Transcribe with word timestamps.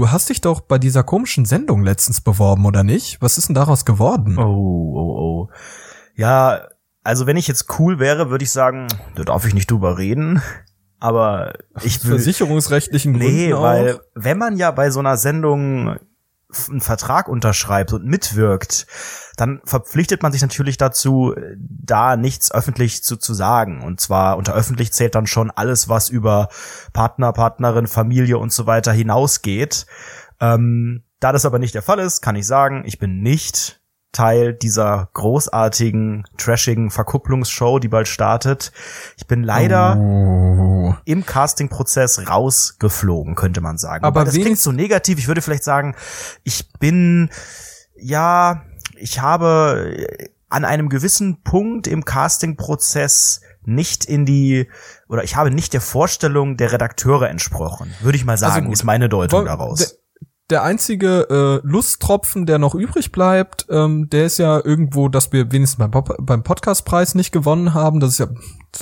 du 0.00 0.10
hast 0.10 0.30
dich 0.30 0.40
doch 0.40 0.62
bei 0.62 0.78
dieser 0.78 1.02
komischen 1.02 1.44
Sendung 1.44 1.82
letztens 1.82 2.22
beworben, 2.22 2.64
oder 2.64 2.82
nicht? 2.84 3.20
Was 3.20 3.36
ist 3.36 3.48
denn 3.48 3.54
daraus 3.54 3.84
geworden? 3.84 4.38
Oh, 4.38 4.94
oh, 4.94 5.18
oh. 5.18 5.50
Ja, 6.16 6.68
also 7.04 7.26
wenn 7.26 7.36
ich 7.36 7.46
jetzt 7.46 7.78
cool 7.78 7.98
wäre, 7.98 8.30
würde 8.30 8.44
ich 8.44 8.50
sagen, 8.50 8.86
da 9.14 9.24
darf 9.24 9.44
ich 9.46 9.52
nicht 9.52 9.70
drüber 9.70 9.98
reden. 9.98 10.40
Aber 11.00 11.52
ich 11.82 12.02
will. 12.04 12.12
Versicherungsrechtlichen 12.12 13.12
Gründen. 13.12 13.34
Nee, 13.34 13.52
weil 13.54 14.00
wenn 14.14 14.38
man 14.38 14.56
ja 14.56 14.70
bei 14.70 14.90
so 14.90 15.00
einer 15.00 15.18
Sendung 15.18 15.96
einen 16.68 16.80
Vertrag 16.80 17.28
unterschreibt 17.28 17.92
und 17.92 18.04
mitwirkt, 18.04 18.86
dann 19.36 19.60
verpflichtet 19.64 20.22
man 20.22 20.32
sich 20.32 20.42
natürlich 20.42 20.76
dazu, 20.76 21.34
da 21.58 22.16
nichts 22.16 22.52
öffentlich 22.52 23.02
zu, 23.02 23.16
zu 23.16 23.34
sagen. 23.34 23.82
Und 23.82 24.00
zwar 24.00 24.36
unter 24.36 24.54
öffentlich 24.54 24.92
zählt 24.92 25.14
dann 25.14 25.26
schon 25.26 25.50
alles, 25.50 25.88
was 25.88 26.08
über 26.08 26.48
Partner, 26.92 27.32
Partnerin, 27.32 27.86
Familie 27.86 28.38
und 28.38 28.52
so 28.52 28.66
weiter 28.66 28.92
hinausgeht. 28.92 29.86
Ähm, 30.40 31.04
da 31.20 31.32
das 31.32 31.44
aber 31.44 31.58
nicht 31.58 31.74
der 31.74 31.82
Fall 31.82 31.98
ist, 31.98 32.20
kann 32.22 32.36
ich 32.36 32.46
sagen, 32.46 32.82
ich 32.86 32.98
bin 32.98 33.20
nicht 33.20 33.79
Teil 34.12 34.54
dieser 34.54 35.08
großartigen, 35.14 36.24
trashigen 36.36 36.90
Verkupplungsshow, 36.90 37.78
die 37.78 37.88
bald 37.88 38.08
startet. 38.08 38.72
Ich 39.16 39.26
bin 39.26 39.44
leider 39.44 39.96
oh. 39.96 40.94
im 41.04 41.24
Castingprozess 41.24 42.28
rausgeflogen, 42.28 43.36
könnte 43.36 43.60
man 43.60 43.78
sagen. 43.78 44.04
Aber, 44.04 44.20
Aber 44.20 44.24
das 44.24 44.34
klingt 44.34 44.58
so 44.58 44.72
negativ. 44.72 45.18
Ich 45.18 45.28
würde 45.28 45.42
vielleicht 45.42 45.64
sagen, 45.64 45.94
ich 46.42 46.72
bin, 46.80 47.30
ja, 47.96 48.62
ich 48.96 49.20
habe 49.20 49.96
an 50.48 50.64
einem 50.64 50.88
gewissen 50.88 51.42
Punkt 51.42 51.86
im 51.86 52.04
Castingprozess 52.04 53.42
nicht 53.64 54.04
in 54.04 54.26
die 54.26 54.68
oder 55.08 55.22
ich 55.22 55.36
habe 55.36 55.52
nicht 55.52 55.72
der 55.72 55.80
Vorstellung 55.80 56.56
der 56.56 56.72
Redakteure 56.72 57.28
entsprochen. 57.28 57.94
Würde 58.00 58.16
ich 58.16 58.24
mal 58.24 58.32
also 58.32 58.46
sagen, 58.46 58.66
also 58.66 58.72
ist 58.72 58.84
meine 58.84 59.08
Deutung 59.08 59.44
daraus 59.44 59.99
der 60.50 60.62
einzige 60.62 61.28
äh, 61.62 61.66
Lusttropfen, 61.66 62.46
der 62.46 62.58
noch 62.58 62.74
übrig 62.74 63.12
bleibt, 63.12 63.66
ähm, 63.70 64.10
der 64.10 64.26
ist 64.26 64.38
ja 64.38 64.60
irgendwo, 64.64 65.08
dass 65.08 65.32
wir 65.32 65.52
wenigstens 65.52 65.78
beim, 65.78 66.04
beim 66.18 66.42
Podcastpreis 66.42 67.14
nicht 67.14 67.32
gewonnen 67.32 67.74
haben. 67.74 68.00
Das 68.00 68.10
ist 68.10 68.18
ja 68.18 68.28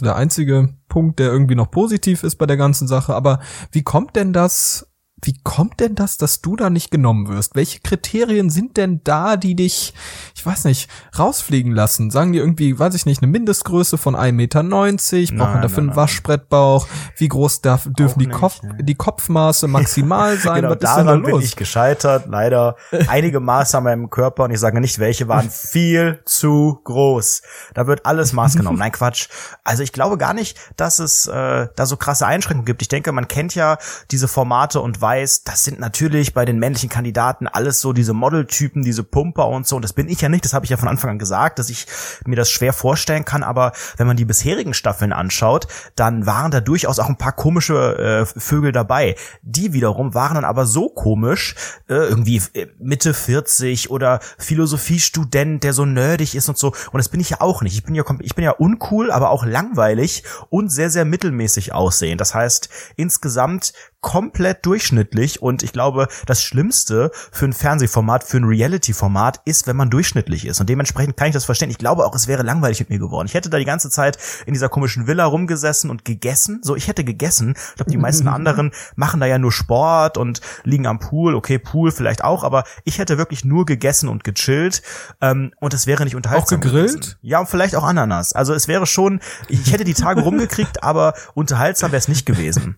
der 0.01 0.17
einzige 0.17 0.71
Punkt, 0.89 1.19
der 1.19 1.31
irgendwie 1.31 1.55
noch 1.55 1.71
positiv 1.71 2.23
ist 2.23 2.37
bei 2.37 2.47
der 2.47 2.57
ganzen 2.57 2.89
Sache. 2.89 3.15
Aber 3.15 3.41
wie 3.73 3.83
kommt 3.83 4.17
denn 4.17 4.33
das 4.33 4.88
wie 5.23 5.37
kommt 5.43 5.81
denn 5.81 5.95
das, 5.95 6.17
dass 6.17 6.41
du 6.41 6.55
da 6.55 6.71
nicht 6.71 6.91
genommen 6.91 7.29
wirst? 7.29 7.57
Welche 7.57 7.81
Kriterien 7.81 8.51
sind 8.51 8.77
denn 8.77 9.01
da, 9.03 9.37
die 9.37 9.57
dich, 9.57 9.95
ich 10.35 10.47
weiß 10.47 10.65
nicht, 10.65 10.89
rausfliegen 11.19 11.73
lassen? 11.73 12.11
Sagen 12.11 12.33
die 12.33 12.39
irgendwie, 12.39 12.79
weiß 12.79 12.95
ich 12.95 13.05
nicht, 13.05 13.23
eine 13.23 13.31
Mindestgröße 13.33 13.99
von 13.99 14.15
1,90 14.15 14.33
Meter? 14.33 14.63
Braucht 14.63 15.53
man 15.53 15.63
dafür 15.63 15.79
einen 15.79 15.97
Waschbrettbauch? 15.97 16.87
Wie 17.17 17.29
groß 17.29 17.63
darf, 17.63 17.89
dürfen 17.99 18.21
die, 18.21 18.29
Kopf, 18.29 18.63
ne. 18.63 18.77
die 18.81 18.95
Kopfmaße 18.95 19.67
maximal 19.67 20.37
sein? 20.39 20.63
genau, 20.63 20.71
Was 20.71 20.79
daran 20.79 21.07
da 21.23 21.31
bin 21.31 21.41
ich 21.41 21.57
gescheitert. 21.57 22.27
Leider 22.29 22.77
einige 23.09 23.41
Maße 23.41 23.79
an 23.79 23.85
meinem 23.85 24.11
Körper, 24.11 24.45
und 24.45 24.53
ich 24.53 24.61
sage 24.61 24.81
nicht 24.81 24.99
welche, 24.99 25.27
waren 25.27 25.51
viel 25.51 26.21
zu 26.25 26.81
groß. 26.85 27.43
Da 27.75 27.87
wird 27.87 28.07
alles 28.07 28.33
Maß 28.33 28.57
genommen. 28.57 28.79
Nein, 28.79 28.93
Quatsch. 28.93 29.29
Also 29.65 29.83
ich 29.83 29.93
glaube 29.93 30.17
gar 30.17 30.35
nicht, 30.35 30.59
dass 30.77 31.01
es 31.01 31.27
äh, 31.27 31.67
da 31.75 31.87
so 31.87 31.97
krasse 31.97 32.27
Einschränkungen 32.27 32.67
gibt. 32.67 32.83
Ich 32.83 32.89
denke, 32.89 33.11
man 33.13 33.27
kennt 33.27 33.55
ja 33.55 33.79
diese 34.11 34.29
Formate 34.29 34.81
und 34.81 35.01
weiß, 35.09 35.45
das 35.45 35.64
sind 35.64 35.81
natürlich 35.81 36.34
bei 36.34 36.45
den 36.45 36.59
männlichen 36.59 36.91
Kandidaten 36.91 37.47
alles 37.47 37.81
so 37.81 37.95
diese 37.95 38.12
Modeltypen, 38.12 38.83
diese 38.83 39.03
Pumper 39.03 39.48
und 39.48 39.67
so. 39.67 39.77
Und 39.77 39.83
das 39.83 39.95
bin 39.95 40.06
ich 40.09 40.20
ja 40.20 40.28
nicht, 40.28 40.45
das 40.45 40.53
habe 40.53 40.67
ich 40.67 40.70
ja 40.70 40.77
von 40.77 40.89
Anfang 40.89 41.11
an 41.12 41.19
gesagt, 41.19 41.59
dass 41.59 41.70
ich 41.70 41.87
mir 42.27 42.37
das 42.37 42.50
schwer 42.50 42.75
vorstellen 42.75 43.25
kann. 43.25 43.42
Aber 43.42 43.73
wenn 43.97 44.06
man 44.06 44.19
die 44.19 44.27
bisherigen 44.27 44.75
Staffeln 44.75 45.15
anschaut, 45.15 45.67
dann 45.97 46.27
waren 46.27 46.50
da 46.50 46.61
durchaus 46.61 46.98
auch 46.98 47.09
ein 47.09 47.17
paar 47.17 47.33
komische 47.33 48.27
äh, 48.34 48.39
Vögel 48.39 48.73
dabei. 48.73 49.17
Die 49.41 49.73
wiederum 49.73 50.12
waren 50.12 50.34
dann 50.34 50.45
aber 50.45 50.67
so 50.67 50.91
komisch, 50.91 51.54
äh, 51.88 51.94
irgendwie 51.94 52.43
äh, 52.53 52.66
Mitte 52.78 53.15
40 53.15 53.91
oder 53.91 54.21
Philosophiestudent, 54.37 55.65
der 55.65 55.72
so 55.72 55.87
nerdig 55.87 56.34
ist 56.34 56.50
und 56.50 56.59
so. 56.59 56.69
Und 56.93 56.99
das 56.99 57.09
bin 57.09 57.21
ich 57.21 57.31
ja 57.31 57.41
auch 57.41 57.62
nicht. 57.62 57.75
Ich 57.75 57.84
bin 57.84 57.94
ja, 57.94 58.04
ich 58.21 58.34
bin 58.34 58.44
ja 58.44 58.50
uncool, 58.50 59.10
aber 59.10 59.31
auch 59.31 59.47
langweilig 59.47 60.25
und 60.50 60.71
sehr, 60.71 60.91
sehr 60.91 61.06
mittelmäßig 61.06 61.72
aussehen. 61.72 62.19
Das 62.19 62.34
heißt, 62.34 62.69
insgesamt 62.97 63.72
komplett 64.00 64.64
durchschnittlich 64.64 65.42
und 65.42 65.62
ich 65.62 65.72
glaube, 65.72 66.09
das 66.26 66.42
Schlimmste 66.42 67.10
für 67.32 67.47
ein 67.47 67.53
Fernsehformat, 67.53 68.22
für 68.22 68.36
ein 68.36 68.44
Reality-Format 68.44 69.41
ist, 69.44 69.66
wenn 69.66 69.76
man 69.76 69.91
durchschnittlich 69.91 70.47
ist 70.47 70.60
und 70.60 70.69
dementsprechend 70.69 71.16
kann 71.16 71.28
ich 71.28 71.34
das 71.34 71.44
verstehen. 71.44 71.70
Ich 71.70 71.78
glaube 71.78 72.06
auch, 72.06 72.14
es 72.14 72.28
wäre 72.28 72.42
langweilig 72.42 72.78
mit 72.81 72.91
mir 72.91 72.98
geworden. 72.98 73.26
Ich 73.26 73.34
hätte 73.34 73.50
da 73.50 73.59
die 73.59 73.64
ganze 73.64 73.91
Zeit 73.91 74.19
in 74.47 74.54
dieser 74.54 74.69
komischen 74.69 75.06
Villa 75.06 75.25
rumgesessen 75.25 75.91
und 75.91 76.04
gegessen. 76.04 76.60
So, 76.62 76.76
ich 76.76 76.86
hätte 76.86 77.03
gegessen. 77.03 77.54
Ich 77.70 77.75
glaube, 77.76 77.91
die 77.91 77.97
meisten 77.97 78.28
anderen 78.28 78.70
machen 78.94 79.20
da 79.20 79.26
ja 79.26 79.38
nur 79.38 79.53
Sport 79.53 80.16
und 80.16 80.41
liegen 80.62 80.86
am 80.86 81.00
Pool. 81.00 81.34
Okay, 81.34 81.59
Pool 81.59 81.91
vielleicht 81.91 82.22
auch, 82.22 82.44
aber 82.44 82.65
ich 82.84 82.98
hätte 82.98 83.19
wirklich 83.19 83.44
nur 83.44 83.66
gegessen 83.66 84.09
und 84.09 84.22
gechillt 84.22 84.82
ähm, 85.20 85.53
und 85.60 85.75
es 85.75 85.86
wäre 85.86 86.04
nicht 86.04 86.15
unterhaltsam. 86.15 86.59
Auch 86.59 86.62
gegrillt? 86.62 86.92
Gewesen. 86.92 87.15
Ja, 87.22 87.41
und 87.41 87.48
vielleicht 87.48 87.75
auch 87.75 87.84
Ananas. 87.84 88.32
Also 88.32 88.54
es 88.54 88.69
wäre 88.69 88.86
schon, 88.86 89.20
ich 89.48 89.72
hätte 89.72 89.84
die 89.84 89.94
Tage 89.94 90.20
rumgekriegt, 90.20 90.82
aber 90.84 91.15
unterhaltsam 91.34 91.91
wäre 91.91 91.98
es 91.98 92.09
nicht 92.09 92.26
gewesen. 92.26 92.76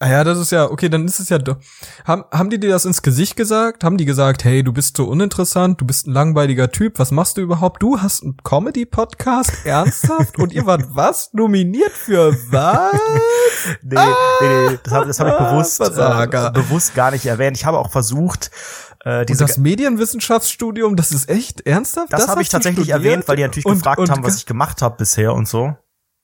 Ah 0.00 0.10
ja, 0.10 0.22
das 0.22 0.38
ist 0.38 0.52
ja, 0.52 0.70
okay, 0.70 0.88
dann 0.88 1.04
ist 1.06 1.18
es 1.18 1.28
ja 1.28 1.38
doch. 1.38 1.56
Haben, 2.04 2.24
haben 2.30 2.50
die 2.50 2.60
dir 2.60 2.70
das 2.70 2.84
ins 2.84 3.02
Gesicht 3.02 3.34
gesagt? 3.34 3.82
Haben 3.82 3.96
die 3.96 4.04
gesagt, 4.04 4.44
hey, 4.44 4.62
du 4.62 4.72
bist 4.72 4.96
so 4.96 5.06
uninteressant, 5.06 5.80
du 5.80 5.84
bist 5.84 6.06
ein 6.06 6.12
langweiliger 6.12 6.70
Typ, 6.70 7.00
was 7.00 7.10
machst 7.10 7.36
du 7.36 7.40
überhaupt? 7.40 7.82
Du 7.82 8.00
hast 8.00 8.22
einen 8.22 8.36
Comedy-Podcast? 8.44 9.52
Ernsthaft? 9.64 10.38
Und 10.38 10.52
ihr 10.52 10.66
wart 10.66 10.84
was? 10.90 11.32
Nominiert 11.32 11.90
für 11.90 12.32
was? 12.52 12.92
nee, 13.82 13.96
ah, 13.96 14.14
nee, 14.40 14.68
nee, 14.70 14.78
das 14.84 14.92
habe 14.92 15.12
hab 15.12 15.40
ich 15.40 15.50
bewusst, 15.50 15.80
äh, 15.80 16.50
bewusst 16.52 16.94
gar 16.94 17.10
nicht 17.10 17.26
erwähnt. 17.26 17.56
Ich 17.56 17.64
habe 17.64 17.78
auch 17.78 17.90
versucht, 17.90 18.52
äh, 19.04 19.26
diese 19.26 19.42
und 19.42 19.50
das 19.50 19.58
Medienwissenschaftsstudium, 19.58 20.94
das 20.94 21.10
ist 21.10 21.28
echt 21.28 21.66
ernsthaft? 21.66 22.12
Das, 22.12 22.20
das 22.20 22.30
habe 22.30 22.42
ich 22.42 22.48
tatsächlich 22.48 22.90
erwähnt, 22.90 23.26
weil 23.26 23.34
die 23.34 23.42
natürlich 23.42 23.66
und, 23.66 23.78
gefragt 23.78 23.98
und, 23.98 24.10
haben, 24.10 24.22
was 24.22 24.36
ich 24.36 24.46
gemacht 24.46 24.80
habe 24.80 24.96
bisher 24.96 25.34
und 25.34 25.48
so. 25.48 25.76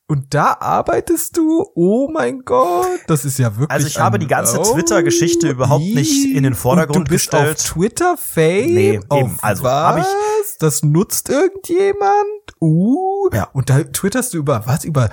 Und 0.06 0.34
da 0.34 0.58
arbeitest 0.60 1.38
du? 1.38 1.64
Oh 1.74 2.10
mein 2.12 2.44
Gott, 2.44 2.86
das 3.06 3.24
ist 3.24 3.38
ja 3.38 3.56
wirklich. 3.56 3.70
Also 3.70 3.86
ich 3.86 3.98
habe 3.98 4.18
die 4.18 4.26
ganze 4.26 4.60
Twitter-Geschichte 4.60 5.48
überhaupt 5.48 5.82
nicht 5.82 6.26
in 6.34 6.42
den 6.42 6.54
Vordergrund 6.54 6.98
und 6.98 7.08
du 7.08 7.12
bist 7.12 7.30
gestellt. 7.30 7.56
Auf 7.58 7.64
Twitter 7.64 8.16
Fame? 8.18 8.74
Nee, 8.74 9.00
auf 9.08 9.20
eben. 9.20 9.38
Also 9.40 9.64
was? 9.64 10.06
ich. 10.06 10.58
Das 10.58 10.82
nutzt 10.82 11.30
irgendjemand? 11.30 12.14
Uh. 12.60 13.30
Ja. 13.32 13.48
Und 13.54 13.70
da 13.70 13.82
twitterst 13.82 14.34
du 14.34 14.38
über 14.38 14.66
was? 14.66 14.84
Über 14.84 15.08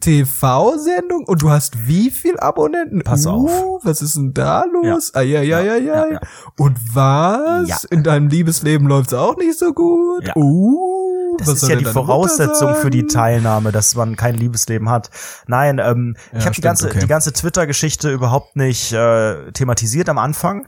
TV-Sendung 0.00 1.24
und 1.26 1.42
du 1.42 1.50
hast 1.50 1.86
wie 1.86 2.10
viel 2.10 2.40
Abonnenten? 2.40 3.02
Pass 3.02 3.26
uh, 3.26 3.30
auf. 3.30 3.84
Was 3.84 4.00
ist 4.00 4.16
denn 4.16 4.32
da 4.32 4.64
los? 4.64 5.12
Ja. 5.14 5.20
Ah, 5.20 5.22
ja, 5.22 5.42
ja, 5.42 5.60
ja, 5.60 5.76
ja, 5.76 6.06
ja. 6.10 6.20
Und 6.58 6.78
was? 6.94 7.68
Ja. 7.68 7.76
In 7.90 8.02
deinem 8.02 8.28
Liebesleben 8.28 8.88
läuft's 8.88 9.12
auch 9.12 9.36
nicht 9.36 9.58
so 9.58 9.74
gut? 9.74 10.26
Ja. 10.26 10.36
Uh. 10.36 11.01
Das 11.38 11.48
Was 11.48 11.62
ist 11.62 11.68
ja 11.68 11.76
die 11.76 11.84
Voraussetzung 11.84 12.74
für 12.76 12.90
die 12.90 13.06
Teilnahme, 13.06 13.72
dass 13.72 13.94
man 13.94 14.16
kein 14.16 14.34
Liebesleben 14.34 14.90
hat. 14.90 15.10
Nein, 15.46 15.78
ähm, 15.78 16.16
ja, 16.32 16.38
ich 16.38 16.44
habe 16.44 16.54
die 16.54 16.60
ganze 16.60 16.88
okay. 16.88 17.00
die 17.00 17.06
ganze 17.06 17.32
Twitter-Geschichte 17.32 18.10
überhaupt 18.10 18.56
nicht 18.56 18.92
äh, 18.92 19.52
thematisiert 19.52 20.08
am 20.08 20.18
Anfang 20.18 20.66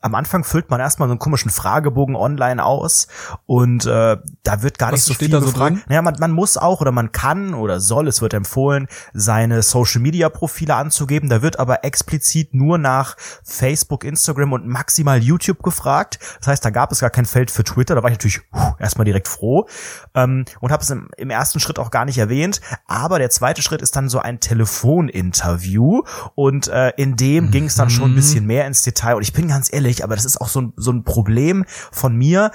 am 0.00 0.14
Anfang 0.14 0.44
füllt 0.44 0.70
man 0.70 0.78
erstmal 0.78 1.08
so 1.08 1.12
einen 1.12 1.18
komischen 1.18 1.50
Fragebogen 1.50 2.14
online 2.14 2.64
aus 2.64 3.08
und 3.46 3.84
äh, 3.84 4.16
da 4.44 4.62
wird 4.62 4.78
gar 4.78 4.92
Was 4.92 5.00
nicht 5.00 5.04
so 5.06 5.14
viel 5.14 5.28
da 5.28 5.40
gefragt. 5.40 5.76
So 5.76 5.82
naja, 5.88 6.02
man, 6.02 6.16
man 6.20 6.30
muss 6.30 6.56
auch 6.56 6.80
oder 6.80 6.92
man 6.92 7.10
kann 7.10 7.52
oder 7.52 7.80
soll, 7.80 8.06
es 8.06 8.22
wird 8.22 8.32
empfohlen, 8.32 8.86
seine 9.12 9.62
Social 9.62 10.00
Media 10.00 10.28
Profile 10.28 10.76
anzugeben. 10.76 11.28
Da 11.28 11.42
wird 11.42 11.58
aber 11.58 11.84
explizit 11.84 12.54
nur 12.54 12.78
nach 12.78 13.16
Facebook, 13.42 14.04
Instagram 14.04 14.52
und 14.52 14.68
maximal 14.68 15.18
YouTube 15.18 15.64
gefragt. 15.64 16.20
Das 16.38 16.46
heißt, 16.46 16.64
da 16.64 16.70
gab 16.70 16.92
es 16.92 17.00
gar 17.00 17.10
kein 17.10 17.26
Feld 17.26 17.50
für 17.50 17.64
Twitter. 17.64 17.96
Da 17.96 18.02
war 18.04 18.10
ich 18.10 18.18
natürlich 18.18 18.40
puh, 18.52 18.74
erstmal 18.78 19.04
direkt 19.04 19.26
froh 19.26 19.66
ähm, 20.14 20.44
und 20.60 20.70
habe 20.70 20.82
es 20.82 20.90
im, 20.90 21.08
im 21.16 21.30
ersten 21.30 21.58
Schritt 21.58 21.80
auch 21.80 21.90
gar 21.90 22.04
nicht 22.04 22.18
erwähnt. 22.18 22.60
Aber 22.86 23.18
der 23.18 23.30
zweite 23.30 23.62
Schritt 23.62 23.82
ist 23.82 23.96
dann 23.96 24.08
so 24.08 24.20
ein 24.20 24.38
Telefoninterview 24.38 26.02
und 26.36 26.68
äh, 26.68 26.92
in 26.96 27.16
dem 27.16 27.46
mhm. 27.46 27.50
ging 27.50 27.64
es 27.64 27.74
dann 27.74 27.90
schon 27.90 28.10
ein 28.10 28.12
mhm. 28.12 28.16
bisschen 28.16 28.46
mehr 28.46 28.64
ins 28.66 28.82
Detail. 28.82 29.16
Und 29.16 29.22
ich 29.22 29.32
bin 29.32 29.48
ganz 29.48 29.72
ehrlich, 29.72 29.87
aber 30.04 30.14
das 30.14 30.24
ist 30.24 30.40
auch 30.40 30.48
so 30.48 30.60
ein, 30.60 30.72
so 30.76 30.90
ein 30.92 31.04
Problem 31.04 31.64
von 31.90 32.16
mir. 32.16 32.50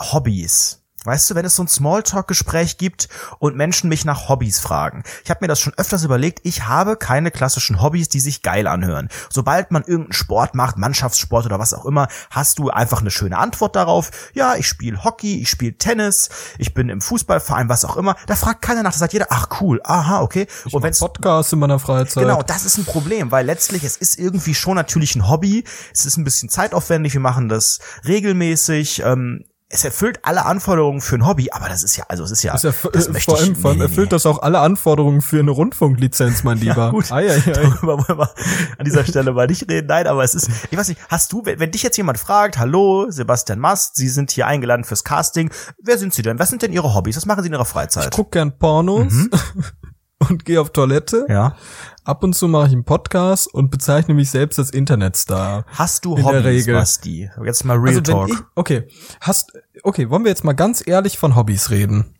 Hobbys. 0.00 0.77
Weißt 1.04 1.30
du, 1.30 1.34
wenn 1.34 1.44
es 1.44 1.56
so 1.56 1.62
ein 1.62 1.68
Smalltalk-Gespräch 1.68 2.76
gibt 2.76 3.08
und 3.38 3.56
Menschen 3.56 3.88
mich 3.88 4.04
nach 4.04 4.28
Hobbys 4.28 4.58
fragen. 4.58 5.04
Ich 5.24 5.30
habe 5.30 5.38
mir 5.42 5.48
das 5.48 5.60
schon 5.60 5.72
öfters 5.76 6.04
überlegt, 6.04 6.40
ich 6.42 6.66
habe 6.66 6.96
keine 6.96 7.30
klassischen 7.30 7.80
Hobbys, 7.80 8.08
die 8.08 8.20
sich 8.20 8.42
geil 8.42 8.66
anhören. 8.66 9.08
Sobald 9.30 9.70
man 9.70 9.82
irgendeinen 9.82 10.12
Sport 10.12 10.54
macht, 10.54 10.76
Mannschaftssport 10.76 11.46
oder 11.46 11.58
was 11.58 11.72
auch 11.72 11.84
immer, 11.84 12.08
hast 12.30 12.58
du 12.58 12.70
einfach 12.70 13.00
eine 13.00 13.10
schöne 13.10 13.38
Antwort 13.38 13.76
darauf. 13.76 14.10
Ja, 14.34 14.56
ich 14.56 14.66
spiele 14.66 15.04
Hockey, 15.04 15.40
ich 15.40 15.50
spiele 15.50 15.78
Tennis, 15.78 16.30
ich 16.58 16.74
bin 16.74 16.88
im 16.88 17.00
Fußballverein, 17.00 17.68
was 17.68 17.84
auch 17.84 17.96
immer. 17.96 18.16
Da 18.26 18.34
fragt 18.34 18.62
keiner 18.62 18.82
nach, 18.82 18.92
da 18.92 18.98
sagt 18.98 19.12
jeder, 19.12 19.28
ach 19.30 19.60
cool, 19.60 19.80
aha, 19.84 20.20
okay. 20.20 20.46
Ich 20.66 20.74
und 20.74 20.82
wenn 20.82 20.92
Podcast 20.94 21.52
in 21.52 21.60
meiner 21.60 21.78
Freizeit. 21.78 22.24
Genau, 22.24 22.42
das 22.42 22.64
ist 22.64 22.76
ein 22.76 22.84
Problem, 22.84 23.30
weil 23.30 23.46
letztlich 23.46 23.84
es 23.84 23.96
ist 23.96 24.18
irgendwie 24.18 24.54
schon 24.54 24.74
natürlich 24.74 25.14
ein 25.14 25.28
Hobby. 25.28 25.64
Es 25.92 26.06
ist 26.06 26.16
ein 26.16 26.24
bisschen 26.24 26.48
zeitaufwendig, 26.48 27.14
wir 27.14 27.20
machen 27.20 27.48
das 27.48 27.78
regelmäßig. 28.04 29.02
Ähm, 29.04 29.44
es 29.70 29.84
erfüllt 29.84 30.20
alle 30.22 30.46
Anforderungen 30.46 31.02
für 31.02 31.16
ein 31.16 31.26
Hobby, 31.26 31.50
aber 31.50 31.68
das 31.68 31.82
ist 31.82 31.94
ja, 31.96 32.04
also 32.08 32.24
es 32.24 32.30
ist 32.30 32.42
ja, 32.42 32.52
Das 32.52 32.64
erf 32.64 32.88
das 32.90 33.10
möchte 33.10 33.30
vor 33.30 33.38
allem, 33.38 33.52
ich, 33.52 33.58
vor 33.58 33.70
allem 33.70 33.78
nee, 33.78 33.84
erfüllt 33.84 34.06
nee. 34.06 34.16
das 34.16 34.24
auch 34.24 34.40
alle 34.40 34.60
Anforderungen 34.60 35.20
für 35.20 35.40
eine 35.40 35.50
Rundfunklizenz, 35.50 36.42
mein 36.42 36.56
Lieber. 36.60 36.86
Ja, 36.86 36.90
gut. 36.90 37.12
Ei, 37.12 37.28
ei, 37.30 37.34
ei. 37.36 37.40
Darüber 37.52 37.98
wollen 37.98 38.18
wir 38.18 38.30
an 38.78 38.84
dieser 38.86 39.04
Stelle 39.04 39.32
mal 39.32 39.46
nicht 39.46 39.68
reden. 39.70 39.86
Nein, 39.88 40.06
aber 40.06 40.24
es 40.24 40.34
ist, 40.34 40.48
ich 40.70 40.78
weiß 40.78 40.88
nicht, 40.88 41.00
hast 41.10 41.32
du, 41.32 41.44
wenn, 41.44 41.58
wenn 41.60 41.70
dich 41.70 41.82
jetzt 41.82 41.98
jemand 41.98 42.18
fragt, 42.18 42.56
hallo, 42.58 43.10
Sebastian 43.10 43.58
Mast, 43.58 43.96
Sie 43.96 44.08
sind 44.08 44.30
hier 44.30 44.46
eingeladen 44.46 44.84
fürs 44.84 45.04
Casting, 45.04 45.50
wer 45.82 45.98
sind 45.98 46.14
Sie 46.14 46.22
denn? 46.22 46.38
Was 46.38 46.48
sind 46.48 46.62
denn 46.62 46.72
Ihre 46.72 46.94
Hobbys? 46.94 47.16
Was 47.16 47.26
machen 47.26 47.42
Sie 47.42 47.48
in 47.48 47.52
Ihrer 47.52 47.62
Ich 47.62 47.68
Freizeit? 47.68 48.10
guck 48.10 48.32
gern 48.32 48.58
Pornos 48.58 49.12
und 50.18 50.44
gehe 50.44 50.60
auf 50.60 50.70
Toilette. 50.70 51.26
Ja. 51.28 51.56
Ab 52.04 52.24
und 52.24 52.34
zu 52.34 52.48
mache 52.48 52.68
ich 52.68 52.72
einen 52.72 52.84
Podcast 52.84 53.52
und 53.52 53.70
bezeichne 53.70 54.14
mich 54.14 54.30
selbst 54.30 54.58
als 54.58 54.70
Internetstar. 54.70 55.64
Hast 55.68 56.04
du 56.04 56.16
In 56.16 56.24
der 56.24 56.24
Hobbys, 56.26 56.44
Regel. 56.44 56.74
Basti? 56.74 57.30
Jetzt 57.44 57.64
mal 57.64 57.76
Real 57.76 57.98
also 57.98 58.00
Talk. 58.00 58.28
ich, 58.30 58.36
okay, 58.54 58.88
hast, 59.20 59.52
okay, 59.82 60.08
wollen 60.10 60.24
wir 60.24 60.30
jetzt 60.30 60.44
mal 60.44 60.54
ganz 60.54 60.82
ehrlich 60.86 61.18
von 61.18 61.36
Hobbys 61.36 61.70
reden? 61.70 62.14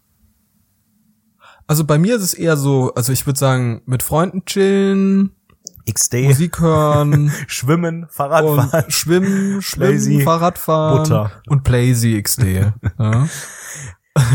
Also 1.66 1.84
bei 1.84 1.98
mir 1.98 2.16
ist 2.16 2.22
es 2.22 2.34
eher 2.34 2.56
so, 2.56 2.92
also 2.94 3.12
ich 3.12 3.26
würde 3.26 3.38
sagen, 3.38 3.82
mit 3.86 4.02
Freunden 4.02 4.44
chillen, 4.46 5.32
XD, 5.90 6.14
Musik 6.24 6.60
hören 6.60 7.32
Schwimmen, 7.46 8.06
Fahrradfahren. 8.10 8.90
schwimmen, 8.90 9.62
schwimmen, 9.62 9.88
Playsy, 9.90 10.20
Fahrradfahren 10.22 10.98
Butter. 11.02 11.32
und 11.46 11.64
Playsy 11.64 12.20
XD. 12.22 12.42
ja. 12.44 12.74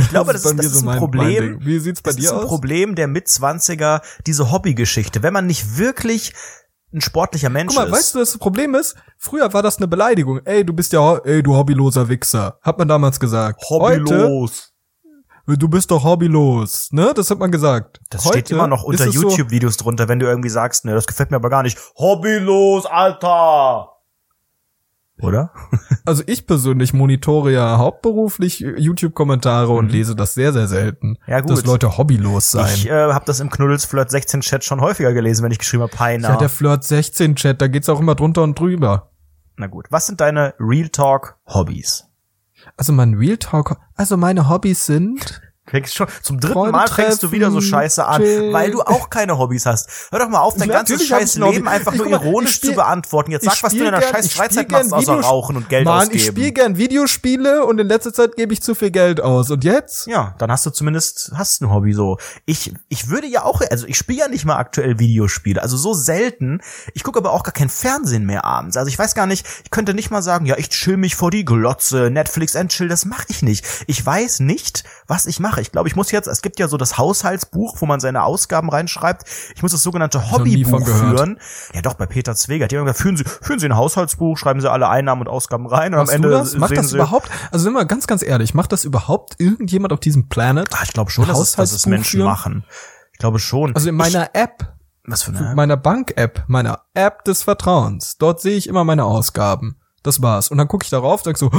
Ich 0.01 0.09
glaube, 0.09 0.33
das, 0.33 0.43
bei 0.43 0.49
ist, 0.51 0.59
das 0.59 0.65
ist 0.67 0.73
so 0.73 0.79
ein 0.79 0.85
mein- 0.85 0.93
mein 0.95 0.99
Problem. 0.99 1.43
Ding. 1.59 1.65
Wie 1.65 1.79
sieht's 1.79 2.01
bei 2.01 2.11
das 2.11 2.17
dir 2.17 2.25
ist 2.25 2.31
ein 2.31 2.39
aus? 2.39 2.47
Problem 2.47 2.95
der 2.95 3.07
Mitzwanziger, 3.07 4.01
diese 4.27 4.51
Hobbygeschichte. 4.51 5.23
Wenn 5.23 5.33
man 5.33 5.45
nicht 5.47 5.77
wirklich 5.77 6.33
ein 6.93 7.01
sportlicher 7.01 7.49
Mensch 7.49 7.73
Guck 7.73 7.83
mal, 7.83 7.87
ist. 7.87 7.91
weißt 7.93 8.15
du, 8.15 8.19
was 8.21 8.31
das 8.31 8.37
Problem 8.37 8.75
ist? 8.75 8.95
Früher 9.17 9.51
war 9.53 9.63
das 9.63 9.77
eine 9.77 9.87
Beleidigung. 9.87 10.41
Ey, 10.45 10.63
du 10.63 10.73
bist 10.73 10.93
ja, 10.93 11.17
ey, 11.17 11.41
du 11.41 11.55
hobbyloser 11.55 12.07
Wichser. 12.07 12.59
Hat 12.61 12.77
man 12.77 12.87
damals 12.87 13.19
gesagt. 13.19 13.63
Heute, 13.67 14.47
du 15.47 15.67
bist 15.67 15.91
doch 15.91 16.03
hobbylos, 16.03 16.89
ne? 16.91 17.11
Das 17.15 17.29
hat 17.29 17.39
man 17.39 17.51
gesagt. 17.51 17.99
Das 18.09 18.23
Heute 18.25 18.39
steht 18.39 18.51
immer 18.51 18.67
noch 18.67 18.83
unter 18.83 19.07
es 19.07 19.13
so- 19.15 19.23
YouTube-Videos 19.23 19.77
drunter, 19.77 20.07
wenn 20.07 20.19
du 20.19 20.25
irgendwie 20.27 20.49
sagst, 20.49 20.85
ne, 20.85 20.93
das 20.93 21.07
gefällt 21.07 21.31
mir 21.31 21.37
aber 21.37 21.49
gar 21.49 21.63
nicht. 21.63 21.77
Hobbylos, 21.97 22.85
Alter! 22.85 23.89
Oder? 25.19 25.51
Also 26.05 26.23
ich 26.25 26.47
persönlich 26.47 26.93
monitore 26.93 27.53
ja 27.53 27.77
hauptberuflich 27.77 28.59
YouTube-Kommentare 28.59 29.71
und 29.71 29.89
lese 29.89 30.15
das 30.15 30.33
sehr, 30.33 30.51
sehr 30.51 30.67
selten. 30.67 31.09
Mhm. 31.11 31.17
Ja, 31.27 31.39
gut. 31.39 31.51
Dass 31.51 31.65
Leute 31.65 31.97
hobbylos 31.97 32.51
sein. 32.51 32.73
Ich 32.73 32.89
äh, 32.89 33.13
habe 33.13 33.23
das 33.25 33.39
im 33.39 33.49
Knuddelsflirt 33.49 34.11
16 34.11 34.41
Chat 34.41 34.65
schon 34.65 34.81
häufiger 34.81 35.13
gelesen, 35.13 35.43
wenn 35.43 35.51
ich 35.51 35.59
geschrieben 35.59 35.83
habe, 35.83 35.95
Peiner. 35.95 36.29
ja, 36.29 36.35
der 36.35 36.49
Flirt 36.49 36.83
16 36.83 37.35
Chat, 37.35 37.61
da 37.61 37.67
geht's 37.67 37.87
auch 37.87 38.01
immer 38.01 38.15
drunter 38.15 38.43
und 38.43 38.59
drüber. 38.59 39.11
Na 39.55 39.67
gut. 39.67 39.85
Was 39.91 40.07
sind 40.07 40.19
deine 40.19 40.55
Real 40.59 40.89
Talk 40.89 41.37
Hobbys? 41.47 42.05
Also 42.75 42.91
mein 42.91 43.13
Real 43.13 43.37
Talk, 43.37 43.77
also 43.95 44.17
meine 44.17 44.49
Hobbys 44.49 44.85
sind, 44.85 45.41
Fängst 45.65 45.95
schon, 45.95 46.07
zum 46.21 46.41
dritten 46.41 46.53
Freunde 46.53 46.71
Mal 46.73 46.89
fängst 46.89 47.23
du 47.23 47.31
wieder 47.31 47.49
so 47.49 47.59
treffen, 47.59 47.69
scheiße 47.69 48.05
an, 48.05 48.21
chillen. 48.21 48.51
weil 48.53 48.69
du 48.71 48.81
auch 48.81 49.09
keine 49.09 49.37
Hobbys 49.37 49.65
hast. 49.65 49.89
Hör 50.11 50.19
doch 50.19 50.27
mal 50.27 50.41
auf, 50.41 50.55
dein 50.57 50.67
Ja, 50.67 50.75
ganzes 50.75 51.07
scheiß. 51.07 51.35
Leben 51.37 51.69
einfach 51.69 51.93
Ich 51.93 51.99
nur 51.99 52.07
ironisch 52.09 52.55
spiel- 52.55 52.71
zu 52.71 52.75
beantworten. 52.75 53.31
Jetzt 53.31 53.45
sag, 53.45 53.63
was 53.63 53.71
du 53.71 53.79
in 53.79 53.85
deiner 53.85 54.01
scheiß 54.01 54.33
Freizeit 54.33 54.69
machst, 54.69 54.91
außer 54.91 55.13
Videos- 55.13 55.25
rauchen 55.25 55.55
und 55.55 55.69
Geld 55.69 55.85
Mann, 55.85 55.99
ausgeben. 55.99 56.17
ich 56.17 56.25
spiele 56.25 56.51
gern 56.51 56.77
Videospiele 56.77 57.65
und 57.65 57.79
in 57.79 57.87
letzter 57.87 58.13
Zeit 58.13 58.35
gebe 58.35 58.51
ich 58.51 58.61
zu 58.61 58.75
viel 58.75 58.91
Geld 58.91 59.21
aus. 59.21 59.49
Und 59.51 59.63
jetzt? 59.63 60.05
Ja, 60.07 60.35
dann 60.37 60.51
hast 60.51 60.65
du 60.65 60.69
zumindest 60.69 61.31
hast 61.33 61.61
ein 61.61 61.71
Hobby 61.71 61.93
so. 61.93 62.17
Ich 62.45 62.73
ich 62.89 63.07
würde 63.09 63.27
ja 63.27 63.43
auch, 63.45 63.61
also 63.71 63.87
ich 63.87 63.97
spiele 63.97 64.19
ja 64.19 64.27
nicht 64.27 64.43
mal 64.43 64.57
aktuell 64.57 64.99
Videospiele, 64.99 65.61
also 65.61 65.77
so 65.77 65.93
selten. 65.93 66.59
Ich 66.93 67.03
gucke 67.03 67.19
aber 67.19 67.31
auch 67.31 67.43
gar 67.43 67.53
kein 67.53 67.69
Fernsehen 67.69 68.25
mehr 68.25 68.43
abends. 68.43 68.75
Also 68.75 68.89
ich 68.89 68.99
weiß 68.99 69.15
gar 69.15 69.27
nicht, 69.27 69.45
ich 69.63 69.71
könnte 69.71 69.93
nicht 69.93 70.11
mal 70.11 70.21
sagen, 70.21 70.45
ja, 70.45 70.57
ich 70.57 70.67
chill 70.69 70.97
mich 70.97 71.15
vor 71.15 71.31
die 71.31 71.45
Glotze, 71.45 72.09
Netflix 72.11 72.57
and 72.57 72.69
chill, 72.69 72.89
das 72.89 73.05
mache 73.05 73.25
ich 73.29 73.41
nicht. 73.43 73.65
Ich 73.87 74.05
weiß 74.05 74.41
nicht, 74.41 74.83
was 75.07 75.25
ich 75.25 75.39
mache. 75.39 75.52
Ich 75.61 75.71
glaube, 75.71 75.87
ich 75.87 75.95
muss 75.95 76.11
jetzt, 76.11 76.27
es 76.27 76.41
gibt 76.41 76.59
ja 76.59 76.67
so 76.67 76.77
das 76.77 76.97
Haushaltsbuch, 76.97 77.77
wo 77.79 77.85
man 77.85 77.99
seine 77.99 78.23
Ausgaben 78.23 78.69
reinschreibt. 78.69 79.23
Ich 79.55 79.61
muss 79.61 79.71
das 79.71 79.83
sogenannte 79.83 80.31
Hobbybuch 80.31 80.85
führen. 80.85 81.39
Ja, 81.73 81.81
doch 81.81 81.93
bei 81.95 82.05
Peter 82.05 82.35
Zwegert. 82.35 82.71
Die 82.71 82.77
haben 82.77 82.85
gesagt, 82.85 83.01
führen 83.01 83.17
Sie 83.17 83.23
führen 83.23 83.59
Sie 83.59 83.65
ein 83.67 83.75
Haushaltsbuch, 83.75 84.37
schreiben 84.37 84.61
Sie 84.61 84.71
alle 84.71 84.89
Einnahmen 84.89 85.21
und 85.21 85.27
Ausgaben 85.27 85.67
rein 85.67 85.93
und 85.93 85.99
Machst 85.99 86.11
am 86.11 86.15
Ende 86.15 86.29
du 86.29 86.33
das? 86.33 86.55
Macht 86.57 86.77
das 86.77 86.93
überhaupt, 86.93 87.29
also 87.51 87.63
sind 87.63 87.73
wir 87.73 87.85
ganz, 87.85 88.07
ganz 88.07 88.23
ehrlich, 88.23 88.53
macht 88.53 88.71
das 88.71 88.85
überhaupt 88.85 89.35
irgendjemand 89.39 89.93
auf 89.93 89.99
diesem 89.99 90.29
Planet? 90.29 90.67
Ah, 90.73 90.79
ich 90.83 90.93
glaube 90.93 91.11
schon, 91.11 91.27
dass 91.27 91.39
es, 91.39 91.55
dass 91.55 91.71
es 91.71 91.85
Menschen 91.85 92.19
führen? 92.19 92.25
machen. 92.29 92.65
Ich 93.11 93.19
glaube 93.19 93.39
schon. 93.39 93.75
Also 93.75 93.89
in 93.89 93.95
meiner 93.95 94.29
App, 94.33 94.73
Was 95.05 95.23
für 95.23 95.31
eine? 95.35 95.55
meiner 95.55 95.77
Bank-App, 95.77 96.43
meiner 96.47 96.81
App 96.93 97.23
des 97.25 97.43
Vertrauens, 97.43 98.17
dort 98.17 98.41
sehe 98.41 98.57
ich 98.57 98.67
immer 98.67 98.83
meine 98.83 99.05
Ausgaben. 99.05 99.77
Das 100.03 100.21
war's. 100.21 100.49
Und 100.49 100.57
dann 100.57 100.67
gucke 100.67 100.83
ich 100.83 100.89
darauf, 100.89 101.21
sag 101.23 101.37
so, 101.37 101.49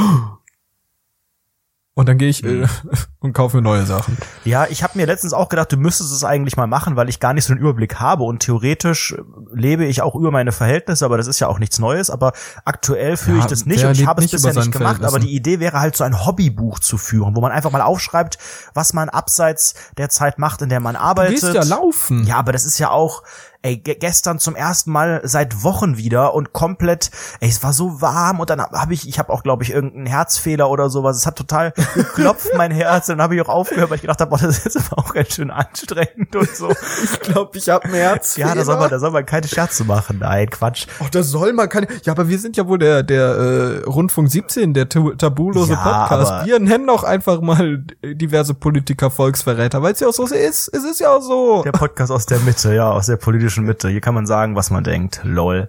und 1.94 2.08
dann 2.08 2.18
gehe 2.18 2.28
ich 2.28 2.40
Hm. 2.42 2.64
äh, 2.64 2.68
und 3.20 3.32
kaufe 3.32 3.56
mir 3.56 3.62
neue 3.62 3.86
Sachen. 3.86 4.18
Ja, 4.44 4.66
ich 4.68 4.82
habe 4.82 4.98
mir 4.98 5.06
letztens 5.06 5.32
auch 5.32 5.48
gedacht, 5.48 5.72
du 5.72 5.76
müsstest 5.76 6.12
es 6.12 6.24
eigentlich 6.24 6.56
mal 6.56 6.66
machen, 6.66 6.96
weil 6.96 7.08
ich 7.08 7.20
gar 7.20 7.32
nicht 7.34 7.44
so 7.44 7.52
einen 7.52 7.60
Überblick 7.62 8.00
habe 8.00 8.24
und 8.24 8.40
theoretisch 8.40 9.12
äh, 9.12 9.22
lebe 9.54 9.84
ich 9.86 10.02
auch 10.02 10.14
über 10.14 10.30
meine 10.30 10.52
Verhältnisse, 10.52 11.04
aber 11.04 11.16
das 11.16 11.26
ist 11.26 11.40
ja 11.40 11.48
auch 11.48 11.58
nichts 11.58 11.78
Neues, 11.78 12.10
aber 12.10 12.32
aktuell 12.64 13.16
führe 13.16 13.38
Ja, 13.38 13.44
ich 13.44 13.50
das 13.50 13.64
nicht 13.66 13.84
und 13.84 13.92
ich 13.92 14.06
habe 14.06 14.24
es 14.24 14.30
bisher 14.30 14.52
nicht 14.54 14.72
gemacht, 14.72 15.04
aber 15.04 15.18
die 15.20 15.34
Idee 15.34 15.60
wäre 15.60 15.80
halt 15.80 15.96
so 15.96 16.04
ein 16.04 16.26
Hobbybuch 16.26 16.78
zu 16.80 16.98
führen, 16.98 17.36
wo 17.36 17.40
man 17.40 17.52
einfach 17.52 17.70
mal 17.70 17.80
aufschreibt, 17.82 18.38
was 18.74 18.92
man 18.92 19.08
abseits 19.08 19.74
der 19.96 20.08
Zeit 20.08 20.38
macht, 20.38 20.62
in 20.62 20.68
der 20.68 20.80
man 20.80 20.94
Du 20.94 21.00
arbeitet. 21.00 21.40
gehst 21.40 21.54
ja 21.54 21.62
laufen. 21.64 22.24
Ja, 22.26 22.36
aber 22.36 22.52
das 22.52 22.64
ist 22.64 22.78
ja 22.78 22.90
auch, 22.90 23.22
ey, 23.64 23.78
ge 23.78 23.96
gestern 23.98 24.38
zum 24.38 24.54
ersten 24.54 24.92
Mal 24.92 25.20
seit 25.24 25.62
Wochen 25.64 25.96
wieder 25.96 26.34
und 26.34 26.52
komplett, 26.52 27.10
ey, 27.40 27.48
es 27.48 27.62
war 27.62 27.72
so 27.72 28.00
warm 28.00 28.40
und 28.40 28.50
dann 28.50 28.60
habe 28.60 28.92
ich, 28.92 29.08
ich 29.08 29.18
habe 29.18 29.32
auch, 29.32 29.42
glaube 29.42 29.62
ich, 29.62 29.72
irgendeinen 29.72 30.06
Herzfehler 30.06 30.68
oder 30.68 30.90
sowas. 30.90 31.16
Es 31.16 31.26
hat 31.26 31.36
total 31.36 31.72
geklopft, 31.94 32.50
mein 32.56 32.70
Herz. 32.70 33.08
Und 33.08 33.18
dann 33.18 33.22
habe 33.22 33.34
ich 33.34 33.40
auch 33.40 33.48
aufgehört, 33.48 33.90
weil 33.90 33.96
ich 33.96 34.02
gedacht 34.02 34.20
habe, 34.20 34.30
boah, 34.30 34.38
das 34.38 34.66
ist 34.66 34.76
aber 34.76 34.98
auch 34.98 35.14
ganz 35.14 35.34
schön 35.34 35.50
anstrengend 35.50 36.36
und 36.36 36.54
so. 36.54 36.70
Ich 37.02 37.20
glaube, 37.20 37.56
ich 37.56 37.68
habe 37.68 37.86
ein 37.86 37.94
Herz. 37.94 38.36
Ja, 38.36 38.54
da 38.54 38.64
soll 38.64 38.76
man, 38.76 38.90
da 38.90 38.98
soll 38.98 39.10
man 39.10 39.24
keine 39.24 39.48
Scherze 39.48 39.84
machen. 39.84 40.18
Nein, 40.20 40.50
Quatsch. 40.50 40.86
Ach, 41.02 41.08
da 41.08 41.22
soll 41.22 41.52
man 41.54 41.68
keine. 41.68 41.88
Ja, 42.02 42.12
aber 42.12 42.28
wir 42.28 42.38
sind 42.38 42.56
ja 42.56 42.66
wohl 42.68 42.78
der 42.78 43.02
der 43.02 43.24
äh, 43.24 43.84
Rundfunk 43.84 44.30
17, 44.30 44.74
der 44.74 44.88
tabulose 44.88 45.72
Ja, 45.72 46.06
Podcast. 46.06 46.46
Wir 46.46 46.58
nennen 46.58 46.90
auch 46.90 47.04
einfach 47.04 47.40
mal 47.40 47.84
diverse 48.02 48.54
Politiker 48.54 49.10
Volksverräter, 49.10 49.82
weil 49.82 49.92
es 49.92 50.00
ja 50.00 50.08
auch 50.08 50.12
so 50.12 50.24
ist. 50.24 50.68
Es 50.68 50.84
ist 50.84 51.00
ja 51.00 51.16
auch 51.16 51.22
so. 51.22 51.62
Der 51.62 51.72
Podcast 51.72 52.10
aus 52.10 52.26
der 52.26 52.40
Mitte, 52.40 52.74
ja, 52.74 52.90
aus 52.90 53.06
der 53.06 53.16
politischen 53.16 53.53
Mitte. 53.62 53.88
Hier 53.88 54.00
kann 54.00 54.14
man 54.14 54.26
sagen, 54.26 54.56
was 54.56 54.70
man 54.70 54.84
denkt. 54.84 55.20
Lol. 55.24 55.68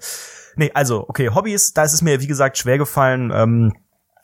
Nee, 0.55 0.71
also, 0.73 1.05
okay, 1.07 1.29
Hobbys, 1.29 1.73
da 1.73 1.83
ist 1.83 1.93
es 1.93 2.01
mir, 2.01 2.21
wie 2.21 2.27
gesagt, 2.27 2.57
schwer 2.57 2.77
gefallen, 2.77 3.31
ähm, 3.33 3.73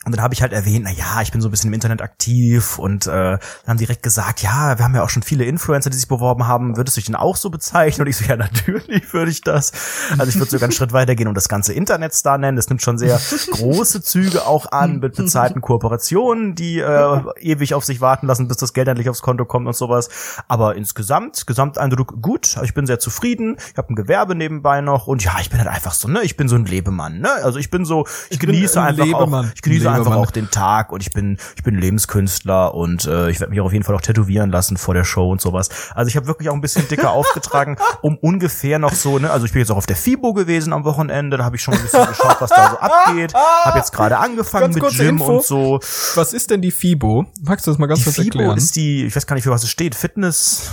und 0.03 0.15
dann 0.15 0.24
habe 0.24 0.33
ich 0.33 0.42
halt 0.42 0.51
erwähnt, 0.51 0.86
na 0.86 0.92
ja, 0.92 1.21
ich 1.21 1.31
bin 1.31 1.42
so 1.42 1.48
ein 1.48 1.51
bisschen 1.51 1.68
im 1.68 1.75
Internet 1.75 2.01
aktiv 2.01 2.80
und 2.80 3.06
äh, 3.06 3.12
dann 3.12 3.39
haben 3.68 3.77
direkt 3.77 4.01
gesagt, 4.01 4.42
ja, 4.42 4.80
wir 4.80 4.83
haben 4.83 4.95
ja 4.95 5.03
auch 5.03 5.12
schon 5.12 5.21
viele 5.21 5.45
Influencer, 5.45 5.92
die 5.92 5.98
sich 5.98 6.07
beworben 6.07 6.47
haben. 6.47 6.76
Würdest 6.76 6.97
du 6.97 7.02
dich 7.02 7.06
denn 7.06 7.16
auch 7.16 7.35
so 7.35 7.52
bezeichnen? 7.52 8.06
Und 8.06 8.09
ich 8.09 8.18
so, 8.18 8.26
ja, 8.26 8.35
natürlich 8.35 9.14
würde 9.14 9.30
ich 9.30 9.42
das. 9.42 9.71
Also 10.18 10.30
ich 10.30 10.40
würde 10.40 10.49
sogar 10.49 10.64
einen 10.64 10.71
Schritt 10.71 10.92
weitergehen 10.92 11.28
und 11.28 11.35
das 11.35 11.49
ganze 11.49 11.73
Internetstar 11.73 12.40
nennen. 12.40 12.56
Das 12.56 12.68
nimmt 12.68 12.81
schon 12.81 12.97
sehr 12.97 13.21
große 13.52 14.02
Züge 14.02 14.47
auch 14.47 14.71
an 14.71 14.99
mit 15.02 15.16
bezahlten 15.16 15.61
Kooperationen, 15.61 16.56
die 16.56 16.80
äh, 16.80 17.21
ewig 17.40 17.76
auf 17.76 17.85
sich 17.85 18.02
warten 18.02 18.26
lassen, 18.26 18.47
bis 18.47 18.57
das 18.57 18.73
Geld 18.73 18.87
endlich 18.87 19.07
aufs 19.07 19.21
Konto 19.21 19.45
kommt 19.45 19.68
und 19.68 19.76
sowas. 19.76 20.09
Aber 20.47 20.76
insgesamt, 20.76 21.45
Gesamteindruck 21.45 22.19
gut. 22.23 22.57
Ich 22.64 22.73
bin 22.73 22.87
sehr 22.87 22.97
zufrieden. 22.97 23.57
Ich 23.71 23.78
habe 23.78 23.94
ein 23.94 23.95
Gewerbe 23.95 24.33
nebenbei 24.33 24.81
noch 24.81 25.06
und 25.06 25.23
ja, 25.23 25.33
ich 25.42 25.52
bin 25.52 25.59
halt 25.59 25.69
einfach 25.69 25.94
so, 25.94 26.07
ne, 26.07 26.21
ich 26.23 26.37
bin 26.37 26.47
so 26.47 26.56
ein 26.56 26.66
Lebemann, 26.66 27.19
ne? 27.19 27.30
Also 27.44 27.59
ich 27.59 27.69
bin 27.69 27.85
so, 27.85 28.07
ich, 28.31 28.40
bin 28.40 28.49
genieße 28.49 28.81
ein 28.81 28.87
einfach 28.87 29.06
Lebemann. 29.06 29.45
auch, 29.45 29.54
ich 29.54 29.61
genieße 29.61 29.91
einfach 29.92 30.06
Lebemann. 30.12 30.28
auch 30.28 30.31
den 30.31 30.50
Tag 30.52 30.92
und 30.92 31.02
ich 31.02 31.12
bin 31.12 31.38
ich 31.56 31.64
bin 31.64 31.76
Lebenskünstler 31.76 32.74
und 32.74 33.06
äh, 33.06 33.30
ich 33.30 33.40
werde 33.40 33.52
mich 33.52 33.62
auf 33.62 33.71
jeden 33.74 33.83
Fall 33.83 33.95
auch 33.95 34.02
tätowieren 34.02 34.52
lassen 34.52 34.78
vor 34.78 34.94
der 34.94 35.04
Show 35.04 35.30
und 35.31 35.42
sowas. 35.42 35.69
Also 35.95 36.10
ich 36.10 36.16
habe 36.16 36.28
wirklich 36.28 36.50
auch 36.50 36.54
ein 36.54 36.62
bisschen 36.62 36.88
dicker 36.88 37.12
aufgetragen, 37.12 37.78
um 38.02 38.18
ungefähr 38.18 38.80
noch 38.80 38.94
so, 38.94 39.19
ne, 39.19 39.30
also 39.31 39.45
ich 39.45 39.52
bin 39.54 39.60
jetzt 39.60 39.71
auch 39.71 39.78
auf 39.78 39.86
der 39.86 39.95
FIBO 39.95 40.33
gewesen 40.33 40.74
am 40.74 40.83
Wochenende, 40.83 41.38
da 41.38 41.45
habe 41.45 41.56
ich 41.56 41.62
schon 41.62 41.74
ein 41.74 41.81
bisschen 41.81 42.06
geschaut, 42.07 42.38
was 42.40 42.50
da 42.50 42.71
so 42.71 42.78
abgeht. 42.78 43.33
Habe 43.33 43.78
jetzt 43.78 43.92
gerade 43.92 44.18
angefangen 44.18 44.74
Ganz 44.74 44.76
mit 44.76 44.94
Gym 44.98 45.07
Info. 45.18 45.38
und 45.38 45.44
so. 45.44 45.80
Was 46.16 46.33
ist 46.33 46.50
denn 46.52 46.62
die 46.62 46.71
FIBO? 46.71 47.26
Magst 47.44 47.68
du 47.68 47.71
das 47.71 47.78
mal 47.78 47.88
ganz 47.88 48.00
Die 48.00 48.04
kurz 48.06 48.16
FIBO 48.16 48.38
erklären? 48.40 48.57
ist 48.57 48.76
die, 48.76 49.06
ich 49.06 49.16
weiß 49.16 49.26
gar 49.28 49.36
nicht, 49.36 49.44
für 49.44 49.52
was 49.52 49.64
es 49.64 49.69
steht, 49.69 49.95
Fitness 49.95 50.71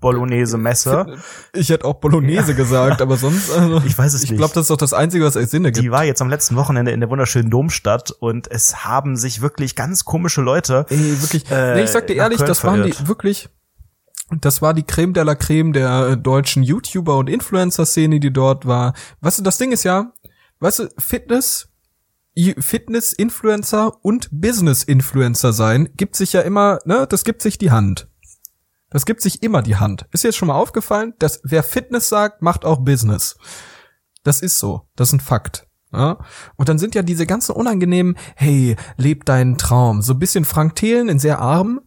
Bolognese 0.00 0.56
Messe. 0.56 1.16
ich 1.52 1.68
hätte 1.70 1.84
auch 1.84 1.94
Bolognese 1.94 2.54
gesagt, 2.54 3.02
aber 3.02 3.16
sonst 3.16 3.50
also, 3.50 3.82
Ich 3.84 3.98
weiß 3.98 4.14
es 4.14 4.22
Ich 4.22 4.30
nicht. 4.30 4.38
glaube, 4.38 4.54
das 4.54 4.62
ist 4.64 4.70
doch 4.70 4.76
das 4.76 4.92
einzige, 4.92 5.24
was 5.24 5.34
es 5.36 5.50
Sinn 5.50 5.64
ergibt. 5.64 5.84
Die 5.84 5.90
war 5.90 6.04
jetzt 6.04 6.22
am 6.22 6.28
letzten 6.30 6.56
Wochenende 6.56 6.92
in 6.92 7.00
der 7.00 7.10
wunderschönen 7.10 7.50
Domstadt 7.50 8.12
und 8.12 8.48
es 8.50 8.84
haben 8.84 9.16
sich 9.16 9.40
wirklich 9.40 9.74
ganz 9.74 10.04
komische 10.04 10.42
Leute 10.42 10.86
Ey, 10.90 11.20
wirklich. 11.20 11.50
Äh, 11.50 11.74
nee, 11.74 11.82
ich 11.84 11.90
sag 11.90 12.06
dir 12.06 12.14
ehrlich, 12.14 12.38
das 12.40 12.62
waren 12.64 12.76
verirrt. 12.80 13.00
die 13.00 13.08
wirklich. 13.08 13.48
Das 14.40 14.60
war 14.62 14.74
die 14.74 14.82
Creme 14.82 15.14
de 15.14 15.24
la 15.24 15.34
Creme 15.34 15.72
der 15.72 16.08
äh, 16.10 16.16
deutschen 16.16 16.62
YouTuber 16.62 17.16
und 17.16 17.28
Influencer-Szene, 17.30 18.20
die 18.20 18.32
dort 18.32 18.66
war. 18.66 18.92
Weißt 19.22 19.38
du, 19.38 19.42
das 19.42 19.56
Ding 19.58 19.72
ist 19.72 19.84
ja, 19.84 20.12
weißt 20.60 20.78
du, 20.80 20.88
Fitness, 20.98 21.68
Fitness-Influencer 22.36 23.92
und 24.04 24.28
Business-Influencer 24.30 25.52
sein, 25.52 25.88
gibt 25.96 26.14
sich 26.14 26.32
ja 26.34 26.42
immer, 26.42 26.78
ne, 26.84 27.06
das 27.08 27.24
gibt 27.24 27.42
sich 27.42 27.58
die 27.58 27.70
Hand. 27.70 28.08
Das 28.90 29.04
gibt 29.04 29.20
sich 29.20 29.42
immer 29.42 29.62
die 29.62 29.76
Hand. 29.76 30.06
Ist 30.12 30.24
jetzt 30.24 30.36
schon 30.36 30.48
mal 30.48 30.54
aufgefallen, 30.54 31.14
dass 31.18 31.40
wer 31.44 31.62
Fitness 31.62 32.08
sagt, 32.08 32.42
macht 32.42 32.64
auch 32.64 32.78
Business. 32.80 33.36
Das 34.22 34.40
ist 34.40 34.58
so. 34.58 34.88
Das 34.96 35.08
ist 35.08 35.14
ein 35.14 35.20
Fakt. 35.20 35.66
Ja? 35.92 36.18
Und 36.56 36.68
dann 36.68 36.78
sind 36.78 36.94
ja 36.94 37.02
diese 37.02 37.26
ganzen 37.26 37.52
unangenehmen, 37.52 38.16
hey, 38.34 38.76
leb 38.96 39.24
deinen 39.24 39.58
Traum. 39.58 40.02
So 40.02 40.14
ein 40.14 40.18
bisschen 40.18 40.44
Frank 40.44 40.76
Thelen 40.76 41.08
in 41.08 41.18
sehr 41.18 41.38
arm, 41.38 41.80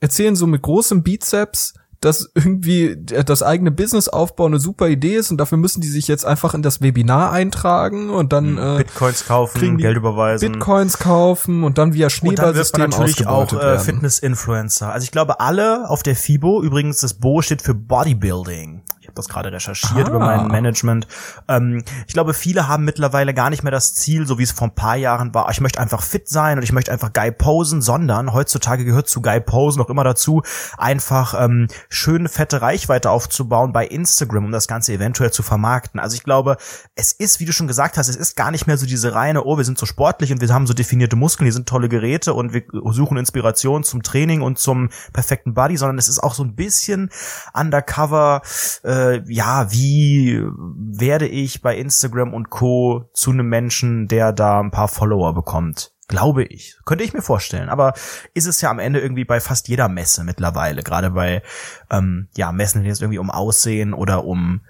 erzählen 0.00 0.36
so 0.36 0.46
mit 0.46 0.62
großem 0.62 1.02
Bizeps, 1.02 1.74
dass 2.00 2.30
irgendwie 2.34 2.96
das 2.96 3.42
eigene 3.42 3.70
Businessaufbau 3.70 4.46
eine 4.46 4.58
super 4.58 4.88
Idee 4.88 5.16
ist 5.16 5.30
und 5.30 5.36
dafür 5.38 5.58
müssen 5.58 5.82
die 5.82 5.88
sich 5.88 6.08
jetzt 6.08 6.24
einfach 6.24 6.54
in 6.54 6.62
das 6.62 6.80
Webinar 6.80 7.30
eintragen 7.30 8.10
und 8.10 8.32
dann 8.32 8.56
äh, 8.56 8.78
Bitcoins 8.78 9.26
kaufen, 9.26 9.76
Geld 9.76 9.96
überweisen. 9.96 10.52
Bitcoins 10.52 10.98
kaufen 10.98 11.62
und 11.62 11.76
dann 11.76 11.92
via 11.92 12.08
Schneeballsystem 12.08 12.84
und 12.84 12.92
dann 12.92 13.00
wird 13.00 13.18
man 13.18 13.24
natürlich 13.24 13.26
auch 13.26 13.52
äh, 13.52 13.78
Fitness-Influencer. 13.78 14.90
Also 14.90 15.04
ich 15.04 15.10
glaube, 15.10 15.40
alle 15.40 15.90
auf 15.90 16.02
der 16.02 16.16
FIBO, 16.16 16.62
übrigens 16.62 17.00
das 17.00 17.14
Bo 17.14 17.42
steht 17.42 17.60
für 17.60 17.74
Bodybuilding 17.74 18.82
habe 19.10 19.16
das 19.16 19.28
gerade 19.28 19.52
recherchiert 19.52 20.06
ah. 20.06 20.10
über 20.10 20.18
mein 20.18 20.46
Management. 20.46 21.06
Ähm, 21.48 21.82
ich 22.06 22.14
glaube, 22.14 22.34
viele 22.34 22.68
haben 22.68 22.84
mittlerweile 22.84 23.34
gar 23.34 23.50
nicht 23.50 23.62
mehr 23.62 23.72
das 23.72 23.94
Ziel, 23.94 24.26
so 24.26 24.38
wie 24.38 24.44
es 24.44 24.52
vor 24.52 24.68
ein 24.68 24.74
paar 24.74 24.96
Jahren 24.96 25.34
war, 25.34 25.50
ich 25.50 25.60
möchte 25.60 25.80
einfach 25.80 26.02
fit 26.02 26.28
sein 26.28 26.58
und 26.58 26.62
ich 26.62 26.72
möchte 26.72 26.92
einfach 26.92 27.12
geil 27.12 27.32
posen, 27.32 27.82
sondern 27.82 28.32
heutzutage 28.32 28.84
gehört 28.84 29.08
zu 29.08 29.20
geil 29.20 29.40
posen 29.40 29.80
noch 29.80 29.88
immer 29.88 30.04
dazu, 30.04 30.42
einfach 30.78 31.34
ähm, 31.38 31.68
schöne 31.88 32.28
fette 32.28 32.62
Reichweite 32.62 33.10
aufzubauen 33.10 33.72
bei 33.72 33.86
Instagram, 33.86 34.44
um 34.44 34.52
das 34.52 34.68
Ganze 34.68 34.92
eventuell 34.92 35.32
zu 35.32 35.42
vermarkten. 35.42 36.00
Also 36.00 36.14
ich 36.14 36.22
glaube, 36.22 36.56
es 36.94 37.12
ist, 37.12 37.40
wie 37.40 37.44
du 37.44 37.52
schon 37.52 37.66
gesagt 37.66 37.96
hast, 37.96 38.08
es 38.08 38.16
ist 38.16 38.36
gar 38.36 38.50
nicht 38.50 38.66
mehr 38.66 38.76
so 38.76 38.86
diese 38.86 39.14
reine, 39.14 39.44
oh, 39.44 39.56
wir 39.56 39.64
sind 39.64 39.78
so 39.78 39.86
sportlich 39.86 40.32
und 40.32 40.40
wir 40.40 40.48
haben 40.48 40.66
so 40.66 40.74
definierte 40.74 41.16
Muskeln, 41.16 41.46
die 41.46 41.52
sind 41.52 41.68
tolle 41.68 41.88
Geräte 41.88 42.34
und 42.34 42.52
wir 42.52 42.62
suchen 42.92 43.16
Inspiration 43.16 43.82
zum 43.82 44.02
Training 44.02 44.42
und 44.42 44.58
zum 44.58 44.90
perfekten 45.12 45.54
Body, 45.54 45.76
sondern 45.76 45.98
es 45.98 46.08
ist 46.08 46.20
auch 46.20 46.34
so 46.34 46.44
ein 46.44 46.54
bisschen 46.54 47.10
undercover 47.54 48.42
äh, 48.82 48.90
äh, 49.00 49.22
ja, 49.26 49.72
wie 49.72 50.42
werde 50.42 51.26
ich 51.26 51.62
bei 51.62 51.76
Instagram 51.76 52.34
und 52.34 52.50
Co. 52.50 53.08
zu 53.12 53.30
einem 53.30 53.48
Menschen, 53.48 54.08
der 54.08 54.32
da 54.32 54.60
ein 54.60 54.70
paar 54.70 54.88
Follower 54.88 55.34
bekommt? 55.34 55.92
Glaube 56.08 56.44
ich. 56.44 56.76
Könnte 56.84 57.04
ich 57.04 57.12
mir 57.12 57.22
vorstellen. 57.22 57.68
Aber 57.68 57.92
ist 58.34 58.46
es 58.46 58.60
ja 58.60 58.70
am 58.70 58.80
Ende 58.80 59.00
irgendwie 59.00 59.24
bei 59.24 59.40
fast 59.40 59.68
jeder 59.68 59.88
Messe 59.88 60.24
mittlerweile. 60.24 60.82
Gerade 60.82 61.12
bei 61.12 61.42
ähm, 61.90 62.28
ja, 62.36 62.50
Messen, 62.50 62.82
die 62.82 62.90
es 62.90 63.00
irgendwie 63.00 63.20
um 63.20 63.30
Aussehen 63.30 63.94
oder 63.94 64.24
um 64.24 64.62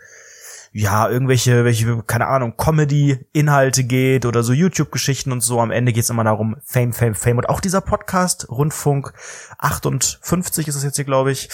ja, 0.73 1.09
irgendwelche, 1.09 1.65
welche, 1.65 2.03
keine 2.05 2.29
Ahnung, 2.29 2.57
Comedy-Inhalte 2.57 3.85
geht 3.85 4.25
oder 4.25 4.43
so 4.45 4.53
YouTube-Geschichten 4.53 5.33
und 5.33 5.41
so. 5.41 5.61
Am 5.61 5.73
Ende 5.73 5.93
geht's 5.93 6.11
immer 6.11 6.23
darum, 6.23 6.57
Fame, 6.65 6.93
Fame, 6.93 7.15
Fame. 7.15 7.39
Und 7.39 7.49
auch 7.49 7.61
dieser 7.61 7.81
Podcast, 7.81 8.49
Rundfunk 8.49 9.13
58 9.59 10.69
ist 10.69 10.77
es 10.77 10.85
jetzt 10.85 10.97
hier, 10.97 11.05
glaube 11.05 11.33
ich, 11.33 11.49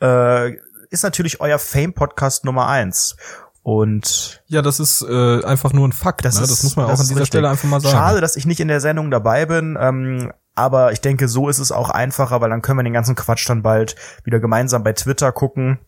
äh, 0.00 0.52
ist 0.90 1.02
natürlich 1.02 1.40
euer 1.40 1.58
Fame-Podcast 1.58 2.44
Nummer 2.44 2.68
eins. 2.68 3.16
Und 3.62 4.42
ja, 4.46 4.62
das 4.62 4.80
ist 4.80 5.02
äh, 5.02 5.44
einfach 5.44 5.72
nur 5.72 5.86
ein 5.86 5.92
Fakt. 5.92 6.24
Das, 6.24 6.36
ne? 6.36 6.46
das 6.46 6.62
muss 6.62 6.76
man 6.76 6.86
auch 6.86 6.90
an 6.90 6.96
dieser 6.96 7.16
richtig. 7.16 7.26
Stelle 7.28 7.50
einfach 7.50 7.68
mal 7.68 7.80
sagen. 7.80 7.96
Schade, 7.96 8.20
dass 8.20 8.36
ich 8.36 8.46
nicht 8.46 8.60
in 8.60 8.68
der 8.68 8.80
Sendung 8.80 9.10
dabei 9.10 9.46
bin. 9.46 9.76
Ähm, 9.78 10.32
aber 10.54 10.92
ich 10.92 11.00
denke, 11.00 11.28
so 11.28 11.48
ist 11.48 11.58
es 11.58 11.70
auch 11.72 11.90
einfacher, 11.90 12.40
weil 12.40 12.50
dann 12.50 12.62
können 12.62 12.78
wir 12.78 12.82
den 12.82 12.92
ganzen 12.92 13.14
Quatsch 13.14 13.48
dann 13.48 13.62
bald 13.62 13.96
wieder 14.24 14.40
gemeinsam 14.40 14.82
bei 14.82 14.92
Twitter 14.92 15.30
gucken. 15.32 15.78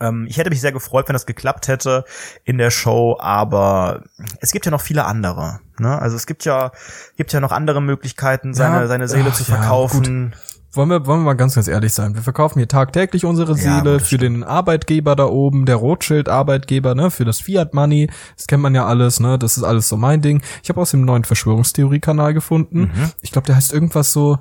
Ähm, 0.00 0.26
ich 0.28 0.36
hätte 0.36 0.50
mich 0.50 0.60
sehr 0.60 0.72
gefreut, 0.72 1.08
wenn 1.08 1.14
das 1.14 1.26
geklappt 1.26 1.68
hätte 1.68 2.04
in 2.44 2.58
der 2.58 2.70
Show, 2.70 3.16
aber 3.18 4.02
es 4.40 4.52
gibt 4.52 4.66
ja 4.66 4.70
noch 4.70 4.80
viele 4.80 5.04
andere. 5.06 5.60
Ne? 5.78 5.98
Also 5.98 6.16
es 6.16 6.26
gibt 6.26 6.44
ja 6.44 6.72
gibt 7.16 7.32
ja 7.32 7.40
noch 7.40 7.52
andere 7.52 7.80
Möglichkeiten, 7.80 8.52
seine 8.52 8.80
ja, 8.80 8.86
seine 8.88 9.08
Seele 9.08 9.30
ach, 9.30 9.36
zu 9.36 9.44
verkaufen. 9.44 10.34
Ja, 10.34 10.55
wollen 10.76 10.90
wir, 10.90 11.06
wollen 11.06 11.20
wir 11.20 11.24
mal 11.24 11.34
ganz, 11.34 11.54
ganz 11.54 11.68
ehrlich 11.68 11.92
sein. 11.92 12.14
Wir 12.14 12.22
verkaufen 12.22 12.58
hier 12.58 12.68
tagtäglich 12.68 13.24
unsere 13.24 13.54
Seele 13.54 13.94
ja, 13.94 13.98
für 13.98 14.18
den 14.18 14.44
Arbeitgeber 14.44 15.16
da 15.16 15.26
oben, 15.26 15.66
der 15.66 15.76
Rothschild-Arbeitgeber, 15.76 16.94
ne, 16.94 17.10
für 17.10 17.24
das 17.24 17.40
Fiat 17.40 17.74
Money. 17.74 18.08
Das 18.36 18.46
kennt 18.46 18.62
man 18.62 18.74
ja 18.74 18.86
alles, 18.86 19.20
ne, 19.20 19.38
das 19.38 19.56
ist 19.56 19.64
alles 19.64 19.88
so 19.88 19.96
mein 19.96 20.22
Ding. 20.22 20.42
Ich 20.62 20.68
habe 20.68 20.80
aus 20.80 20.90
dem 20.90 21.04
neuen 21.04 21.24
Verschwörungstheorie-Kanal 21.24 22.34
gefunden. 22.34 22.92
Mhm. 22.94 23.10
Ich 23.22 23.32
glaube, 23.32 23.46
der 23.46 23.56
heißt 23.56 23.72
irgendwas 23.72 24.12
so, 24.12 24.38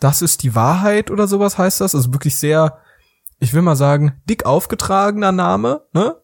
das 0.00 0.22
ist 0.22 0.42
die 0.42 0.54
Wahrheit 0.54 1.10
oder 1.10 1.26
sowas 1.26 1.58
heißt 1.58 1.80
das. 1.80 1.94
Also 1.94 2.12
wirklich 2.12 2.36
sehr, 2.36 2.78
ich 3.38 3.54
will 3.54 3.62
mal 3.62 3.76
sagen, 3.76 4.20
dick 4.28 4.46
aufgetragener 4.46 5.32
Name, 5.32 5.82
ne? 5.92 6.16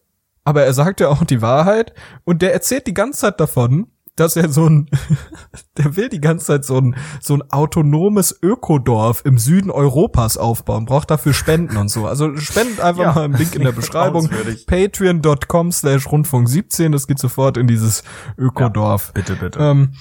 Aber 0.45 0.63
er 0.63 0.73
sagt 0.73 0.99
ja 0.99 1.07
auch 1.07 1.23
die 1.23 1.41
Wahrheit 1.41 1.93
und 2.25 2.41
der 2.41 2.53
erzählt 2.53 2.85
die 2.87 2.93
ganze 2.93 3.21
Zeit 3.21 3.39
davon, 3.39 3.87
dass 4.15 4.35
er 4.35 4.49
so 4.49 4.67
ein, 4.67 4.89
der 5.77 5.95
will 5.95 6.09
die 6.09 6.21
ganze 6.21 6.45
Zeit 6.45 6.65
so 6.65 6.77
ein, 6.77 6.95
so 7.21 7.35
ein 7.35 7.43
autonomes 7.51 8.37
Ökodorf 8.41 9.23
im 9.25 9.37
Süden 9.37 9.71
Europas 9.71 10.37
aufbauen, 10.37 10.85
braucht 10.85 11.09
dafür 11.09 11.33
Spenden 11.33 11.77
und 11.77 11.89
so. 11.89 12.05
Also 12.05 12.35
spendet 12.37 12.79
einfach 12.79 13.03
ja, 13.03 13.13
mal 13.13 13.23
einen 13.25 13.35
Link 13.35 13.55
in 13.55 13.63
der 13.63 13.71
Beschreibung. 13.73 14.29
Patreon.com 14.67 15.71
slash 15.71 16.11
Rundfunk 16.11 16.47
17, 16.47 16.91
das 16.91 17.07
geht 17.07 17.19
sofort 17.19 17.57
in 17.57 17.67
dieses 17.67 18.03
Ökodorf. 18.37 19.07
Ja, 19.07 19.21
bitte, 19.21 19.35
bitte. 19.35 19.59
Ähm, 19.59 19.93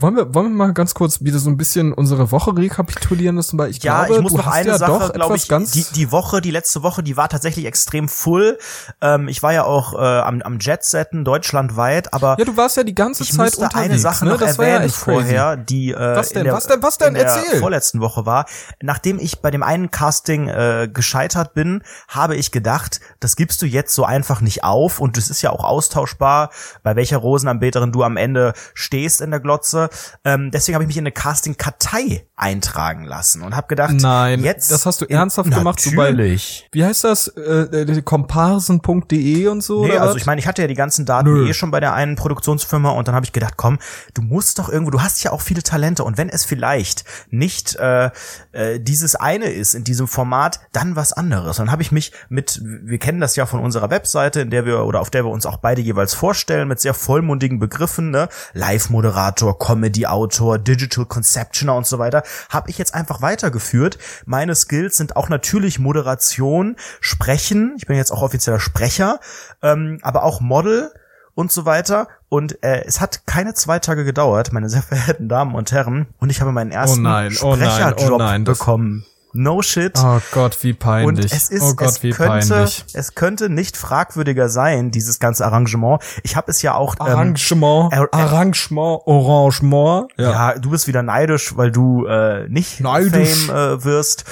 wollen 0.00 0.14
wir, 0.14 0.32
wollen 0.32 0.52
wir 0.52 0.56
mal 0.56 0.72
ganz 0.72 0.94
kurz 0.94 1.24
wieder 1.24 1.40
so 1.40 1.50
ein 1.50 1.56
bisschen 1.56 1.92
unsere 1.92 2.30
Woche 2.30 2.56
rekapitulieren 2.56 3.34
lassen? 3.34 3.58
Weil 3.58 3.70
ich 3.70 3.82
ja, 3.82 4.04
glaube, 4.04 4.16
ich 4.16 4.22
muss 4.22 4.32
noch 4.32 4.46
eine 4.46 4.68
ja 4.68 4.78
Sache, 4.78 5.12
glaube 5.12 5.36
ich, 5.36 5.48
die, 5.48 5.84
die 5.92 6.12
Woche, 6.12 6.40
die 6.40 6.52
letzte 6.52 6.84
Woche, 6.84 7.02
die 7.02 7.16
war 7.16 7.28
tatsächlich 7.28 7.64
extrem 7.64 8.08
full. 8.08 8.58
Ähm, 9.00 9.26
ich 9.26 9.42
war 9.42 9.52
ja 9.52 9.64
auch 9.64 9.94
äh, 9.94 9.98
am, 9.98 10.40
am 10.42 10.58
Jetsetten 10.60 11.24
deutschlandweit, 11.24 12.14
aber 12.14 12.36
ja, 12.38 12.44
du 12.44 12.56
warst 12.56 12.76
ja 12.76 12.84
die 12.84 12.94
ganze 12.94 13.24
ich 13.24 13.32
Zeit 13.32 13.56
unterwegs. 13.56 13.74
eine 13.74 13.98
Sache 13.98 14.24
ne? 14.24 14.30
noch 14.32 14.38
das 14.38 14.56
erwähnen 14.56 14.84
ja 14.84 14.88
vorher, 14.88 15.56
die 15.56 15.90
äh, 15.90 16.16
was 16.16 16.28
denn, 16.28 16.44
der, 16.44 16.52
was 16.52 16.68
denn, 16.68 16.80
was 16.80 16.98
denn, 16.98 17.16
in 17.16 17.22
erzähl. 17.22 17.50
der 17.50 17.58
vorletzten 17.58 18.00
Woche 18.00 18.24
war. 18.24 18.46
Nachdem 18.80 19.18
ich 19.18 19.40
bei 19.40 19.50
dem 19.50 19.64
einen 19.64 19.90
Casting 19.90 20.46
äh, 20.46 20.88
gescheitert 20.92 21.54
bin, 21.54 21.82
habe 22.06 22.36
ich 22.36 22.52
gedacht, 22.52 23.00
das 23.18 23.34
gibst 23.34 23.60
du 23.62 23.66
jetzt 23.66 23.96
so 23.96 24.04
einfach 24.04 24.42
nicht 24.42 24.62
auf 24.62 25.00
und 25.00 25.18
es 25.18 25.28
ist 25.28 25.42
ja 25.42 25.50
auch 25.50 25.64
austauschbar, 25.64 26.50
bei 26.84 26.94
welcher 26.94 27.16
Rosenanbeterin 27.16 27.90
du 27.90 28.04
am 28.04 28.16
Ende 28.16 28.52
stehst 28.74 29.20
in 29.20 29.32
der 29.32 29.40
Glotze. 29.40 29.87
Ähm, 30.24 30.50
deswegen 30.50 30.74
habe 30.74 30.84
ich 30.84 30.88
mich 30.88 30.96
in 30.96 31.02
eine 31.02 31.12
Casting-Kartei 31.12 32.26
eintragen 32.36 33.04
lassen 33.04 33.42
und 33.42 33.56
habe 33.56 33.66
gedacht, 33.66 33.94
nein, 33.94 34.42
jetzt 34.42 34.70
das 34.70 34.86
hast 34.86 35.00
du 35.00 35.06
ernsthaft 35.06 35.50
gemacht, 35.50 35.84
natürlich. 35.84 36.60
So 36.60 36.68
bei, 36.70 36.78
wie 36.78 36.84
heißt 36.84 37.04
das, 37.04 37.28
äh, 37.28 37.40
äh 37.40 38.02
komparsen.de 38.02 39.48
und 39.48 39.62
so? 39.62 39.86
Nee, 39.86 39.96
also 39.96 40.16
ich 40.16 40.26
meine, 40.26 40.38
ich 40.38 40.46
hatte 40.46 40.62
ja 40.62 40.68
die 40.68 40.74
ganzen 40.74 41.04
Daten 41.04 41.32
Nö. 41.32 41.48
eh 41.48 41.54
schon 41.54 41.70
bei 41.70 41.80
der 41.80 41.94
einen 41.94 42.16
Produktionsfirma 42.16 42.90
und 42.90 43.08
dann 43.08 43.14
habe 43.14 43.24
ich 43.24 43.32
gedacht, 43.32 43.54
komm, 43.56 43.78
du 44.14 44.22
musst 44.22 44.58
doch 44.58 44.68
irgendwo, 44.68 44.90
du 44.90 45.02
hast 45.02 45.22
ja 45.24 45.32
auch 45.32 45.40
viele 45.40 45.62
Talente 45.62 46.04
und 46.04 46.16
wenn 46.16 46.28
es 46.28 46.44
vielleicht 46.44 47.04
nicht 47.30 47.76
äh, 47.76 48.10
äh, 48.52 48.80
dieses 48.80 49.14
eine 49.16 49.46
ist 49.46 49.74
in 49.74 49.84
diesem 49.84 50.08
Format, 50.08 50.60
dann 50.72 50.96
was 50.96 51.12
anderes. 51.12 51.58
Und 51.58 51.66
dann 51.66 51.72
habe 51.72 51.82
ich 51.82 51.92
mich 51.92 52.12
mit, 52.28 52.60
wir 52.62 52.98
kennen 52.98 53.20
das 53.20 53.36
ja 53.36 53.46
von 53.46 53.60
unserer 53.60 53.90
Webseite, 53.90 54.40
in 54.40 54.50
der 54.50 54.64
wir 54.64 54.84
oder 54.84 55.00
auf 55.00 55.10
der 55.10 55.24
wir 55.24 55.30
uns 55.30 55.46
auch 55.46 55.58
beide 55.58 55.80
jeweils 55.80 56.14
vorstellen, 56.14 56.68
mit 56.68 56.80
sehr 56.80 56.94
vollmundigen 56.94 57.58
Begriffen, 57.58 58.10
ne, 58.10 58.28
Live-Moderator, 58.54 59.58
Comedy-Autor, 59.78 60.58
Digital 60.58 61.06
Conceptioner 61.06 61.76
und 61.76 61.86
so 61.86 61.98
weiter, 61.98 62.22
habe 62.50 62.68
ich 62.70 62.78
jetzt 62.78 62.94
einfach 62.94 63.22
weitergeführt. 63.22 63.98
Meine 64.26 64.54
Skills 64.54 64.96
sind 64.96 65.16
auch 65.16 65.28
natürlich 65.28 65.78
Moderation, 65.78 66.76
Sprechen. 67.00 67.74
Ich 67.76 67.86
bin 67.86 67.96
jetzt 67.96 68.10
auch 68.10 68.22
offizieller 68.22 68.60
Sprecher, 68.60 69.20
ähm, 69.62 69.98
aber 70.02 70.24
auch 70.24 70.40
Model 70.40 70.92
und 71.34 71.52
so 71.52 71.64
weiter. 71.64 72.08
Und 72.28 72.62
äh, 72.64 72.82
es 72.84 73.00
hat 73.00 73.26
keine 73.26 73.54
zwei 73.54 73.78
Tage 73.78 74.04
gedauert, 74.04 74.52
meine 74.52 74.68
sehr 74.68 74.82
verehrten 74.82 75.28
Damen 75.28 75.54
und 75.54 75.70
Herren, 75.70 76.08
und 76.18 76.30
ich 76.30 76.40
habe 76.40 76.52
meinen 76.52 76.72
ersten 76.72 77.00
oh 77.06 77.08
nein, 77.08 77.30
Sprecherjob 77.30 78.12
oh 78.12 78.18
nein, 78.18 78.42
oh 78.42 78.44
bekommen. 78.44 79.06
No 79.38 79.62
shit. 79.62 79.96
Oh 79.96 80.20
Gott, 80.32 80.58
wie 80.64 80.72
peinlich. 80.72 81.06
Und 81.06 81.24
es 81.24 81.48
ist, 81.48 81.62
oh 81.62 81.74
Gott, 81.76 81.90
es 81.90 82.02
wie 82.02 82.10
könnte, 82.10 82.48
peinlich. 82.48 82.84
Es 82.92 83.14
könnte 83.14 83.48
nicht 83.48 83.76
fragwürdiger 83.76 84.48
sein, 84.48 84.90
dieses 84.90 85.20
ganze 85.20 85.46
Arrangement. 85.46 86.02
Ich 86.24 86.34
habe 86.34 86.50
es 86.50 86.60
ja 86.60 86.74
auch 86.74 86.96
ähm, 86.96 87.06
Arrangement, 87.06 87.92
ähm, 87.92 88.08
Arrangement, 88.10 89.02
Arrangement. 89.06 90.10
Ja. 90.16 90.30
ja, 90.30 90.58
du 90.58 90.70
bist 90.70 90.88
wieder 90.88 91.04
neidisch, 91.04 91.56
weil 91.56 91.70
du 91.70 92.04
äh, 92.06 92.48
nicht 92.48 92.80
neidisch. 92.80 93.46
Fame 93.46 93.78
äh, 93.78 93.84
wirst. 93.84 94.24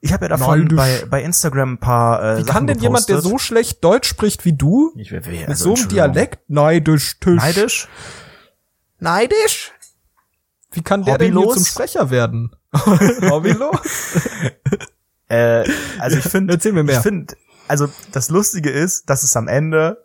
Ich 0.00 0.12
habe 0.12 0.26
ja 0.26 0.28
davon 0.28 0.68
bei, 0.68 1.04
bei 1.10 1.20
Instagram 1.24 1.72
ein 1.72 1.78
paar 1.78 2.22
äh, 2.22 2.38
Wie 2.38 2.42
Sachen 2.42 2.46
kann 2.46 2.66
denn 2.68 2.78
gepostet. 2.78 3.08
jemand, 3.08 3.08
der 3.08 3.20
so 3.20 3.38
schlecht 3.38 3.82
Deutsch 3.82 4.08
spricht 4.08 4.44
wie 4.44 4.52
du, 4.52 4.92
ich 4.94 5.10
will, 5.10 5.26
will, 5.26 5.46
also, 5.48 5.48
mit 5.48 5.58
so 5.58 5.82
einem 5.82 5.88
Dialekt 5.88 6.48
neidisch, 6.48 7.18
Tisch. 7.18 7.42
neidisch, 7.42 7.88
neidisch? 9.00 9.72
Wie 10.70 10.82
kann 10.82 11.02
der 11.02 11.14
Hobbylos? 11.14 11.42
denn 11.42 11.42
hier 11.42 11.54
zum 11.54 11.64
Sprecher 11.64 12.10
werden? 12.10 12.52
Hobbylos? 13.30 13.80
äh, 15.28 15.64
also 15.98 16.18
ich 16.18 16.24
finde, 16.24 16.54
erzähl 16.54 16.72
mir 16.72 16.84
mehr. 16.84 16.96
Ich 16.96 17.02
finde, 17.02 17.34
also 17.66 17.88
das 18.12 18.30
Lustige 18.30 18.70
ist, 18.70 19.08
dass 19.10 19.22
es 19.22 19.36
am 19.36 19.48
Ende 19.48 20.04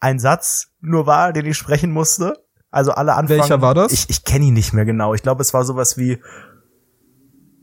ein 0.00 0.18
Satz 0.18 0.68
nur 0.80 1.06
war, 1.06 1.32
den 1.32 1.46
ich 1.46 1.56
sprechen 1.56 1.90
musste. 1.90 2.44
Also 2.70 2.92
alle 2.92 3.14
Anfang. 3.14 3.38
Welcher 3.38 3.62
war 3.62 3.74
das? 3.74 3.92
Ich, 3.92 4.10
ich 4.10 4.24
kenne 4.24 4.46
ihn 4.46 4.54
nicht 4.54 4.72
mehr 4.72 4.84
genau. 4.84 5.14
Ich 5.14 5.22
glaube, 5.22 5.42
es 5.42 5.54
war 5.54 5.64
sowas 5.64 5.96
wie 5.96 6.20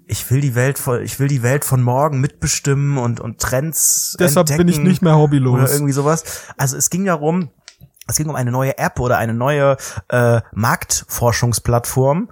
ich 0.05 0.29
will 0.29 0.41
die 0.41 0.55
Welt 0.55 0.77
von, 0.79 1.01
ich 1.01 1.19
will 1.19 1.27
die 1.27 1.43
Welt 1.43 1.65
von 1.65 1.81
morgen 1.81 2.19
mitbestimmen 2.19 2.97
und, 2.97 3.19
und 3.19 3.39
Trends 3.39 4.15
Deshalb 4.19 4.47
bin 4.47 4.67
ich 4.67 4.79
nicht 4.79 5.01
mehr 5.01 5.17
hobbylos. 5.17 5.53
Oder 5.53 5.71
irgendwie 5.71 5.93
sowas. 5.93 6.23
Also 6.57 6.77
es 6.77 6.89
ging 6.89 7.05
darum, 7.05 7.49
es 8.07 8.17
ging 8.17 8.29
um 8.29 8.35
eine 8.35 8.51
neue 8.51 8.77
App 8.77 8.99
oder 8.99 9.17
eine 9.17 9.33
neue 9.33 9.77
äh, 10.09 10.41
Marktforschungsplattform, 10.51 12.29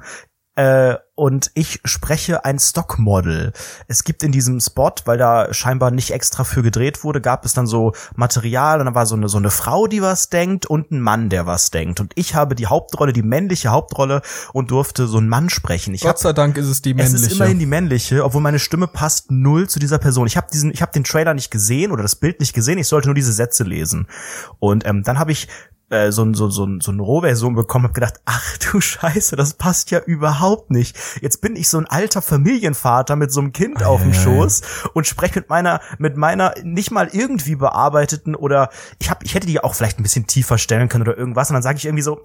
Äh, 0.62 0.98
und 1.16 1.52
ich 1.56 1.80
spreche 1.86 2.46
ein 2.46 2.60
Stockmodel. 2.60 3.52
Es 3.88 4.04
gibt 4.04 4.22
in 4.22 4.32
diesem 4.32 4.60
Spot, 4.60 4.94
weil 5.06 5.18
da 5.18 5.54
scheinbar 5.54 5.90
nicht 5.92 6.12
extra 6.12 6.44
für 6.44 6.62
gedreht 6.62 7.04
wurde, 7.04 7.20
gab 7.20 7.46
es 7.46 7.54
dann 7.54 7.68
so 7.68 7.94
Material 8.16 8.80
und 8.80 8.86
dann 8.86 8.96
war 8.96 9.06
so 9.06 9.16
eine, 9.16 9.28
so 9.28 9.38
eine 9.38 9.50
Frau, 9.50 9.88
die 9.88 10.02
was 10.02 10.30
denkt 10.30 10.68
und 10.68 10.92
ein 10.92 11.02
Mann, 11.02 11.30
der 11.30 11.48
was 11.48 11.72
denkt. 11.72 12.00
Und 12.00 12.14
ich 12.16 12.36
habe 12.36 12.54
die 12.56 12.68
Hauptrolle, 12.68 13.12
die 13.12 13.24
männliche 13.24 13.70
Hauptrolle 13.70 14.22
und 14.54 14.72
durfte 14.72 15.08
so 15.08 15.18
einen 15.18 15.30
Mann 15.30 15.50
sprechen. 15.50 15.96
Ich 15.96 16.02
Gott 16.02 16.20
sei 16.20 16.34
Dank 16.34 16.58
ist 16.58 16.68
es 16.68 16.82
die 16.82 16.94
männliche. 16.94 17.18
Es 17.18 17.32
ist 17.32 17.34
immerhin 17.34 17.60
die 17.60 17.66
männliche, 17.66 18.24
obwohl 18.24 18.42
meine 18.42 18.60
Stimme 18.60 18.88
passt 18.88 19.32
null 19.32 19.68
zu 19.68 19.80
dieser 19.80 19.98
Person. 19.98 20.28
Ich 20.28 20.38
habe 20.38 20.48
diesen, 20.52 20.72
ich 20.72 20.82
habe 20.82 20.92
den 20.92 21.04
Trailer 21.04 21.34
nicht 21.34 21.50
gesehen 21.50 21.92
oder 21.92 22.04
das 22.04 22.16
Bild 22.16 22.40
nicht 22.40 22.54
gesehen. 22.54 22.78
Ich 22.78 22.88
sollte 22.88 23.08
nur 23.08 23.16
diese 23.16 23.34
Sätze 23.34 23.64
lesen. 23.64 24.08
Und 24.60 24.86
ähm, 24.86 25.04
dann 25.04 25.18
habe 25.18 25.32
ich 25.32 25.48
äh, 25.92 26.12
so, 26.12 26.34
so, 26.34 26.50
so, 26.50 26.68
so 26.80 26.92
eine 26.92 27.02
Rohversion 27.02 27.54
bekommen, 27.54 27.84
habe 27.84 27.94
gedacht, 27.94 28.16
ach 28.26 28.58
du 28.58 28.82
Scheiße, 28.82 29.36
das 29.36 29.54
passt 29.54 29.92
ja 29.92 30.00
überhaupt 30.00 30.72
nicht. 30.72 30.98
Jetzt 31.22 31.42
bin 31.42 31.56
ich 31.56 31.70
so 31.70 31.78
ein 31.78 31.86
alter 31.86 32.22
Familienvater 32.22 33.16
mit 33.16 33.32
so 33.32 33.42
einem 33.42 33.52
Kind 33.52 33.84
auf 33.84 34.02
dem 34.02 34.14
Schoß 34.14 34.62
und 34.94 35.06
spreche 35.06 35.40
mit 35.40 35.50
meiner, 35.50 35.82
mit 35.98 36.18
meiner 36.18 36.54
nicht 36.64 36.92
mal 36.92 37.10
irgendwie 37.12 37.56
bearbeiteten 37.56 38.36
oder 38.36 38.70
ich 39.00 39.10
hab, 39.10 39.24
ich 39.24 39.36
hätte 39.36 39.48
die 39.48 39.62
auch 39.62 39.76
vielleicht 39.76 40.00
ein 40.00 40.04
bisschen 40.04 40.28
tiefer 40.28 40.58
stellen 40.58 40.90
können 40.90 41.04
oder 41.04 41.18
irgendwas 41.18 41.50
und 41.50 41.56
dann 41.56 41.64
sage 41.64 41.78
ich 41.78 41.86
irgendwie 41.86 42.04
so, 42.04 42.22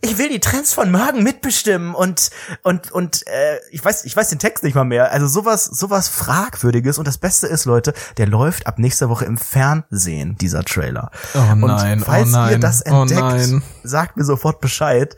ich 0.00 0.18
will 0.18 0.28
die 0.28 0.40
Trends 0.40 0.72
von 0.72 0.90
morgen 0.90 1.22
mitbestimmen 1.22 1.94
und 1.94 2.30
und 2.62 2.92
und 2.92 3.26
äh, 3.26 3.58
ich 3.70 3.84
weiß 3.84 4.04
ich 4.04 4.16
weiß 4.16 4.28
den 4.28 4.38
Text 4.38 4.62
nicht 4.64 4.74
mal 4.74 4.84
mehr. 4.84 5.12
Also 5.12 5.26
sowas 5.26 5.64
sowas 5.64 6.08
fragwürdiges 6.08 6.98
und 6.98 7.08
das 7.08 7.18
Beste 7.18 7.46
ist 7.46 7.64
Leute, 7.64 7.94
der 8.16 8.26
läuft 8.26 8.66
ab 8.66 8.78
nächster 8.78 9.08
Woche 9.08 9.24
im 9.24 9.38
Fernsehen 9.38 10.36
dieser 10.36 10.64
Trailer. 10.64 11.10
Oh 11.34 11.54
nein, 11.54 11.98
und 11.98 12.04
falls 12.04 12.28
oh 12.28 12.32
nein, 12.32 12.52
ihr 12.52 12.58
das 12.58 12.84
oh 12.86 13.02
entdeckt, 13.02 13.20
nein. 13.20 13.62
sagt 13.82 14.16
mir 14.16 14.24
sofort 14.24 14.60
Bescheid. 14.60 15.16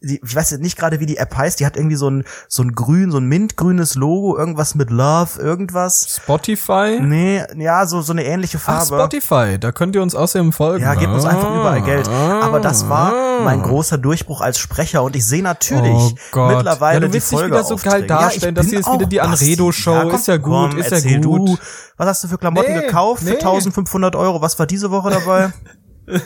Die, 0.00 0.20
ich 0.24 0.34
weiß 0.36 0.50
jetzt 0.50 0.60
nicht 0.60 0.76
gerade, 0.78 1.00
wie 1.00 1.06
die 1.06 1.16
App 1.16 1.36
heißt. 1.36 1.60
Die 1.60 1.66
hat 1.66 1.76
irgendwie 1.76 1.96
so 1.96 2.08
ein 2.10 2.24
so 2.48 2.62
ein 2.62 2.72
grün, 2.72 3.10
so 3.10 3.18
ein 3.18 3.26
mintgrünes 3.26 3.94
Logo, 3.94 4.36
irgendwas 4.36 4.74
mit 4.74 4.90
Love, 4.90 5.40
irgendwas. 5.40 6.20
Spotify? 6.22 6.98
Nee, 7.00 7.42
ja, 7.56 7.86
so 7.86 8.02
so 8.02 8.12
eine 8.12 8.24
ähnliche 8.24 8.58
Ach, 8.58 8.84
Farbe. 8.86 8.96
Spotify, 9.02 9.58
da 9.58 9.72
könnt 9.72 9.94
ihr 9.94 10.02
uns 10.02 10.14
außerdem 10.14 10.52
folgen. 10.52 10.84
Ja, 10.84 10.94
gebt 10.94 11.12
uns 11.12 11.24
einfach 11.24 11.50
überall 11.54 11.82
Geld. 11.82 12.08
Aber 12.08 12.60
das 12.60 12.88
war 12.88 13.40
mein 13.44 13.62
großer 13.62 13.98
Durchbruch 13.98 14.40
als 14.40 14.58
Sprecher 14.58 15.02
und 15.02 15.16
ich 15.16 15.26
sehe 15.26 15.42
natürlich 15.42 15.90
Oh 15.92 16.12
Gott. 16.32 16.56
mittlerweile 16.56 16.94
ja, 16.94 17.00
du 17.00 17.06
die 17.08 17.14
willst 17.14 17.30
dich 17.30 17.38
Folge 17.38 17.54
wieder 17.54 17.64
so 17.64 17.76
geil 17.76 18.06
darstellen, 18.06 18.54
das 18.54 18.66
hier 18.66 18.80
ist 18.80 18.92
wieder 18.92 19.06
die 19.06 19.20
Anredo-Show, 19.20 20.10
ist 20.10 20.28
ja 20.28 20.36
gut, 20.36 20.74
ist 20.74 20.90
ja 20.90 21.18
gut. 21.20 21.48
Du. 21.48 21.58
Was 21.96 22.08
hast 22.08 22.24
du 22.24 22.28
für 22.28 22.38
Klamotten 22.38 22.72
Nee, 22.74 22.82
gekauft 22.82 23.22
für 23.22 23.30
nee. 23.30 23.36
1500 23.36 24.16
Euro? 24.16 24.40
Was 24.40 24.58
war 24.58 24.66
diese 24.66 24.90
Woche 24.90 25.10
dabei? 25.10 25.52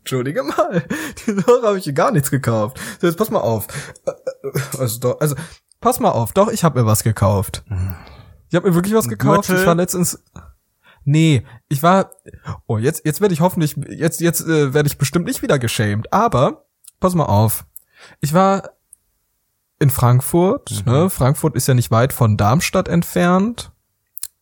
Entschuldige 0.00 0.42
mal, 0.42 0.84
diese 1.26 1.46
Woche 1.46 1.66
habe 1.66 1.78
ich 1.78 1.84
hier 1.84 1.92
gar 1.92 2.10
nichts 2.10 2.30
gekauft. 2.30 2.78
So, 3.00 3.06
jetzt 3.06 3.16
pass 3.16 3.30
mal 3.30 3.40
auf. 3.40 3.66
Äh, 4.06 4.10
äh, 4.10 4.60
Also, 4.78 5.00
doch, 5.00 5.20
also 5.20 5.36
pass 5.80 6.00
mal 6.00 6.10
auf, 6.10 6.32
doch, 6.32 6.48
ich 6.48 6.64
habe 6.64 6.80
mir 6.80 6.86
was 6.86 7.02
gekauft. 7.04 7.64
Ich 8.48 8.54
habe 8.56 8.68
mir 8.68 8.74
wirklich 8.74 8.94
was 8.94 9.08
gekauft. 9.08 9.46
Gürtel? 9.48 9.60
Ich 9.60 9.66
war 9.66 9.74
letztens 9.74 10.22
Nee, 11.04 11.46
ich 11.68 11.82
war 11.82 12.10
Oh, 12.66 12.76
jetzt 12.78 13.04
jetzt 13.06 13.20
werde 13.20 13.32
ich 13.32 13.40
hoffentlich 13.40 13.74
jetzt 13.88 14.20
jetzt 14.20 14.42
äh, 14.42 14.74
werde 14.74 14.86
ich 14.86 14.98
bestimmt 14.98 15.26
nicht 15.26 15.40
wieder 15.42 15.58
geschämt, 15.58 16.12
aber 16.12 16.66
pass 17.00 17.14
mal 17.14 17.24
auf. 17.24 17.64
Ich 18.20 18.34
war 18.34 18.70
in 19.78 19.88
Frankfurt, 19.90 20.70
Mhm. 20.84 20.92
ne? 20.92 21.10
Frankfurt 21.10 21.56
ist 21.56 21.68
ja 21.68 21.74
nicht 21.74 21.90
weit 21.90 22.12
von 22.12 22.36
Darmstadt 22.36 22.88
entfernt. 22.88 23.72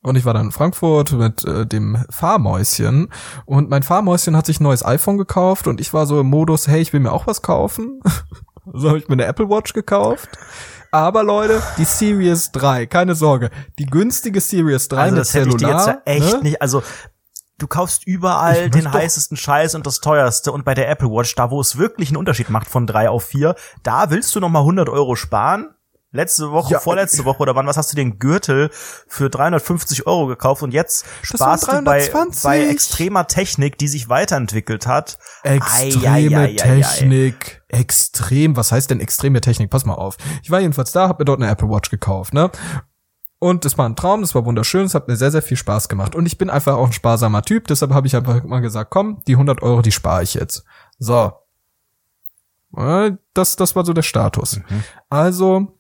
Und 0.09 0.17
ich 0.17 0.25
war 0.25 0.33
dann 0.35 0.47
in 0.47 0.53
Frankfurt 0.53 1.13
mit 1.13 1.45
äh, 1.45 1.67
dem 1.67 2.05
Fahrmäuschen 2.09 3.11
und 3.45 3.69
mein 3.69 3.83
Fahrmäuschen 3.83 4.37
hat 4.37 4.47
sich 4.47 4.59
ein 4.59 4.65
neues 4.65 4.85
iPhone 4.85 5.19
gekauft 5.19 5.67
und 5.67 5.81
ich 5.81 5.93
war 5.93 6.07
so 6.07 6.21
im 6.21 6.29
Modus, 6.29 6.67
hey, 6.67 6.81
ich 6.81 6.93
will 6.93 7.01
mir 7.01 7.13
auch 7.13 7.27
was 7.27 7.43
kaufen. 7.43 8.01
so 8.73 8.89
habe 8.89 8.99
ich 8.99 9.09
mir 9.09 9.15
eine 9.15 9.27
Apple 9.27 9.51
Watch 9.51 9.75
gekauft. 9.75 10.31
Aber 10.91 11.23
Leute, 11.23 11.63
die 11.77 11.85
Series 11.85 12.51
3, 12.53 12.87
keine 12.87 13.15
Sorge, 13.15 13.51
die 13.79 13.85
günstige 13.85 14.41
Series 14.41 14.89
3 14.89 14.97
Also 14.99 15.15
mit 15.15 15.21
das 15.21 15.35
hätte 15.35 15.49
ich 15.51 15.57
dir 15.57 15.67
Cellular, 15.67 15.87
jetzt 15.87 16.07
ja 16.07 16.13
echt 16.13 16.37
ne? 16.37 16.43
nicht, 16.43 16.63
also 16.63 16.83
du 17.59 17.67
kaufst 17.67 18.07
überall 18.07 18.67
Ich 18.67 18.71
den 18.71 18.91
heißesten 18.91 19.37
Scheiß 19.37 19.75
und 19.75 19.87
das 19.87 20.01
teuerste 20.01 20.53
und 20.53 20.65
bei 20.65 20.75
der 20.75 20.89
Apple 20.89 21.11
Watch, 21.11 21.35
da 21.35 21.51
wo 21.51 21.61
es 21.61 21.77
wirklich 21.77 22.09
einen 22.09 22.17
Unterschied 22.17 22.49
macht 22.49 22.69
von 22.69 22.87
drei 22.87 23.11
auf 23.11 23.25
vier, 23.25 23.57
da 23.83 24.11
willst 24.11 24.35
du 24.35 24.41
noch 24.41 24.49
mal 24.49 24.61
100 24.61 24.89
Euro 24.89 25.17
sparen. 25.17 25.75
Letzte 26.11 26.51
Woche, 26.51 26.73
Ja, 26.73 26.81
vorletzte 26.81 27.27
Woche 27.27 27.41
oder 27.41 27.55
wann, 27.55 27.67
was 27.67 27.77
hast 27.77 27.93
du 27.93 27.97
den 27.97 28.19
Gürtel 28.19 28.71
für 28.73 29.29
350 29.29 30.07
Euro 30.07 30.27
gekauft 30.27 30.63
und 30.63 30.73
jetzt 30.73 31.05
sparst 31.23 31.65
du 31.69 31.73
bei, 31.83 31.99
320. 31.99 32.43
bei 32.45 32.67
extremer 32.69 33.27
Technik, 33.27 33.77
die 33.77 33.89
sich 33.89 34.09
weiterentwickelt 34.09 34.87
hat. 34.87 35.19
Extreme. 35.43 36.57
Technik. 36.57 37.63
Extrem. 37.69 38.57
Was 38.57 38.73
heißt 38.73 38.91
denn 38.91 39.01
extreme 39.01 39.43
Technik? 39.43 39.69
Pass 39.71 39.85
mal 39.85 39.95
auf. 39.95 40.17
Ich 40.43 40.51
war 40.51 40.61
jedenfalls 40.61 40.93
da, 40.93 41.09
hab 41.09 41.19
mir 41.19 41.27
dort 41.27 41.43
eine 41.43 41.51
Apple 41.51 41.69
Watch 41.69 41.91
gekauft, 41.91 42.33
ne? 42.33 42.51
Und 43.41 43.65
es 43.67 43.77
war 43.79 43.87
ein 43.89 43.95
Traum, 43.95 44.23
es 44.23 44.35
war 44.35 44.45
wunderschön, 44.47 44.87
es 44.87 44.95
hat 44.95 45.07
mir 45.09 45.17
sehr, 45.17 45.31
sehr 45.31 45.43
viel 45.43 45.57
Spaß 45.59 45.89
gemacht. 45.89 46.15
Und 46.17 46.27
ich 46.27 46.39
bin 46.39 46.51
einfach 46.51 46.75
auch 46.77 46.87
ein 46.87 46.93
sparsamer 46.93 47.43
Typ, 47.43 47.69
deshalb 47.69 47.93
habe 47.93 48.07
ich 48.07 48.17
einfach 48.17 48.43
mal 48.45 48.61
gesagt, 48.61 48.91
komm, 48.91 49.23
die 49.29 49.35
100 49.35 49.63
Euro, 49.63 49.83
die 49.83 49.93
spare 49.93 50.23
ich 50.25 50.35
jetzt. 50.35 50.65
So. 50.99 51.33
Äh, 52.77 53.13
Das, 53.35 53.55
das 53.57 53.77
war 53.77 53.85
so 53.85 53.93
der 53.93 54.03
Status. 54.03 54.61
Also, 55.09 55.78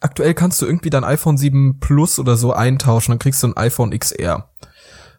aktuell 0.00 0.34
kannst 0.34 0.60
du 0.62 0.66
irgendwie 0.66 0.90
dein 0.90 1.04
iPhone 1.04 1.36
7 1.36 1.80
Plus 1.80 2.18
oder 2.18 2.36
so 2.36 2.52
eintauschen, 2.52 3.12
dann 3.12 3.18
kriegst 3.18 3.42
du 3.42 3.48
ein 3.48 3.56
iPhone 3.56 3.96
XR. 3.98 4.50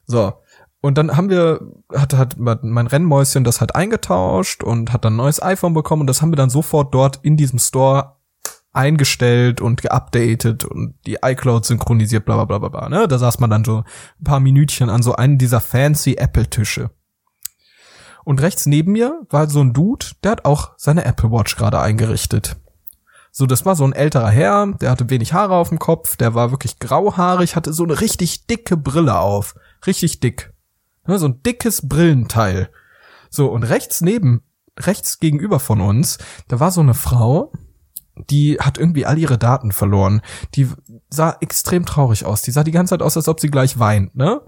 So. 0.05 0.33
Und 0.81 0.97
dann 0.97 1.15
haben 1.15 1.29
wir, 1.29 1.61
hat, 1.93 2.13
hat 2.13 2.37
mein 2.37 2.87
Rennmäuschen 2.87 3.45
das 3.45 3.61
halt 3.61 3.73
eingetauscht 3.73 4.63
und 4.63 4.91
hat 4.91 5.05
dann 5.05 5.13
ein 5.13 5.17
neues 5.17 5.41
iPhone 5.41 5.73
bekommen 5.73 6.01
und 6.01 6.07
das 6.07 6.21
haben 6.21 6.31
wir 6.31 6.37
dann 6.37 6.49
sofort 6.49 6.93
dort 6.93 7.19
in 7.23 7.37
diesem 7.37 7.57
Store 7.57 8.17
eingestellt 8.73 9.61
und 9.61 9.81
geupdatet 9.81 10.65
und 10.65 10.95
die 11.05 11.19
iCloud 11.23 11.63
synchronisiert, 11.63 12.25
bla 12.25 12.35
bla 12.35 12.45
bla 12.45 12.57
bla, 12.57 12.69
bla 12.69 12.89
ne? 12.89 13.07
Da 13.07 13.17
saß 13.17 13.39
man 13.39 13.49
dann 13.49 13.63
so 13.63 13.83
ein 14.19 14.23
paar 14.23 14.39
Minütchen 14.39 14.89
an 14.89 15.03
so 15.03 15.15
einen 15.15 15.37
dieser 15.37 15.61
fancy 15.61 16.15
Apple-Tische. 16.15 16.89
Und 18.25 18.41
rechts 18.41 18.65
neben 18.65 18.93
mir 18.93 19.21
war 19.29 19.49
so 19.49 19.61
ein 19.61 19.73
Dude, 19.73 20.07
der 20.23 20.31
hat 20.31 20.45
auch 20.45 20.71
seine 20.77 21.05
Apple 21.05 21.31
Watch 21.31 21.55
gerade 21.55 21.79
eingerichtet. 21.79 22.57
So, 23.35 23.47
das 23.47 23.65
war 23.65 23.75
so 23.75 23.83
ein 23.83 23.93
älterer 23.93 24.29
Herr, 24.29 24.67
der 24.79 24.91
hatte 24.91 25.09
wenig 25.09 25.33
Haare 25.33 25.55
auf 25.55 25.69
dem 25.69 25.79
Kopf, 25.79 26.17
der 26.17 26.35
war 26.35 26.51
wirklich 26.51 26.77
grauhaarig, 26.77 27.55
hatte 27.55 27.73
so 27.73 27.83
eine 27.83 27.99
richtig 27.99 28.45
dicke 28.45 28.77
Brille 28.77 29.17
auf. 29.17 29.55
Richtig 29.87 30.19
dick. 30.19 30.53
Ne, 31.07 31.17
so 31.17 31.25
ein 31.25 31.41
dickes 31.41 31.89
Brillenteil. 31.89 32.69
So, 33.31 33.47
und 33.47 33.63
rechts 33.63 34.01
neben, 34.01 34.43
rechts 34.79 35.19
gegenüber 35.19 35.59
von 35.59 35.81
uns, 35.81 36.19
da 36.47 36.59
war 36.59 36.69
so 36.69 36.81
eine 36.81 36.93
Frau, 36.93 37.51
die 38.29 38.59
hat 38.59 38.77
irgendwie 38.77 39.07
all 39.07 39.17
ihre 39.17 39.39
Daten 39.39 39.71
verloren. 39.71 40.21
Die 40.53 40.69
sah 41.09 41.35
extrem 41.41 41.87
traurig 41.87 42.25
aus. 42.25 42.43
Die 42.43 42.51
sah 42.51 42.63
die 42.63 42.71
ganze 42.71 42.91
Zeit 42.91 43.01
aus, 43.01 43.17
als 43.17 43.27
ob 43.27 43.39
sie 43.39 43.49
gleich 43.49 43.79
weint, 43.79 44.15
ne? 44.15 44.41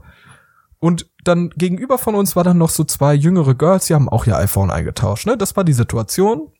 Und 0.77 1.09
dann 1.23 1.49
gegenüber 1.49 1.97
von 1.97 2.13
uns 2.13 2.35
war 2.35 2.43
dann 2.43 2.59
noch 2.59 2.69
so 2.69 2.83
zwei 2.83 3.15
jüngere 3.15 3.55
Girls, 3.55 3.87
die 3.87 3.95
haben 3.95 4.09
auch 4.09 4.27
ihr 4.27 4.37
iPhone 4.37 4.69
eingetauscht, 4.69 5.25
ne? 5.25 5.35
Das 5.35 5.55
war 5.55 5.63
die 5.63 5.73
Situation. 5.73 6.51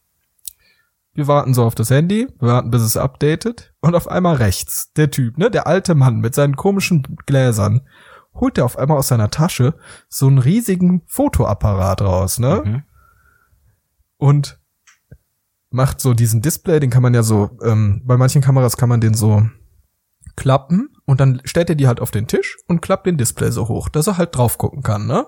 Wir 1.16 1.28
warten 1.28 1.54
so 1.54 1.64
auf 1.64 1.76
das 1.76 1.90
Handy, 1.90 2.28
wir 2.40 2.50
warten, 2.50 2.72
bis 2.72 2.82
es 2.82 2.98
updatet. 2.98 3.74
Und 3.80 3.96
auf 3.96 4.10
einmal 4.10 4.36
rechts, 4.36 4.92
der 4.94 5.10
Typ, 5.12 5.38
ne, 5.38 5.50
der 5.50 5.66
alte 5.66 5.96
Mann 5.96 6.20
mit 6.20 6.36
seinen 6.36 6.58
komischen 6.58 7.04
Gläsern, 7.26 7.88
holt 8.34 8.58
er 8.58 8.66
auf 8.66 8.78
einmal 8.78 8.98
aus 8.98 9.08
seiner 9.08 9.32
Tasche 9.32 9.76
so 10.10 10.28
einen 10.28 10.40
riesigen 10.40 11.04
Fotoapparat 11.08 12.02
raus, 12.02 12.38
ne? 12.38 12.62
Mhm. 12.66 12.84
Und 14.18 14.60
macht 15.70 16.02
so 16.02 16.14
diesen 16.14 16.42
Display, 16.42 16.82
den 16.82 16.90
kann 16.90 17.02
man 17.02 17.14
ja 17.14 17.24
so, 17.24 17.58
ähm, 17.64 18.02
bei 18.06 18.18
manchen 18.18 18.42
Kameras 18.42 18.76
kann 18.76 18.90
man 18.90 19.00
den 19.00 19.14
so 19.14 19.48
klappen 20.36 20.90
und 21.06 21.22
dann 21.22 21.42
stellt 21.46 21.70
er 21.70 21.76
die 21.76 21.88
halt 21.88 22.02
auf 22.02 22.12
den 22.12 22.28
Tisch 22.28 22.58
und 22.68 22.82
klappt 22.82 23.08
den 23.08 23.18
Display 23.18 23.52
so 23.52 23.70
hoch, 23.70 23.88
dass 23.88 24.08
er 24.08 24.18
halt 24.18 24.36
drauf 24.36 24.58
gucken 24.58 24.84
kann, 24.84 25.08
ne? 25.08 25.26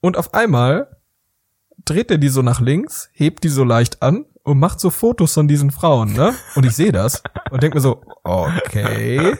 Und 0.00 0.16
auf 0.16 0.34
einmal 0.34 0.96
dreht 1.84 2.10
er 2.10 2.18
die 2.18 2.28
so 2.28 2.42
nach 2.42 2.60
links, 2.60 3.10
hebt 3.12 3.44
die 3.44 3.48
so 3.48 3.62
leicht 3.62 4.02
an 4.02 4.26
und 4.50 4.58
macht 4.58 4.80
so 4.80 4.90
Fotos 4.90 5.34
von 5.34 5.46
diesen 5.48 5.70
Frauen, 5.70 6.12
ne? 6.12 6.34
Und 6.56 6.66
ich 6.66 6.74
sehe 6.74 6.92
das 6.92 7.22
und 7.50 7.62
denk 7.62 7.74
mir 7.74 7.80
so, 7.80 8.02
okay. 8.24 9.36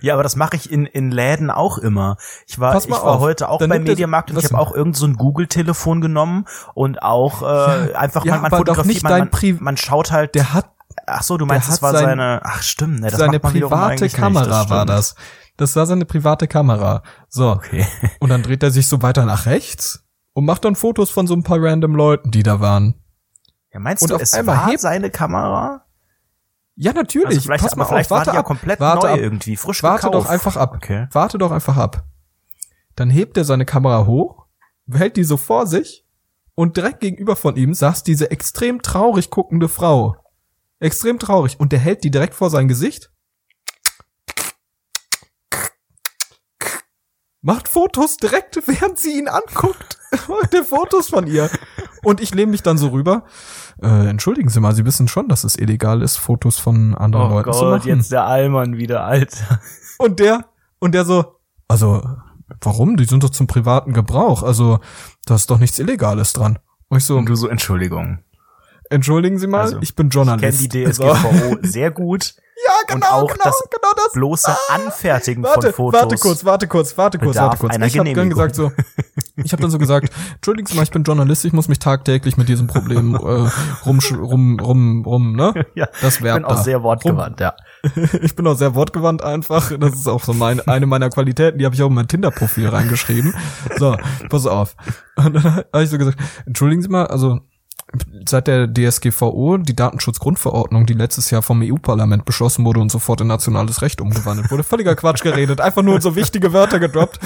Ja, 0.00 0.14
aber 0.14 0.22
das 0.22 0.36
mache 0.36 0.56
ich 0.56 0.70
in, 0.70 0.86
in 0.86 1.10
Läden 1.10 1.50
auch 1.50 1.78
immer. 1.78 2.16
Ich 2.46 2.60
war, 2.60 2.76
ich 2.76 2.88
war 2.88 3.02
auf. 3.02 3.20
heute 3.20 3.48
auch 3.48 3.58
beim 3.58 3.82
Mediamarkt 3.82 4.30
und 4.30 4.38
ich 4.38 4.44
habe 4.44 4.58
auch 4.58 4.72
irgend 4.72 4.96
so 4.96 5.06
ein 5.06 5.14
Google-Telefon 5.14 6.00
genommen 6.00 6.44
und 6.74 7.02
auch 7.02 7.42
äh, 7.42 7.94
einfach 7.94 8.24
ja, 8.24 8.34
man, 8.34 8.42
man 8.42 8.50
fotografiert, 8.52 8.86
nicht 8.86 9.02
man, 9.02 9.30
dein 9.30 9.30
man, 9.30 9.64
man 9.64 9.76
schaut 9.76 10.12
halt. 10.12 10.34
Der 10.34 10.52
hat 10.52 10.70
ach 11.06 11.22
so, 11.22 11.36
du 11.36 11.46
meinst, 11.46 11.68
das 11.68 11.82
war 11.82 11.92
sein- 11.92 12.04
seine. 12.04 12.40
Ach 12.44 12.62
stimmt, 12.62 13.00
ne, 13.00 13.10
das 13.10 13.18
seine 13.18 13.40
private 13.40 14.08
Kamera 14.08 14.44
das 14.44 14.70
war 14.70 14.86
das. 14.86 15.14
Das 15.56 15.74
war 15.74 15.86
seine 15.86 16.04
private 16.04 16.46
Kamera. 16.48 17.02
So. 17.28 17.50
Okay. 17.52 17.86
Und 18.20 18.28
dann 18.28 18.42
dreht 18.42 18.62
er 18.62 18.70
sich 18.70 18.86
so 18.88 19.02
weiter 19.02 19.24
nach 19.24 19.46
rechts 19.46 20.04
und 20.34 20.44
macht 20.44 20.64
dann 20.64 20.76
Fotos 20.76 21.10
von 21.10 21.26
so 21.26 21.34
ein 21.34 21.42
paar 21.42 21.62
random 21.62 21.94
Leuten, 21.94 22.30
die 22.30 22.42
da 22.42 22.60
waren. 22.60 22.94
Ja, 23.76 23.80
meinst 23.80 24.02
Und 24.04 24.08
du, 24.10 24.14
auf 24.14 24.22
es 24.22 24.32
einmal 24.32 24.56
war 24.56 24.66
hebt- 24.68 24.80
seine 24.80 25.10
Kamera? 25.10 25.84
Ja, 26.76 26.94
natürlich. 26.94 27.26
Also 27.36 27.40
vielleicht, 27.42 27.62
Pass 27.62 27.72
aber 27.74 27.80
mal 27.82 27.88
vielleicht 27.88 28.06
auf, 28.06 28.10
war 28.10 28.18
warte 28.20 28.30
die 28.30 28.34
ja 28.36 28.40
ab, 28.40 28.46
komplett 28.46 28.80
warte 28.80 29.06
neu 29.06 29.12
ab, 29.12 29.18
irgendwie, 29.18 29.56
frisch 29.58 29.82
Warte 29.82 30.06
gekauft. 30.06 30.24
doch 30.24 30.30
einfach 30.30 30.56
ab. 30.56 30.72
Okay. 30.76 31.08
Warte 31.12 31.36
doch 31.36 31.50
einfach 31.50 31.76
ab. 31.76 32.04
Dann 32.94 33.10
hebt 33.10 33.36
er 33.36 33.44
seine 33.44 33.66
Kamera 33.66 34.06
hoch, 34.06 34.46
hält 34.90 35.18
die 35.18 35.24
so 35.24 35.36
vor 35.36 35.66
sich 35.66 36.06
und 36.54 36.78
direkt 36.78 37.00
gegenüber 37.00 37.36
von 37.36 37.56
ihm 37.56 37.74
saß 37.74 38.02
diese 38.02 38.30
extrem 38.30 38.80
traurig 38.80 39.28
guckende 39.28 39.68
Frau. 39.68 40.16
Extrem 40.80 41.18
traurig. 41.18 41.60
Und 41.60 41.72
der 41.72 41.78
hält 41.78 42.02
die 42.02 42.10
direkt 42.10 42.32
vor 42.34 42.48
sein 42.48 42.66
Gesicht. 42.68 43.12
Macht 47.42 47.68
Fotos 47.68 48.16
direkt, 48.16 48.56
während 48.66 48.98
sie 48.98 49.18
ihn 49.18 49.28
anguckt. 49.28 49.98
Macht 50.28 50.54
der 50.54 50.64
Fotos 50.64 51.10
von 51.10 51.26
ihr. 51.26 51.50
Und 52.06 52.20
ich 52.20 52.32
lehne 52.32 52.52
mich 52.52 52.62
dann 52.62 52.78
so 52.78 52.88
rüber. 52.90 53.24
Äh, 53.82 54.06
entschuldigen 54.08 54.48
Sie 54.48 54.60
mal, 54.60 54.72
Sie 54.76 54.84
wissen 54.84 55.08
schon, 55.08 55.28
dass 55.28 55.42
es 55.42 55.58
illegal 55.58 56.02
ist, 56.02 56.18
Fotos 56.18 56.56
von 56.56 56.94
anderen 56.94 57.26
Oh 57.26 57.34
Leuten 57.34 57.52
zu 57.52 57.58
Gott, 57.58 57.78
machen. 57.80 57.88
jetzt 57.88 58.12
der 58.12 58.24
Allmann 58.26 58.76
wieder, 58.76 59.02
Alter. 59.04 59.60
Und 59.98 60.20
der, 60.20 60.44
und 60.78 60.94
der 60.94 61.04
so, 61.04 61.24
also, 61.66 62.08
warum? 62.60 62.96
Die 62.96 63.06
sind 63.06 63.24
doch 63.24 63.30
zum 63.30 63.48
privaten 63.48 63.92
Gebrauch. 63.92 64.44
Also, 64.44 64.78
da 65.24 65.34
ist 65.34 65.50
doch 65.50 65.58
nichts 65.58 65.80
Illegales 65.80 66.32
dran. 66.32 66.60
Und 66.88 66.98
ich 66.98 67.04
so, 67.04 67.16
Und 67.16 67.28
du 67.28 67.34
so, 67.34 67.48
Entschuldigung. 67.48 68.20
entschuldigen 68.88 69.38
Sie 69.40 69.48
mal, 69.48 69.62
Also, 69.62 69.78
ich 69.80 69.96
bin 69.96 70.06
Ich 70.06 70.12
kenne 70.12 70.26
Journalist. 70.26 70.72
die. 70.74 70.84
DSGVO 70.84 71.56
sehr 71.62 71.90
gut. 71.90 72.34
Ja, 72.66 72.94
Und 72.94 73.00
genau, 73.02 73.12
auch 73.12 73.32
genau, 73.32 73.44
das 73.44 73.62
genau 73.70 73.92
das. 73.96 74.12
Bloße 74.12 74.56
Anfertigen 74.70 75.42
Warte, 75.42 75.72
von 75.72 75.92
Fotos. 75.92 76.00
warte 76.02 76.16
kurz, 76.16 76.44
warte 76.44 76.68
kurz, 76.68 76.96
warte 76.98 77.18
kurz, 77.18 77.36
warte 77.36 77.56
kurz. 77.58 77.76
Ich 77.76 77.98
habe 77.98 78.12
dann 78.12 78.30
gesagt 78.30 78.54
so, 78.54 78.72
ich 79.36 79.52
habe 79.52 79.62
dann 79.62 79.70
so 79.70 79.78
gesagt, 79.78 80.10
entschuldigen 80.34 80.66
Sie 80.66 80.74
mal, 80.74 80.82
ich 80.82 80.90
bin 80.90 81.02
Journalist, 81.04 81.44
ich 81.44 81.52
muss 81.52 81.68
mich 81.68 81.78
tagtäglich 81.78 82.36
mit 82.36 82.48
diesem 82.48 82.66
Problem 82.66 83.14
äh, 83.14 83.48
rum, 83.86 83.98
rum, 84.12 84.58
rum, 84.60 85.04
rum, 85.04 85.32
ne? 85.36 85.66
Ja, 85.74 85.88
Das 86.00 86.16
ich 86.16 86.22
Verb 86.22 86.36
bin 86.38 86.44
auch 86.44 86.56
da. 86.56 86.62
sehr 86.62 86.82
wortgewandt, 86.82 87.40
ja. 87.40 87.54
Ich 88.22 88.34
bin 88.34 88.46
auch 88.46 88.56
sehr 88.56 88.74
wortgewandt 88.74 89.22
einfach. 89.22 89.70
Das 89.78 89.94
ist 89.94 90.08
auch 90.08 90.24
so 90.24 90.32
mein, 90.32 90.60
eine 90.66 90.86
meiner 90.86 91.10
Qualitäten, 91.10 91.58
die 91.58 91.64
habe 91.64 91.74
ich 91.74 91.82
auch 91.82 91.88
in 91.88 91.94
mein 91.94 92.08
Tinder-Profil 92.08 92.68
reingeschrieben. 92.68 93.34
So, 93.76 93.96
pass 94.28 94.46
auf. 94.46 94.74
Und 95.16 95.34
dann 95.34 95.44
habe 95.56 95.82
ich 95.82 95.90
so 95.90 95.98
gesagt, 95.98 96.18
entschuldigen 96.46 96.82
Sie 96.82 96.88
mal, 96.88 97.06
also 97.06 97.40
seit 98.26 98.48
der 98.48 98.66
DSGVO, 98.66 99.58
die 99.58 99.76
Datenschutzgrundverordnung, 99.76 100.86
die 100.86 100.94
letztes 100.94 101.30
Jahr 101.30 101.42
vom 101.42 101.62
EU-Parlament 101.62 102.24
beschlossen 102.24 102.64
wurde 102.64 102.80
und 102.80 102.90
sofort 102.90 103.20
in 103.20 103.28
nationales 103.28 103.82
Recht 103.82 104.00
umgewandelt 104.00 104.50
wurde, 104.50 104.64
völliger 104.64 104.96
Quatsch 104.96 105.22
geredet, 105.22 105.60
einfach 105.60 105.82
nur 105.82 106.00
so 106.00 106.16
wichtige 106.16 106.52
Wörter 106.52 106.80
gedroppt. 106.80 107.20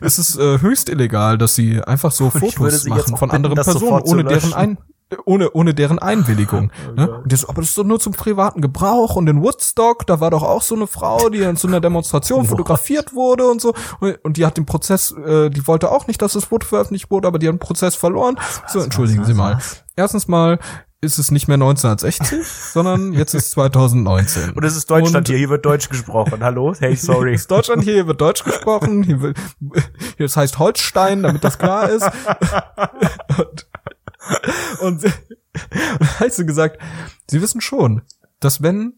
Es 0.00 0.18
ist 0.18 0.38
äh, 0.38 0.60
höchst 0.60 0.88
illegal, 0.88 1.38
dass 1.38 1.54
sie 1.54 1.82
einfach 1.82 2.12
so 2.12 2.30
Fotos 2.30 2.86
machen 2.86 3.16
von 3.16 3.28
bitten, 3.28 3.44
anderen 3.44 3.54
Personen, 3.56 4.02
ohne 4.02 4.24
deren 4.24 4.54
ein 4.54 4.78
ohne, 5.24 5.50
ohne 5.52 5.74
deren 5.74 5.98
Einwilligung. 5.98 6.70
ne? 6.96 7.20
Und 7.22 7.30
die 7.30 7.36
so, 7.36 7.48
aber 7.48 7.62
das 7.62 7.70
ist 7.70 7.78
doch 7.78 7.84
nur 7.84 8.00
zum 8.00 8.12
privaten 8.12 8.60
Gebrauch. 8.60 9.16
Und 9.16 9.28
in 9.28 9.42
Woodstock, 9.42 10.06
da 10.06 10.20
war 10.20 10.30
doch 10.30 10.42
auch 10.42 10.62
so 10.62 10.74
eine 10.74 10.86
Frau, 10.86 11.28
die 11.28 11.40
in 11.40 11.56
so 11.56 11.68
einer 11.68 11.80
Demonstration 11.80 12.44
fotografiert 12.46 13.14
wurde 13.14 13.46
und 13.46 13.60
so. 13.60 13.74
Und, 14.00 14.18
und 14.24 14.36
die 14.36 14.46
hat 14.46 14.56
den 14.56 14.66
Prozess, 14.66 15.12
äh, 15.12 15.50
die 15.50 15.66
wollte 15.66 15.90
auch 15.90 16.06
nicht, 16.06 16.20
dass 16.22 16.32
das 16.32 16.46
Foto 16.46 16.66
veröffentlicht 16.66 17.10
wurde, 17.10 17.28
aber 17.28 17.38
die 17.38 17.46
hat 17.48 17.54
den 17.54 17.58
Prozess 17.58 17.94
verloren. 17.94 18.36
so, 18.68 18.80
entschuldigen 18.80 19.20
was, 19.20 19.26
Sie 19.26 19.32
was, 19.32 19.38
mal. 19.38 19.58
Erstens 19.96 20.28
mal 20.28 20.58
ist 21.02 21.18
es 21.18 21.30
nicht 21.30 21.46
mehr 21.46 21.54
1960, 21.54 22.46
sondern 22.72 23.12
jetzt 23.12 23.34
ist 23.34 23.50
2019. 23.52 24.50
Und 24.50 24.64
es 24.64 24.76
ist 24.76 24.90
Deutschland 24.90 25.16
Und- 25.16 25.28
hier, 25.28 25.38
hier 25.38 25.50
wird 25.50 25.64
Deutsch 25.64 25.88
gesprochen. 25.88 26.42
Hallo? 26.42 26.74
Hey, 26.78 26.96
sorry. 26.96 27.34
ist 27.34 27.50
Deutschland 27.50 27.84
hier, 27.84 27.94
hier 27.94 28.06
wird 28.06 28.20
Deutsch 28.20 28.42
gesprochen, 28.44 29.02
hier, 29.02 29.20
wird, 29.20 29.38
hier 30.16 30.26
das 30.26 30.36
heißt 30.36 30.58
Holstein, 30.58 31.22
damit 31.22 31.44
das 31.44 31.58
klar 31.58 31.90
ist. 31.90 32.10
Und, 33.38 33.66
und, 34.80 35.04
und 35.04 36.20
hast 36.20 36.38
du 36.38 36.46
gesagt, 36.46 36.80
sie 37.28 37.40
wissen 37.40 37.60
schon, 37.60 38.02
dass 38.40 38.62
wenn 38.62 38.94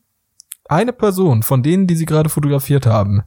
eine 0.69 0.93
Person 0.93 1.43
von 1.43 1.62
denen, 1.62 1.87
die 1.87 1.97
sie 1.97 2.07
gerade 2.07 2.29
fotografiert 2.29 2.87
haben, 2.87 3.23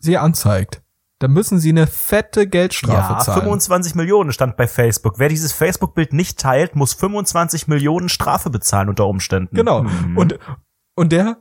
sie 0.00 0.16
anzeigt, 0.16 0.82
dann 1.20 1.32
müssen 1.32 1.58
sie 1.58 1.68
eine 1.68 1.86
fette 1.86 2.46
Geldstrafe 2.46 3.12
Ja, 3.12 3.18
zahlen. 3.18 3.40
25 3.42 3.94
Millionen 3.94 4.32
stand 4.32 4.56
bei 4.56 4.66
Facebook. 4.66 5.18
Wer 5.18 5.28
dieses 5.28 5.52
Facebook-Bild 5.52 6.14
nicht 6.14 6.38
teilt, 6.38 6.76
muss 6.76 6.94
25 6.94 7.68
Millionen 7.68 8.08
Strafe 8.08 8.48
bezahlen 8.48 8.88
unter 8.88 9.06
Umständen. 9.06 9.54
Genau. 9.54 9.82
Mhm. 9.82 10.16
Und, 10.16 10.38
und 10.94 11.12
der, 11.12 11.36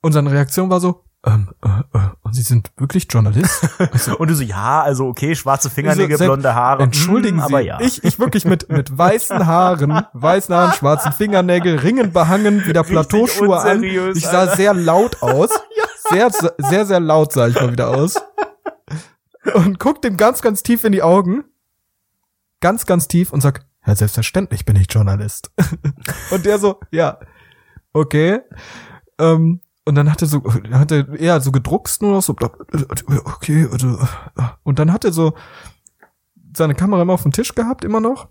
und 0.00 0.12
seine 0.12 0.32
Reaktion 0.32 0.70
war 0.70 0.80
so, 0.80 1.04
ähm, 1.24 1.50
äh, 1.64 1.98
äh, 1.98 2.08
und 2.22 2.34
Sie 2.34 2.42
sind 2.42 2.72
wirklich 2.76 3.06
Journalist? 3.08 3.68
Und 4.18 4.28
du 4.28 4.34
so, 4.34 4.42
ja, 4.42 4.82
also 4.82 5.06
okay, 5.06 5.36
schwarze 5.36 5.70
Fingernägel, 5.70 6.12
Also, 6.12 6.24
blonde 6.24 6.54
Haare. 6.54 6.82
Entschuldigen 6.82 7.36
mm, 7.36 7.40
Sie, 7.40 7.44
aber 7.44 7.60
ja. 7.60 7.80
ich, 7.80 8.02
ich 8.02 8.18
wirklich 8.18 8.44
mit, 8.44 8.68
mit 8.68 8.96
weißen 8.96 9.46
Haaren, 9.46 10.04
weißen 10.12 10.52
Haaren, 10.54 10.72
schwarzen 10.72 11.12
Fingernägel, 11.12 11.78
Ringen 11.78 12.12
behangen, 12.12 12.66
wieder 12.66 12.82
Plateauschuhe 12.82 13.60
an. 13.60 13.84
Ich 13.84 14.26
sah 14.26 14.40
Alter. 14.40 14.56
sehr 14.56 14.74
laut 14.74 15.22
aus. 15.22 15.50
Sehr, 16.10 16.30
sehr, 16.58 16.84
sehr 16.84 17.00
laut 17.00 17.32
sah 17.32 17.46
ich 17.46 17.54
mal 17.54 17.72
wieder 17.72 17.88
aus. 17.88 18.20
Und 19.54 19.78
guck 19.78 20.02
dem 20.02 20.18
ganz, 20.18 20.42
ganz 20.42 20.62
tief 20.62 20.84
in 20.84 20.92
die 20.92 21.02
Augen. 21.02 21.44
Ganz, 22.60 22.84
ganz 22.84 23.08
tief 23.08 23.32
und 23.32 23.40
sag, 23.40 23.64
ja, 23.86 23.94
selbstverständlich 23.94 24.66
bin 24.66 24.76
ich 24.76 24.92
Journalist. 24.92 25.50
Und 26.30 26.44
der 26.44 26.58
so, 26.58 26.80
ja, 26.90 27.18
okay. 27.94 28.40
Ähm, 29.18 29.61
und 29.84 29.94
dann 29.94 30.10
hat 30.10 30.22
er 30.22 30.28
so, 30.28 30.40
dann 30.40 30.78
hat 30.78 30.92
er 30.92 31.08
eher 31.18 31.40
so 31.40 31.52
gedruckst 31.52 32.02
nur 32.02 32.12
noch 32.12 32.22
so, 32.22 32.36
okay, 33.24 33.68
also, 33.70 33.98
und 34.62 34.78
dann 34.78 34.92
hat 34.92 35.04
er 35.04 35.12
so 35.12 35.34
seine 36.56 36.74
Kamera 36.74 37.02
immer 37.02 37.14
auf 37.14 37.22
dem 37.22 37.32
Tisch 37.32 37.54
gehabt, 37.54 37.84
immer 37.84 38.00
noch. 38.00 38.28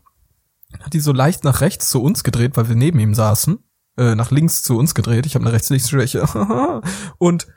Hat 0.79 0.93
die 0.93 0.99
so 0.99 1.11
leicht 1.11 1.43
nach 1.43 1.61
rechts 1.61 1.89
zu 1.89 2.01
uns 2.01 2.23
gedreht, 2.23 2.55
weil 2.55 2.69
wir 2.69 2.75
neben 2.75 2.99
ihm 2.99 3.13
saßen. 3.13 3.59
Äh, 3.97 4.15
nach 4.15 4.31
links 4.31 4.63
zu 4.63 4.77
uns 4.77 4.95
gedreht. 4.95 5.25
Ich 5.25 5.35
habe 5.35 5.43
eine 5.43 5.53
Rechts-Links-Schwäche. 5.53 6.23
und 7.17 7.47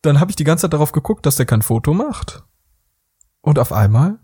dann 0.00 0.20
habe 0.20 0.30
ich 0.30 0.36
die 0.36 0.44
ganze 0.44 0.62
Zeit 0.62 0.72
darauf 0.72 0.92
geguckt, 0.92 1.26
dass 1.26 1.36
der 1.36 1.44
kein 1.44 1.60
Foto 1.60 1.92
macht. 1.92 2.44
Und 3.42 3.58
auf 3.58 3.72
einmal 3.72 4.20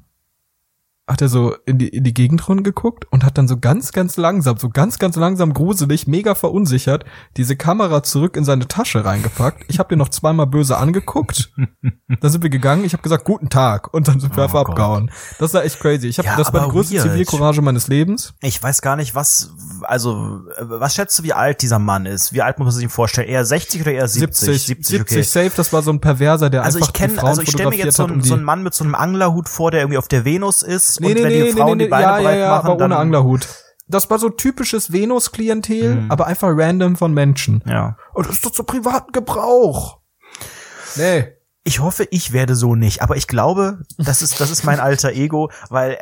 hat 1.06 1.20
er 1.20 1.28
so 1.28 1.54
in 1.66 1.76
die, 1.76 1.88
in 1.88 2.02
die 2.02 2.14
Gegend 2.14 2.48
rund 2.48 2.64
geguckt 2.64 3.04
und 3.10 3.24
hat 3.24 3.36
dann 3.36 3.46
so 3.46 3.58
ganz, 3.58 3.92
ganz 3.92 4.16
langsam, 4.16 4.56
so 4.56 4.70
ganz, 4.70 4.98
ganz 4.98 5.16
langsam 5.16 5.52
gruselig, 5.52 6.06
mega 6.06 6.34
verunsichert, 6.34 7.04
diese 7.36 7.56
Kamera 7.56 8.02
zurück 8.02 8.38
in 8.38 8.44
seine 8.44 8.68
Tasche 8.68 9.04
reingepackt. 9.04 9.64
Ich 9.68 9.78
habe 9.78 9.90
den 9.90 9.98
noch 9.98 10.08
zweimal 10.08 10.46
böse 10.46 10.78
angeguckt. 10.78 11.52
dann 12.20 12.30
sind 12.30 12.42
wir 12.42 12.48
gegangen. 12.48 12.84
Ich 12.86 12.94
habe 12.94 13.02
gesagt, 13.02 13.24
guten 13.24 13.50
Tag. 13.50 13.92
Und 13.92 14.08
dann 14.08 14.18
sind 14.18 14.34
wir 14.34 14.42
Oh 14.42 14.46
einfach 14.46 14.64
Gott. 14.64 14.70
abgehauen. 14.70 15.10
Das 15.38 15.52
war 15.52 15.62
echt 15.64 15.78
crazy. 15.78 16.08
Ich 16.08 16.18
hab, 16.18 16.24
Ja, 16.24 16.36
das 16.36 16.54
war 16.54 16.64
die 16.64 16.70
größte 16.70 16.94
weird. 16.94 17.10
Zivilcourage 17.10 17.60
meines 17.60 17.88
Lebens. 17.88 18.32
Ich 18.40 18.62
weiß 18.62 18.80
gar 18.80 18.96
nicht, 18.96 19.14
was, 19.14 19.50
also, 19.82 20.40
was 20.58 20.94
schätzt 20.94 21.18
du, 21.18 21.22
wie 21.22 21.34
alt 21.34 21.60
dieser 21.60 21.78
Mann 21.78 22.06
ist? 22.06 22.32
Wie 22.32 22.40
alt 22.40 22.58
muss 22.58 22.66
man 22.66 22.74
sich 22.74 22.84
ihn 22.84 22.88
vorstellen? 22.88 23.28
Eher 23.28 23.44
60 23.44 23.82
oder 23.82 23.92
eher 23.92 24.08
70? 24.08 24.62
70, 24.66 24.86
70, 24.86 25.30
safe, 25.30 25.52
das 25.54 25.70
war 25.70 25.82
so 25.82 25.90
ein 25.90 26.00
Perverser, 26.00 26.48
der 26.48 26.62
Also 26.62 26.78
einfach 26.78 26.88
ich 26.88 26.94
kenne, 26.94 27.12
die 27.12 27.18
Frauen 27.18 27.28
also 27.28 27.42
ich 27.42 27.50
stelle 27.50 27.68
mir 27.68 27.76
jetzt 27.76 27.96
so 27.96 28.04
einen, 28.04 28.14
um 28.14 28.22
so 28.22 28.34
einen 28.34 28.44
Mann 28.44 28.62
mit 28.62 28.72
so 28.72 28.84
einem 28.84 28.94
Anglerhut 28.94 29.50
vor, 29.50 29.70
der 29.70 29.80
irgendwie 29.80 29.98
auf 29.98 30.08
der 30.08 30.24
Venus 30.24 30.62
ist 30.62 30.93
Nee, 31.00 31.08
und 31.08 31.14
nee, 31.14 31.22
wenn 31.22 31.32
nee, 31.32 31.44
die 31.44 31.52
Frauen 31.52 31.78
nee, 31.78 31.84
die 31.84 31.90
Beine 31.90 32.02
ja, 32.04 32.20
breit 32.20 32.38
ja, 32.38 32.48
machen, 32.50 32.70
aber 32.70 32.84
ohne 32.84 32.96
Anglerhut. 32.96 33.48
Das 33.86 34.08
war 34.10 34.18
so 34.18 34.30
typisches 34.30 34.92
Venus-Klientel, 34.92 35.94
Mhm. 35.96 36.10
aber 36.10 36.26
einfach 36.26 36.48
random 36.50 36.96
von 36.96 37.12
Menschen. 37.12 37.62
Ja. 37.66 37.96
Und 38.14 38.26
das 38.26 38.36
ist 38.36 38.46
doch 38.46 38.50
zu 38.52 38.64
privaten 38.64 39.12
Gebrauch. 39.12 39.98
Nee. 40.96 41.28
Ich 41.66 41.80
hoffe, 41.80 42.06
ich 42.10 42.32
werde 42.32 42.54
so 42.56 42.74
nicht, 42.74 43.00
aber 43.00 43.16
ich 43.16 43.26
glaube, 43.26 43.78
das 43.96 44.20
ist, 44.20 44.38
das 44.40 44.50
ist 44.50 44.64
mein 44.64 44.80
alter 44.80 45.12
Ego, 45.12 45.50
weil, 45.70 45.92
äh, 45.92 45.96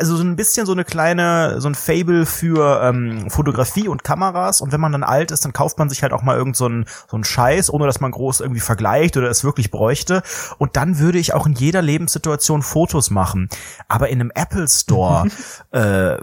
also 0.00 0.16
so 0.16 0.24
ein 0.24 0.34
bisschen 0.34 0.64
so 0.64 0.72
eine 0.72 0.84
kleine, 0.84 1.60
so 1.60 1.68
ein 1.68 1.74
Fable 1.74 2.24
für 2.24 2.82
ähm, 2.82 3.30
Fotografie 3.30 3.86
und 3.86 4.02
Kameras. 4.02 4.62
Und 4.62 4.72
wenn 4.72 4.80
man 4.80 4.92
dann 4.92 5.02
alt 5.02 5.30
ist, 5.30 5.44
dann 5.44 5.52
kauft 5.52 5.78
man 5.78 5.90
sich 5.90 6.02
halt 6.02 6.12
auch 6.12 6.22
mal 6.22 6.36
irgend 6.36 6.56
so 6.56 6.64
einen 6.64 6.86
so 7.08 7.16
einen 7.16 7.24
Scheiß, 7.24 7.70
ohne 7.70 7.86
dass 7.86 8.00
man 8.00 8.10
groß 8.10 8.40
irgendwie 8.40 8.60
vergleicht 8.60 9.18
oder 9.18 9.28
es 9.28 9.44
wirklich 9.44 9.70
bräuchte. 9.70 10.22
Und 10.56 10.76
dann 10.76 10.98
würde 10.98 11.18
ich 11.18 11.34
auch 11.34 11.46
in 11.46 11.52
jeder 11.52 11.82
Lebenssituation 11.82 12.62
Fotos 12.62 13.10
machen, 13.10 13.50
aber 13.88 14.08
in 14.08 14.20
einem 14.20 14.32
Apple 14.34 14.68
Store 14.68 15.28
äh, 15.70 16.16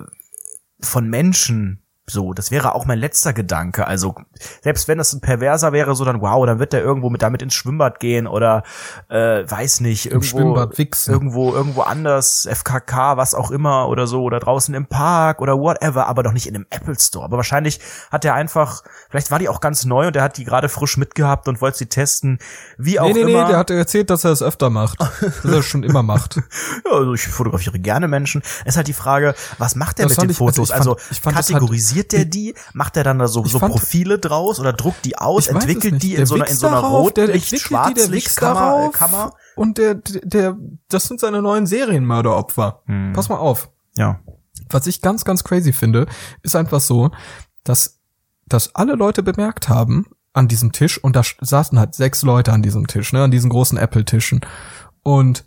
von 0.81 1.07
Menschen 1.07 1.86
so, 2.09 2.33
das 2.33 2.51
wäre 2.51 2.73
auch 2.73 2.85
mein 2.85 2.99
letzter 2.99 3.33
Gedanke. 3.33 3.85
Also, 3.85 4.15
selbst 4.61 4.87
wenn 4.87 4.97
das 4.97 5.11
ein 5.11 5.19
Perverser 5.19 5.73
wäre, 5.73 5.93
so 5.93 6.05
dann, 6.05 6.21
wow, 6.21 6.45
dann 6.45 6.57
wird 6.57 6.71
der 6.71 6.81
irgendwo 6.81 7.09
mit 7.09 7.21
damit 7.21 7.41
ins 7.41 7.53
Schwimmbad 7.53 7.99
gehen 7.99 8.27
oder 8.27 8.63
äh, 9.09 9.43
weiß 9.45 9.81
nicht, 9.81 10.05
irgendwo, 10.05 10.25
Schwimmbad 10.25 10.77
wichsen. 10.77 11.11
irgendwo, 11.11 11.53
irgendwo 11.53 11.81
anders, 11.81 12.47
FKK, 12.49 13.17
was 13.17 13.35
auch 13.35 13.51
immer 13.51 13.89
oder 13.89 14.07
so, 14.07 14.23
oder 14.23 14.39
draußen 14.39 14.73
im 14.73 14.85
Park 14.85 15.41
oder 15.41 15.59
whatever, 15.59 16.07
aber 16.07 16.23
doch 16.23 16.31
nicht 16.31 16.47
in 16.47 16.55
einem 16.55 16.65
Apple 16.69 16.95
Store. 16.97 17.25
Aber 17.25 17.35
wahrscheinlich 17.35 17.81
hat 18.09 18.23
er 18.23 18.35
einfach, 18.35 18.83
vielleicht 19.09 19.29
war 19.29 19.39
die 19.39 19.49
auch 19.49 19.59
ganz 19.59 19.83
neu 19.83 20.07
und 20.07 20.15
er 20.15 20.23
hat 20.23 20.37
die 20.37 20.45
gerade 20.45 20.69
frisch 20.69 20.95
mitgehabt 20.95 21.49
und 21.49 21.59
wollte 21.59 21.77
sie 21.79 21.87
testen. 21.87 22.39
Wie 22.77 23.01
auch 23.01 23.07
Nee, 23.07 23.25
nee, 23.25 23.31
immer. 23.33 23.41
nee, 23.43 23.47
der 23.49 23.57
hat 23.57 23.69
erzählt, 23.69 24.09
dass 24.09 24.23
er 24.23 24.31
es 24.31 24.41
öfter 24.41 24.69
macht. 24.69 24.97
dass 25.21 25.43
er 25.43 25.59
es 25.59 25.65
schon 25.65 25.83
immer 25.83 26.03
macht. 26.03 26.37
Ja, 26.85 26.91
also 26.91 27.13
ich 27.13 27.27
fotografiere 27.27 27.79
gerne 27.79 28.07
Menschen. 28.07 28.41
Es 28.61 28.73
ist 28.73 28.77
halt 28.77 28.87
die 28.87 28.93
Frage, 28.93 29.35
was 29.57 29.75
macht 29.75 29.99
er 29.99 30.07
Das 30.07 30.15
mit 30.17 30.23
den 30.23 30.29
ich- 30.31 30.39
also 30.39 30.45
Fotos? 30.53 30.69
ich 30.69 30.73
fand- 30.73 30.77
Also, 30.79 30.97
ich 31.11 31.19
fand 31.21 31.37
das 31.37 31.49
kategorisiert 31.97 32.11
der 32.11 32.25
die? 32.25 32.55
Macht 32.73 32.97
er 32.97 33.03
dann 33.03 33.19
da 33.19 33.27
so, 33.27 33.43
so 33.45 33.59
fand- 33.59 33.73
Profile 33.73 34.19
draus 34.19 34.59
oder 34.59 34.73
druckt 34.73 35.05
die 35.05 35.17
aus, 35.17 35.47
entwickelt 35.47 36.01
die 36.03 36.15
in 36.15 36.25
so 36.25 36.35
einer, 36.35 36.47
in 36.47 36.55
so 36.55 36.67
einer 36.67 36.81
darauf, 36.81 37.13
der 37.13 37.25
Rotlicht, 37.27 37.53
entwickelt 37.53 37.87
die, 37.89 37.93
der 37.93 38.11
wächst 38.11 38.35
Schwarzlichtkammer? 38.39 38.59
darauf. 38.59 38.91
Kammer? 38.93 39.33
Und 39.55 39.77
der, 39.77 39.95
der, 39.95 40.57
das 40.89 41.05
sind 41.07 41.19
seine 41.19 41.41
neuen 41.41 41.65
Serienmörderopfer. 41.65 42.81
Hm. 42.85 43.13
Pass 43.13 43.29
mal 43.29 43.37
auf. 43.37 43.69
Ja. 43.95 44.19
Was 44.69 44.87
ich 44.87 45.01
ganz, 45.01 45.25
ganz 45.25 45.43
crazy 45.43 45.73
finde, 45.73 46.07
ist 46.43 46.55
einfach 46.55 46.81
so, 46.81 47.11
dass, 47.63 47.99
dass 48.45 48.75
alle 48.75 48.93
Leute 48.93 49.23
bemerkt 49.23 49.69
haben 49.69 50.05
an 50.33 50.47
diesem 50.47 50.71
Tisch, 50.71 51.03
und 51.03 51.15
da 51.15 51.23
saßen 51.41 51.79
halt 51.79 51.95
sechs 51.95 52.21
Leute 52.21 52.53
an 52.53 52.61
diesem 52.61 52.85
Tisch, 52.85 53.11
ne, 53.13 53.23
an 53.23 53.31
diesen 53.31 53.49
großen 53.49 53.77
Apple-Tischen. 53.77 54.41
Und 55.01 55.45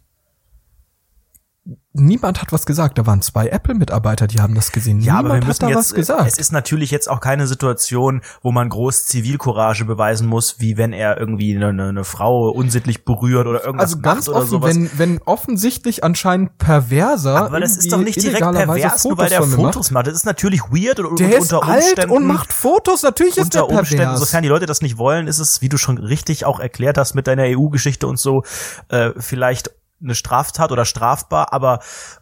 niemand 1.92 2.40
hat 2.40 2.53
was 2.53 2.66
gesagt. 2.66 2.98
Da 2.98 3.07
waren 3.07 3.20
zwei 3.22 3.48
Apple-Mitarbeiter, 3.48 4.26
die 4.26 4.40
haben 4.40 4.55
das 4.55 4.72
gesehen. 4.72 5.00
Ja, 5.00 5.16
niemand 5.16 5.26
aber 5.26 5.40
wir 5.40 5.46
müssen 5.46 5.66
hat 5.66 5.74
da 5.74 5.79
jetzt, 5.79 5.90
was 5.90 5.94
gesagt. 5.94 6.26
es 6.26 6.38
ist 6.38 6.53
natürlich 6.53 6.90
jetzt 6.90 7.09
auch 7.09 7.20
keine 7.20 7.46
Situation, 7.46 8.22
wo 8.42 8.53
man 8.53 8.68
groß 8.68 9.07
Zivilcourage 9.07 9.85
beweisen 9.85 10.29
muss, 10.29 10.61
wie 10.61 10.76
wenn 10.76 10.92
er 10.92 11.18
irgendwie 11.18 11.57
eine, 11.57 11.68
eine, 11.68 12.05
Frau 12.05 12.50
unsittlich 12.50 13.05
berührt 13.05 13.46
oder 13.46 13.64
irgendwas 13.64 13.92
also 13.92 14.03
ganz 14.03 14.29
macht 14.29 14.37
offen, 14.37 14.48
sowas. 14.48 14.74
wenn, 14.74 14.90
wenn 14.96 15.22
offensichtlich 15.24 16.05
anscheinend 16.05 16.59
perverser. 16.59 17.37
aber 17.37 17.61
das 17.61 17.76
ist 17.76 17.92
doch 17.92 17.98
nicht 17.98 18.22
direkt 18.22 18.40
pervers, 18.40 19.05
nur 19.05 19.18
weil 19.18 19.29
der. 19.29 19.40
Fotos 19.42 19.90
macht. 19.90 20.07
Das 20.07 20.14
ist 20.14 20.26
natürlich 20.26 20.62
weird 20.70 21.00
und, 21.00 21.18
Der 21.18 21.35
und 21.35 21.42
unter 21.42 21.62
alt 21.64 21.85
Umständen 21.85 22.16
und 22.16 22.26
macht 22.26 22.53
Fotos. 22.53 23.03
Natürlich 23.03 23.37
ist 23.37 23.44
unter 23.44 23.66
der 23.66 23.79
Umständen, 23.79 24.05
pervers. 24.05 24.20
sofern 24.20 24.42
die 24.42 24.48
Leute 24.48 24.66
das 24.66 24.81
nicht 24.81 24.98
wollen, 24.98 25.26
ist 25.26 25.38
es, 25.38 25.61
wie 25.61 25.68
du 25.68 25.76
schon 25.76 25.98
richtig 25.98 26.44
auch 26.44 26.61
erklärt 26.61 26.98
hast 26.98 27.14
mit 27.14 27.26
deiner 27.26 27.44
EU-Geschichte 27.44 28.07
und 28.07 28.18
so, 28.18 28.44
äh, 28.88 29.11
vielleicht 29.16 29.70
eine 30.02 30.14
Straftat 30.14 30.72
oder 30.72 30.84
strafbar, 30.84 31.52
aber 31.52 31.78
pff, 31.78 32.20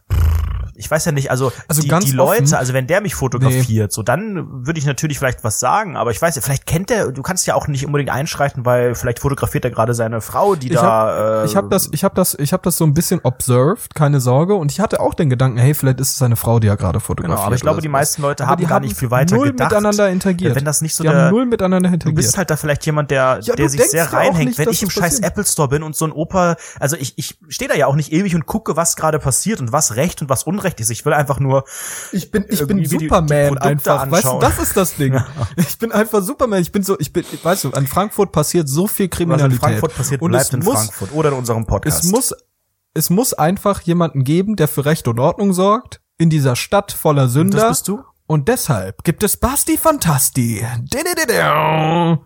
ich 0.79 0.91
weiß 0.91 1.05
ja 1.05 1.13
nicht, 1.13 1.31
also, 1.31 1.53
Also 1.67 1.83
die, 1.83 1.89
die 1.89 2.13
Leute, 2.13 2.45
offen- 2.45 2.55
also 2.55 2.73
wenn 2.73 2.87
der 2.87 3.01
mich 3.01 3.15
fotografiert, 3.15 3.93
so 3.93 4.03
dann 4.03 4.65
würde 4.67 4.79
ich 4.79 4.87
natürlich 4.87 5.19
vielleicht 5.19 5.45
was 5.45 5.59
sagen, 5.61 5.97
aber 5.97 6.11
ich 6.13 6.23
weiß 6.23 6.37
ja, 6.37 6.43
vielleicht 6.43 6.67
kennt 6.67 6.89
der, 6.91 7.11
du 7.13 7.23
kannst 7.23 7.47
ja 7.47 7.55
auch 7.55 7.67
nicht 7.69 7.85
unbedingt 7.85 8.11
einschreiten, 8.11 8.65
weil 8.65 8.95
vielleicht 8.95 9.19
fotografiert 9.19 9.65
er 9.65 9.71
gerade 9.71 9.93
seine 9.95 10.21
Frau, 10.21 10.55
die 10.55 10.69
ich 10.69 10.75
da 10.75 10.83
habe 10.83 11.43
äh, 11.43 11.45
ich 11.47 11.57
hab 11.57 11.69
das, 11.71 11.89
ich 11.93 12.05
habe 12.05 12.15
das, 12.15 12.35
ich 12.39 12.53
habe 12.53 12.63
das 12.63 12.77
so 12.77 12.85
ein 12.85 12.95
bisschen 12.95 13.21
observed, 13.25 13.95
keine 13.95 14.21
Sorge. 14.21 14.55
Und 14.55 14.71
ich 14.73 14.81
hatte 14.81 15.01
auch 15.01 15.15
den 15.15 15.31
Gedanken, 15.31 15.59
hey, 15.59 15.75
vielleicht 15.75 16.01
ist 16.01 16.13
es 16.13 16.17
seine 16.19 16.37
Frau, 16.37 16.59
die 16.61 16.69
er 16.69 16.77
gerade 16.77 17.01
fotografiert. 17.01 17.37
Genau, 17.39 17.47
aber 17.47 17.55
ich 17.57 17.61
glaube, 17.63 17.81
die 17.81 17.89
meisten 17.89 18.23
Leute 18.23 18.45
Aber 18.45 18.53
haben 18.53 18.67
gar 18.67 18.81
nicht 18.81 18.97
viel 18.97 19.11
weiter 19.11 19.37
null 19.37 19.49
gedacht. 19.49 19.71
miteinander 19.73 20.09
interagiert. 20.11 20.55
Wenn 20.55 20.65
das 20.65 20.81
nicht 20.81 20.95
so 20.95 21.03
die 21.05 21.11
der, 21.11 21.25
haben 21.25 21.31
null 21.31 21.47
miteinander 21.47 21.89
Du 21.89 21.95
interagiert. 21.95 22.17
bist 22.17 22.39
halt 22.39 22.51
da 22.51 22.57
vielleicht 22.57 22.85
jemand, 22.87 23.11
der, 23.11 23.41
Ja, 23.43 23.55
der 23.57 23.67
du 23.67 23.69
sich 23.69 23.83
sehr 23.83 24.05
ja 24.05 24.11
reinhängt. 24.11 24.51
nicht, 24.51 24.59
Wenn 24.59 24.69
ich 24.71 24.83
im 24.83 24.91
scheiß. 24.91 25.21
Apple 25.21 25.45
Store 25.45 25.69
bin 25.69 25.83
und 25.83 25.97
so 25.97 26.05
ein 26.05 26.13
Opa, 26.13 26.57
also 26.79 26.97
ich, 26.97 27.15
ich 27.17 27.39
stehe 27.49 27.69
da 27.69 27.75
ja 27.75 27.87
auch 27.87 27.97
nicht 27.97 28.13
ewig 28.13 28.35
und 28.35 28.47
gucke, 28.47 28.77
was 28.77 28.97
gerade 28.97 29.19
passiert 29.19 29.61
und 29.61 29.73
was 29.73 29.97
Recht 29.97 30.21
und 30.23 30.29
was 30.29 30.43
Unrecht 30.45 30.68
ist. 30.81 30.91
Ich 30.91 31.05
will 31.05 31.13
einfach 31.13 31.41
nur, 31.41 31.65
Ich 32.13 32.31
bin, 32.31 32.45
ich 32.49 32.59
bin 32.67 32.79
irgendwie 32.79 32.83
die- 32.89 32.97
die 32.99 33.05
Superman 33.07 33.59
einfach. 33.59 34.11
Weißt 34.11 34.25
du, 34.25 34.29
anschauen. 34.31 34.41
das 34.41 34.59
ist 34.59 34.77
das 34.77 34.95
Ding. 34.97 35.21
Ich 35.57 35.79
bin 35.79 35.93
einfach 35.93 36.23
Superman. 36.23 36.61
Ich 36.63 36.71
bin 36.73 36.83
so, 36.83 36.99
ich 36.99 37.13
bin, 37.13 37.25
weißt 37.43 37.65
du, 37.65 37.71
an 37.73 37.87
Frankfurt 37.87 38.33
passiert 38.33 38.69
so 38.69 38.87
viel 38.87 39.07
was 39.11 39.17
Kriminalität. 39.17 39.53
in 39.55 39.59
Frankfurt 39.61 39.95
passiert, 39.97 40.23
und 40.23 40.31
bleibt 40.31 40.47
es 40.47 40.53
in 40.53 40.61
muss, 40.61 40.75
Frankfurt 40.75 41.13
oder 41.13 41.29
in 41.31 41.35
unserem 41.37 41.67
Podcast. 41.67 42.05
Es 42.05 42.11
muss, 42.11 42.35
es 42.95 43.11
muss 43.11 43.35
einfach 43.35 43.81
jemanden 43.83 44.25
geben, 44.25 44.57
der 44.57 44.69
für 44.69 44.85
Recht 44.85 45.09
und 45.09 45.19
Ordnung 45.21 45.53
sorgt 45.53 46.01
in 46.19 46.31
dieser 46.31 46.57
Stadt 46.57 46.93
voller 46.93 47.29
Sünder. 47.29 47.59
das 47.61 47.69
bist 47.69 47.89
du? 47.89 48.01
Und 48.27 48.49
deshalb 48.49 49.05
gibt 49.05 49.23
es 49.23 49.37
Basti 49.39 49.79
Fantasti. 49.79 50.63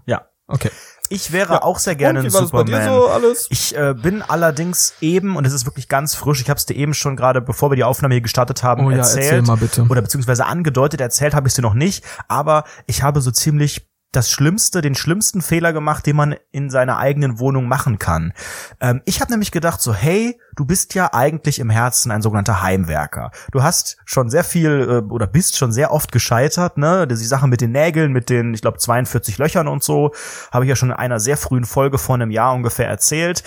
Ja. 0.06 0.26
Okay. 0.48 0.70
Ich 1.12 1.32
wäre 1.32 1.62
auch 1.62 1.78
sehr 1.78 1.94
gerne 1.94 2.20
ein 2.20 2.30
Superman. 2.30 2.84
so? 2.84 3.08
Ich 3.50 3.76
äh, 3.76 3.94
bin 3.94 4.22
allerdings 4.22 4.94
eben, 5.00 5.36
und 5.36 5.46
es 5.46 5.52
ist 5.52 5.66
wirklich 5.66 5.88
ganz 5.88 6.14
frisch, 6.14 6.40
ich 6.40 6.48
habe 6.50 6.58
es 6.58 6.66
dir 6.66 6.74
eben 6.74 6.94
schon 6.94 7.16
gerade, 7.16 7.40
bevor 7.40 7.70
wir 7.70 7.76
die 7.76 7.84
Aufnahme 7.84 8.14
hier 8.14 8.22
gestartet 8.22 8.62
haben, 8.62 8.86
Oh 8.86 8.90
ja, 8.90 8.98
erzählt. 8.98 9.24
erzähl 9.24 9.42
mal 9.42 9.56
bitte. 9.56 9.82
Oder 9.88 10.02
beziehungsweise 10.02 10.46
angedeutet, 10.46 11.00
erzählt 11.00 11.34
habe 11.34 11.46
ich 11.48 11.52
es 11.52 11.56
dir 11.56 11.62
noch 11.62 11.74
nicht, 11.74 12.04
aber 12.28 12.64
ich 12.86 13.02
habe 13.02 13.20
so 13.20 13.30
ziemlich 13.30 13.88
das 14.12 14.30
Schlimmste, 14.30 14.82
den 14.82 14.94
schlimmsten 14.94 15.40
Fehler 15.40 15.72
gemacht, 15.72 16.04
den 16.04 16.16
man 16.16 16.36
in 16.50 16.68
seiner 16.68 16.98
eigenen 16.98 17.38
Wohnung 17.38 17.66
machen 17.66 17.98
kann. 17.98 18.34
Ähm, 18.78 19.00
ich 19.06 19.20
habe 19.22 19.30
nämlich 19.32 19.52
gedacht 19.52 19.80
so, 19.80 19.94
hey, 19.94 20.38
du 20.56 20.64
bist 20.64 20.94
ja 20.94 21.12
eigentlich 21.12 21.58
im 21.58 21.70
Herzen 21.70 22.10
ein 22.10 22.22
sogenannter 22.22 22.62
Heimwerker. 22.62 23.30
Du 23.50 23.62
hast 23.62 23.96
schon 24.04 24.30
sehr 24.30 24.44
viel 24.44 25.02
äh, 25.02 25.12
oder 25.12 25.26
bist 25.26 25.56
schon 25.56 25.72
sehr 25.72 25.92
oft 25.92 26.12
gescheitert, 26.12 26.78
ne? 26.78 27.06
Die 27.06 27.14
Sache 27.14 27.48
mit 27.48 27.60
den 27.60 27.72
Nägeln, 27.72 28.12
mit 28.12 28.30
den, 28.30 28.54
ich 28.54 28.62
glaube, 28.62 28.78
42 28.78 29.38
Löchern 29.38 29.68
und 29.68 29.82
so, 29.82 30.12
habe 30.50 30.64
ich 30.64 30.68
ja 30.68 30.76
schon 30.76 30.90
in 30.90 30.96
einer 30.96 31.20
sehr 31.20 31.36
frühen 31.36 31.64
Folge 31.64 31.98
vor 31.98 32.14
einem 32.14 32.30
Jahr 32.30 32.54
ungefähr 32.54 32.88
erzählt. 32.88 33.42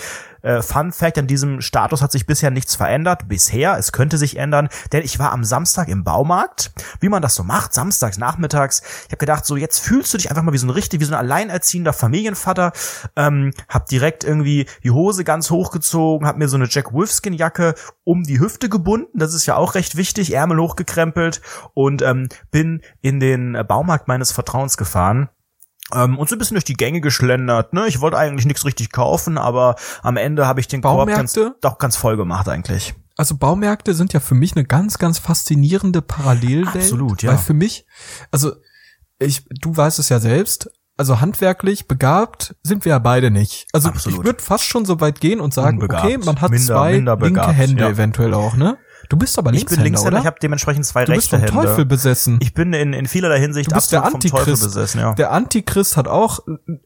Äh, 0.46 0.62
Fun 0.62 0.92
Fact, 0.92 1.18
an 1.18 1.26
diesem 1.26 1.60
Status 1.60 2.02
hat 2.02 2.12
sich 2.12 2.24
bisher 2.24 2.52
nichts 2.52 2.76
verändert. 2.76 3.26
Bisher, 3.28 3.76
es 3.78 3.90
könnte 3.90 4.16
sich 4.16 4.36
ändern, 4.36 4.68
denn 4.92 5.02
ich 5.02 5.18
war 5.18 5.32
am 5.32 5.42
Samstag 5.42 5.88
im 5.88 6.04
Baumarkt, 6.04 6.70
wie 7.00 7.08
man 7.08 7.20
das 7.20 7.34
so 7.34 7.42
macht, 7.42 7.74
samstags 7.74 8.16
nachmittags. 8.16 8.82
Ich 9.06 9.08
habe 9.08 9.16
gedacht, 9.16 9.44
so 9.44 9.56
jetzt 9.56 9.80
fühlst 9.80 10.14
du 10.14 10.18
dich 10.18 10.30
einfach 10.30 10.44
mal 10.44 10.52
wie 10.52 10.58
so 10.58 10.66
ein 10.68 10.70
richtig, 10.70 11.00
wie 11.00 11.04
so 11.04 11.14
ein 11.14 11.18
alleinerziehender 11.18 11.92
Familienvater. 11.92 12.72
Ähm, 13.16 13.52
hab 13.68 13.86
direkt 13.86 14.22
irgendwie 14.22 14.66
die 14.84 14.92
Hose 14.92 15.24
ganz 15.24 15.50
hochgezogen, 15.50 16.28
hab 16.28 16.36
mir 16.36 16.48
so 16.48 16.56
eine 16.56 16.68
Jack 16.68 16.92
Wolfskin 16.96 17.34
Jacke 17.34 17.74
um 18.02 18.24
die 18.24 18.40
Hüfte 18.40 18.68
gebunden. 18.68 19.18
Das 19.18 19.34
ist 19.34 19.46
ja 19.46 19.56
auch 19.56 19.74
recht 19.74 19.96
wichtig, 19.96 20.32
Ärmel 20.32 20.58
hochgekrempelt 20.58 21.40
und 21.74 22.02
ähm, 22.02 22.28
bin 22.50 22.82
in 23.02 23.20
den 23.20 23.56
Baumarkt 23.68 24.08
meines 24.08 24.32
Vertrauens 24.32 24.76
gefahren. 24.76 25.28
Ähm, 25.94 26.18
und 26.18 26.28
so 26.28 26.34
ein 26.34 26.38
bisschen 26.38 26.56
durch 26.56 26.64
die 26.64 26.74
Gänge 26.74 27.00
geschlendert. 27.00 27.72
Ne? 27.72 27.86
Ich 27.86 28.00
wollte 28.00 28.18
eigentlich 28.18 28.46
nichts 28.46 28.64
richtig 28.64 28.90
kaufen, 28.90 29.38
aber 29.38 29.76
am 30.02 30.16
Ende 30.16 30.46
habe 30.46 30.60
ich 30.60 30.68
den 30.68 30.82
Korb 30.82 31.08
ganz, 31.08 31.38
doch 31.60 31.78
ganz 31.78 31.96
voll 31.96 32.16
gemacht 32.16 32.48
eigentlich. 32.48 32.94
Also 33.16 33.36
Baumärkte 33.36 33.94
sind 33.94 34.12
ja 34.12 34.20
für 34.20 34.34
mich 34.34 34.56
eine 34.56 34.64
ganz, 34.64 34.98
ganz 34.98 35.18
faszinierende 35.18 36.02
Parallelwelt. 36.02 36.76
Absolut, 36.76 37.22
ja. 37.22 37.30
Weil 37.30 37.38
für 37.38 37.54
mich, 37.54 37.86
also 38.30 38.52
ich, 39.18 39.46
du 39.48 39.74
weißt 39.74 39.98
es 39.98 40.08
ja 40.08 40.18
selbst, 40.18 40.70
also 40.96 41.20
handwerklich 41.20 41.86
begabt 41.88 42.54
sind 42.62 42.84
wir 42.84 42.90
ja 42.90 42.98
beide 42.98 43.30
nicht. 43.30 43.66
Also 43.72 43.88
Absolut. 43.88 44.20
ich 44.20 44.24
würde 44.24 44.42
fast 44.42 44.64
schon 44.64 44.84
so 44.84 45.00
weit 45.00 45.20
gehen 45.20 45.40
und 45.40 45.52
sagen, 45.54 45.76
Unbegabt. 45.78 46.04
okay, 46.04 46.18
man 46.18 46.40
hat 46.40 46.50
Minder- 46.50 46.66
zwei 46.66 46.92
minder 46.92 47.16
linke 47.16 47.30
begabt, 47.40 47.52
Hände 47.56 47.82
ja. 47.82 47.88
eventuell 47.90 48.34
auch, 48.34 48.56
ne? 48.56 48.78
Du 49.08 49.16
bist 49.16 49.38
aber 49.38 49.50
Ich 49.52 49.58
Linkshänder, 49.60 49.76
bin 49.84 49.92
Linkshänder, 49.92 50.10
oder? 50.14 50.20
ich 50.20 50.26
habe 50.26 50.36
dementsprechend 50.42 50.84
zwei 50.84 51.04
du 51.04 51.12
bist 51.12 51.32
rechte 51.32 51.46
vom 51.46 51.54
Hände. 51.58 51.68
Teufel 51.68 51.84
besessen. 51.84 52.38
Ich 52.42 52.54
bin 52.54 52.72
in, 52.72 52.92
in 52.92 53.06
vielerlei 53.06 53.38
Hinsicht 53.38 53.70
du 53.70 53.74
bist 53.76 53.92
der 53.92 54.02
Antichrist. 54.04 54.64
besessen, 54.64 54.98
ja. 55.00 55.14
Der 55.14 55.30
Antichrist 55.30 55.96
hat 55.96 56.08
auch, 56.08 56.40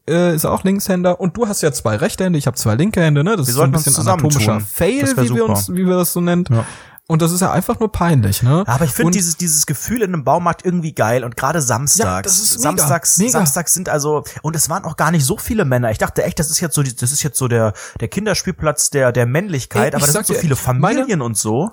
äh, 0.07 0.35
ist 0.35 0.45
auch 0.45 0.63
Linkshänder 0.63 1.19
und 1.19 1.35
du 1.35 1.47
hast 1.47 1.63
ja 1.63 1.71
zwei 1.71 1.95
rechte 1.95 2.25
Hände, 2.25 2.37
ich 2.37 2.45
habe 2.45 2.55
zwei 2.57 2.75
linke 2.75 3.01
Hände, 3.01 3.23
ne? 3.23 3.37
Das 3.37 3.47
ist 3.47 3.55
so 3.55 3.61
ein 3.63 3.71
bisschen 3.71 3.95
anatomischer 3.95 4.59
Fail, 4.59 5.11
wie 5.17 5.33
wir 5.33 5.45
uns, 5.49 5.69
wie 5.73 5.87
wir 5.87 5.95
das 5.97 6.13
so 6.13 6.21
nennen. 6.21 6.45
Ja. 6.51 6.65
Und 7.07 7.21
das 7.21 7.31
ist 7.33 7.41
ja 7.41 7.51
einfach 7.51 7.79
nur 7.79 7.91
peinlich, 7.91 8.41
ne? 8.41 8.63
Aber 8.67 8.85
ich 8.85 8.91
finde 8.91 9.11
dieses, 9.11 9.35
dieses 9.35 9.65
Gefühl 9.65 10.01
in 10.01 10.13
einem 10.13 10.23
Baumarkt 10.23 10.63
irgendwie 10.63 10.93
geil 10.93 11.23
und 11.25 11.35
gerade 11.35 11.61
samstags. 11.61 11.99
Ja, 12.07 12.21
das 12.21 12.39
ist 12.39 12.59
mega, 12.59 12.69
samstags, 12.77 13.17
mega. 13.17 13.31
samstags 13.31 13.73
sind 13.73 13.89
also, 13.89 14.23
und 14.43 14.55
es 14.55 14.69
waren 14.69 14.85
auch 14.85 14.95
gar 14.95 15.11
nicht 15.11 15.25
so 15.25 15.37
viele 15.37 15.65
Männer. 15.65 15.91
Ich 15.91 15.97
dachte 15.97 16.23
echt, 16.23 16.39
das 16.39 16.49
ist 16.51 16.61
jetzt 16.61 16.73
so, 16.73 16.83
die- 16.83 16.95
das 16.95 17.11
ist 17.11 17.21
jetzt 17.23 17.37
so 17.37 17.49
der, 17.49 17.73
der 17.99 18.07
Kinderspielplatz 18.07 18.91
der, 18.91 19.11
der 19.11 19.25
Männlichkeit, 19.25 19.93
Ey, 19.93 19.95
aber 19.97 20.05
das 20.05 20.13
sind 20.13 20.25
so 20.27 20.33
viele 20.35 20.55
Familien 20.55 21.21
und 21.21 21.37
so. 21.37 21.69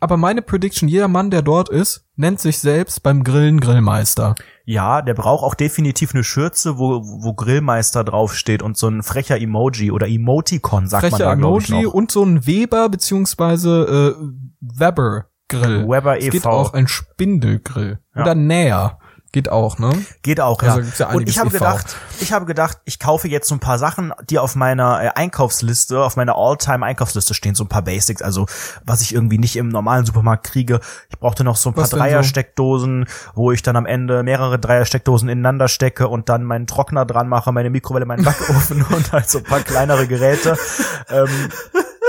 aber 0.00 0.16
meine 0.16 0.40
Prediction, 0.40 0.88
jeder 0.88 1.08
Mann, 1.08 1.30
der 1.30 1.42
dort 1.42 1.68
ist, 1.68 2.06
nennt 2.16 2.40
sich 2.40 2.58
selbst 2.58 3.02
beim 3.02 3.24
Grillen 3.24 3.60
Grillmeister. 3.60 4.36
Ja, 4.64 5.02
der 5.02 5.14
braucht 5.14 5.42
auch 5.42 5.54
definitiv 5.54 6.14
eine 6.14 6.24
Schürze, 6.24 6.78
wo, 6.78 7.02
wo 7.02 7.34
Grillmeister 7.34 8.04
draufsteht 8.04 8.62
und 8.62 8.76
so 8.76 8.88
ein 8.88 9.02
frecher 9.02 9.40
Emoji 9.40 9.90
oder 9.90 10.08
Emoticon, 10.08 10.86
sagt 10.86 11.02
man 11.02 11.10
Frecher 11.10 11.24
da, 11.24 11.34
glaube 11.34 11.62
ich, 11.62 11.68
Emoji 11.68 11.84
noch. 11.84 11.94
und 11.94 12.10
so 12.12 12.24
ein 12.24 12.46
Weber 12.46 12.88
beziehungsweise 12.88 14.16
äh, 14.18 14.24
Weber 14.60 15.26
Grill. 15.48 15.88
Weber 15.88 16.18
es 16.18 16.24
geht 16.24 16.34
e.V.. 16.34 16.50
auch 16.50 16.72
ein 16.72 16.88
Spindelgrill. 16.88 17.98
Ja. 18.14 18.22
Oder 18.22 18.34
Näher. 18.34 18.98
Geht 19.32 19.50
auch, 19.50 19.78
ne? 19.78 19.90
Geht 20.20 20.40
auch, 20.40 20.62
Also 20.62 20.80
ja. 20.80 20.86
ja 20.98 21.08
und 21.14 21.26
ich 21.26 21.38
habe 21.38 21.48
e.V.. 21.48 21.58
gedacht, 21.58 21.96
ich 22.20 22.32
habe 22.32 22.44
gedacht, 22.44 22.78
ich 22.84 22.98
kaufe 22.98 23.28
jetzt 23.28 23.48
so 23.48 23.54
ein 23.54 23.60
paar 23.60 23.78
Sachen, 23.78 24.12
die 24.28 24.38
auf 24.38 24.54
meiner 24.56 25.02
äh, 25.02 25.08
Einkaufsliste, 25.08 26.04
auf 26.04 26.16
meiner 26.16 26.36
All-Time-Einkaufsliste 26.36 27.32
stehen, 27.32 27.54
so 27.54 27.64
ein 27.64 27.68
paar 27.68 27.80
Basics, 27.80 28.20
also 28.20 28.44
was 28.84 29.00
ich 29.00 29.14
irgendwie 29.14 29.38
nicht 29.38 29.56
im 29.56 29.68
normalen 29.68 30.04
Supermarkt 30.04 30.44
kriege. 30.44 30.80
Ich 31.08 31.18
brauchte 31.18 31.44
noch 31.44 31.56
so 31.56 31.70
ein 31.70 31.74
paar 31.74 31.84
denn 31.84 31.90
so? 31.92 31.96
Dreier-Steckdosen, 31.96 33.06
wo 33.34 33.52
ich 33.52 33.62
dann 33.62 33.76
am 33.76 33.86
Ende 33.86 34.22
mehrere 34.22 34.58
Dreier-Steckdosen 34.58 35.30
ineinander 35.30 35.68
stecke 35.68 36.08
und 36.08 36.28
dann 36.28 36.44
meinen 36.44 36.66
Trockner 36.66 37.06
dran 37.06 37.28
mache, 37.28 37.52
meine 37.52 37.70
Mikrowelle, 37.70 38.04
meinen 38.04 38.24
Backofen 38.24 38.82
und 38.90 39.12
halt 39.12 39.30
so 39.30 39.38
ein 39.38 39.44
paar 39.44 39.60
kleinere 39.60 40.06
Geräte. 40.06 40.58
ähm, 41.08 41.28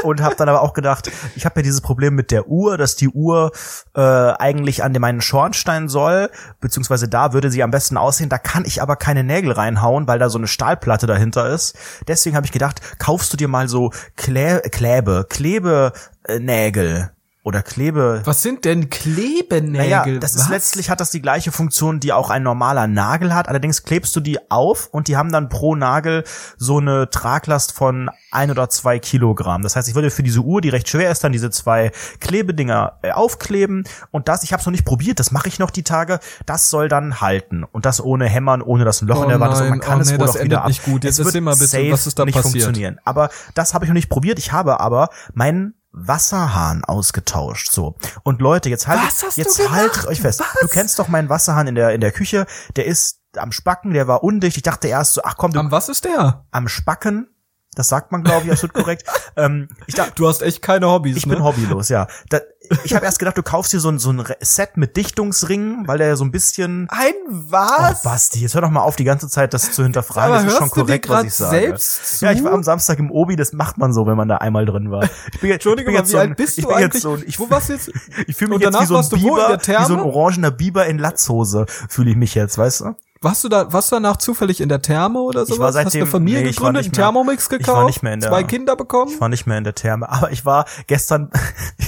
und 0.04 0.22
habe 0.22 0.36
dann 0.36 0.50
aber 0.50 0.62
auch 0.62 0.74
gedacht, 0.74 1.12
ich 1.36 1.46
habe 1.46 1.60
ja 1.60 1.64
dieses 1.64 1.82
Problem 1.82 2.16
mit 2.16 2.32
der 2.32 2.48
Uhr, 2.48 2.78
dass 2.78 2.96
die 2.96 3.10
Uhr 3.10 3.52
äh, 3.96 4.02
eigentlich 4.02 4.84
an 4.84 4.94
dem 4.94 5.04
meinen 5.04 5.22
Schornstein 5.22 5.90
soll, 5.90 6.30
beziehungsweise 6.62 7.10
da 7.10 7.34
würde 7.34 7.52
sie 7.52 7.62
am 7.62 7.72
besten 7.72 7.98
aussehen. 7.98 8.30
Da 8.30 8.38
kann 8.38 8.64
ich 8.66 8.82
aber 8.82 8.96
keine 8.96 9.24
Nägel 9.24 9.52
reinhauen, 9.52 10.08
weil 10.08 10.18
da 10.18 10.30
so 10.30 10.38
eine 10.38 10.48
Stahlplatte 10.48 11.08
dahinter 11.08 11.50
ist. 11.50 11.76
Deswegen 12.08 12.38
habe 12.38 12.46
ich 12.46 12.54
gedacht, 12.54 12.82
kaufst 13.00 13.34
du 13.34 13.38
dir 13.38 13.50
mal 13.50 13.68
so 13.68 13.92
Klä 14.16 14.62
Kläbe, 14.72 15.26
Klebenägel 15.30 17.12
oder 17.44 17.62
Klebe. 17.62 18.22
Was 18.24 18.42
sind 18.42 18.64
denn 18.64 18.90
Klebenägel? 18.90 19.90
Naja, 19.90 20.20
das 20.20 20.36
Was? 20.36 20.44
ist 20.44 20.50
letztlich 20.50 20.90
hat 20.90 21.02
das 21.02 21.12
die 21.12 21.22
gleiche 21.22 21.52
Funktion, 21.52 22.00
die 22.00 22.14
auch 22.14 22.30
ein 22.30 22.42
normaler 22.42 22.88
Nagel 22.88 23.36
hat. 23.36 23.50
Allerdings 23.50 23.84
klebst 23.84 24.16
du 24.16 24.22
die 24.22 24.40
auf 24.50 24.88
und 24.92 25.10
die 25.10 25.18
haben 25.18 25.32
dann 25.32 25.50
pro 25.50 25.76
Nagel 25.76 26.24
so 26.58 26.78
eine 26.78 27.10
Traglast 27.10 27.74
von 27.74 28.10
ein 28.32 28.50
oder 28.50 28.70
zwei 28.70 28.98
Kilogramm. 28.98 29.62
Das 29.62 29.76
heißt, 29.76 29.90
ich 29.90 29.96
würde 29.96 30.10
für 30.10 30.24
diese 30.24 30.40
Uhr, 30.40 30.62
die 30.62 30.70
recht 30.70 30.88
schwer 30.88 31.12
ist, 31.12 31.24
dann 31.26 31.34
diese 31.34 31.52
zwei 31.52 31.92
Klebedinger 32.22 33.00
äh, 33.02 33.12
aufkleben 33.12 33.84
und 34.12 34.30
das, 34.30 34.44
ich 34.44 34.54
habe 34.54 34.62
es 34.62 34.66
noch 34.66 34.72
nicht 34.72 34.86
probiert, 34.86 35.20
das 35.20 35.32
mache 35.32 35.50
ich 35.50 35.60
noch 35.60 35.70
die 35.70 35.84
Tage. 35.84 36.20
Das 36.46 36.70
soll 36.70 36.88
dann 36.88 37.20
halten 37.20 37.66
und 37.66 37.86
das 37.86 38.02
ohne 38.02 38.26
Hämmern, 38.26 38.62
ohne 38.62 38.86
dass 38.86 39.02
ein 39.02 39.08
Loch 39.10 39.20
Oh 39.20 39.24
in 39.24 39.30
der 39.30 39.42
Wand 39.42 39.54
ist. 39.54 39.62
Und 39.62 39.70
man 39.70 39.80
kann 39.82 40.00
oh 40.00 40.02
es 40.02 40.12
nee, 40.12 40.18
wohl 40.18 40.30
auch 40.30 40.36
wieder 40.36 40.42
endet 40.42 40.68
nicht 40.68 40.84
gut. 40.86 41.04
Jetzt 41.04 41.20
es 41.20 41.34
wird 41.34 41.44
mal 41.44 41.54
bitte, 41.56 41.68
safe 41.68 41.92
was 41.92 42.08
ist 42.08 42.18
da 42.18 42.24
nicht 42.24 42.36
passiert? 42.36 42.64
funktionieren. 42.64 43.00
Aber 43.04 43.30
das 43.54 43.74
habe 43.74 43.84
ich 43.84 43.90
noch 43.90 43.96
nicht 43.96 44.10
probiert. 44.10 44.40
Ich 44.40 44.54
habe 44.54 44.80
aber 44.80 45.10
meinen 45.34 45.76
Wasserhahn 45.94 46.84
ausgetauscht. 46.84 47.72
So. 47.72 47.96
Und 48.24 48.42
Leute, 48.42 48.70
jetzt 48.70 48.88
du 48.88 49.42
jetzt 49.42 49.70
haltet 49.72 50.06
euch 50.08 50.20
fest. 50.22 50.40
Was? 50.42 50.48
Du 50.62 50.68
kennst 50.68 51.00
doch 51.00 51.08
meinen 51.08 51.30
Wasserhahn 51.30 51.68
in 51.68 51.76
der, 51.76 51.94
in 51.94 52.02
der 52.02 52.12
Küche. 52.12 52.46
Der 52.76 52.86
ist 52.86 53.20
am 53.38 53.52
Spacken, 53.52 53.94
der 53.94 54.08
war 54.08 54.24
undicht. 54.24 54.58
Ich 54.58 54.64
dachte 54.64 54.88
erst 54.88 55.14
so, 55.14 55.22
ach 55.24 55.38
komm, 55.38 55.54
du, 55.54 55.60
Am 55.60 55.72
was 55.72 55.90
ist 55.90 56.06
der? 56.06 56.46
am 56.52 56.68
Spacken. 56.68 57.28
Das 57.76 57.90
sagt 57.90 58.12
man, 58.12 58.24
glaube 58.24 58.46
ich, 58.46 58.52
absolut 58.52 58.74
korrekt. 58.74 59.04
Ähm, 59.36 59.68
ich 59.88 59.96
dachte, 59.96 60.12
Du 60.14 60.28
hast 60.28 60.44
echt 60.44 60.62
keine 60.62 60.88
Hobbys, 60.88 61.18
ich 61.18 61.26
ne? 61.26 61.34
bin 61.34 61.44
hobbylos, 61.44 61.90
ja. 61.90 62.06
Da, 62.30 62.40
ich 62.84 62.94
habe 62.94 63.04
erst 63.04 63.18
gedacht, 63.18 63.36
du 63.36 63.42
kaufst 63.42 63.74
dir 63.74 63.80
so 63.80 63.90
ein, 63.90 63.98
so 63.98 64.12
ein 64.12 64.24
Set 64.42 64.78
mit 64.78 64.96
Dichtungsringen, 64.96 65.88
weil 65.88 65.98
der 65.98 66.06
ja 66.08 66.16
so 66.16 66.24
ein 66.24 66.30
bisschen. 66.32 66.88
Ein 66.92 67.14
Oh, 67.34 67.40
was? 67.50 68.04
Basti, 68.04 68.40
jetzt 68.42 68.54
hör 68.54 68.62
doch 68.62 68.70
mal 68.70 68.82
auf, 68.82 68.96
die 68.96 69.04
ganze 69.04 69.28
Zeit 69.28 69.54
das 69.54 69.72
zu 69.72 69.84
hinterfragen. 69.84 70.34
Aber 70.36 70.44
das 70.44 70.54
ist 70.54 70.60
schon 70.60 70.70
korrekt, 70.70 71.10
was 71.10 71.24
ich 71.24 71.34
sage. 71.34 71.58
selbst 71.58 72.20
zu? 72.20 72.26
Ja, 72.26 72.32
ich 72.32 72.44
war 72.44 72.52
am 72.52 72.64
Samstag 72.64 73.00
im 73.00 73.10
Obi, 73.12 73.36
das 73.36 73.54
macht 73.54 73.78
man 73.78 73.94
so, 73.94 74.06
wenn 74.06 74.18
man 74.18 74.28
da 74.28 74.38
einmal 74.38 74.66
drin 74.66 74.92
war. 74.92 75.10
Ich 75.34 75.40
bin, 75.40 75.52
Entschuldige 75.52 75.90
ich 75.90 75.96
bin 75.96 76.04
jetzt 76.04 76.12
so 76.12 76.18
ein, 76.18 76.36
ich 76.38 76.56
du 76.56 76.68
bin? 76.68 76.80
Jetzt 76.80 77.02
so 77.02 77.14
ein, 77.14 77.24
ich, 77.26 77.40
Wo 77.40 77.50
warst 77.50 77.70
du 77.70 77.74
jetzt? 77.74 77.92
ich 78.28 78.36
fühle 78.36 78.52
mich 78.52 78.62
jetzt 78.62 78.80
wie 78.80 78.86
so 78.86 78.98
ein 78.98 79.10
Biber, 79.10 79.58
wie 79.66 79.86
so 79.86 79.94
ein 79.94 80.00
orangener 80.02 80.52
Biber 80.52 80.86
in 80.86 81.00
Latzhose, 81.00 81.66
fühle 81.90 82.12
ich 82.12 82.18
mich 82.18 82.36
jetzt, 82.36 82.58
weißt 82.58 82.82
du? 82.82 82.96
Warst 83.24 83.44
du 83.44 83.50
da, 83.50 83.72
warst 83.72 83.90
du 83.92 83.96
danach 83.96 84.18
zufällig 84.18 84.60
in 84.60 84.68
der 84.70 84.82
Therme 84.82 85.22
oder 85.22 85.46
sowas? 85.46 85.60
war 85.60 85.68
Hast 85.68 85.76
du 85.76 85.84
seitdem- 85.84 86.02
eine 86.02 86.12
Familie 86.12 86.42
nee, 86.44 86.50
ich 86.50 86.58
war 86.60 86.74
gegründet, 86.74 86.84
einen 86.86 86.92
Thermomix 86.94 87.46
ich 87.46 87.52
war 87.52 87.58
gekauft, 87.58 87.86
nicht 87.88 88.04
mehr 88.04 88.14
in 88.14 88.20
der- 88.20 88.30
zwei 88.30 88.44
Kinder 88.44 88.76
bekommen? 88.76 89.12
Ich 89.14 89.22
war 89.22 89.30
nicht 89.30 89.46
mehr 89.48 89.58
in 89.58 89.64
der 89.64 89.76
Therme, 89.76 90.10
aber 90.12 90.32
ich 90.32 90.46
war 90.46 90.66
gestern 90.88 91.32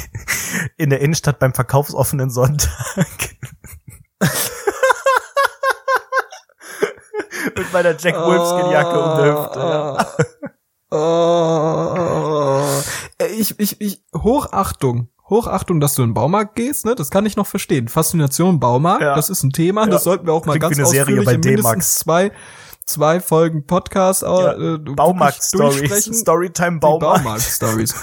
in 0.78 0.89
der 0.89 1.02
Innenstadt 1.02 1.38
beim 1.39 1.54
verkaufsoffenen 1.54 2.30
Sonntag. 2.30 2.71
Mit 7.58 7.71
meiner 7.74 7.95
Jack 7.98 8.15
Wolfskin 8.15 8.71
Jacke 8.71 9.00
um 9.04 9.17
der 9.17 9.34
Hüfte. 9.34 9.60
Ja. 9.60 10.08
Oh. 10.91 12.63
Äh, 13.17 13.28
Ich, 13.28 13.60
ich, 13.60 13.80
ich, 13.82 14.04
Hochachtung. 14.15 15.10
Hochachtung, 15.30 15.80
dass 15.80 15.96
du 15.96 16.04
in 16.04 16.10
den 16.10 16.14
Baumarkt 16.14 16.56
gehst, 16.56 16.86
ne? 16.86 16.94
Das 16.96 17.10
kann 17.10 17.26
ich 17.26 17.36
noch 17.36 17.48
verstehen. 17.48 17.88
Faszination 17.88 18.60
Baumarkt, 18.60 19.02
Ja. 19.02 19.16
das 19.16 19.30
ist 19.30 19.44
ein 19.44 19.52
Thema, 19.52 19.86
Ja. 19.86 19.88
das 19.90 20.04
sollten 20.04 20.28
wir 20.28 20.34
auch 20.34 20.46
mal 20.46 20.60
Klingt 20.60 20.76
ganz 20.78 20.88
ausführlich 20.88 21.26
bei 21.26 21.34
in 21.34 21.40
mindestens 21.42 21.96
zwei, 21.96 22.32
zwei 22.86 23.20
Folgen 23.20 23.66
Podcast 23.66 24.22
Ja. 24.22 24.54
äh, 24.54 24.78
Baumarkt 24.78 25.44
Stories. 25.44 26.06
Storytime 26.20 26.74
Die 26.74 26.80
Baumarkt. 26.80 27.24
Baumarkt-Stories. 27.24 27.96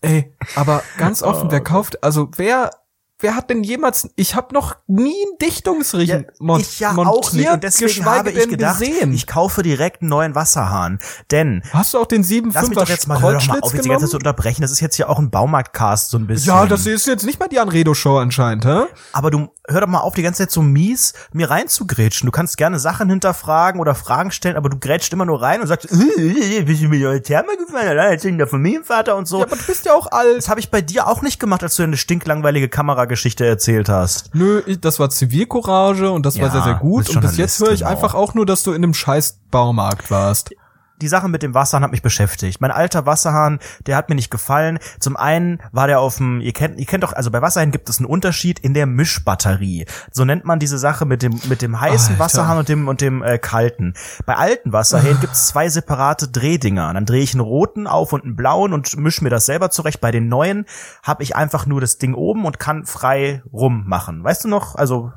Ey, 0.00 0.32
aber 0.54 0.82
ganz 0.98 1.22
offen, 1.22 1.48
Oh, 1.48 1.52
wer 1.52 1.60
kauft, 1.62 2.02
also 2.02 2.28
wer, 2.36 2.70
wer 3.18 3.34
hat 3.34 3.50
denn 3.50 3.62
jemals, 3.62 4.08
ich 4.16 4.34
habe 4.34 4.52
noch 4.54 4.76
nie 4.86 5.14
einen 5.26 5.38
Dichtungsring 5.40 6.06
Ja, 6.06 6.58
ich 6.58 6.80
ja 6.80 6.92
montiert, 6.92 7.16
auch 7.16 7.32
nicht. 7.32 7.50
Und 7.50 7.64
deswegen 7.64 8.04
habe 8.04 8.30
ich 8.30 8.48
gedacht, 8.48 8.78
gesehen. 8.78 9.12
ich 9.12 9.26
kaufe 9.26 9.62
direkt 9.62 10.02
einen 10.02 10.10
neuen 10.10 10.34
Wasserhahn. 10.34 10.98
Denn, 11.30 11.62
Hast 11.72 11.94
du 11.94 11.98
auch 11.98 12.06
den 12.06 12.22
lass 12.22 12.30
mich 12.30 12.52
7,5er 12.52 12.74
doch 12.74 12.88
jetzt 12.88 13.08
mal, 13.08 13.20
hör 13.20 13.32
doch 13.32 13.46
mal 13.46 13.60
auf, 13.60 13.72
jetzt 13.72 13.84
die 13.84 13.88
ganze 13.88 14.04
Zeit 14.04 14.10
zu 14.10 14.16
unterbrechen. 14.18 14.62
Das 14.62 14.70
ist 14.70 14.80
jetzt 14.80 14.98
ja 14.98 15.08
auch 15.08 15.18
ein 15.18 15.30
Baumarkt-Cast 15.30 16.10
so 16.10 16.18
ein 16.18 16.26
bisschen. 16.26 16.48
Ja, 16.48 16.66
das 16.66 16.86
ist 16.86 17.06
jetzt 17.06 17.24
nicht 17.24 17.40
mal 17.40 17.48
die 17.48 17.58
Anredo-Show 17.58 18.18
anscheinend, 18.18 18.64
hä? 18.64 18.84
Aber 19.12 19.30
du 19.30 19.48
hör 19.68 19.80
doch 19.80 19.88
mal 19.88 20.00
auf, 20.00 20.14
die 20.14 20.22
ganze 20.22 20.42
Zeit 20.42 20.50
so 20.50 20.62
mies 20.62 21.12
mir 21.32 21.50
reinzugrätschen. 21.50 22.26
Du 22.26 22.32
kannst 22.32 22.56
gerne 22.56 22.78
Sachen 22.78 23.08
hinterfragen 23.10 23.80
oder 23.80 23.94
Fragen 23.94 24.30
stellen, 24.30 24.56
aber 24.56 24.68
du 24.68 24.78
grätscht 24.78 25.12
immer 25.12 25.24
nur 25.24 25.42
rein 25.42 25.60
und 25.60 25.66
sagst, 25.66 25.90
äh, 25.90 26.62
bist 26.62 26.82
du 26.82 26.88
mir 26.88 27.22
Therme 27.22 27.56
gefallen? 27.56 27.96
Ja, 27.96 28.04
erzähl 28.04 28.36
der 28.36 28.46
Familienvater 28.46 29.16
und 29.16 29.26
so. 29.26 29.38
Ja, 29.38 29.46
aber 29.46 29.56
du 29.56 29.62
bist 29.64 29.84
ja 29.86 29.94
auch 29.94 30.10
alt. 30.12 30.36
das 30.36 30.48
habe 30.48 30.60
ich 30.60 30.70
bei 30.70 30.80
dir 30.80 31.06
auch 31.06 31.22
nicht 31.22 31.40
gemacht, 31.40 31.62
als 31.62 31.76
du 31.76 31.82
eine 31.82 31.96
stinklangweilige 31.96 32.68
Kamerageschichte 33.06 33.46
erzählt 33.46 33.88
hast. 33.88 34.34
Nö, 34.34 34.62
das 34.80 34.98
war 34.98 35.10
Zivilcourage 35.10 36.10
und 36.10 36.26
das 36.26 36.36
war 36.36 36.46
Ja, 36.46 36.50
sehr, 36.50 36.62
sehr 36.62 36.74
du 36.74 36.80
gut. 36.80 37.08
Und 37.08 37.20
bis 37.20 37.36
jetzt 37.36 37.60
höre 37.60 37.72
ich 37.72 37.80
genau. 37.80 37.90
einfach 37.90 38.14
auch 38.14 38.34
nur, 38.34 38.46
dass 38.46 38.62
du 38.62 38.72
in 38.72 38.82
einem 38.82 38.94
scheiß 38.94 39.40
Baumarkt 39.50 40.10
warst. 40.10 40.50
Die 41.00 41.08
Sache 41.08 41.28
mit 41.28 41.42
dem 41.42 41.54
Wasserhahn 41.54 41.82
hat 41.82 41.90
mich 41.90 42.02
beschäftigt. 42.02 42.60
Mein 42.60 42.70
alter 42.70 43.06
Wasserhahn, 43.06 43.58
der 43.86 43.96
hat 43.96 44.08
mir 44.08 44.14
nicht 44.14 44.30
gefallen. 44.30 44.78
Zum 44.98 45.16
einen 45.16 45.60
war 45.72 45.86
der 45.86 46.00
auf 46.00 46.16
dem, 46.16 46.40
ihr 46.40 46.52
kennt, 46.52 46.78
ihr 46.78 46.86
kennt 46.86 47.02
doch, 47.02 47.12
also 47.12 47.30
bei 47.30 47.42
Wasserhahn 47.42 47.70
gibt 47.70 47.88
es 47.88 47.98
einen 47.98 48.06
Unterschied 48.06 48.58
in 48.58 48.74
der 48.74 48.86
Mischbatterie. 48.86 49.86
So 50.10 50.24
nennt 50.24 50.44
man 50.44 50.58
diese 50.58 50.78
Sache 50.78 51.04
mit 51.04 51.22
dem, 51.22 51.40
mit 51.48 51.62
dem 51.62 51.80
heißen 51.80 52.14
Alter. 52.14 52.24
Wasserhahn 52.24 52.58
und 52.58 52.68
dem, 52.68 52.88
und 52.88 53.00
dem 53.00 53.22
äh, 53.22 53.38
kalten. 53.38 53.94
Bei 54.24 54.36
alten 54.36 54.72
Wasserhähnen 54.72 55.20
gibt 55.20 55.34
es 55.34 55.48
zwei 55.48 55.68
separate 55.68 56.28
Drehdinger. 56.28 56.92
Dann 56.92 57.06
drehe 57.06 57.22
ich 57.22 57.34
einen 57.34 57.40
roten 57.40 57.86
auf 57.86 58.12
und 58.12 58.24
einen 58.24 58.36
blauen 58.36 58.72
und 58.72 58.96
mische 58.96 59.22
mir 59.22 59.30
das 59.30 59.46
selber 59.46 59.70
zurecht. 59.70 60.00
Bei 60.00 60.10
den 60.10 60.28
neuen 60.28 60.66
habe 61.02 61.22
ich 61.22 61.36
einfach 61.36 61.66
nur 61.66 61.80
das 61.80 61.98
Ding 61.98 62.14
oben 62.14 62.44
und 62.44 62.58
kann 62.58 62.86
frei 62.86 63.42
rummachen. 63.52 64.24
Weißt 64.24 64.44
du 64.44 64.48
noch, 64.48 64.74
also, 64.76 65.12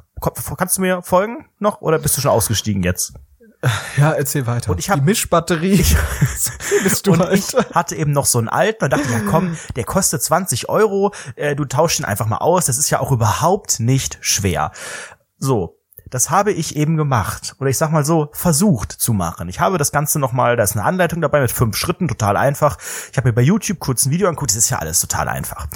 kannst 0.58 0.78
du 0.78 0.82
mir 0.82 1.02
folgen 1.02 1.46
noch 1.60 1.82
oder 1.82 2.00
bist 2.00 2.18
du 2.18 2.22
schon 2.22 2.32
ausgestiegen 2.32 2.84
jetzt? 2.84 3.14
Ja, 3.98 4.12
erzähl 4.12 4.48
weiter. 4.48 4.72
Und 4.72 4.80
ich 4.80 4.90
hab- 4.90 5.00
die 5.00 5.06
Mischbatterie. 5.06 5.78
bist 6.84 7.08
du 7.08 7.14
und 7.14 7.26
ich 7.34 7.54
hatte 7.74 7.96
eben 7.96 8.12
noch 8.12 8.26
so 8.26 8.38
einen 8.40 8.48
alten 8.48 8.86
und 8.86 8.94
dachte, 8.94 9.12
ja 9.12 9.20
komm, 9.30 9.58
der 9.76 9.84
kostet 9.84 10.24
20 10.24 10.70
Euro, 10.70 11.14
äh, 11.36 11.56
du 11.56 11.66
tauschst 11.66 12.00
ihn 12.00 12.06
einfach 12.06 12.26
mal 12.28 12.38
aus, 12.38 12.66
das 12.66 12.78
ist 12.78 12.90
ja 12.90 13.00
auch 13.00 13.12
überhaupt 13.12 13.80
nicht 13.80 14.18
schwer. 14.22 14.72
So. 15.38 15.76
Das 16.12 16.32
habe 16.32 16.52
ich 16.52 16.76
eben 16.76 16.98
gemacht. 16.98 17.56
Oder 17.60 17.70
ich 17.70 17.78
sag 17.78 17.92
mal 17.92 18.04
so, 18.04 18.30
versucht 18.34 18.92
zu 18.92 19.14
machen. 19.14 19.48
Ich 19.48 19.60
habe 19.60 19.78
das 19.78 19.92
Ganze 19.92 20.18
nochmal, 20.18 20.56
da 20.56 20.64
ist 20.64 20.76
eine 20.76 20.84
Anleitung 20.84 21.22
dabei 21.22 21.40
mit 21.40 21.52
fünf 21.52 21.78
Schritten, 21.78 22.08
total 22.08 22.36
einfach. 22.36 22.78
Ich 23.12 23.18
habe 23.18 23.30
mir 23.30 23.34
bei 23.34 23.44
YouTube 23.44 23.78
kurz 23.78 24.08
ein 24.08 24.12
Video 24.12 24.28
angeguckt, 24.28 24.50
das 24.50 24.58
ist 24.58 24.72
ja 24.72 24.80
alles 24.80 25.02
total 25.02 25.28
einfach. 25.28 25.68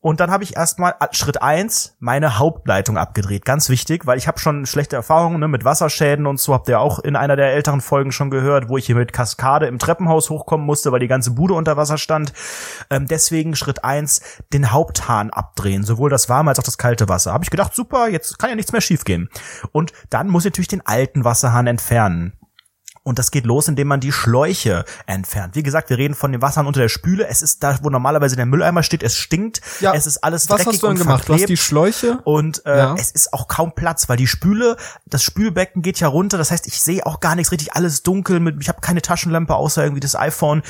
Und 0.00 0.20
dann 0.20 0.30
habe 0.30 0.44
ich 0.44 0.56
erstmal 0.56 0.94
Schritt 1.10 1.42
eins 1.42 1.96
meine 1.98 2.38
Hauptleitung 2.38 2.96
abgedreht. 2.96 3.44
Ganz 3.44 3.68
wichtig, 3.68 4.06
weil 4.06 4.16
ich 4.16 4.28
habe 4.28 4.38
schon 4.38 4.64
schlechte 4.64 4.94
Erfahrungen 4.94 5.40
ne, 5.40 5.48
mit 5.48 5.64
Wasserschäden 5.64 6.26
und 6.26 6.38
so. 6.38 6.54
Habt 6.54 6.68
ihr 6.68 6.78
auch 6.78 7.00
in 7.00 7.16
einer 7.16 7.34
der 7.34 7.52
älteren 7.52 7.80
Folgen 7.80 8.12
schon 8.12 8.30
gehört, 8.30 8.68
wo 8.68 8.78
ich 8.78 8.86
hier 8.86 8.94
mit 8.94 9.12
Kaskade 9.12 9.66
im 9.66 9.80
Treppenhaus 9.80 10.30
hochkommen 10.30 10.64
musste, 10.64 10.92
weil 10.92 11.00
die 11.00 11.08
ganze 11.08 11.32
Bude 11.32 11.54
unter 11.54 11.76
Wasser 11.76 11.98
stand. 11.98 12.32
Ähm, 12.90 13.08
deswegen 13.08 13.56
Schritt 13.56 13.82
eins 13.82 14.20
den 14.52 14.70
Haupthahn 14.70 15.30
abdrehen, 15.30 15.82
sowohl 15.82 16.10
das 16.10 16.28
warme 16.28 16.50
als 16.50 16.60
auch 16.60 16.64
das 16.64 16.78
kalte 16.78 17.08
Wasser. 17.08 17.32
Habe 17.32 17.42
ich 17.42 17.50
gedacht, 17.50 17.74
super, 17.74 18.08
jetzt 18.08 18.38
kann 18.38 18.50
ja 18.50 18.56
nichts 18.56 18.70
mehr 18.70 18.80
schiefgehen. 18.80 19.28
Und 19.72 19.92
dann 20.10 20.28
muss 20.28 20.44
ich 20.44 20.52
natürlich 20.52 20.68
den 20.68 20.86
alten 20.86 21.24
Wasserhahn 21.24 21.66
entfernen. 21.66 22.37
Und 23.08 23.18
das 23.18 23.30
geht 23.30 23.46
los, 23.46 23.68
indem 23.68 23.88
man 23.88 24.00
die 24.00 24.12
Schläuche 24.12 24.84
entfernt. 25.06 25.54
Wie 25.56 25.62
gesagt, 25.62 25.88
wir 25.88 25.96
reden 25.96 26.14
von 26.14 26.30
dem 26.30 26.42
Wasser 26.42 26.66
unter 26.66 26.80
der 26.80 26.90
Spüle. 26.90 27.26
Es 27.26 27.40
ist 27.40 27.62
da, 27.62 27.78
wo 27.82 27.88
normalerweise 27.88 28.36
der 28.36 28.44
Mülleimer 28.44 28.82
steht. 28.82 29.02
Es 29.02 29.16
stinkt. 29.16 29.62
Ja, 29.80 29.94
es 29.94 30.06
ist 30.06 30.18
alles 30.18 30.50
Was 30.50 30.56
dreckig 30.58 30.66
hast 30.74 30.82
du 30.82 30.86
denn 30.88 30.96
und 30.96 31.02
gemacht? 31.02 31.26
Du 31.26 31.32
hast 31.32 31.48
die 31.48 31.56
Schläuche. 31.56 32.18
Und 32.24 32.66
äh, 32.66 32.76
Ja. 32.76 32.94
es 32.98 33.10
ist 33.10 33.32
auch 33.32 33.48
kaum 33.48 33.72
Platz, 33.74 34.10
weil 34.10 34.18
die 34.18 34.26
Spüle, 34.26 34.76
das 35.06 35.22
Spülbecken 35.22 35.80
geht 35.80 36.00
ja 36.00 36.08
runter. 36.08 36.36
Das 36.36 36.50
heißt, 36.50 36.66
ich 36.66 36.82
sehe 36.82 37.06
auch 37.06 37.20
gar 37.20 37.34
nichts 37.34 37.50
richtig, 37.50 37.72
alles 37.72 38.02
dunkel. 38.02 38.40
Mit, 38.40 38.60
ich 38.60 38.68
habe 38.68 38.82
keine 38.82 39.00
Taschenlampe 39.00 39.54
außer 39.54 39.82
irgendwie 39.82 40.00
das 40.00 40.14
iPhone 40.14 40.62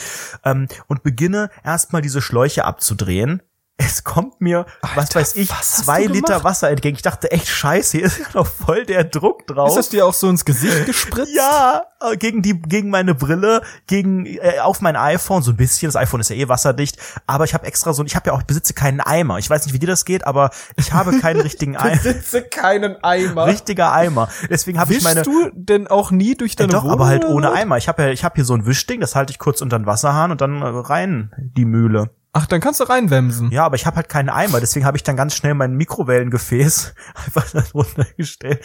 ähm, 0.45 0.69
und 0.87 1.03
beginne 1.03 1.51
erstmal 1.65 2.03
diese 2.03 2.23
Schläuche 2.23 2.65
abzudrehen. 2.65 3.43
Es 3.81 4.03
kommt 4.03 4.41
mir, 4.41 4.67
was 4.83 5.07
Alter, 5.07 5.21
weiß 5.21 5.37
ich, 5.37 5.51
was 5.51 5.77
zwei 5.85 6.03
Liter? 6.03 6.43
Wasser 6.43 6.69
entgegen. 6.69 6.97
Ich 6.97 7.03
dachte 7.03 7.31
echt, 7.31 7.47
scheiße, 7.47 7.99
hier 7.99 8.07
ist 8.07 8.19
ja 8.19 8.27
noch 8.35 8.47
voll 8.49 8.85
der 8.85 9.05
Druck 9.05 9.47
drauf. 9.47 9.69
Ist 9.69 9.77
das 9.77 9.89
dir 9.89 10.05
auch 10.05 10.15
so 10.15 10.29
ins 10.29 10.45
Gesicht 10.45 10.85
gespritzt? 10.85 11.33
Ja, 11.33 11.85
äh, 12.01 12.17
gegen 12.17 12.43
die, 12.43 12.61
gegen 12.61 12.91
meine 12.91 13.15
Brille, 13.15 13.63
gegen 13.87 14.27
äh, 14.27 14.59
auf 14.61 14.81
mein 14.81 14.97
iPhone 14.97 15.43
so 15.43 15.53
ein 15.53 15.57
bisschen. 15.57 15.89
Das 15.89 15.95
iPhone 15.95 16.21
ist 16.21 16.29
ja 16.29 16.35
eh 16.35 16.49
wasserdicht, 16.49 16.99
aber 17.29 17.45
ich 17.45 17.55
habe 17.55 17.67
extra 17.67 17.93
so, 17.93 18.05
ich 18.05 18.17
habe 18.17 18.27
ja 18.27 18.33
auch 18.33 18.41
ich 18.41 18.47
besitze 18.47 18.75
keinen 18.75 19.01
Eimer. 19.01 19.39
Ich 19.39 19.49
weiß 19.49 19.65
nicht, 19.65 19.75
wie 19.75 19.79
dir 19.79 19.87
das 19.87 20.05
geht, 20.05 20.27
aber 20.27 20.51
ich 20.75 20.93
habe 20.93 21.17
keinen 21.21 21.41
richtigen 21.41 21.77
Eimer. 21.77 22.03
Besitze 22.03 22.43
keinen 22.43 23.03
Eimer. 23.05 23.47
Richtiger 23.47 23.93
Eimer. 23.93 24.29
Deswegen 24.51 24.81
habe 24.81 24.93
ich 24.93 25.05
meine 25.05 25.23
du 25.23 25.51
denn 25.55 25.87
auch 25.87 26.11
nie 26.11 26.35
durch 26.35 26.53
ja, 26.53 26.67
deine 26.67 26.73
doch, 26.73 26.83
Wohnung? 26.83 26.95
aber 26.95 27.07
halt 27.07 27.25
ohne 27.25 27.47
was? 27.49 27.55
Eimer. 27.55 27.77
Ich 27.77 27.87
habe 27.87 28.03
ja, 28.03 28.09
ich 28.09 28.25
habe 28.25 28.35
hier 28.35 28.45
so 28.45 28.55
ein 28.55 28.67
Wischding, 28.67 29.01
das 29.01 29.15
halte 29.15 29.31
ich 29.31 29.39
kurz 29.39 29.61
unter 29.61 29.79
den 29.79 29.87
Wasserhahn 29.87 30.33
und 30.33 30.41
dann 30.41 30.63
äh, 30.63 30.67
rein 30.67 31.31
die 31.39 31.65
Mühle. 31.65 32.11
Ach, 32.33 32.47
dann 32.47 32.61
kannst 32.61 32.79
du 32.81 32.85
reinwemsen. 32.85 33.51
Ja, 33.51 33.65
aber 33.65 33.77
ich 33.77 33.87
habe 33.87 33.97
halt 33.97 34.09
keinen 34.09 34.29
Eimer, 34.29 34.61
deswegen 34.61 34.85
habe 34.85 34.97
ich 34.97 35.03
dann 35.03 35.17
ganz 35.17 35.35
schnell 35.35 35.55
mein 35.55 35.73
Mikrowellengefäß 35.75 36.95
einfach 37.27 37.51
da 37.53 37.63
drunter 37.63 38.07
gestellt, 38.17 38.63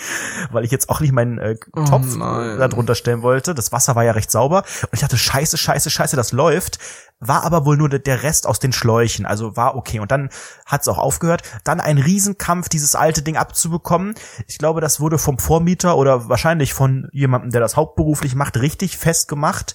weil 0.52 0.66
ich 0.66 0.72
jetzt 0.72 0.90
auch 0.90 1.00
nicht 1.00 1.14
meinen 1.14 1.38
äh, 1.40 1.56
Topf 1.88 2.16
Oh 2.16 2.58
da 2.58 2.68
drunter 2.68 2.94
stellen 2.96 3.22
wollte. 3.22 3.56
Das 3.56 3.72
Wasser 3.72 3.96
war 3.96 4.04
ja 4.04 4.12
recht 4.12 4.30
sauber 4.32 4.64
und 4.84 4.90
ich 4.94 5.00
dachte, 5.00 5.18
scheiße, 5.18 5.58
scheiße, 5.58 5.90
scheiße, 5.90 6.16
das 6.16 6.32
läuft. 6.34 6.78
War 7.20 7.44
aber 7.44 7.66
wohl 7.66 7.78
nur 7.78 7.88
der- 7.88 8.00
der 8.00 8.22
Rest 8.24 8.46
aus 8.48 8.60
den 8.60 8.74
Schläuchen, 8.74 9.26
also 9.26 9.56
war 9.56 9.76
okay. 9.76 10.00
Und 10.00 10.12
dann 10.12 10.30
hat's 10.66 10.90
auch 10.90 10.98
aufgehört. 10.98 11.44
Dann 11.64 11.80
ein 11.80 11.98
Riesenkampf, 11.98 12.68
dieses 12.68 12.96
alte 12.96 13.22
Ding 13.22 13.38
abzubekommen. 13.38 14.14
Ich 14.48 14.58
glaube, 14.58 14.82
das 14.82 15.00
wurde 15.00 15.18
vom 15.18 15.40
Vormieter 15.40 15.96
oder 15.96 16.28
wahrscheinlich 16.28 16.74
von 16.74 17.08
jemandem, 17.14 17.52
der 17.52 17.62
das 17.62 17.78
hauptberuflich 17.78 18.36
macht, 18.36 18.58
richtig 18.58 18.98
festgemacht. 18.98 19.74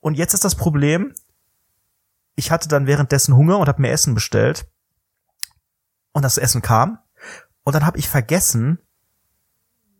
Und 0.00 0.14
jetzt 0.14 0.34
ist 0.34 0.44
das 0.44 0.56
Problem, 0.56 1.14
ich 2.38 2.52
hatte 2.52 2.68
dann 2.68 2.86
währenddessen 2.86 3.34
Hunger 3.34 3.58
und 3.58 3.68
habe 3.68 3.82
mir 3.82 3.90
Essen 3.90 4.14
bestellt. 4.14 4.70
Und 6.12 6.22
das 6.22 6.38
Essen 6.38 6.62
kam. 6.62 7.00
Und 7.64 7.74
dann 7.74 7.84
habe 7.84 7.98
ich 7.98 8.08
vergessen, 8.08 8.78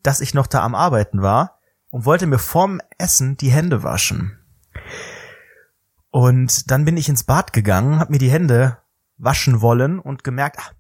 dass 0.05 0.21
ich 0.21 0.35
noch 0.35 0.47
da 0.47 0.63
am 0.63 0.77
Arbeiten 0.77 1.21
war 1.21 1.59
und 1.91 2.05
wollte 2.05 2.27
mir 2.27 2.39
vorm 2.39 2.81
Essen 2.97 3.37
die 3.37 3.51
Hände 3.51 3.83
waschen. 3.83 4.39
Und 6.11 6.71
dann 6.71 6.85
bin 6.85 6.97
ich 6.97 7.09
ins 7.09 7.25
Bad 7.25 7.53
gegangen, 7.53 7.99
habe 7.99 8.13
mir 8.13 8.19
die 8.19 8.31
Hände 8.31 8.79
waschen 9.17 9.61
wollen 9.61 9.99
und 9.99 10.23
gemerkt, 10.23 10.59
ach, 10.61 10.73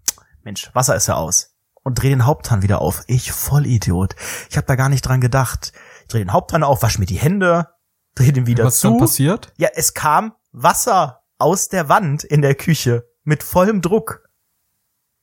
Mensch, 0.44 0.70
Wasser 0.74 0.94
ist 0.94 1.08
ja 1.08 1.14
aus. 1.14 1.56
Und 1.82 2.00
dreh 2.00 2.08
den 2.10 2.24
Haupthahn 2.24 2.62
wieder 2.62 2.80
auf. 2.80 3.02
Ich 3.08 3.32
Vollidiot. 3.32 4.14
Ich 4.48 4.56
habe 4.56 4.66
da 4.66 4.76
gar 4.76 4.88
nicht 4.88 5.02
dran 5.02 5.20
gedacht. 5.20 5.72
Ich 6.02 6.08
dreh 6.08 6.18
den 6.20 6.32
Haupthahn 6.32 6.62
auf, 6.62 6.82
wasch 6.82 6.98
mir 6.98 7.06
die 7.06 7.18
Hände, 7.18 7.68
dreh 8.14 8.30
den 8.30 8.46
wieder 8.46 8.64
Was 8.64 8.74
ist 8.74 8.80
zu. 8.80 8.90
dann 8.90 8.98
passiert? 8.98 9.52
Ja, 9.56 9.70
es 9.74 9.94
kam 9.94 10.34
Wasser 10.52 11.17
aus 11.38 11.68
der 11.68 11.88
Wand 11.88 12.24
in 12.24 12.42
der 12.42 12.54
Küche 12.54 13.06
mit 13.24 13.42
vollem 13.42 13.80
Druck. 13.80 14.22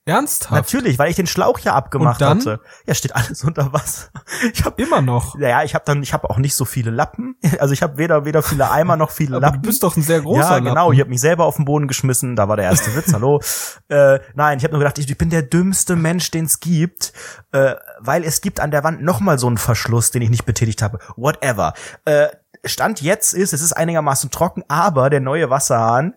Ernsthaft? 0.08 0.52
Natürlich, 0.52 1.00
weil 1.00 1.10
ich 1.10 1.16
den 1.16 1.26
Schlauch 1.26 1.58
ja 1.58 1.74
abgemacht 1.74 2.22
Und 2.22 2.28
dann? 2.28 2.38
hatte. 2.38 2.60
Ja, 2.86 2.94
steht 2.94 3.16
alles 3.16 3.42
unter 3.42 3.72
Wasser. 3.72 4.08
Ich 4.54 4.64
habe 4.64 4.80
Immer 4.80 5.02
noch. 5.02 5.36
ja, 5.36 5.64
ich 5.64 5.74
habe 5.74 5.84
dann, 5.84 6.00
ich 6.00 6.12
habe 6.12 6.30
auch 6.30 6.38
nicht 6.38 6.54
so 6.54 6.64
viele 6.64 6.92
Lappen. 6.92 7.34
Also 7.58 7.74
ich 7.74 7.82
habe 7.82 7.98
weder 7.98 8.24
weder 8.24 8.40
viele 8.44 8.70
Eimer 8.70 8.96
noch 8.96 9.10
viele 9.10 9.30
Aber 9.36 9.46
Lappen. 9.46 9.62
du 9.62 9.68
bist 9.68 9.82
doch 9.82 9.96
ein 9.96 10.02
sehr 10.04 10.20
großer 10.20 10.40
ja, 10.42 10.58
genau. 10.60 10.74
Lappen. 10.74 10.92
Ich 10.94 11.00
habe 11.00 11.10
mich 11.10 11.20
selber 11.20 11.44
auf 11.44 11.56
den 11.56 11.64
Boden 11.64 11.88
geschmissen. 11.88 12.36
Da 12.36 12.48
war 12.48 12.54
der 12.54 12.66
erste 12.66 12.94
Witz. 12.94 13.12
Hallo. 13.12 13.40
Äh, 13.88 14.20
nein, 14.34 14.58
ich 14.58 14.64
habe 14.64 14.74
nur 14.74 14.78
gedacht, 14.78 14.98
ich, 14.98 15.10
ich 15.10 15.18
bin 15.18 15.30
der 15.30 15.42
dümmste 15.42 15.96
Mensch, 15.96 16.30
den 16.30 16.44
es 16.44 16.60
gibt, 16.60 17.12
äh, 17.50 17.74
weil 17.98 18.22
es 18.22 18.40
gibt 18.40 18.60
an 18.60 18.70
der 18.70 18.84
Wand 18.84 19.02
noch 19.02 19.18
mal 19.18 19.40
so 19.40 19.48
einen 19.48 19.58
Verschluss, 19.58 20.12
den 20.12 20.22
ich 20.22 20.30
nicht 20.30 20.44
betätigt 20.46 20.82
habe. 20.82 21.00
Whatever. 21.16 21.74
Äh, 22.04 22.28
Stand 22.68 23.00
jetzt 23.00 23.34
ist, 23.34 23.52
es 23.52 23.62
ist 23.62 23.72
einigermaßen 23.72 24.30
trocken, 24.30 24.64
aber 24.68 25.10
der 25.10 25.20
neue 25.20 25.50
Wasserhahn 25.50 26.14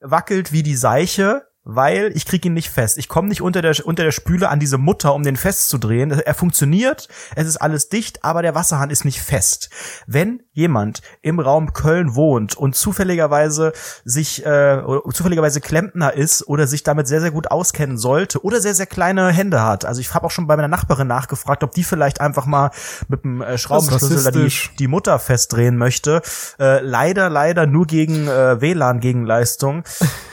wackelt 0.00 0.52
wie 0.52 0.62
die 0.62 0.76
Seiche, 0.76 1.48
weil 1.64 2.12
ich 2.14 2.26
krieg 2.26 2.44
ihn 2.44 2.52
nicht 2.52 2.68
fest. 2.68 2.98
Ich 2.98 3.08
komme 3.08 3.28
nicht 3.28 3.40
unter 3.40 3.62
der 3.62 3.74
unter 3.84 4.04
der 4.04 4.12
Spüle 4.12 4.48
an 4.50 4.60
diese 4.60 4.78
Mutter, 4.78 5.14
um 5.14 5.22
den 5.22 5.36
festzudrehen. 5.36 6.10
Er 6.10 6.34
funktioniert, 6.34 7.08
es 7.34 7.46
ist 7.46 7.56
alles 7.56 7.88
dicht, 7.88 8.22
aber 8.22 8.42
der 8.42 8.54
Wasserhahn 8.54 8.90
ist 8.90 9.04
nicht 9.04 9.20
fest. 9.20 9.70
Wenn 10.06 10.42
jemand 10.52 11.00
im 11.22 11.40
Raum 11.40 11.72
Köln 11.72 12.14
wohnt 12.14 12.54
und 12.56 12.76
zufälligerweise 12.76 13.72
sich 14.04 14.44
äh, 14.44 14.82
zufälligerweise 15.12 15.60
Klempner 15.60 16.12
ist 16.12 16.46
oder 16.46 16.66
sich 16.66 16.82
damit 16.82 17.08
sehr 17.08 17.20
sehr 17.20 17.30
gut 17.30 17.50
auskennen 17.50 17.96
sollte 17.96 18.44
oder 18.44 18.60
sehr 18.60 18.74
sehr 18.74 18.86
kleine 18.86 19.28
Hände 19.28 19.62
hat. 19.62 19.84
Also 19.86 20.00
ich 20.00 20.12
habe 20.12 20.26
auch 20.26 20.30
schon 20.30 20.46
bei 20.46 20.56
meiner 20.56 20.68
Nachbarin 20.68 21.06
nachgefragt, 21.06 21.64
ob 21.64 21.72
die 21.72 21.84
vielleicht 21.84 22.20
einfach 22.20 22.44
mal 22.44 22.70
mit 23.08 23.24
dem 23.24 23.40
äh, 23.40 23.56
Schraubenschlüssel 23.56 24.32
die, 24.32 24.52
die 24.78 24.88
Mutter 24.88 25.18
festdrehen 25.18 25.78
möchte. 25.78 26.20
Äh, 26.60 26.80
leider 26.80 27.30
leider 27.30 27.66
nur 27.66 27.86
gegen 27.86 28.28
äh, 28.28 28.60
WLAN 28.60 29.00
Gegenleistung. 29.00 29.84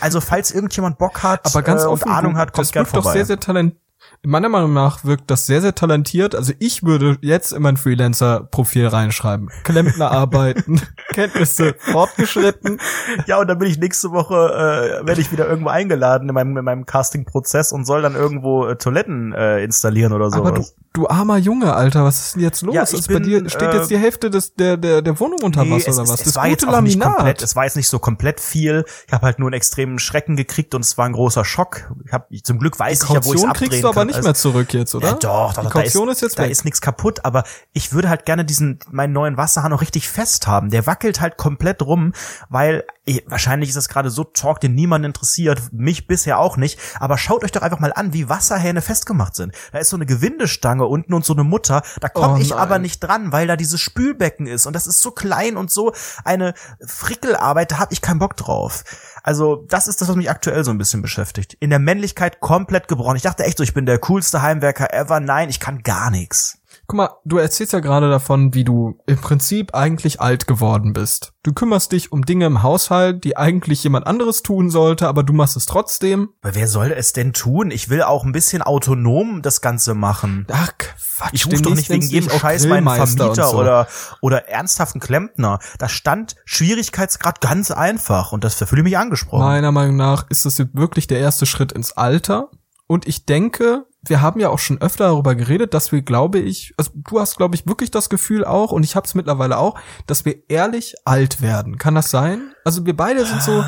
Also 0.01 0.19
falls 0.19 0.51
irgendjemand 0.51 0.97
Bock 0.97 1.20
hat 1.23 1.45
Aber 1.45 1.61
ganz 1.61 1.83
äh, 1.83 1.87
und 1.87 1.93
offen, 1.93 2.11
Ahnung 2.11 2.37
hat, 2.37 2.53
kommt 2.53 2.67
das 2.67 2.71
gern 2.71 2.85
wirkt 2.85 2.95
doch 2.95 3.03
vorbei. 3.03 3.17
sehr, 3.17 3.25
sehr 3.25 3.39
talent. 3.39 3.75
Meiner 4.23 4.49
Meinung 4.49 4.73
nach 4.73 5.03
wirkt 5.03 5.31
das 5.31 5.47
sehr, 5.47 5.61
sehr 5.61 5.73
talentiert. 5.73 6.35
Also 6.35 6.53
ich 6.59 6.83
würde 6.83 7.17
jetzt 7.21 7.53
in 7.53 7.63
mein 7.63 7.75
Freelancer-Profil 7.75 8.87
reinschreiben. 8.87 9.49
Klempner 9.63 10.11
arbeiten, 10.11 10.79
Kenntnisse 11.13 11.75
fortgeschritten. 11.79 12.79
ja, 13.25 13.39
und 13.39 13.47
dann 13.47 13.57
bin 13.57 13.67
ich 13.67 13.79
nächste 13.79 14.11
Woche, 14.11 14.35
äh, 14.35 15.07
werde 15.07 15.21
ich 15.21 15.31
wieder 15.31 15.47
irgendwo 15.47 15.69
eingeladen 15.69 16.29
in 16.29 16.35
meinem, 16.35 16.57
in 16.57 16.65
meinem 16.65 16.85
Casting-Prozess 16.85 17.71
und 17.71 17.85
soll 17.85 18.03
dann 18.03 18.13
irgendwo 18.13 18.67
äh, 18.67 18.75
Toiletten 18.75 19.33
äh, 19.33 19.63
installieren 19.63 20.13
oder 20.13 20.29
so. 20.29 20.37
Aber 20.37 20.51
du, 20.51 20.65
du 20.93 21.07
armer 21.07 21.37
Junge, 21.37 21.73
Alter, 21.73 22.03
was 22.03 22.19
ist 22.19 22.35
denn 22.35 22.41
jetzt 22.43 22.61
los? 22.61 22.75
Ja, 22.75 22.83
ich 22.83 22.93
also 22.93 23.07
bei 23.07 23.19
bin, 23.19 23.23
dir 23.23 23.49
steht 23.49 23.73
äh, 23.73 23.77
jetzt 23.77 23.89
die 23.89 23.97
Hälfte 23.97 24.29
des, 24.29 24.53
der, 24.55 24.77
der, 24.77 25.01
der 25.01 25.19
Wohnung 25.19 25.39
unter 25.41 25.61
Wasser 25.69 25.89
es, 25.89 25.97
oder 25.97 26.03
was? 26.07 26.09
es, 26.11 26.17
das 26.19 26.27
es 26.27 26.35
war 26.35 26.47
jetzt 26.47 26.65
gute 26.65 26.77
auch 26.77 26.81
nicht 26.81 26.99
komplett, 26.99 27.17
Laminat. 27.19 27.41
es 27.41 27.55
war 27.55 27.63
jetzt 27.63 27.75
nicht 27.77 27.87
so 27.89 27.99
komplett 27.99 28.39
viel. 28.39 28.85
Ich 29.07 29.13
habe 29.13 29.25
halt 29.25 29.39
nur 29.39 29.47
einen 29.47 29.53
extremen 29.53 29.99
Schrecken 29.99 30.35
gekriegt 30.35 30.75
und 30.75 30.83
es 30.83 30.97
war 30.97 31.05
ein 31.05 31.13
großer 31.13 31.45
Schock. 31.45 31.91
Ich 32.05 32.11
hab, 32.11 32.27
zum 32.43 32.59
Glück 32.59 32.77
weiß 32.77 33.03
ich 33.03 33.09
ja, 33.09 33.15
wo 33.15 33.33
ich 33.33 33.39
Kaution 33.41 33.49
abdrehen 33.49 33.69
kriegst 33.69 33.83
du 33.83 33.87
aber 33.87 33.95
kann. 34.01 34.07
nicht 34.07 34.15
Also- 34.17 34.27
mehr 34.27 34.35
zurück 34.35 34.73
jetzt, 34.73 34.95
oder? 34.95 35.07
Ja, 35.07 35.13
doch, 35.13 35.19
doch, 35.21 35.49
Die 35.49 35.55
doch, 35.67 35.73
da 35.73 35.81
Kaution 35.81 36.09
ist, 36.09 36.17
ist 36.17 36.21
jetzt 36.21 36.39
da 36.39 36.43
weg. 36.43 36.51
ist 36.51 36.65
nichts 36.65 36.81
kaputt, 36.81 37.23
aber 37.23 37.43
ich 37.73 37.93
würde 37.93 38.09
halt 38.09 38.25
gerne 38.25 38.43
diesen 38.45 38.79
meinen 38.91 39.13
neuen 39.13 39.37
Wasserhahn 39.37 39.71
noch 39.71 39.81
richtig 39.81 40.09
fest 40.09 40.47
haben. 40.47 40.69
Der 40.69 40.85
wackelt 40.87 41.21
halt 41.21 41.37
komplett 41.37 41.81
rum, 41.81 42.11
weil 42.49 42.83
eh, 43.05 43.21
wahrscheinlich 43.27 43.69
ist 43.69 43.75
das 43.75 43.89
gerade 43.89 44.09
so 44.09 44.23
Talk, 44.23 44.59
den 44.59 44.75
niemand 44.75 45.05
interessiert, 45.05 45.61
mich 45.71 46.07
bisher 46.07 46.37
auch 46.39 46.57
nicht, 46.57 46.79
aber 46.99 47.17
schaut 47.17 47.43
euch 47.43 47.51
doch 47.51 47.61
einfach 47.61 47.79
mal 47.79 47.93
an, 47.93 48.13
wie 48.13 48.29
Wasserhähne 48.29 48.81
festgemacht 48.81 49.35
sind. 49.35 49.53
Da 49.71 49.79
ist 49.79 49.89
so 49.89 49.95
eine 49.95 50.05
Gewindestange 50.05 50.80
unten 50.89 51.13
und 51.13 51.25
so 51.25 51.33
eine 51.33 51.43
Mutter, 51.43 51.81
da 51.99 52.09
komme 52.09 52.35
Oh 52.35 52.41
ich 52.41 52.55
aber 52.55 52.79
nicht 52.79 52.99
dran, 52.99 53.31
weil 53.31 53.47
da 53.47 53.55
dieses 53.55 53.81
Spülbecken 53.81 54.47
ist 54.47 54.65
und 54.65 54.75
das 54.75 54.87
ist 54.87 55.01
so 55.01 55.11
klein 55.11 55.57
und 55.57 55.71
so 55.71 55.93
eine 56.23 56.53
Frickelarbeit, 56.85 57.71
da 57.71 57.79
habe 57.79 57.93
ich 57.93 58.01
keinen 58.01 58.19
Bock 58.19 58.37
drauf. 58.37 58.83
Also, 59.23 59.65
das 59.67 59.87
ist 59.87 60.01
das, 60.01 60.07
was 60.07 60.15
mich 60.15 60.29
aktuell 60.29 60.63
so 60.63 60.71
ein 60.71 60.77
bisschen 60.77 61.01
beschäftigt. 61.01 61.55
In 61.59 61.69
der 61.69 61.79
Männlichkeit 61.79 62.39
komplett 62.39 62.87
gebrochen. 62.87 63.17
Ich 63.17 63.21
dachte 63.21 63.43
echt 63.43 63.57
so, 63.57 63.63
ich 63.63 63.73
bin 63.73 63.85
der 63.85 63.99
coolste 63.99 64.41
Heimwerker 64.41 64.93
ever. 64.93 65.19
Nein, 65.19 65.49
ich 65.49 65.59
kann 65.59 65.83
gar 65.83 66.09
nichts. 66.09 66.60
Guck 66.91 66.97
mal, 66.97 67.09
du 67.23 67.37
erzählst 67.37 67.71
ja 67.71 67.79
gerade 67.79 68.09
davon, 68.09 68.53
wie 68.53 68.65
du 68.65 68.99
im 69.07 69.15
Prinzip 69.15 69.73
eigentlich 69.73 70.19
alt 70.19 70.45
geworden 70.45 70.91
bist. 70.91 71.31
Du 71.41 71.53
kümmerst 71.53 71.93
dich 71.93 72.11
um 72.11 72.25
Dinge 72.25 72.45
im 72.45 72.63
Haushalt, 72.63 73.23
die 73.23 73.37
eigentlich 73.37 73.81
jemand 73.85 74.07
anderes 74.07 74.43
tun 74.43 74.69
sollte, 74.69 75.07
aber 75.07 75.23
du 75.23 75.31
machst 75.31 75.55
es 75.55 75.65
trotzdem. 75.65 76.33
Aber 76.41 76.53
wer 76.53 76.67
soll 76.67 76.91
es 76.91 77.13
denn 77.13 77.31
tun? 77.31 77.71
Ich 77.71 77.87
will 77.87 78.01
auch 78.01 78.25
ein 78.25 78.33
bisschen 78.33 78.61
autonom 78.61 79.41
das 79.41 79.61
Ganze 79.61 79.93
machen. 79.93 80.45
Ach, 80.51 80.73
Quatsch. 80.77 81.29
Ich 81.31 81.47
rufe 81.47 81.61
doch 81.61 81.75
nicht 81.75 81.89
wegen 81.89 82.01
jedem 82.01 82.29
Scheiß 82.29 82.67
meinen 82.67 82.85
Vermieter 82.85 83.47
so. 83.47 83.57
oder, 83.57 83.87
oder 84.19 84.49
ernsthaften 84.49 84.99
Klempner. 84.99 85.59
Da 85.79 85.87
stand 85.87 86.35
Schwierigkeitsgrad 86.43 87.39
ganz 87.39 87.71
einfach 87.71 88.33
und 88.33 88.43
das 88.43 88.57
da 88.57 88.65
fühle 88.65 88.81
ich 88.81 88.83
mich 88.83 88.97
angesprochen. 88.97 89.45
Meiner 89.45 89.71
Meinung 89.71 89.95
nach 89.95 90.29
ist 90.29 90.45
das 90.45 90.57
jetzt 90.57 90.75
wirklich 90.75 91.07
der 91.07 91.19
erste 91.19 91.45
Schritt 91.45 91.71
ins 91.71 91.93
Alter. 91.93 92.49
Und 92.87 93.07
ich 93.07 93.25
denke, 93.25 93.85
wir 94.03 94.21
haben 94.21 94.39
ja 94.39 94.49
auch 94.49 94.59
schon 94.59 94.81
öfter 94.81 95.05
darüber 95.05 95.35
geredet, 95.35 95.73
dass 95.73 95.91
wir, 95.91 96.01
glaube 96.01 96.39
ich, 96.39 96.73
also 96.77 96.91
du 96.95 97.19
hast, 97.19 97.37
glaube 97.37 97.55
ich, 97.55 97.67
wirklich 97.67 97.91
das 97.91 98.09
Gefühl 98.09 98.43
auch, 98.43 98.71
und 98.71 98.83
ich 98.83 98.95
habe 98.95 99.05
es 99.05 99.13
mittlerweile 99.13 99.57
auch, 99.57 99.79
dass 100.07 100.25
wir 100.25 100.49
ehrlich 100.49 100.95
alt 101.05 101.41
werden. 101.41 101.77
Kann 101.77 101.95
das 101.95 102.09
sein? 102.09 102.53
Also 102.65 102.85
wir 102.85 102.95
beide 102.95 103.25
sind 103.25 103.41
so. 103.43 103.63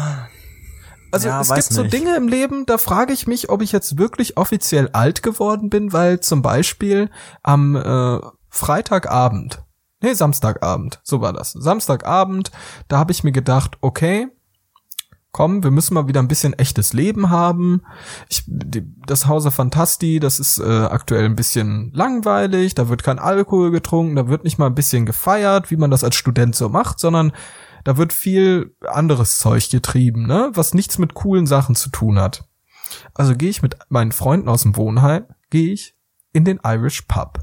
Also 1.12 1.28
Ja, 1.28 1.42
es 1.42 1.54
gibt 1.54 1.64
so 1.66 1.84
nicht. 1.84 1.94
Dinge 1.94 2.16
im 2.16 2.28
Leben, 2.28 2.66
da 2.66 2.80
frage 2.80 3.14
ich 3.14 3.28
mich, 3.28 3.50
ob 3.50 3.62
ich 3.62 3.72
jetzt 3.72 4.00
wirklich 4.00 4.36
offiziell 4.36 4.90
alt 4.94 5.22
geworden 5.22 5.70
bin, 5.70 5.94
weil 5.94 6.20
zum 6.22 6.42
Beispiel 6.42 7.12
am 7.44 7.76
äh, 7.76 8.20
Freitagabend, 8.50 9.64
nee, 10.02 10.14
Samstagabend, 10.14 11.00
so 11.04 11.22
war 11.22 11.34
das. 11.34 11.52
Samstagabend, 11.52 12.52
da 12.88 12.98
habe 12.98 13.12
ich 13.12 13.24
mir 13.24 13.32
gedacht, 13.32 13.78
okay, 13.82 14.30
komm, 15.34 15.64
wir 15.64 15.72
müssen 15.72 15.96
mal 15.96 16.08
wieder 16.08 16.22
ein 16.22 16.28
bisschen 16.30 16.54
echtes 16.54 16.94
Leben 16.94 17.30
haben. 17.30 17.82
Ich, 18.30 18.44
die, 18.46 18.86
das 19.06 19.26
Hause 19.28 19.52
Fantasti, 19.52 20.20
das 20.20 20.40
ist 20.40 20.60
äh, 20.60 20.64
aktuell 20.86 21.26
ein 21.26 21.36
bisschen 21.36 21.92
langweilig, 21.92 22.76
da 22.76 22.88
wird 22.88 23.04
kein 23.04 23.20
Alkohol 23.20 23.72
getrunken, 23.72 24.16
da 24.16 24.30
wird 24.30 24.46
nicht 24.46 24.60
mal 24.60 24.68
ein 24.68 24.76
bisschen 24.76 25.06
gefeiert, 25.06 25.72
wie 25.72 25.76
man 25.76 25.92
das 25.92 26.04
als 26.04 26.16
Student 26.16 26.56
so 26.56 26.70
macht, 26.70 27.00
sondern 27.00 27.34
da 27.84 27.98
wird 27.98 28.14
viel 28.14 28.76
anderes 28.88 29.40
Zeug 29.40 29.70
getrieben, 29.70 30.28
ne, 30.28 30.52
was 30.54 30.74
nichts 30.74 31.00
mit 31.00 31.16
coolen 31.16 31.48
Sachen 31.48 31.76
zu 31.76 31.90
tun 31.90 32.20
hat. 32.20 32.46
Also 33.16 33.36
gehe 33.36 33.50
ich 33.50 33.64
mit 33.64 33.76
meinen 33.90 34.12
Freunden 34.12 34.48
aus 34.48 34.62
dem 34.62 34.78
Wohnheim, 34.78 35.26
gehe 35.50 35.74
ich 35.74 35.96
in 36.32 36.46
den 36.46 36.60
Irish 36.64 37.02
Pub. 37.02 37.40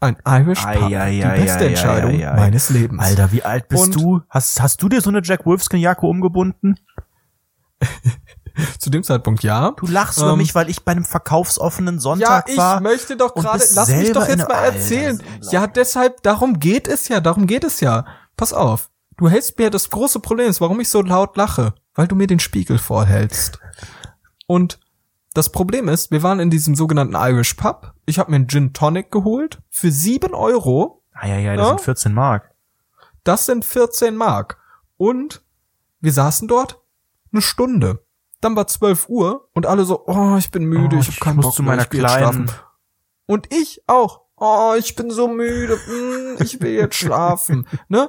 Ein 0.00 0.16
Irish 0.26 0.62
Pub, 0.62 0.82
ei, 0.82 0.88
die 1.12 1.24
ei, 1.24 1.40
beste 1.40 1.58
ei, 1.58 1.62
ei, 1.62 1.68
Entscheidung 1.68 2.10
ei, 2.12 2.28
ei. 2.28 2.36
meines 2.36 2.70
Lebens. 2.70 3.00
Alter, 3.02 3.30
wie 3.30 3.44
alt 3.44 3.68
bist 3.68 3.84
Und- 3.84 3.94
du? 3.94 4.20
Hast, 4.28 4.60
hast 4.60 4.82
du 4.82 4.88
dir 4.88 5.00
so 5.00 5.10
eine 5.10 5.20
Jack 5.22 5.46
Wolfskin-Jacke 5.46 6.06
umgebunden? 6.06 6.74
Zu 8.78 8.90
dem 8.90 9.02
Zeitpunkt 9.02 9.42
ja. 9.42 9.70
Du 9.76 9.86
lachst 9.86 10.18
über 10.18 10.32
Ähm, 10.32 10.38
mich, 10.38 10.54
weil 10.54 10.68
ich 10.68 10.84
bei 10.84 10.92
einem 10.92 11.04
verkaufsoffenen 11.04 11.96
Ja, 11.96 12.00
Sonntag 12.00 12.48
ich 12.48 12.56
war. 12.56 12.80
möchte 12.80 13.16
doch 13.16 13.34
gerade, 13.34 13.64
lass 13.74 13.88
mich 13.88 14.12
doch 14.12 14.28
jetzt 14.28 14.48
mal 14.48 14.64
erzählen. 14.64 15.22
Ja, 15.50 15.66
deshalb, 15.66 16.22
darum 16.22 16.58
geht 16.58 16.86
es 16.88 17.08
ja, 17.08 17.20
darum 17.20 17.46
geht 17.46 17.64
es 17.64 17.80
ja. 17.80 18.04
Pass 18.36 18.52
auf. 18.52 18.90
Du 19.16 19.28
hältst 19.28 19.58
mir 19.58 19.70
das 19.70 19.88
große 19.90 20.20
Problem 20.20 20.48
ist, 20.48 20.60
warum 20.60 20.80
ich 20.80 20.88
so 20.88 21.00
laut 21.02 21.36
lache, 21.36 21.74
weil 21.94 22.08
du 22.08 22.14
mir 22.16 22.26
den 22.26 22.40
Spiegel 22.40 22.78
vorhältst. 22.78 23.58
Und 24.46 24.80
das 25.32 25.50
Problem 25.52 25.88
ist, 25.88 26.10
wir 26.10 26.22
waren 26.22 26.40
in 26.40 26.50
diesem 26.50 26.74
sogenannten 26.74 27.14
Irish 27.14 27.54
Pub. 27.54 27.94
Ich 28.06 28.18
habe 28.18 28.30
mir 28.30 28.36
einen 28.36 28.48
Gin 28.48 28.72
Tonic 28.72 29.10
geholt 29.10 29.60
für 29.70 29.90
sieben 29.92 30.34
Euro. 30.34 31.02
Ah, 31.12 31.28
ja, 31.28 31.36
ja, 31.38 31.54
das 31.56 31.64
Ja? 31.66 31.68
sind 31.76 31.80
14 31.84 32.14
Mark. 32.14 32.50
Das 33.24 33.46
sind 33.46 33.64
14 33.64 34.16
Mark. 34.16 34.58
Und 34.96 35.42
wir 36.00 36.12
saßen 36.12 36.48
dort 36.48 36.78
eine 37.32 37.42
Stunde. 37.42 38.04
Dann 38.40 38.56
war 38.56 38.66
12 38.66 39.08
Uhr 39.08 39.48
und 39.54 39.66
alle 39.66 39.84
so, 39.84 40.06
oh, 40.06 40.36
ich 40.38 40.50
bin 40.50 40.64
müde, 40.64 40.96
Oh, 40.96 41.00
ich 41.00 41.08
habe 41.08 41.18
keinen 41.20 41.36
muss 41.36 41.44
Bock 41.46 41.54
zu 41.54 41.62
mehr, 41.62 41.72
meiner 41.72 41.82
ich 41.82 41.92
jetzt 41.92 41.98
Kleinen. 42.06 42.48
schlafen. 42.48 42.50
Und 43.26 43.52
ich 43.54 43.82
auch. 43.86 44.22
Oh, 44.36 44.74
ich 44.78 44.96
bin 44.96 45.10
so 45.10 45.28
müde, 45.28 45.76
mm, 45.76 46.42
ich 46.42 46.60
will 46.62 46.72
jetzt 46.72 46.96
schlafen, 46.96 47.66
ne? 47.88 48.08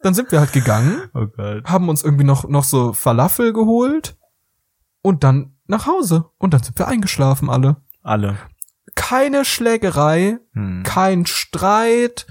Dann 0.00 0.14
sind 0.14 0.32
wir 0.32 0.40
halt 0.40 0.52
gegangen, 0.54 1.02
Oh 1.14 1.26
haben 1.64 1.88
uns 1.90 2.02
irgendwie 2.02 2.24
noch 2.24 2.48
noch 2.48 2.64
so 2.64 2.92
Falafel 2.94 3.52
geholt 3.52 4.16
und 5.02 5.22
dann 5.24 5.56
nach 5.66 5.86
Hause 5.86 6.30
und 6.38 6.54
dann 6.54 6.62
sind 6.62 6.78
wir 6.78 6.88
eingeschlafen 6.88 7.50
alle. 7.50 7.76
Alle. 8.02 8.36
Keine 8.94 9.44
Schlägerei, 9.44 10.38
Hm. 10.54 10.82
kein 10.84 11.26
Streit, 11.26 12.26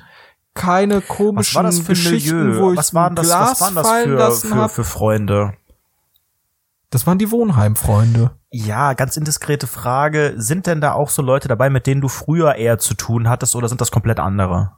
keine 0.55 1.01
komischen 1.01 1.35
Was 1.51 1.55
war 1.55 1.63
das 1.63 1.79
für 1.79 1.93
Geschichten, 1.93 2.47
Milieu? 2.49 2.61
wo 2.61 2.71
ich 2.71 2.77
was 2.77 2.93
waren 2.95 3.15
das, 3.15 3.25
Glas 3.27 3.49
was 3.51 3.61
waren 3.61 3.75
das 3.75 3.87
fallen 3.87 4.09
für, 4.09 4.15
lassen 4.15 4.49
für, 4.49 4.55
hab. 4.55 4.71
für 4.71 4.83
Freunde? 4.83 5.53
Das 6.93 7.07
waren 7.07 7.17
die 7.17 7.31
Wohnheimfreunde. 7.31 8.29
Ja, 8.51 8.93
ganz 8.93 9.17
indiskrete 9.17 9.65
Frage. 9.65 10.35
Sind 10.37 10.67
denn 10.67 10.79
da 10.79 10.93
auch 10.93 11.09
so 11.09 11.23
Leute 11.23 11.47
dabei, 11.47 11.71
mit 11.71 11.87
denen 11.87 12.01
du 12.01 12.07
früher 12.07 12.53
eher 12.53 12.77
zu 12.77 12.93
tun 12.93 13.27
hattest 13.27 13.55
oder 13.55 13.67
sind 13.67 13.81
das 13.81 13.89
komplett 13.89 14.19
andere? 14.19 14.73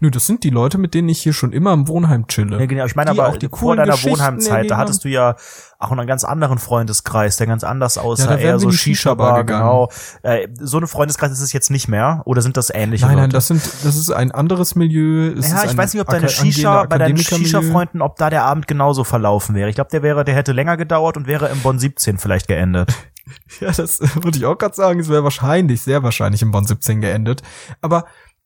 Nö, 0.00 0.10
das 0.10 0.26
sind 0.26 0.44
die 0.44 0.50
Leute, 0.50 0.78
mit 0.78 0.94
denen 0.94 1.08
ich 1.08 1.20
hier 1.20 1.32
schon 1.32 1.52
immer 1.52 1.72
im 1.72 1.88
Wohnheim 1.88 2.26
chille. 2.26 2.58
Ja, 2.58 2.66
genau. 2.66 2.84
Ich 2.84 2.96
meine 2.96 3.12
Die 3.12 3.20
aber 3.20 3.28
auch 3.28 3.36
die 3.36 3.48
vor 3.48 3.76
deiner 3.76 4.00
Wohnheimzeit, 4.02 4.70
da 4.70 4.76
hattest 4.76 5.04
du 5.04 5.08
ja 5.08 5.36
auch 5.82 5.90
einen 5.90 6.06
ganz 6.06 6.24
anderen 6.24 6.58
Freundeskreis, 6.58 7.36
der 7.36 7.46
ganz 7.46 7.64
anders 7.64 7.98
aussah, 7.98 8.32
Ja, 8.32 8.36
eher 8.36 8.58
so 8.58 8.70
Shisha-Bar 8.70 9.44
genau. 9.44 9.90
Äh, 10.22 10.48
so 10.60 10.76
eine 10.76 10.86
Freundeskreis 10.86 11.32
ist 11.32 11.40
es 11.40 11.52
jetzt 11.52 11.70
nicht 11.70 11.88
mehr 11.88 12.22
oder 12.24 12.40
sind 12.40 12.56
das 12.56 12.70
ähnliche 12.70 13.06
Nein, 13.06 13.16
nein, 13.16 13.24
Leute? 13.24 13.34
das 13.34 13.48
sind, 13.48 13.62
das 13.84 13.96
ist 13.96 14.10
ein 14.10 14.30
anderes 14.30 14.74
Milieu. 14.76 15.32
Es 15.36 15.50
ja, 15.50 15.64
ich 15.64 15.76
weiß 15.76 15.94
nicht, 15.94 16.00
ob 16.00 16.08
deine 16.08 16.28
Shisha, 16.28 16.84
bei 16.84 16.98
deinen. 16.98 17.16
Shisha-Freunden, 17.16 18.00
ob 18.00 18.16
da 18.16 18.30
der 18.30 18.44
Abend 18.44 18.68
genauso 18.68 19.04
verlaufen 19.04 19.54
wäre. 19.54 19.68
Ich 19.68 19.74
glaube, 19.74 19.90
der 19.90 20.02
wäre, 20.02 20.24
der 20.24 20.34
hätte 20.34 20.52
länger 20.52 20.76
gedauert 20.76 21.16
und 21.16 21.26
wäre 21.26 21.48
im 21.48 21.60
Bonn 21.60 21.78
17 21.78 22.18
vielleicht 22.18 22.48
geendet. 22.48 22.92
Ja, 23.60 23.70
das 23.70 24.00
würde 24.22 24.36
ich 24.36 24.44
auch 24.44 24.58
gerade 24.58 24.74
sagen. 24.74 24.98
Es 24.98 25.08
wäre 25.08 25.22
wahrscheinlich, 25.22 25.80
sehr 25.82 26.02
wahrscheinlich 26.02 26.42
im 26.42 26.50
Bonn 26.50 26.66
17 26.66 27.00
geendet. 27.00 27.42
Aber 27.80 28.04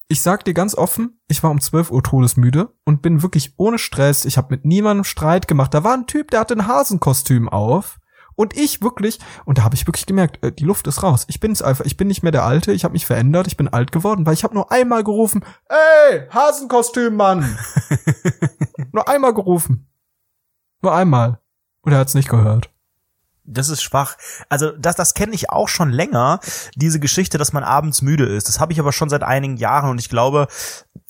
ich 0.09 0.23
sag 0.23 0.45
dir 0.45 0.55
ganz 0.55 0.75
offen, 0.75 1.21
ich 1.29 1.43
war 1.43 1.51
um 1.51 1.61
12 1.61 1.91
Uhr 1.91 2.03
todesmüde 2.03 2.73
und 2.85 3.03
bin 3.03 3.23
wirklich 3.23 3.55
ohne 3.57 3.79
Stress. 3.79 4.25
Ich 4.25 4.37
habe 4.37 4.55
mit 4.55 4.65
niemandem 4.65 5.05
Streit 5.05 5.49
gemacht. 5.49 5.75
Da 5.75 5.83
war 5.83 5.95
ein 5.95 6.07
Typ, 6.07 6.31
der 6.31 6.41
hatte 6.41 6.55
ein 6.55 6.69
Hasenkostüm 6.69 7.49
auf. 7.49 7.99
Und 8.37 8.55
ich 8.55 8.83
wirklich, 8.83 9.19
und 9.47 9.59
da 9.59 9.65
habe 9.65 9.75
ich 9.75 9.87
wirklich 9.87 10.05
gemerkt, 10.05 10.45
äh, 10.45 10.53
die 10.53 10.65
Luft 10.65 10.87
ist 10.87 11.03
raus. 11.03 11.25
Ich 11.29 11.41
bin's 11.41 11.63
einfach, 11.63 11.87
ich 11.87 11.97
bin 11.97 12.07
nicht 12.07 12.23
mehr 12.23 12.33
der 12.33 12.45
Alte, 12.45 12.71
ich 12.73 12.85
habe 12.85 12.93
mich 12.93 13.07
verändert, 13.07 13.47
ich 13.47 13.57
bin 13.57 13.67
alt 13.67 13.93
geworden, 13.93 14.27
weil 14.27 14.35
ich 14.35 14.45
habe 14.45 14.55
nur 14.55 14.71
einmal 14.71 15.03
gerufen, 15.05 15.43
ey, 15.69 16.29
Hasenkostüm, 16.29 17.17
Mann. 17.17 17.59
nur 18.93 19.09
einmal 19.09 19.33
gerufen. 19.33 19.89
Nur 20.83 20.95
einmal. 20.95 21.41
Und 21.81 21.93
er 21.93 21.99
hat's 21.99 22.15
nicht 22.15 22.29
gehört. 22.29 22.71
Das 23.47 23.69
ist 23.69 23.83
schwach. 23.83 24.17
Also 24.49 24.73
das, 24.73 24.97
das 24.97 25.15
kenne 25.15 25.35
ich 25.35 25.51
auch 25.51 25.69
schon 25.69 25.91
länger, 25.91 26.41
diese 26.75 27.01
Geschichte, 27.01 27.39
dass 27.39 27.53
man 27.53 27.65
abends 27.65 28.03
müde 28.03 28.27
ist. 28.27 28.49
Das 28.49 28.61
habe 28.61 28.73
ich 28.73 28.81
aber 28.81 28.93
schon 28.93 29.09
seit 29.09 29.23
einigen 29.23 29.57
Jahren 29.57 29.91
und 29.91 29.99
ich 29.99 30.09
glaube, 30.09 30.49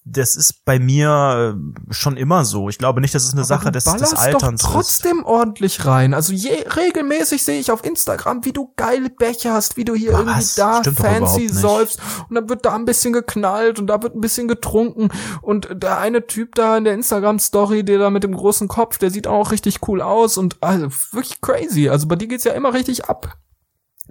das 0.08 0.36
ist 0.36 0.64
bei 0.64 0.78
mir 0.78 1.56
äh, 1.56 1.92
schon 1.92 2.16
immer 2.16 2.44
so. 2.44 2.68
Ich 2.68 2.78
glaube 2.78 3.00
nicht, 3.00 3.12
das 3.12 3.24
ist 3.24 3.32
eine 3.32 3.40
Aber 3.40 3.48
Sache 3.48 3.72
des, 3.72 3.84
des 3.84 4.14
Alterns. 4.14 4.62
Doch 4.62 4.74
trotzdem 4.74 5.24
ordentlich 5.24 5.84
rein. 5.84 6.14
Also 6.14 6.32
je, 6.32 6.64
regelmäßig 6.68 7.42
sehe 7.42 7.58
ich 7.58 7.72
auf 7.72 7.84
Instagram, 7.84 8.44
wie 8.44 8.52
du 8.52 8.72
geile 8.76 9.10
Becher 9.10 9.52
hast, 9.52 9.76
wie 9.76 9.84
du 9.84 9.96
hier 9.96 10.12
Was? 10.12 10.56
irgendwie 10.56 10.92
da 10.92 10.92
fancy 10.92 11.48
säufst 11.48 12.00
und 12.28 12.36
dann 12.36 12.48
wird 12.48 12.64
da 12.64 12.76
ein 12.76 12.84
bisschen 12.84 13.12
geknallt 13.12 13.80
und 13.80 13.88
da 13.88 14.00
wird 14.00 14.14
ein 14.14 14.20
bisschen 14.20 14.46
getrunken 14.46 15.08
und 15.42 15.68
der 15.72 15.98
eine 15.98 16.24
Typ 16.28 16.54
da 16.54 16.76
in 16.76 16.84
der 16.84 16.94
Instagram 16.94 17.40
Story, 17.40 17.84
der 17.84 17.98
da 17.98 18.10
mit 18.10 18.22
dem 18.22 18.34
großen 18.34 18.68
Kopf, 18.68 18.98
der 18.98 19.10
sieht 19.10 19.26
auch 19.26 19.50
richtig 19.50 19.88
cool 19.88 20.00
aus 20.00 20.38
und 20.38 20.62
also 20.62 20.86
wirklich 21.10 21.40
crazy. 21.40 21.88
Also 21.88 22.06
bei 22.06 22.14
dir 22.14 22.28
geht's 22.28 22.44
ja 22.44 22.52
immer 22.52 22.72
richtig 22.74 23.06
ab. 23.06 23.38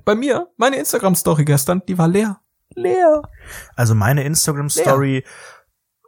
Bei 0.03 0.13
mir, 0.13 0.49
meine 0.57 0.75
Instagram 0.75 1.15
Story 1.15 1.45
gestern, 1.45 1.81
die 1.87 1.97
war 1.97 2.09
leer. 2.09 2.41
Leer. 2.75 3.21
Also 3.77 3.95
meine 3.95 4.25
Instagram 4.25 4.69
Story 4.69 5.23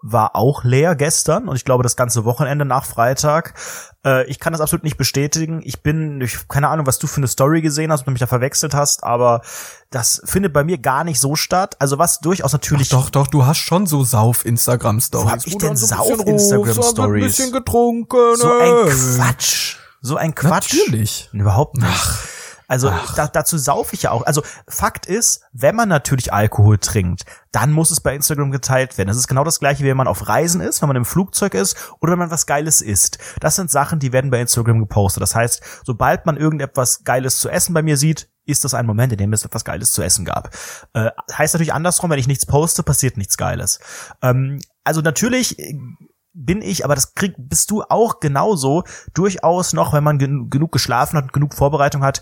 war 0.03 0.35
auch 0.35 0.63
leer 0.63 0.95
gestern 0.95 1.47
und 1.47 1.55
ich 1.55 1.65
glaube 1.65 1.83
das 1.83 1.95
ganze 1.95 2.23
Wochenende 2.23 2.65
nach 2.65 2.85
Freitag. 2.85 3.55
Äh, 4.05 4.25
ich 4.27 4.39
kann 4.39 4.53
das 4.53 4.61
absolut 4.61 4.83
nicht 4.83 4.97
bestätigen. 4.97 5.61
Ich 5.63 5.81
bin, 5.81 6.21
ich, 6.21 6.47
keine 6.47 6.69
Ahnung, 6.69 6.85
was 6.85 6.99
du 6.99 7.07
für 7.07 7.17
eine 7.17 7.27
Story 7.27 7.61
gesehen 7.61 7.91
hast, 7.91 8.01
ob 8.01 8.05
du 8.05 8.11
mich 8.11 8.19
da 8.19 8.27
verwechselt 8.27 8.73
hast, 8.73 9.03
aber 9.03 9.41
das 9.89 10.21
findet 10.25 10.53
bei 10.53 10.63
mir 10.63 10.77
gar 10.77 11.03
nicht 11.03 11.19
so 11.19 11.35
statt. 11.35 11.75
Also 11.79 11.97
was 11.97 12.19
durchaus 12.19 12.53
natürlich 12.53 12.89
Doch, 12.89 13.09
doch, 13.09 13.27
du 13.27 13.45
hast 13.45 13.57
schon 13.57 13.87
so 13.87 14.03
Sauf-Instagram-Stories. 14.03 15.25
Wo 15.25 15.31
hab 15.31 15.45
ich 15.47 15.57
denn 15.57 15.75
so 15.75 15.87
ein 15.95 15.97
bisschen 15.99 16.17
Sauf-Instagram-Stories? 16.17 16.77
rufst, 16.77 16.97
dann 16.97 17.11
wird 17.13 17.23
Ein 17.23 17.27
bisschen 17.27 17.51
getrunken. 17.51 18.35
so 18.37 18.51
ein. 18.51 18.89
Quatsch. 19.17 19.77
So 20.01 20.15
ein 20.15 20.35
Quatsch. 20.35 20.73
Natürlich. 20.73 21.29
Überhaupt 21.33 21.75
nicht. 21.77 22.05
Also 22.67 22.91
da, 23.15 23.27
dazu 23.27 23.57
saufe 23.57 23.95
ich 23.95 24.03
ja 24.03 24.11
auch. 24.11 24.25
Also 24.25 24.43
Fakt 24.67 25.05
ist, 25.05 25.41
wenn 25.53 25.75
man 25.75 25.89
natürlich 25.89 26.33
Alkohol 26.33 26.77
trinkt, 26.77 27.23
dann 27.51 27.71
muss 27.71 27.91
es 27.91 28.01
bei 28.01 28.13
Instagram 28.13 28.51
geteilt 28.51 28.97
werden. 28.97 29.07
Das 29.07 29.17
ist 29.17 29.27
genau 29.27 29.43
das 29.43 29.59
gleiche, 29.59 29.83
wie 29.83 29.89
wenn 29.89 29.97
man 29.97 30.07
auf 30.07 30.27
Reisen 30.27 30.61
ist, 30.61 30.81
wenn 30.81 30.89
man 30.89 30.97
im 30.97 31.05
Flugzeug 31.05 31.53
ist 31.53 31.77
oder 32.01 32.11
wenn 32.11 32.19
man 32.19 32.31
was 32.31 32.45
Geiles 32.45 32.81
isst. 32.81 33.19
Das 33.39 33.55
sind 33.55 33.71
Sachen, 33.71 33.99
die 33.99 34.11
werden 34.11 34.31
bei 34.31 34.41
Instagram 34.41 34.79
gepostet. 34.79 35.23
Das 35.23 35.33
heißt, 35.33 35.61
sobald 35.85 36.25
man 36.25 36.37
irgendetwas 36.37 37.03
Geiles 37.03 37.39
zu 37.39 37.49
essen 37.49 37.73
bei 37.73 37.81
mir 37.81 37.97
sieht, 37.97 38.29
ist 38.45 38.63
das 38.63 38.73
ein 38.73 38.85
Moment, 38.85 39.11
in 39.11 39.17
dem 39.17 39.33
es 39.33 39.45
etwas 39.45 39.65
Geiles 39.65 39.91
zu 39.91 40.01
essen 40.01 40.25
gab. 40.25 40.53
Äh, 40.93 41.11
heißt 41.31 41.53
natürlich 41.53 41.73
andersrum, 41.73 42.09
wenn 42.09 42.19
ich 42.19 42.27
nichts 42.27 42.45
poste, 42.45 42.83
passiert 42.83 43.17
nichts 43.17 43.37
Geiles. 43.37 43.79
Ähm, 44.21 44.61
also 44.83 45.01
natürlich 45.01 45.59
äh, 45.59 45.77
bin 46.33 46.61
ich, 46.61 46.85
aber 46.85 46.95
das 46.95 47.13
krieg, 47.13 47.33
bist 47.37 47.71
du 47.71 47.83
auch 47.83 48.19
genauso, 48.19 48.83
durchaus 49.13 49.73
noch, 49.73 49.93
wenn 49.93 50.03
man 50.03 50.19
gen 50.19 50.49
genug 50.49 50.71
geschlafen 50.71 51.17
hat 51.17 51.25
und 51.25 51.33
genug 51.33 51.53
Vorbereitung 51.53 52.03
hat, 52.03 52.21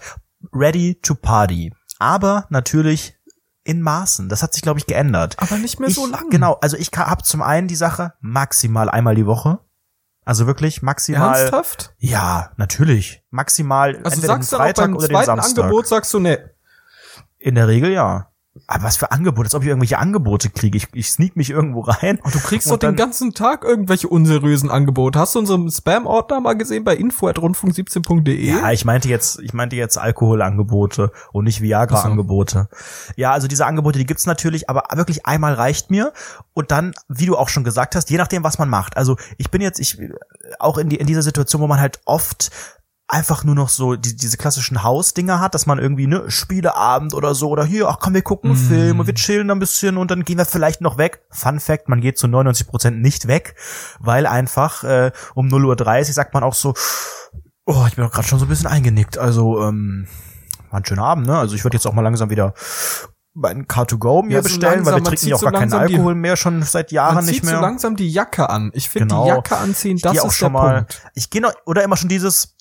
ready 0.54 1.00
to 1.02 1.16
party. 1.16 1.74
Aber 2.00 2.46
natürlich 2.50 3.16
in 3.64 3.82
Maßen. 3.82 4.30
Das 4.30 4.44
hat 4.44 4.54
sich, 4.54 4.62
glaube 4.62 4.80
ich, 4.80 4.86
geändert. 4.86 5.36
Aber 5.40 5.58
nicht 5.58 5.80
mehr 5.80 5.90
ich, 5.90 5.96
so 5.96 6.06
lang. 6.06 6.30
Genau, 6.30 6.54
also 6.62 6.78
ich 6.78 6.92
habe 6.96 7.24
zum 7.24 7.42
einen 7.42 7.68
die 7.68 7.76
Sache 7.76 8.14
maximal 8.22 8.90
einmal 8.90 9.16
die 9.16 9.26
Woche. 9.26 9.60
Also 10.24 10.48
wirklich 10.48 10.82
maximal. 10.82 11.40
Ernsthaft? 11.40 11.94
Ja, 11.98 12.52
natürlich. 12.58 13.24
Maximal 13.30 13.96
Also 13.98 14.16
entweder 14.16 14.34
sagst 14.34 14.52
den 14.52 14.58
du 14.58 14.62
auch 14.62 14.66
Freitag 14.66 14.86
beim 14.86 14.96
oder 14.96 15.08
den 15.08 15.16
zweiten 15.16 15.26
Samstag. 15.26 15.64
Angebot, 15.64 15.88
sagst 15.88 16.14
du, 16.14 16.20
ne, 16.20 16.52
In 17.38 17.56
der 17.56 17.68
Regel 17.68 17.92
ja. 17.92 18.32
Aber 18.68 18.84
was 18.86 18.96
für 18.96 19.12
Angebote, 19.12 19.48
als 19.48 19.56
ob 19.56 19.64
ich 19.64 19.68
irgendwelche 19.68 20.00
Angebote 20.00 20.50
kriege. 20.50 20.78
Ich, 20.78 20.88
ich 20.94 21.12
sneak 21.12 21.36
mich 21.36 21.50
irgendwo 21.50 21.82
rein. 21.82 22.20
Und 22.24 22.34
du 22.34 22.40
kriegst 22.40 22.72
doch 22.72 22.78
den 22.78 22.96
ganzen 22.96 23.34
Tag 23.34 23.64
irgendwelche 23.64 24.08
unseriösen 24.08 24.72
Angebote. 24.72 25.20
Hast 25.20 25.36
du 25.36 25.40
unseren 25.40 25.70
Spam-Ordner 25.70 26.40
mal 26.40 26.54
gesehen 26.54 26.86
bei 26.86 26.96
info.rundfunk17.de? 26.96 28.50
Ja, 28.50 28.72
ich 28.72 28.86
meinte 28.86 29.10
jetzt, 29.10 29.40
ich 29.42 29.54
meinte 29.54 29.76
jetzt 29.76 29.98
Alkoholangebote 29.98 31.12
und 31.34 31.44
nicht 31.44 31.62
Viagra-Angebote. 31.62 32.70
Ja, 33.18 33.34
also 33.34 33.48
diese 33.48 33.66
Angebote, 33.66 34.00
die 34.00 34.06
gibt's 34.06 34.26
natürlich, 34.26 34.70
aber 34.70 34.86
wirklich 34.96 35.26
einmal 35.26 35.54
reicht 35.54 35.92
mir. 35.92 36.14
Und 36.54 36.72
dann, 36.72 36.94
wie 37.10 37.26
du 37.26 37.36
auch 37.36 37.50
schon 37.50 37.66
gesagt 37.66 37.96
hast, 37.96 38.10
je 38.10 38.18
nachdem, 38.18 38.44
was 38.44 38.58
man 38.58 38.70
macht. 38.70 38.96
Also 38.96 39.18
ich 39.38 39.52
bin 39.52 39.62
jetzt, 39.62 39.80
ich 39.80 40.00
auch 40.60 40.78
in, 40.78 40.90
die, 40.90 40.96
in 40.96 41.08
dieser 41.08 41.22
Situation, 41.22 41.62
wo 41.62 41.68
man 41.68 41.82
halt 41.82 42.00
oft 42.06 42.52
einfach 43.08 43.44
nur 43.44 43.54
noch 43.56 43.70
so 43.70 43.96
die, 43.96 44.16
diese 44.16 44.36
klassischen 44.38 44.82
Hausdinger 44.84 45.40
hat, 45.40 45.54
dass 45.54 45.66
man 45.68 45.78
irgendwie 45.78 46.08
ne 46.08 46.24
Spieleabend 46.32 47.14
oder 47.14 47.36
so 47.36 47.50
oder 47.50 47.64
hier, 47.64 47.88
ach 47.88 48.00
komm, 48.00 48.14
wir 48.16 48.24
gucken 48.24 48.50
einen 48.52 48.60
Film 48.60 49.00
und 49.00 49.06
wir 49.08 49.14
chillen 49.14 49.52
ein 49.52 49.60
bisschen 49.60 49.98
und 49.98 50.10
dann 50.10 50.24
gehen 50.24 50.38
wir 50.40 50.46
vielleicht 50.46 50.82
noch 50.82 50.98
weg. 50.98 51.22
Fun 51.30 51.60
Fact, 51.60 51.88
man 51.88 52.02
geht 52.02 52.18
zu 52.18 52.28
99 52.28 52.68
Prozent 52.68 53.02
nicht 53.02 53.28
weg, 53.28 53.56
weil 54.00 54.26
einfach 54.26 54.84
äh, 54.84 55.12
um 55.36 55.48
0.30 55.48 56.00
Uhr 56.08 56.14
sagt 56.14 56.34
man 56.34 56.44
auch 56.44 56.56
so, 56.56 56.74
Oh, 57.68 57.86
ich 57.88 57.96
bin 57.96 58.06
auch 58.06 58.12
gerade 58.12 58.28
schon 58.28 58.38
so 58.38 58.46
ein 58.46 58.50
bisschen 58.50 58.68
eingenickt. 58.68 59.18
Also, 59.18 59.64
ähm, 59.64 60.08
war 60.70 60.80
ein 60.82 60.86
schöner 60.86 61.04
Abend, 61.06 61.26
ne? 61.26 61.36
Also 61.38 61.56
ich 61.56 61.64
würde 61.64 61.78
jetzt 61.78 61.88
auch 61.88 61.94
mal 61.94 62.02
langsam 62.04 62.30
wieder 62.30 62.54
meinen 63.34 63.66
Car2Go 63.66 64.24
mir 64.24 64.34
Ja, 64.36 64.40
so 64.40 64.44
bestellen, 64.44 64.76
langsam, 64.76 64.94
weil 64.94 65.00
wir 65.02 65.04
trinken 65.04 65.28
ja 65.28 65.36
auch 65.36 65.40
so 65.40 65.46
gar 65.48 65.54
keinen 65.54 65.62
langsam 65.70 65.88
die- 65.88 65.94
Alkohol 65.96 66.16
mehr, 66.16 66.38
schon 66.38 66.62
seit 66.64 66.92
Jahren 66.92 67.16
Man 67.16 67.26
nicht 67.26 67.36
zieht 67.36 67.44
mehr. 67.46 67.56
so 67.56 67.62
langsam 67.62 67.96
die 67.96 68.10
Jacke 68.10 68.50
an. 68.50 68.72
Ich 68.74 68.90
finde, 68.90 69.08
Genau. 69.08 69.24
die 69.24 69.30
Jacke 69.30 69.58
anziehen, 69.58 69.96
ich 69.98 70.04
das 70.04 70.20
auch 70.20 70.28
ist 70.28 70.36
schon 70.36 70.54
der 70.54 70.62
mal. 70.62 70.76
Punkt. 70.84 71.02
Ich 71.16 71.30
gehe 71.30 71.42
noch 71.42 71.54
oder 71.66 71.84
immer 71.84 71.98
schon 71.98 72.10
dieses. 72.10 72.55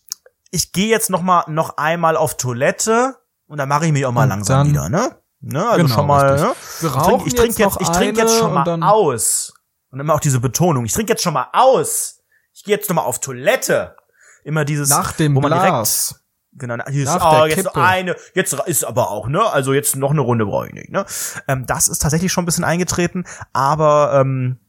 Ich 0.54 0.70
gehe 0.70 0.86
jetzt 0.86 1.10
noch 1.10 1.20
mal 1.20 1.44
noch 1.48 1.78
einmal 1.78 2.16
auf 2.16 2.36
Toilette 2.36 3.16
und 3.46 3.58
dann 3.58 3.68
mache 3.68 3.86
ich 3.86 3.92
mich 3.92 4.06
auch 4.06 4.12
mal 4.12 4.22
Und 4.22 4.28
langsam 4.28 4.68
wieder, 4.68 4.88
ne? 4.88 5.16
Ne, 5.40 5.68
also 5.68 5.82
Genau, 5.82 5.94
schon 5.94 6.06
mal. 6.06 6.36
Ne? 6.36 6.54
Wir 6.80 6.90
Ich 7.26 7.34
trinke 7.34 7.54
trink 7.54 7.58
jetzt 7.58 7.80
ich 7.80 7.88
trink 7.88 8.16
jetzt 8.16 8.38
schon 8.38 8.54
mal 8.54 8.82
aus. 8.82 9.52
Und 9.90 9.98
immer 9.98 10.14
auch 10.14 10.20
diese 10.20 10.38
Betonung. 10.38 10.84
Ich 10.84 10.92
trinke 10.92 11.12
jetzt 11.12 11.22
schon 11.22 11.34
mal 11.34 11.48
aus. 11.52 12.20
Ich 12.52 12.62
gehe 12.62 12.76
jetzt 12.76 12.88
noch 12.88 12.94
mal 12.94 13.02
auf 13.02 13.20
Toilette. 13.20 13.96
Immer 14.44 14.64
dieses, 14.64 14.90
Nach 14.90 15.12
dem 15.12 15.34
wo 15.34 15.40
man 15.40 15.50
direkt 15.50 15.68
Glas. 15.68 16.20
Genau, 16.52 16.76
hier 16.88 17.02
ist, 17.02 17.08
Nach 17.08 17.42
oh, 17.42 17.46
jetzt 17.46 17.56
Kippe. 17.56 17.82
eine, 17.82 18.14
jetzt 18.34 18.52
ist 18.52 18.84
aber 18.84 19.10
auch, 19.10 19.26
ne? 19.26 19.44
Also 19.52 19.72
jetzt 19.72 19.96
noch 19.96 20.12
eine 20.12 20.20
Runde 20.20 20.46
brauche 20.46 20.68
ich 20.68 20.72
nicht, 20.72 20.90
ne? 20.90 21.04
Ähm, 21.48 21.66
das 21.66 21.88
ist 21.88 21.98
tatsächlich 21.98 22.32
schon 22.32 22.44
ein 22.44 22.46
bisschen 22.46 22.62
eingetreten, 22.62 23.24
aber 23.52 24.20
ähm, 24.20 24.60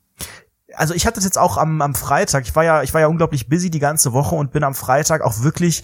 also 0.75 0.93
ich 0.93 1.05
hatte 1.05 1.15
das 1.15 1.25
jetzt 1.25 1.37
auch 1.37 1.57
am, 1.57 1.81
am 1.81 1.95
Freitag. 1.95 2.43
Ich 2.43 2.55
war 2.55 2.63
ja, 2.63 2.83
ich 2.83 2.93
war 2.93 3.01
ja 3.01 3.07
unglaublich 3.07 3.49
busy 3.49 3.69
die 3.69 3.79
ganze 3.79 4.13
Woche 4.13 4.35
und 4.35 4.51
bin 4.51 4.63
am 4.63 4.73
Freitag 4.73 5.21
auch 5.21 5.41
wirklich 5.41 5.83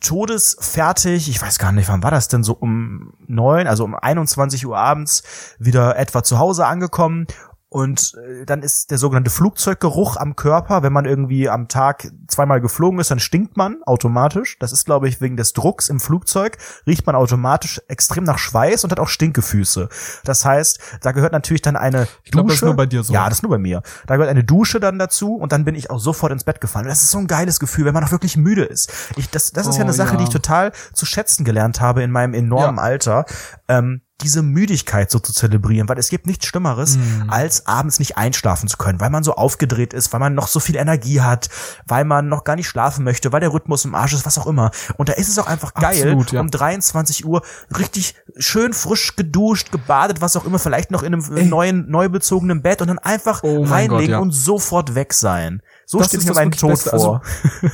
todesfertig. 0.00 1.28
Ich 1.28 1.40
weiß 1.40 1.58
gar 1.58 1.72
nicht, 1.72 1.88
wann 1.88 2.02
war 2.02 2.10
das 2.10 2.28
denn 2.28 2.42
so 2.42 2.54
um 2.54 3.12
neun, 3.26 3.66
also 3.66 3.84
um 3.84 3.94
21 3.94 4.66
Uhr 4.66 4.76
abends 4.76 5.22
wieder 5.58 5.96
etwa 5.96 6.22
zu 6.22 6.38
Hause 6.38 6.66
angekommen. 6.66 7.26
Und 7.72 8.14
äh, 8.16 8.44
dann 8.46 8.62
ist 8.62 8.90
der 8.90 8.98
sogenannte 8.98 9.30
Flugzeuggeruch 9.30 10.16
am 10.16 10.34
Körper. 10.34 10.82
Wenn 10.82 10.92
man 10.92 11.04
irgendwie 11.04 11.48
am 11.48 11.68
Tag 11.68 12.10
zweimal 12.26 12.60
geflogen 12.60 12.98
ist, 12.98 13.12
dann 13.12 13.20
stinkt 13.20 13.56
man 13.56 13.82
automatisch. 13.84 14.58
Das 14.58 14.72
ist, 14.72 14.84
glaube 14.86 15.08
ich, 15.08 15.20
wegen 15.20 15.36
des 15.36 15.52
Drucks 15.52 15.88
im 15.88 16.00
Flugzeug, 16.00 16.58
riecht 16.88 17.06
man 17.06 17.14
automatisch 17.14 17.80
extrem 17.86 18.24
nach 18.24 18.38
Schweiß 18.38 18.82
und 18.82 18.90
hat 18.90 18.98
auch 18.98 19.06
Stinkefüße. 19.06 19.88
Das 20.24 20.44
heißt, 20.44 20.80
da 21.02 21.12
gehört 21.12 21.32
natürlich 21.32 21.62
dann 21.62 21.76
eine 21.76 22.08
Ich 22.24 22.32
glaub, 22.32 22.46
Dusche. 22.48 22.54
das 22.54 22.62
ist 22.62 22.66
nur 22.66 22.74
bei 22.76 22.86
dir 22.86 23.04
so. 23.04 23.12
Ja, 23.14 23.28
das 23.28 23.38
ist 23.38 23.42
nur 23.44 23.50
bei 23.50 23.58
mir. 23.58 23.82
Da 24.08 24.16
gehört 24.16 24.30
eine 24.30 24.42
Dusche 24.42 24.80
dann 24.80 24.98
dazu 24.98 25.36
und 25.36 25.52
dann 25.52 25.64
bin 25.64 25.76
ich 25.76 25.90
auch 25.90 26.00
sofort 26.00 26.32
ins 26.32 26.42
Bett 26.42 26.60
gefallen. 26.60 26.86
Das 26.88 27.04
ist 27.04 27.12
so 27.12 27.18
ein 27.18 27.28
geiles 27.28 27.60
Gefühl, 27.60 27.84
wenn 27.84 27.94
man 27.94 28.02
auch 28.02 28.10
wirklich 28.10 28.36
müde 28.36 28.64
ist. 28.64 28.92
Ich, 29.16 29.30
das, 29.30 29.52
das 29.52 29.68
ist 29.68 29.76
ja 29.76 29.82
Oh, 29.82 29.84
eine 29.84 29.92
Sache, 29.92 30.12
ja. 30.12 30.16
die 30.16 30.24
ich 30.24 30.30
total 30.30 30.72
zu 30.92 31.06
schätzen 31.06 31.44
gelernt 31.44 31.80
habe 31.80 32.02
in 32.02 32.10
meinem 32.10 32.34
enormen 32.34 32.78
Ja. 32.78 32.82
Alter. 32.82 33.26
Ähm, 33.68 34.02
diese 34.22 34.42
Müdigkeit 34.42 35.10
so 35.10 35.18
zu 35.18 35.32
zelebrieren, 35.32 35.88
weil 35.88 35.98
es 35.98 36.08
gibt 36.08 36.26
nichts 36.26 36.46
Schlimmeres, 36.46 36.96
Mhm. 36.96 37.30
als 37.30 37.66
abends 37.66 37.98
nicht 37.98 38.16
einschlafen 38.16 38.68
zu 38.68 38.76
können, 38.76 39.00
weil 39.00 39.10
man 39.10 39.24
so 39.24 39.34
aufgedreht 39.34 39.92
ist, 39.94 40.12
weil 40.12 40.20
man 40.20 40.34
noch 40.34 40.48
so 40.48 40.60
viel 40.60 40.76
Energie 40.76 41.20
hat, 41.20 41.48
weil 41.86 42.04
man 42.04 42.28
noch 42.28 42.44
gar 42.44 42.56
nicht 42.56 42.68
schlafen 42.68 43.04
möchte, 43.04 43.32
weil 43.32 43.40
der 43.40 43.52
Rhythmus 43.52 43.84
im 43.84 43.94
Arsch 43.94 44.12
ist, 44.12 44.26
was 44.26 44.38
auch 44.38 44.46
immer. 44.46 44.70
Und 44.96 45.08
da 45.08 45.14
ist 45.14 45.28
es 45.28 45.38
auch 45.38 45.46
einfach 45.46 45.74
geil, 45.74 46.02
Absolut, 46.02 46.32
ja. 46.32 46.40
um 46.40 46.50
23 46.50 47.24
Uhr 47.24 47.42
richtig 47.76 48.14
schön 48.38 48.72
frisch 48.72 49.16
geduscht, 49.16 49.72
gebadet, 49.72 50.20
was 50.20 50.36
auch 50.36 50.44
immer, 50.44 50.58
vielleicht 50.58 50.90
noch 50.90 51.02
in 51.02 51.14
einem 51.14 51.36
Ey. 51.36 51.44
neuen, 51.46 51.90
neu 51.90 52.08
bezogenen 52.08 52.62
Bett 52.62 52.80
und 52.82 52.88
dann 52.88 52.98
einfach 52.98 53.42
Oh 53.42 53.64
reinlegen 53.64 53.88
Gott, 53.98 54.08
ja. 54.08 54.18
und 54.18 54.32
sofort 54.32 54.94
weg 54.94 55.12
sein. 55.14 55.62
So 55.86 55.98
Das 55.98 56.08
steht 56.08 56.24
mir 56.24 56.34
mein 56.34 56.50
Tod 56.52 56.70
Beste. 56.70 56.92
Also, 56.92 57.04
vor. 57.06 57.22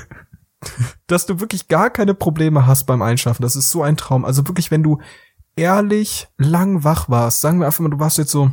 dass 1.07 1.27
du 1.27 1.39
wirklich 1.41 1.69
gar 1.69 1.91
keine 1.91 2.15
Probleme 2.15 2.67
hast 2.67 2.85
beim 2.87 3.03
Einschlafen. 3.03 3.43
Das 3.43 3.57
ist 3.57 3.71
so 3.71 3.83
ein 3.83 3.97
Traum. 3.97 4.25
Also 4.25 4.47
wirklich, 4.49 4.71
wenn 4.71 4.83
du 4.83 5.01
ehrlich 5.57 6.29
lang 6.37 6.85
wach 6.85 7.09
warst, 7.09 7.41
sagen 7.41 7.59
wir 7.59 7.67
einfach 7.67 7.81
mal, 7.81 7.91
du 7.91 7.99
warst 7.99 8.19
jetzt 8.19 8.31
so 8.31 8.51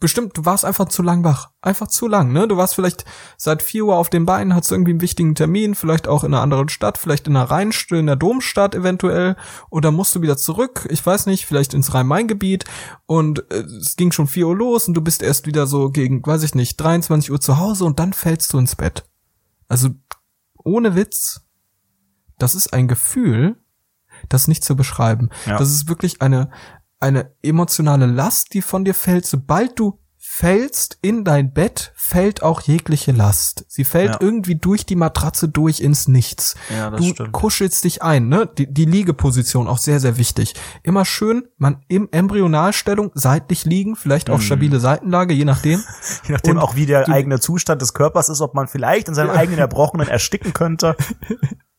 bestimmt, 0.00 0.36
du 0.36 0.44
warst 0.44 0.64
einfach 0.64 0.88
zu 0.88 1.02
lang 1.02 1.24
wach. 1.24 1.50
Einfach 1.60 1.88
zu 1.88 2.08
lang, 2.08 2.32
ne? 2.32 2.48
Du 2.48 2.56
warst 2.56 2.74
vielleicht 2.74 3.04
seit 3.36 3.62
vier 3.62 3.84
Uhr 3.86 3.96
auf 3.96 4.10
den 4.10 4.26
Beinen, 4.26 4.54
hast 4.54 4.70
irgendwie 4.70 4.92
einen 4.92 5.00
wichtigen 5.00 5.34
Termin, 5.34 5.74
vielleicht 5.74 6.08
auch 6.08 6.24
in 6.24 6.32
einer 6.32 6.42
anderen 6.42 6.68
Stadt, 6.68 6.98
vielleicht 6.98 7.26
in 7.26 7.34
der 7.34 7.50
Rheinstadt, 7.50 7.98
in 7.98 8.06
der 8.06 8.16
Domstadt 8.16 8.74
eventuell, 8.74 9.36
oder 9.70 9.90
musst 9.90 10.14
du 10.14 10.22
wieder 10.22 10.36
zurück, 10.36 10.86
ich 10.90 11.04
weiß 11.04 11.26
nicht, 11.26 11.46
vielleicht 11.46 11.74
ins 11.74 11.94
Rhein-Main-Gebiet 11.94 12.64
und 13.06 13.50
äh, 13.50 13.60
es 13.60 13.96
ging 13.96 14.12
schon 14.12 14.26
vier 14.26 14.48
Uhr 14.48 14.56
los 14.56 14.88
und 14.88 14.94
du 14.94 15.00
bist 15.00 15.22
erst 15.22 15.46
wieder 15.46 15.66
so 15.66 15.90
gegen, 15.90 16.24
weiß 16.24 16.42
ich 16.42 16.54
nicht, 16.54 16.76
23 16.76 17.30
Uhr 17.30 17.40
zu 17.40 17.58
Hause 17.58 17.84
und 17.84 17.98
dann 17.98 18.12
fällst 18.12 18.52
du 18.52 18.58
ins 18.58 18.76
Bett. 18.76 19.04
Also, 19.68 19.90
ohne 20.62 20.94
Witz, 20.94 21.42
das 22.38 22.54
ist 22.54 22.72
ein 22.72 22.88
Gefühl, 22.88 23.56
das 24.28 24.48
nicht 24.48 24.64
zu 24.64 24.76
beschreiben. 24.76 25.28
Ja. 25.46 25.58
Das 25.58 25.70
ist 25.70 25.88
wirklich 25.88 26.22
eine, 26.22 26.50
eine 27.00 27.32
emotionale 27.42 28.06
Last, 28.06 28.54
die 28.54 28.62
von 28.62 28.84
dir 28.84 28.94
fällt. 28.94 29.26
Sobald 29.26 29.78
du 29.78 30.00
fällst 30.26 30.98
in 31.02 31.22
dein 31.22 31.52
Bett, 31.52 31.92
fällt 31.94 32.42
auch 32.42 32.62
jegliche 32.62 33.12
Last. 33.12 33.66
Sie 33.68 33.84
fällt 33.84 34.12
Ja. 34.14 34.18
irgendwie 34.20 34.56
durch 34.56 34.84
die 34.86 34.96
Matratze 34.96 35.48
durch 35.48 35.80
ins 35.80 36.08
Nichts. 36.08 36.56
Ja, 36.74 36.90
das 36.90 37.00
du 37.00 37.06
stimmt. 37.08 37.32
kuschelst 37.32 37.84
dich 37.84 38.02
ein, 38.02 38.28
ne? 38.28 38.48
Die, 38.58 38.66
die 38.72 38.86
Liegeposition 38.86 39.68
auch 39.68 39.78
sehr, 39.78 40.00
sehr 40.00 40.16
wichtig. 40.16 40.54
Immer 40.82 41.04
schön, 41.04 41.44
man 41.58 41.84
im 41.88 42.08
Embryonalstellung 42.10 43.12
seitlich 43.14 43.64
liegen, 43.64 43.94
vielleicht 43.96 44.26
Mhm. 44.28 44.34
auch 44.34 44.40
stabile 44.40 44.80
Seitenlage, 44.80 45.34
je 45.34 45.44
nachdem. 45.44 45.84
Je 46.26 46.32
nachdem 46.32 46.56
Und 46.56 46.62
auch, 46.62 46.74
wie 46.74 46.86
der 46.86 47.04
du- 47.04 47.12
eigene 47.12 47.38
Zustand 47.38 47.80
des 47.82 47.92
Körpers 47.94 48.28
ist, 48.28 48.40
ob 48.40 48.54
man 48.54 48.66
vielleicht 48.66 49.08
in 49.08 49.14
seinem 49.14 49.30
eigenen 49.30 49.58
Erbrochenen 49.60 50.08
ersticken 50.08 50.52
könnte. 50.54 50.96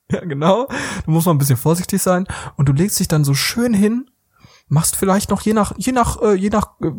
Ja, 0.11 0.19
genau. 0.19 0.67
Da 0.67 1.11
muss 1.11 1.25
man 1.25 1.35
ein 1.35 1.39
bisschen 1.39 1.57
vorsichtig 1.57 2.01
sein. 2.01 2.27
Und 2.57 2.69
du 2.69 2.73
legst 2.73 2.99
dich 2.99 3.07
dann 3.07 3.23
so 3.23 3.33
schön 3.33 3.73
hin, 3.73 4.09
machst 4.67 4.95
vielleicht 4.95 5.29
noch 5.31 5.41
je 5.41 5.53
nach, 5.53 5.73
je 5.77 5.91
nach, 5.91 6.21
äh, 6.21 6.33
je 6.35 6.49
nach, 6.49 6.79
äh, 6.81 6.91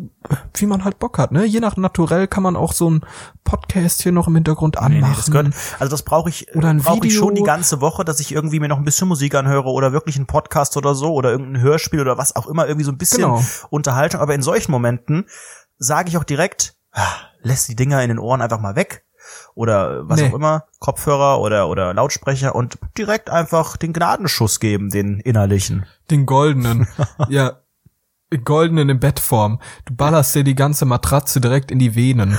wie 0.55 0.65
man 0.65 0.83
halt 0.83 0.99
Bock 0.99 1.17
hat, 1.17 1.31
ne? 1.31 1.45
Je 1.45 1.59
nach 1.61 1.77
Naturell 1.77 2.27
kann 2.27 2.43
man 2.43 2.55
auch 2.57 2.73
so 2.73 2.89
ein 2.89 3.05
Podcast 3.45 4.03
hier 4.03 4.11
noch 4.11 4.27
im 4.27 4.35
Hintergrund 4.35 4.75
Nee, 4.75 4.81
anmachen. 4.81 5.09
nee, 5.11 5.15
das 5.17 5.25
gehört, 5.31 5.53
also 5.79 5.91
das 5.91 6.03
brauche 6.03 6.29
ich, 6.29 6.53
Oder 6.55 6.69
ein 6.69 6.79
brauche 6.79 7.07
ich 7.07 7.15
schon 7.15 7.35
die 7.35 7.43
ganze 7.43 7.79
Woche, 7.81 8.03
dass 8.03 8.19
ich 8.19 8.33
irgendwie 8.33 8.59
mir 8.59 8.67
noch 8.67 8.77
ein 8.77 8.83
bisschen 8.85 9.07
Musik 9.07 9.35
anhöre 9.35 9.69
oder 9.69 9.93
wirklich 9.93 10.17
einen 10.17 10.27
Podcast 10.27 10.75
oder 10.77 10.93
so 10.95 11.13
oder 11.13 11.31
irgendein 11.31 11.61
Hörspiel 11.61 12.01
oder 12.01 12.17
was 12.17 12.35
auch 12.35 12.47
immer, 12.47 12.67
irgendwie 12.67 12.85
so 12.85 12.91
ein 12.91 12.97
bisschen 12.97 13.19
Genau. 13.23 13.41
Unterhaltung. 13.69 14.19
Aber 14.21 14.35
in 14.35 14.41
solchen 14.41 14.71
Momenten 14.71 15.27
sage 15.77 16.09
ich 16.09 16.17
auch 16.17 16.23
direkt, 16.25 16.75
ah, 16.91 17.05
lässt 17.41 17.69
die 17.69 17.75
Dinger 17.77 18.01
in 18.01 18.09
den 18.09 18.19
Ohren 18.19 18.41
einfach 18.41 18.59
mal 18.59 18.75
weg 18.75 19.05
oder 19.57 20.07
was 20.07 20.19
Nee. 20.21 20.29
auch 20.29 20.35
immer, 20.35 20.65
Kopfhörer 20.79 21.39
oder 21.41 21.67
oder 21.69 21.93
Lautsprecher 21.93 22.55
und 22.55 22.77
direkt 22.97 23.29
einfach 23.29 23.75
den 23.77 23.91
Gnadenschuss 23.93 24.59
geben, 24.59 24.89
den 24.89 25.19
innerlichen. 25.19 25.85
Den 26.09 26.25
goldenen. 26.25 26.87
ja. 27.29 27.57
den 28.31 28.43
Goldenen 28.43 28.89
in 28.89 28.99
Bettform. 28.99 29.59
Du 29.85 29.95
ballerst 29.95 30.35
dir 30.35 30.43
die 30.43 30.55
ganze 30.55 30.85
Matratze 30.85 31.41
direkt 31.41 31.71
in 31.71 31.79
die 31.79 31.95
Venen. 31.95 32.37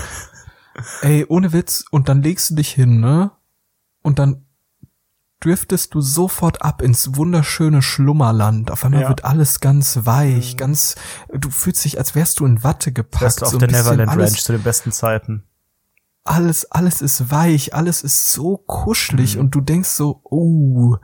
Ey, 1.03 1.25
ohne 1.29 1.53
Witz. 1.53 1.85
Und 1.91 2.09
dann 2.09 2.23
legst 2.23 2.51
du 2.51 2.55
dich 2.55 2.71
hin, 2.71 3.01
ne? 3.01 3.31
Und 4.03 4.19
dann 4.19 4.45
driftest 5.41 5.95
du 5.95 6.01
sofort 6.01 6.63
ab 6.63 6.83
ins 6.83 7.17
wunderschöne 7.17 7.81
Schlummerland. 7.83 8.71
Auf 8.71 8.85
einmal 8.85 9.03
Ja. 9.03 9.09
wird 9.09 9.25
alles 9.25 9.61
ganz 9.61 10.01
weich, 10.05 10.57
ganz, 10.57 10.95
du 11.33 11.51
fühlst 11.51 11.85
dich, 11.85 11.99
als 11.99 12.15
wärst 12.15 12.41
du 12.41 12.47
in 12.47 12.63
Watte 12.65 12.93
gepackt. 12.93 13.23
Best 13.25 13.43
auf 13.43 13.51
so 13.51 13.57
ein 13.57 13.61
der 13.61 13.67
bisschen 13.69 13.83
Neverland 13.85 14.11
alles, 14.11 14.33
Ranch 14.33 14.43
zu 14.43 14.53
den 14.53 14.63
besten 14.63 14.93
Zeiten. 14.93 15.45
Alles, 16.29 16.71
alles 16.71 17.01
ist 17.03 17.31
weich, 17.31 17.75
alles 17.75 18.03
ist 18.03 18.31
so 18.33 18.57
kuschelig 18.57 19.35
Mhm. 19.37 19.41
und 19.41 19.55
du 19.55 19.61
denkst 19.61 19.89
so, 19.89 20.21
oh, 20.25 20.97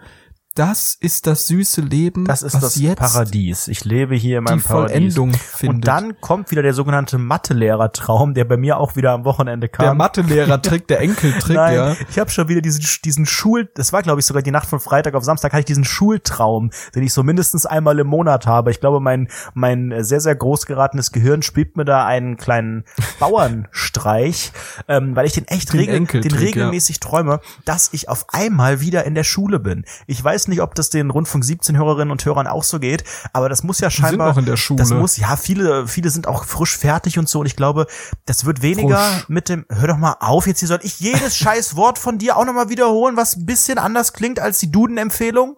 das 0.55 0.97
ist 1.01 1.27
das 1.27 1.49
süße 1.49 1.81
Leben, 1.81 2.27
Das 2.27 2.43
ist 2.43 2.55
was 2.55 2.61
das 2.61 2.77
jetzt 2.77 3.01
Paradies. 3.01 3.67
Ich 3.67 3.85
lebe 3.85 4.15
hier 4.15 4.39
in 4.39 4.45
die 4.45 4.53
meinem 4.53 4.63
Paradies. 4.63 5.15
Vollendung 5.15 5.33
findet. 5.33 5.75
Und 5.75 5.89
dann 5.89 6.21
kommt 6.21 6.53
wieder 6.53 6.63
der 6.63 6.75
sogenannte 6.75 7.19
Mathelehrer-Traum, 7.19 8.35
der 8.35 8.45
bei 8.45 8.57
mir 8.57 8.79
auch 8.79 8.95
wieder 8.95 9.11
am 9.11 9.25
Wochenende 9.25 9.69
kam. 9.69 9.85
der 9.85 9.95
Mathelehrer-Trick, 9.95 10.87
der 10.87 11.01
Enkeltrick, 11.01 11.57
Nein, 11.57 11.75
ja. 11.75 11.97
ich 12.09 12.21
habe 12.21 12.31
schon 12.31 12.47
wieder 12.47 12.61
diesen 12.61 12.85
diesen 13.05 13.27
Schul, 13.27 13.69
das 13.75 13.93
war 13.93 14.03
glaube 14.03 14.21
ich 14.21 14.27
sogar 14.27 14.43
die 14.43 14.53
Nacht 14.53 14.69
von 14.69 14.79
Freitag 14.79 15.15
auf 15.15 15.25
Samstag, 15.25 15.53
hatte 15.53 15.61
ich 15.61 15.67
diesen 15.67 15.85
Schultraum, 15.85 16.71
den 16.95 17.03
ich 17.03 17.13
so 17.13 17.25
mindestens 17.25 17.67
einmal 17.67 17.99
im 17.99 18.07
Monat 18.07 18.47
habe. 18.47 18.71
Ich 18.71 18.79
glaube, 18.79 19.01
mein 19.01 19.29
mein 19.55 19.93
sehr 20.05 20.21
sehr 20.21 20.37
groß 20.37 20.67
geratenes 20.67 21.11
Gehirn 21.11 21.43
spielt 21.43 21.77
mir 21.77 21.85
da 21.85 22.07
einen 22.07 22.37
kleinen 22.37 22.85
Bauernstreich, 23.19 24.53
ähm, 24.87 25.17
weil 25.17 25.27
ich 25.27 25.33
den 25.33 25.49
echt 25.49 25.73
Den 25.73 25.81
regel, 25.81 26.21
den 26.21 26.35
regelmäßig 26.35 27.01
träume, 27.01 27.41
dass 27.65 27.93
ich 27.93 28.09
auf 28.09 28.27
einmal 28.29 28.81
wieder 28.81 29.05
in 29.05 29.17
der 29.17 29.25
Schule 29.25 29.59
bin. 29.59 29.85
Ich 30.07 30.23
weiß 30.23 30.44
nicht, 30.49 30.61
ob 30.61 30.75
das 30.75 30.91
den 30.91 31.11
Rundfunk 31.11 31.45
17 31.45 31.77
Hörerinnen 31.77 32.11
und 32.11 32.25
Hörern 32.25 32.47
auch 32.47 32.65
so 32.65 32.79
geht, 32.79 33.05
aber 33.33 33.49
das 33.49 33.63
muss 33.63 33.81
ja 33.81 33.91
sind 33.91 34.01
scheinbar 34.01 34.31
noch 34.31 34.39
in 34.39 34.47
der 34.47 34.57
Schule. 34.57 34.79
Das 34.79 34.91
muss 34.91 35.17
ja 35.17 35.37
viele 35.37 35.87
viele 35.87 36.11
sind 36.11 36.27
auch 36.27 36.45
frisch 36.45 36.77
fertig 36.77 37.19
und 37.19 37.29
so 37.29 37.41
und 37.41 37.47
ich 37.47 37.57
glaube, 37.57 37.87
das 38.27 38.45
wird 38.45 38.63
weniger 38.63 38.99
Frisch. 38.99 39.29
mit 39.29 39.49
dem 39.49 39.67
hör 39.69 39.89
doch 39.89 39.97
mal 39.97 40.17
auf, 40.21 40.47
jetzt 40.47 40.61
hier 40.61 40.69
soll 40.69 40.81
ich 40.83 41.01
jedes 41.01 41.37
scheiß 41.39 41.77
Wort 41.77 41.99
von 41.99 42.19
dir 42.19 42.37
auch 42.37 42.45
noch 42.45 42.55
mal 42.55 42.69
wiederholen, 42.69 43.17
was 43.17 43.37
ein 43.37 43.47
bisschen 43.47 43.79
anders 43.79 44.13
klingt 44.13 44.39
als 44.39 44.59
die 44.59 44.71
Duden 44.71 44.99
Empfehlung? 44.99 45.57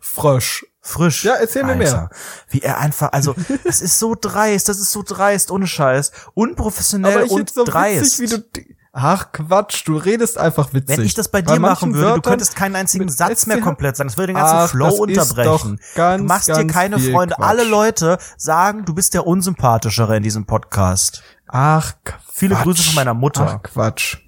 Frosch. 0.00 0.64
Frisch. 0.82 1.24
Ja, 1.24 1.34
erzähl 1.34 1.64
mir 1.64 1.76
mehr. 1.76 1.92
Alter, 1.92 2.10
Wie 2.48 2.62
er 2.62 2.78
einfach, 2.78 3.12
also, 3.12 3.34
das 3.64 3.80
ist 3.80 3.98
so 3.98 4.16
dreist, 4.18 4.68
das 4.68 4.78
ist 4.78 4.90
so 4.92 5.02
dreist, 5.06 5.50
ohne 5.50 5.66
Scheiß. 5.66 6.12
Unprofessionell 6.34 7.24
und 7.24 7.52
dreist. 7.54 8.18
witzig, 8.18 8.18
wie 8.20 8.62
du, 8.62 8.64
ach 8.92 9.32
Quatsch, 9.32 9.86
du 9.86 9.96
redest 9.96 10.38
einfach 10.38 10.72
witzig. 10.72 10.98
Wenn 10.98 11.04
ich 11.04 11.14
das 11.14 11.28
bei 11.28 11.42
Bei 11.42 11.54
dir 11.54 11.60
machen 11.60 11.90
manchen 11.90 11.94
würde, 11.94 12.06
du 12.06 12.14
Wörtern 12.16 12.30
könntest 12.32 12.56
keinen 12.56 12.76
einzigen 12.76 13.08
Satz 13.08 13.46
mehr 13.46 13.60
komplett 13.60 13.96
sagen. 13.96 14.08
Das 14.08 14.16
würde 14.18 14.32
den 14.32 14.36
ganzen 14.36 14.56
Ach, 14.56 14.70
Flow 14.70 14.94
unterbrechen. 15.02 15.80
ganz, 15.94 16.20
du 16.20 16.26
machst 16.26 16.48
dir 16.48 16.66
keine 16.66 16.98
Freunde. 16.98 17.34
Quatsch. 17.34 17.46
Alle 17.48 17.64
Leute 17.64 18.18
sagen, 18.36 18.84
du 18.84 18.94
bist 18.94 19.14
der 19.14 19.26
Unsympathischere 19.26 20.16
in 20.16 20.22
diesem 20.22 20.46
Podcast. 20.46 21.22
Ach, 21.46 21.94
Quatsch. 22.04 22.20
Viele 22.32 22.54
Grüße 22.54 22.82
von 22.82 22.94
meiner 22.94 23.14
Mutter. 23.14 23.58
Ach, 23.58 23.62
Quatsch. 23.62 24.18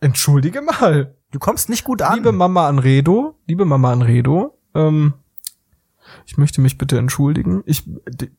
Entschuldige 0.00 0.62
mal. 0.62 1.14
Du 1.30 1.38
kommst 1.38 1.68
nicht 1.68 1.84
gut 1.84 2.00
an. 2.02 2.16
Liebe 2.16 2.32
Mama 2.32 2.68
Anredo, 2.68 3.38
liebe 3.46 3.64
Mama 3.64 3.92
Anredo, 3.92 4.58
ähm, 4.74 5.14
ich 6.24 6.38
möchte 6.38 6.60
mich 6.60 6.78
bitte 6.78 6.98
entschuldigen. 6.98 7.62
Ich, 7.66 7.88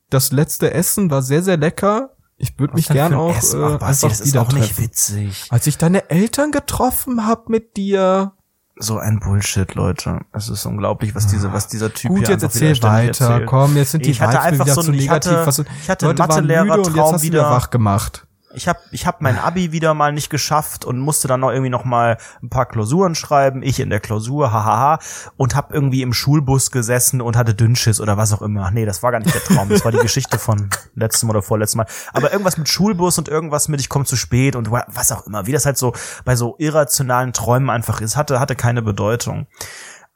das 0.09 0.31
letzte 0.31 0.73
Essen 0.73 1.11
war 1.11 1.21
sehr, 1.21 1.43
sehr 1.43 1.57
lecker. 1.57 2.15
Ich 2.41 2.57
würde 2.57 2.73
mich 2.73 2.87
gern 2.87 3.13
auch 3.13 3.35
Essen? 3.35 3.61
äh, 3.61 3.65
Ach, 3.65 3.79
Basti, 3.79 4.07
das 4.07 4.21
ist 4.21 4.37
auch 4.37 4.51
nicht 4.53 4.67
treffen. 4.73 4.83
witzig. 4.85 5.47
Als 5.49 5.67
ich 5.67 5.77
deine 5.77 6.09
Eltern 6.09 6.51
getroffen 6.51 7.27
hab 7.27 7.49
mit 7.49 7.75
dir. 7.77 8.31
So 8.77 8.97
ein 8.97 9.19
Bullshit, 9.19 9.75
Leute. 9.75 10.21
Es 10.31 10.47
ist 10.47 10.65
unglaublich, 10.65 11.13
was 11.13 11.27
diese, 11.27 11.51
was 11.51 11.67
dieser 11.67 11.93
Typ 11.93 12.11
Gut, 12.11 12.19
hier 12.19 12.29
jetzt 12.29 12.43
erzähl 12.43 12.81
weiter. 12.81 13.25
erzählt. 13.25 13.45
Komm, 13.45 13.75
jetzt 13.75 13.91
sind 13.91 14.05
die 14.05 14.11
Ich 14.11 14.21
hatte 14.21 14.37
Vibes 14.37 14.45
einfach 14.45 14.65
wieder 14.65 14.75
so 14.75 14.81
zu 14.83 14.91
ein- 14.91 14.93
ich 14.93 15.01
negativ. 15.01 15.31
hatte- 15.33 15.45
Was, 15.47 15.59
ich 15.59 15.89
hatte 15.89 16.05
Leute 16.05 16.23
hast 16.23 17.23
du 17.23 17.27
wieder 17.27 17.41
wieder. 17.41 17.51
wach 17.51 17.69
gemacht. 17.71 18.25
Ich 18.59 18.67
habe 18.67 18.79
ich 18.91 19.07
hab 19.07 19.21
mein 19.21 19.39
Abi 19.39 19.71
wieder 19.71 19.93
mal 19.93 20.11
nicht 20.11 20.29
geschafft 20.29 20.83
und 20.83 20.99
musste 20.99 21.29
dann 21.29 21.39
noch 21.39 21.49
irgendwie 21.51 21.69
noch 21.69 21.85
mal 21.85 22.17
ein 22.43 22.49
paar 22.49 22.65
Klausuren 22.65 23.15
schreiben. 23.15 23.63
Ich 23.63 23.79
in 23.79 23.89
der 23.89 24.01
Klausur, 24.01 24.51
hahaha. 24.51 24.99
Und 25.37 25.55
habe 25.55 25.73
irgendwie 25.73 26.01
im 26.01 26.11
Schulbus 26.11 26.69
gesessen 26.69 27.21
und 27.21 27.37
hatte 27.37 27.55
Dünnschiss 27.55 28.01
oder 28.01 28.17
was 28.17 28.33
auch 28.33 28.41
immer. 28.41 28.69
Nee, 28.71 28.85
das 28.85 29.01
war 29.01 29.11
gar 29.11 29.19
nicht 29.19 29.33
der 29.33 29.41
Traum. 29.45 29.69
Das 29.69 29.85
war 29.85 29.93
die 29.93 29.97
Geschichte 29.99 30.37
von 30.37 30.69
letztem 30.93 31.29
oder 31.29 31.41
vorletztem 31.41 31.77
Mal. 31.77 31.87
Aber 32.11 32.33
irgendwas 32.33 32.57
mit 32.57 32.67
Schulbus 32.67 33.17
und 33.17 33.29
irgendwas 33.29 33.69
mit 33.69 33.79
ich 33.79 33.87
komme 33.87 34.03
zu 34.03 34.17
spät 34.17 34.57
und 34.57 34.69
wa- 34.71 34.85
was 34.89 35.13
auch 35.13 35.25
immer. 35.25 35.47
Wie 35.47 35.53
das 35.53 35.65
halt 35.65 35.77
so 35.77 35.93
bei 36.25 36.35
so 36.35 36.55
irrationalen 36.57 37.31
Träumen 37.31 37.69
einfach 37.69 38.01
ist. 38.01 38.17
Hatte, 38.17 38.41
hatte 38.41 38.57
keine 38.57 38.81
Bedeutung. 38.81 39.47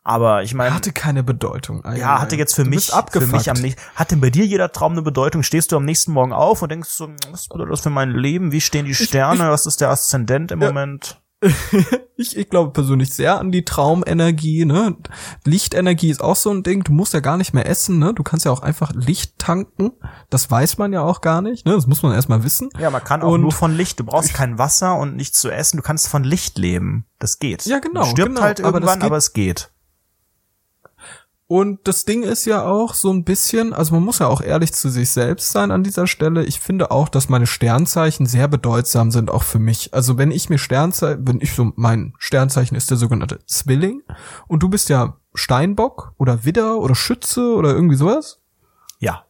Aber 0.06 0.44
ich 0.44 0.54
meine, 0.54 0.76
Hatte 0.76 0.92
keine 0.92 1.24
Bedeutung. 1.24 1.82
ja, 1.96 2.20
hatte 2.20 2.36
jetzt 2.36 2.56
für 2.56 2.64
Du 2.66 2.70
mich, 2.70 2.92
für 3.12 3.28
mich 3.28 3.50
am 3.50 3.58
nächsten, 3.58 3.82
hat 3.96 4.12
denn 4.12 4.20
bei 4.20 4.30
dir 4.30 4.46
jeder 4.46 4.72
Traum 4.72 4.92
eine 4.94 5.02
Bedeutung? 5.02 5.44
Stehst 5.44 5.72
du 5.72 5.78
am 5.78 5.86
nächsten 5.86 6.12
Morgen 6.12 6.34
auf 6.34 6.62
und 6.62 6.70
denkst 6.70 6.90
so, 6.90 7.10
was 7.32 7.48
bedeutet 7.48 7.72
das 7.72 7.82
für 7.82 7.90
mein 7.90 8.12
Leben? 8.12 8.52
Wie 8.52 8.60
stehen 8.62 8.86
die 8.86 8.96
Sterne? 8.96 9.50
was 9.50 9.66
ist 9.66 9.80
der 9.82 9.90
Aszendent 9.90 10.52
im 10.52 10.62
Ja. 10.62 10.68
Moment? 10.68 11.22
Ich, 12.16 12.38
ich 12.38 12.48
glaube 12.50 12.72
persönlich 12.72 13.10
sehr 13.12 13.40
an 13.40 13.52
die 13.52 13.66
Traumenergie, 13.66 14.66
ne? 14.66 14.96
Lichtenergie 15.46 16.12
ist 16.12 16.22
auch 16.22 16.36
so 16.36 16.52
ein 16.52 16.62
Ding. 16.62 16.84
Du 16.84 16.92
musst 16.94 17.14
ja 17.14 17.22
gar 17.22 17.38
nicht 17.38 17.54
mehr 17.54 17.66
essen, 17.68 17.98
ne? 17.98 18.14
Du 18.14 18.22
kannst 18.22 18.46
ja 18.46 18.52
auch 18.52 18.62
einfach 18.62 18.92
Licht 18.94 19.40
tanken. 19.40 19.92
Das 20.30 20.50
weiß 20.50 20.78
man 20.78 20.94
ja 20.94 21.02
auch 21.02 21.22
gar 21.22 21.42
nicht, 21.42 21.66
ne? 21.66 21.74
Das 21.74 21.88
muss 21.88 22.04
man 22.04 22.14
erstmal 22.14 22.44
wissen. 22.44 22.70
Ja, 22.80 22.92
man 22.92 23.04
kann 23.04 23.24
auch 23.24 23.32
Und- 23.32 23.42
nur 23.42 23.52
von 23.52 23.76
Licht. 23.76 24.00
Du 24.00 24.04
brauchst 24.04 24.34
kein 24.36 24.60
Wasser 24.60 24.96
und 24.96 25.16
nichts 25.16 25.40
zu 25.40 25.50
essen. 25.50 25.78
Du 25.78 25.84
kannst 25.84 26.08
von 26.08 26.24
Licht 26.24 26.60
leben. 26.60 27.08
Das 27.18 27.40
geht. 27.40 27.66
Ja, 27.66 27.80
genau, 27.80 28.02
Man 28.02 28.10
stirbt 28.12 28.30
genau. 28.30 28.42
halt 28.42 28.62
Aber 28.62 28.78
irgendwann, 28.78 29.00
geht- 29.00 29.08
aber 29.08 29.18
es 29.18 29.34
geht. 29.34 29.72
Und 31.48 31.88
das 31.88 32.06
Ding 32.06 32.24
ist 32.24 32.46
ja 32.46 32.66
auch 32.66 32.94
so 32.94 33.12
ein 33.12 33.26
bisschen, 33.26 33.74
also 33.74 33.94
man 33.94 34.04
muss 34.04 34.20
ja 34.20 34.28
auch 34.28 34.42
ehrlich 34.42 34.74
zu 34.74 34.90
sich 34.90 35.12
selbst 35.12 35.52
sein 35.52 35.72
an 35.72 35.84
dieser 35.84 36.08
Stelle. 36.08 36.44
Ich 36.46 36.60
finde 36.60 36.90
auch, 36.90 37.10
dass 37.10 37.30
meine 37.30 37.48
Sternzeichen 37.48 38.26
sehr 38.26 38.48
bedeutsam 38.48 39.12
sind, 39.12 39.30
auch 39.30 39.44
für 39.44 39.60
mich. 39.60 39.94
Also 39.94 40.18
wenn 40.18 40.32
ich 40.32 40.50
mir 40.50 40.58
Sternzeichen, 40.58 41.28
wenn 41.28 41.42
ich 41.42 41.54
so, 41.54 41.74
mein 41.76 42.14
Sternzeichen 42.18 42.76
ist 42.76 42.90
der 42.90 42.98
sogenannte 42.98 43.46
Zwilling 43.46 44.02
und 44.48 44.64
du 44.64 44.70
bist 44.70 44.90
ja 44.90 45.18
Steinbock 45.36 46.14
oder 46.18 46.46
Widder 46.46 46.78
oder 46.78 46.96
Schütze 46.96 47.54
oder 47.56 47.74
irgendwie 47.74 47.98
sowas. 47.98 48.40
Ja. 49.00 49.26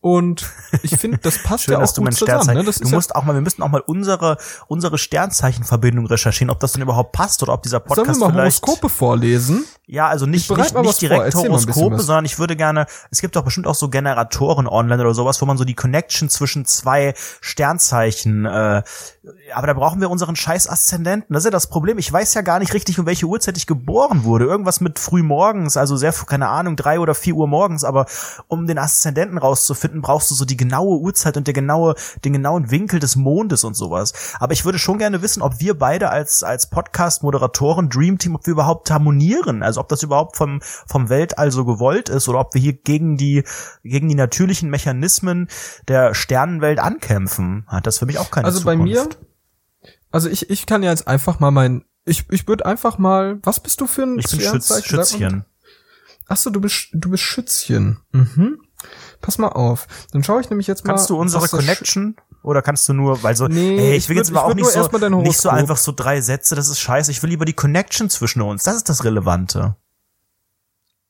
Und 0.00 0.48
ich 0.82 0.96
finde, 0.96 1.18
das 1.18 1.42
passt 1.42 1.64
Schön, 1.64 1.72
ja 1.72 1.78
auch 1.78 1.82
dass 1.82 1.94
du 1.94 2.02
mein 2.02 2.10
gut 2.10 2.18
zusammen. 2.18 2.54
Ne? 2.54 2.62
Das 2.62 2.76
du 2.76 2.84
ist 2.84 2.90
ja, 2.90 2.96
musst 2.96 3.16
auch 3.16 3.24
mal, 3.24 3.34
wir 3.34 3.40
müssen 3.40 3.62
auch 3.62 3.70
mal 3.70 3.80
unsere, 3.80 4.36
unsere 4.68 4.98
Sternzeichenverbindung 4.98 6.06
recherchieren, 6.06 6.50
ob 6.50 6.60
das 6.60 6.72
denn 6.72 6.82
überhaupt 6.82 7.12
passt 7.12 7.42
oder 7.42 7.54
ob 7.54 7.62
dieser 7.62 7.78
sollen 7.78 7.96
wir 7.96 8.04
Podcast 8.04 8.20
mal. 8.20 8.34
Horoskope 8.34 8.88
vorlesen? 8.88 9.64
Ja, 9.88 10.08
also 10.08 10.26
nicht, 10.26 10.50
nicht, 10.50 10.74
nicht 10.74 11.00
direkt 11.00 11.32
vor. 11.32 11.44
Horoskope, 11.44 12.00
sondern 12.00 12.24
ich 12.24 12.40
würde 12.40 12.56
gerne, 12.56 12.86
es 13.12 13.20
gibt 13.20 13.36
doch 13.36 13.44
bestimmt 13.44 13.68
auch 13.68 13.76
so 13.76 13.88
Generatoren 13.88 14.66
online 14.66 15.00
oder 15.00 15.14
sowas, 15.14 15.40
wo 15.40 15.46
man 15.46 15.56
so 15.56 15.64
die 15.64 15.76
Connection 15.76 16.28
zwischen 16.28 16.64
zwei 16.64 17.14
Sternzeichen, 17.40 18.46
äh, 18.46 18.82
aber 19.54 19.66
da 19.68 19.74
brauchen 19.74 20.00
wir 20.00 20.10
unseren 20.10 20.34
scheiß 20.34 20.68
Aszendenten. 20.68 21.32
Das 21.32 21.42
ist 21.42 21.46
ja 21.46 21.50
das 21.52 21.68
Problem. 21.68 21.98
Ich 21.98 22.12
weiß 22.12 22.34
ja 22.34 22.40
gar 22.42 22.58
nicht 22.58 22.74
richtig, 22.74 22.98
um 22.98 23.06
welche 23.06 23.26
Uhrzeit 23.26 23.56
ich 23.56 23.68
geboren 23.68 24.24
wurde. 24.24 24.44
Irgendwas 24.44 24.80
mit 24.80 24.98
früh 24.98 25.22
morgens, 25.22 25.76
also 25.76 25.96
sehr, 25.96 26.12
keine 26.12 26.48
Ahnung, 26.48 26.74
drei 26.74 26.98
oder 26.98 27.14
vier 27.14 27.34
Uhr 27.36 27.46
morgens, 27.46 27.84
aber 27.84 28.06
um 28.48 28.66
den 28.66 28.78
Aszendenten 28.78 29.38
rauszufinden, 29.38 30.02
brauchst 30.02 30.30
du 30.32 30.34
so 30.34 30.44
die 30.44 30.56
genaue 30.56 30.98
Uhrzeit 30.98 31.36
und 31.36 31.46
der 31.46 31.54
genaue, 31.54 31.94
den 32.24 32.32
genauen 32.32 32.72
Winkel 32.72 32.98
des 32.98 33.14
Mondes 33.14 33.62
und 33.62 33.74
sowas. 33.74 34.34
Aber 34.40 34.52
ich 34.52 34.64
würde 34.64 34.80
schon 34.80 34.98
gerne 34.98 35.22
wissen, 35.22 35.42
ob 35.42 35.60
wir 35.60 35.78
beide 35.78 36.10
als, 36.10 36.42
als 36.42 36.66
Podcast-Moderatoren, 36.68 37.88
Dream 37.88 38.18
Team, 38.18 38.34
ob 38.34 38.46
wir 38.46 38.52
überhaupt 38.52 38.90
harmonieren. 38.90 39.62
Also 39.62 39.75
ob 39.78 39.88
das 39.88 40.02
überhaupt 40.02 40.36
vom, 40.36 40.60
vom 40.86 41.08
Weltall 41.08 41.50
so 41.50 41.64
gewollt 41.64 42.08
ist 42.08 42.28
oder 42.28 42.40
ob 42.40 42.54
wir 42.54 42.60
hier 42.60 42.72
gegen 42.74 43.16
die, 43.16 43.44
gegen 43.82 44.08
die 44.08 44.14
natürlichen 44.14 44.70
Mechanismen 44.70 45.48
der 45.88 46.14
Sternenwelt 46.14 46.78
ankämpfen. 46.78 47.64
Hat 47.66 47.86
das 47.86 47.98
für 47.98 48.06
mich 48.06 48.18
auch 48.18 48.30
keine 48.30 48.46
Also 48.46 48.64
bei 48.64 48.74
Zukunft. 48.74 49.18
mir, 49.20 49.88
also 50.10 50.28
ich, 50.28 50.50
ich 50.50 50.66
kann 50.66 50.82
ja 50.82 50.90
jetzt 50.90 51.06
einfach 51.08 51.40
mal 51.40 51.50
mein, 51.50 51.84
ich, 52.04 52.24
ich 52.30 52.46
würde 52.48 52.66
einfach 52.66 52.98
mal, 52.98 53.38
was 53.42 53.60
bist 53.60 53.80
du 53.80 53.86
für 53.86 54.02
ein 54.02 54.18
Ich 54.18 54.30
bin 54.30 54.40
Schütz. 54.40 54.84
Schützchen. 54.84 55.44
Ach 56.28 56.36
so, 56.36 56.50
du 56.50 56.60
bist, 56.60 56.88
du 56.92 57.10
bist 57.10 57.22
Schützchen. 57.22 57.98
Mhm. 58.12 58.58
Pass 59.26 59.38
mal 59.38 59.48
auf. 59.48 59.88
Dann 60.12 60.22
schaue 60.22 60.40
ich 60.40 60.48
nämlich 60.50 60.68
jetzt 60.68 60.84
mal. 60.86 60.92
Kannst 60.94 61.10
du 61.10 61.18
unsere 61.18 61.48
Connection? 61.48 62.14
Oder 62.44 62.62
kannst 62.62 62.88
du 62.88 62.92
nur, 62.92 63.24
weil 63.24 63.34
so, 63.34 63.48
Nee, 63.48 63.76
ey, 63.76 63.90
ich 63.96 64.04
ich 64.04 64.08
will 64.08 64.14
würd- 64.14 64.18
jetzt 64.20 64.30
ich 64.30 64.36
aber 64.36 64.46
auch 64.46 64.54
nicht 64.54 64.66
so, 64.70 64.78
erst 64.78 64.92
mal 64.92 65.00
dein 65.00 65.12
nicht 65.18 65.36
so 65.36 65.48
einfach 65.48 65.76
so 65.76 65.90
drei 65.90 66.20
Sätze, 66.20 66.54
das 66.54 66.68
ist 66.68 66.78
scheiße. 66.78 67.10
Ich 67.10 67.20
will 67.24 67.30
lieber 67.30 67.44
die 67.44 67.52
Connection 67.54 68.08
zwischen 68.08 68.40
uns. 68.40 68.62
Das 68.62 68.76
ist 68.76 68.88
das 68.88 69.02
Relevante. 69.02 69.74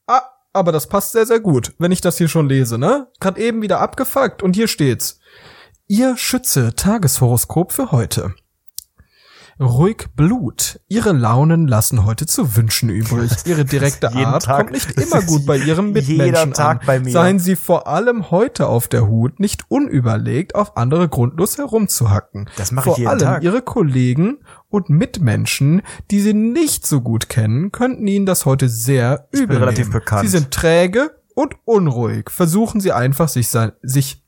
Ah, 0.07 0.23
aber 0.55 0.73
das 0.73 0.87
passt 0.89 1.13
sehr, 1.13 1.27
sehr 1.27 1.41
gut, 1.41 1.75
wenn 1.79 1.93
ich 1.93 2.01
das 2.01 2.17
hier 2.17 2.29
schon 2.29 2.49
lese, 2.49 2.79
ne? 2.79 3.09
Gerade 3.21 3.39
eben 3.41 3.61
wieder 3.61 3.81
abgefuckt 3.81 4.43
und 4.43 4.57
hier 4.57 4.67
steht's. 4.67 5.19
Ihr 5.87 6.17
Schütze 6.17 6.75
Tageshoroskop 6.75 7.71
für 7.73 7.93
heute. 7.93 8.35
Ruhig 9.59 10.09
Blut. 10.15 10.81
Ihre 10.87 11.13
Launen 11.13 11.67
lassen 11.67 12.05
heute 12.05 12.27
zu 12.27 12.57
wünschen 12.57 12.91
übrig. 12.91 13.33
Ihre 13.47 13.65
direkte 13.65 14.13
Art 14.15 14.45
Tag. 14.45 14.59
kommt 14.59 14.73
nicht 14.73 14.91
immer 15.01 15.23
gut 15.23 15.47
bei 15.47 15.57
Ihrem 15.57 15.93
Mitmenschen 15.93 16.53
Tag 16.53 16.81
an. 16.83 16.87
bei 16.87 17.01
mir. 17.01 17.11
Seien 17.11 17.39
Sie 17.39 17.57
vor 17.57 17.87
allem 17.87 18.31
heute 18.31 18.67
auf 18.67 18.87
der 18.87 19.07
Hut, 19.09 19.41
nicht 19.41 19.71
unüberlegt 19.71 20.55
auf 20.55 20.77
andere 20.77 21.09
grundlos 21.09 21.57
herumzuhacken. 21.57 22.51
Das 22.57 22.71
mache 22.71 22.91
ich 22.91 22.95
Vor 22.95 22.99
jeden 22.99 23.09
allem 23.09 23.21
Tag. 23.21 23.43
Ihre 23.45 23.63
Kollegen 23.63 24.39
und 24.69 24.91
Mitmenschen, 24.91 25.81
die 26.11 26.21
Sie 26.21 26.35
nicht 26.35 26.87
so 26.87 27.01
gut 27.01 27.31
kennen, 27.31 27.73
könnten 27.73 28.07
Ihnen 28.07 28.27
das 28.27 28.45
heute 28.45 28.69
sehr 28.69 29.27
übel 29.33 29.57
relativ 29.57 29.87
nehmen. 29.87 29.93
bekannt. 29.93 30.29
Sie 30.29 30.37
sind 30.37 30.51
träge 30.51 31.13
und 31.35 31.55
unruhig. 31.65 32.29
Versuchen 32.31 32.81
Sie 32.83 32.93
einfach, 32.93 33.31
sich, 33.31 33.49
sein, 33.49 33.73
sich 33.81 34.26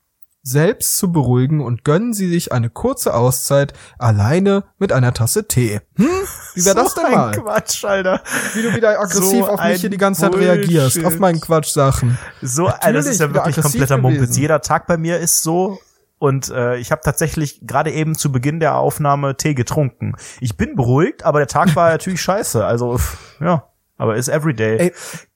selbst 0.49 0.97
zu 0.97 1.11
beruhigen 1.11 1.61
und 1.61 1.83
gönnen 1.83 2.13
Sie 2.13 2.27
sich 2.29 2.51
eine 2.51 2.69
kurze 2.69 3.13
Auszeit 3.13 3.73
alleine 3.97 4.63
mit 4.77 4.91
einer 4.91 5.13
Tasse 5.13 5.47
Tee. 5.47 5.81
Hm? 5.95 6.07
Wie 6.55 6.65
wäre 6.65 6.75
das 6.75 6.93
So 6.93 7.01
denn 7.01 7.05
ein 7.11 7.15
mal? 7.15 7.31
Quatsch, 7.31 7.85
Alter. 7.85 8.21
Wie 8.53 8.61
du 8.63 8.73
wieder 8.75 8.99
aggressiv 8.99 9.21
So 9.45 9.47
auf 9.47 9.63
mich 9.63 9.81
hier 9.81 9.89
die 9.89 9.97
ganze 9.97 10.21
Zeit 10.21 10.31
Bullshit. 10.31 10.49
reagierst, 10.49 11.05
auf 11.05 11.19
meinen 11.19 11.39
Quatschsachen. 11.39 12.17
So, 12.41 12.67
Alter, 12.67 12.93
das 12.93 13.05
ist 13.05 13.19
ja 13.21 13.33
wirklich 13.33 13.55
kompletter 13.61 13.97
Mumpitz. 13.97 14.35
Jeder 14.37 14.61
Tag 14.61 14.87
bei 14.87 14.97
mir 14.97 15.17
ist 15.19 15.43
so. 15.43 15.79
Und 16.17 16.49
äh, 16.49 16.75
ich 16.75 16.91
habe 16.91 16.99
tatsächlich 17.01 17.61
gerade 17.65 17.91
eben 17.91 18.13
zu 18.13 18.29
Beginn 18.33 18.59
der 18.59 18.75
Aufnahme 18.75 19.37
Tee 19.37 19.53
getrunken. 19.53 20.15
Ich 20.41 20.57
bin 20.57 20.75
beruhigt, 20.75 21.23
aber 21.23 21.39
der 21.39 21.47
Tag 21.47 21.73
war 21.77 21.91
natürlich 21.91 22.21
scheiße. 22.21 22.65
Also, 22.65 22.99
ja. 23.39 23.63
Aber 23.97 24.17
ist 24.17 24.27
everyday. 24.27 24.77
Ey, 24.79 24.93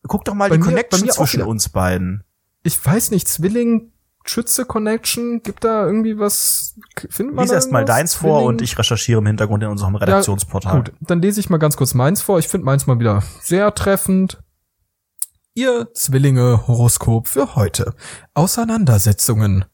Guck 0.08 0.26
doch 0.26 0.34
mal 0.34 0.50
die 0.50 0.58
mir- 0.58 0.66
Connection 0.66 1.10
zwischen 1.10 1.44
uns 1.44 1.70
beiden. 1.70 2.26
Ich 2.64 2.86
weiß 2.86 3.12
nicht, 3.12 3.30
Zwilling, 3.30 3.93
Schütze 4.26 4.66
Connection, 4.66 5.44
gibt 5.44 5.64
da 5.64 5.86
irgendwie 5.86 6.18
was, 6.18 6.76
findet 7.10 7.36
man 7.36 7.44
Lies 7.44 7.50
da 7.50 7.56
erst 7.56 7.72
mal 7.72 7.80
irgendwas? 7.80 7.96
deins 7.98 8.14
vor 8.16 8.40
Zwilling? 8.40 8.48
und 8.48 8.62
ich 8.62 8.78
recherchiere 8.78 9.20
im 9.20 9.26
Hintergrund 9.28 9.64
in 9.64 9.70
unserem 9.70 9.96
Redaktionsportal. 9.96 10.84
Gut, 10.84 10.94
dann 11.02 11.22
lese 11.22 11.40
ich 11.40 11.50
mal 11.50 11.58
ganz 11.58 11.76
kurz 11.76 11.94
meins 11.94 12.22
vor. 12.22 12.40
Ich 12.40 12.48
finde 12.48 12.66
meins 12.66 12.88
mal 12.88 13.00
wieder 13.00 13.22
sehr 13.42 13.74
treffend. 13.76 14.42
Ihr 15.56 15.90
Zwillinge 15.94 16.68
Horoskop 16.68 17.28
für 17.28 17.56
heute. 17.56 17.94
Auseinandersetzungen. 18.34 19.66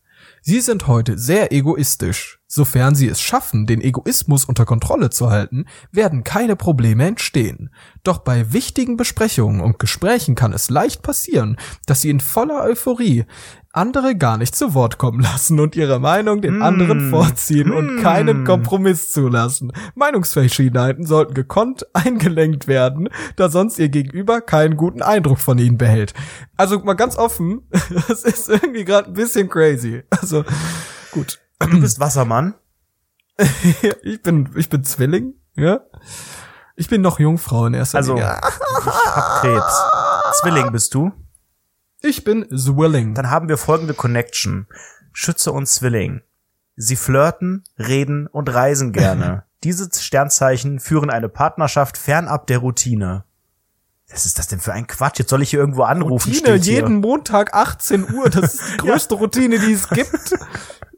Sie 0.41 0.61
sind 0.61 0.87
heute 0.87 1.17
sehr 1.17 1.51
egoistisch. 1.51 2.39
Sofern 2.47 2.95
Sie 2.95 3.07
es 3.07 3.21
schaffen, 3.21 3.67
den 3.67 3.81
Egoismus 3.81 4.45
unter 4.45 4.65
Kontrolle 4.65 5.09
zu 5.09 5.29
halten, 5.29 5.65
werden 5.91 6.23
keine 6.23 6.55
Probleme 6.55 7.05
entstehen. 7.05 7.69
Doch 8.03 8.19
bei 8.19 8.51
wichtigen 8.53 8.97
Besprechungen 8.97 9.61
und 9.61 9.79
Gesprächen 9.79 10.35
kann 10.35 10.53
es 10.53 10.69
leicht 10.69 11.03
passieren, 11.03 11.57
dass 11.85 12.01
Sie 12.01 12.09
in 12.09 12.19
voller 12.19 12.63
Euphorie 12.63 13.25
andere 13.71 14.15
gar 14.15 14.37
nicht 14.37 14.55
zu 14.55 14.73
Wort 14.73 14.97
kommen 14.97 15.19
lassen 15.21 15.59
und 15.59 15.75
ihre 15.75 15.99
Meinung 15.99 16.41
den 16.41 16.57
Mm. 16.57 16.61
anderen 16.63 17.09
vorziehen 17.11 17.71
und 17.71 17.97
Mm. 17.97 18.01
keinen 18.01 18.43
Kompromiss 18.45 19.11
zulassen. 19.11 19.71
Meinungsverschiedenheiten 19.95 21.05
sollten 21.05 21.33
gekonnt 21.35 21.85
eingelenkt 21.93 22.67
werden, 22.67 23.09
da 23.35 23.49
sonst 23.49 23.77
ihr 23.79 23.89
Gegenüber 23.89 24.41
keinen 24.41 24.75
guten 24.75 25.01
Eindruck 25.03 25.39
von 25.39 25.57
ihnen 25.59 25.77
behält. 25.77 26.13
Also 26.57 26.79
mal 26.79 26.93
ganz 26.95 27.15
offen, 27.17 27.61
das 28.07 28.23
ist 28.23 28.49
irgendwie 28.49 28.85
gerade 28.85 29.07
ein 29.09 29.13
bisschen 29.13 29.49
crazy. 29.49 30.03
Also 30.09 30.43
gut, 31.11 31.39
Du 31.59 31.79
bist 31.81 31.99
Wassermann. 31.99 32.55
ich 34.01 34.21
bin 34.23 34.49
ich 34.55 34.69
bin 34.69 34.83
Zwilling, 34.83 35.33
ja. 35.55 35.81
Ich 36.75 36.87
bin 36.87 37.01
noch 37.01 37.19
Jungfrau 37.19 37.65
in 37.65 37.73
erster 37.73 37.97
Also, 37.97 38.13
Linie. 38.13 38.37
ich 38.39 39.15
hab 39.15 39.41
Krebs. 39.41 39.81
Zwilling 40.41 40.71
bist 40.71 40.93
du. 40.93 41.11
Ich 42.01 42.23
bin 42.23 42.47
Zwilling. 42.55 43.13
Dann 43.13 43.29
haben 43.29 43.49
wir 43.49 43.57
folgende 43.57 43.93
Connection. 43.93 44.67
Schütze 45.11 45.51
und 45.51 45.67
Zwilling. 45.67 46.21
Sie 46.75 46.95
flirten, 46.95 47.65
reden 47.77 48.27
und 48.27 48.53
reisen 48.53 48.93
gerne. 48.93 49.43
Diese 49.63 49.89
Sternzeichen 49.93 50.79
führen 50.79 51.09
eine 51.09 51.27
Partnerschaft 51.27 51.97
fernab 51.97 52.47
der 52.47 52.59
Routine. 52.59 53.25
Was 54.09 54.25
ist 54.25 54.39
das 54.39 54.47
denn 54.47 54.59
für 54.59 54.73
ein 54.73 54.87
Quatsch? 54.87 55.19
Jetzt 55.19 55.29
soll 55.29 55.41
ich 55.41 55.49
hier 55.49 55.59
irgendwo 55.59 55.83
anrufen. 55.83 56.31
Routine, 56.31 56.55
jeden 56.55 56.95
Montag 57.01 57.53
18 57.53 58.13
Uhr. 58.13 58.29
Das 58.29 58.55
ist 58.55 58.73
die 58.73 58.77
größte 58.87 59.15
Routine, 59.15 59.59
die 59.59 59.73
es 59.73 59.89
gibt. 59.89 60.33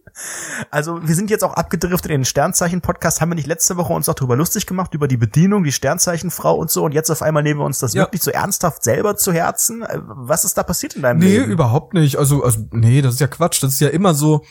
Also 0.70 1.06
wir 1.08 1.16
sind 1.16 1.30
jetzt 1.30 1.44
auch 1.44 1.54
abgedriftet 1.54 2.12
in 2.12 2.22
den 2.22 2.26
Sternzeichen-Podcast. 2.26 3.22
Haben 3.22 3.32
wir 3.32 3.36
nicht 3.36 3.48
letzte 3.48 3.78
Woche 3.78 3.94
uns 3.94 4.08
auch 4.10 4.14
darüber 4.14 4.36
lustig 4.36 4.66
gemacht, 4.66 4.94
über 4.94 5.08
die 5.08 5.18
Bedienung, 5.18 5.64
die 5.64 5.72
Sternzeichenfrau 5.72 6.56
und 6.56 6.70
so. 6.72 6.84
Und 6.84 6.94
jetzt 6.94 7.10
auf 7.10 7.22
einmal 7.22 7.44
nehmen 7.44 7.60
wir 7.60 7.66
uns 7.66 7.80
das 7.80 7.94
Ja. 7.94 8.04
wirklich 8.04 8.22
so 8.22 8.32
ernsthaft 8.32 8.84
selber 8.84 9.16
zu 9.16 9.32
Herzen. 9.34 9.82
Äh, 9.84 10.00
Was 10.04 10.44
ist 10.46 10.58
da 10.58 10.64
passiert 10.64 10.96
in 10.96 11.02
deinem 11.02 11.20
Nee, 11.20 11.38
Leben? 11.40 11.52
überhaupt 11.52 11.94
nicht. 11.94 12.18
Also, 12.18 12.44
also, 12.44 12.60
nee, 12.72 13.02
das 13.02 13.16
ist 13.16 13.20
ja 13.20 13.28
Quatsch. 13.28 13.62
Das 13.64 13.74
ist 13.74 13.80
ja 13.82 13.90
immer 13.90 14.14
so. 14.14 14.44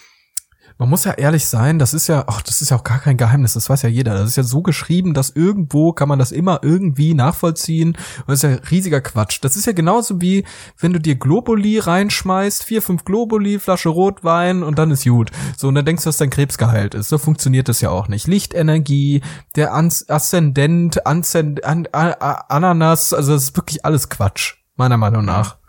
Man 0.81 0.89
muss 0.89 1.05
ja 1.05 1.13
ehrlich 1.13 1.47
sein, 1.47 1.79
das 1.79 1.93
ist 1.93 2.07
ja, 2.07 2.25
ach, 2.27 2.41
das 2.41 2.63
ist 2.63 2.71
ja 2.71 2.79
auch 2.79 2.85
gar 2.85 3.01
kein 3.01 3.19
Geheimnis, 3.19 3.53
das 3.53 3.69
weiß 3.69 3.83
ja 3.83 3.91
jeder. 3.91 4.15
Das 4.15 4.31
ist 4.31 4.37
ja 4.37 4.43
so 4.43 4.63
geschrieben, 4.63 5.13
dass 5.13 5.29
irgendwo 5.29 5.93
kann 5.93 6.09
man 6.09 6.19
das 6.19 6.33
immer 6.33 6.61
irgendwie 6.63 7.13
nachvollziehen. 7.13 7.89
Und 7.91 8.29
das 8.29 8.43
ist 8.43 8.51
ja 8.51 8.57
riesiger 8.71 9.03
Quatsch. 9.03 9.41
Das 9.43 9.57
ist 9.57 9.67
ja 9.67 9.75
genauso 9.75 10.23
wie, 10.23 10.47
wenn 10.79 10.95
du 10.95 10.99
dir 10.99 11.17
Globuli 11.17 11.79
reinschmeißt, 11.79 12.65
vier, 12.65 12.81
fünf 12.81 13.05
Globuli, 13.05 13.59
Flasche 13.59 13.91
Rotwein 13.91 14.63
und 14.63 14.79
dann 14.79 14.91
ist 14.91 15.05
gut. 15.05 15.31
So, 15.55 15.69
und 15.69 15.75
dann 15.75 15.85
denkst 15.85 16.05
du, 16.05 16.09
dass 16.09 16.17
dein 16.17 16.31
Krebs 16.31 16.57
geheilt 16.57 16.95
ist. 16.95 17.11
So 17.11 17.19
funktioniert 17.19 17.69
das 17.69 17.83
ja 17.83 17.91
auch 17.91 18.09
nicht. 18.09 18.27
Lichtenergie, 18.27 19.21
der 19.57 19.75
Ans 19.75 20.09
Aszendent, 20.09 21.07
Anzend, 21.07 21.63
An 21.63 21.89
A 21.93 22.13
A 22.13 22.33
Ananas, 22.49 23.13
also 23.13 23.35
das 23.35 23.43
ist 23.43 23.57
wirklich 23.59 23.85
alles 23.85 24.09
Quatsch, 24.09 24.55
meiner 24.77 24.97
Meinung 24.97 25.27
nach. 25.27 25.60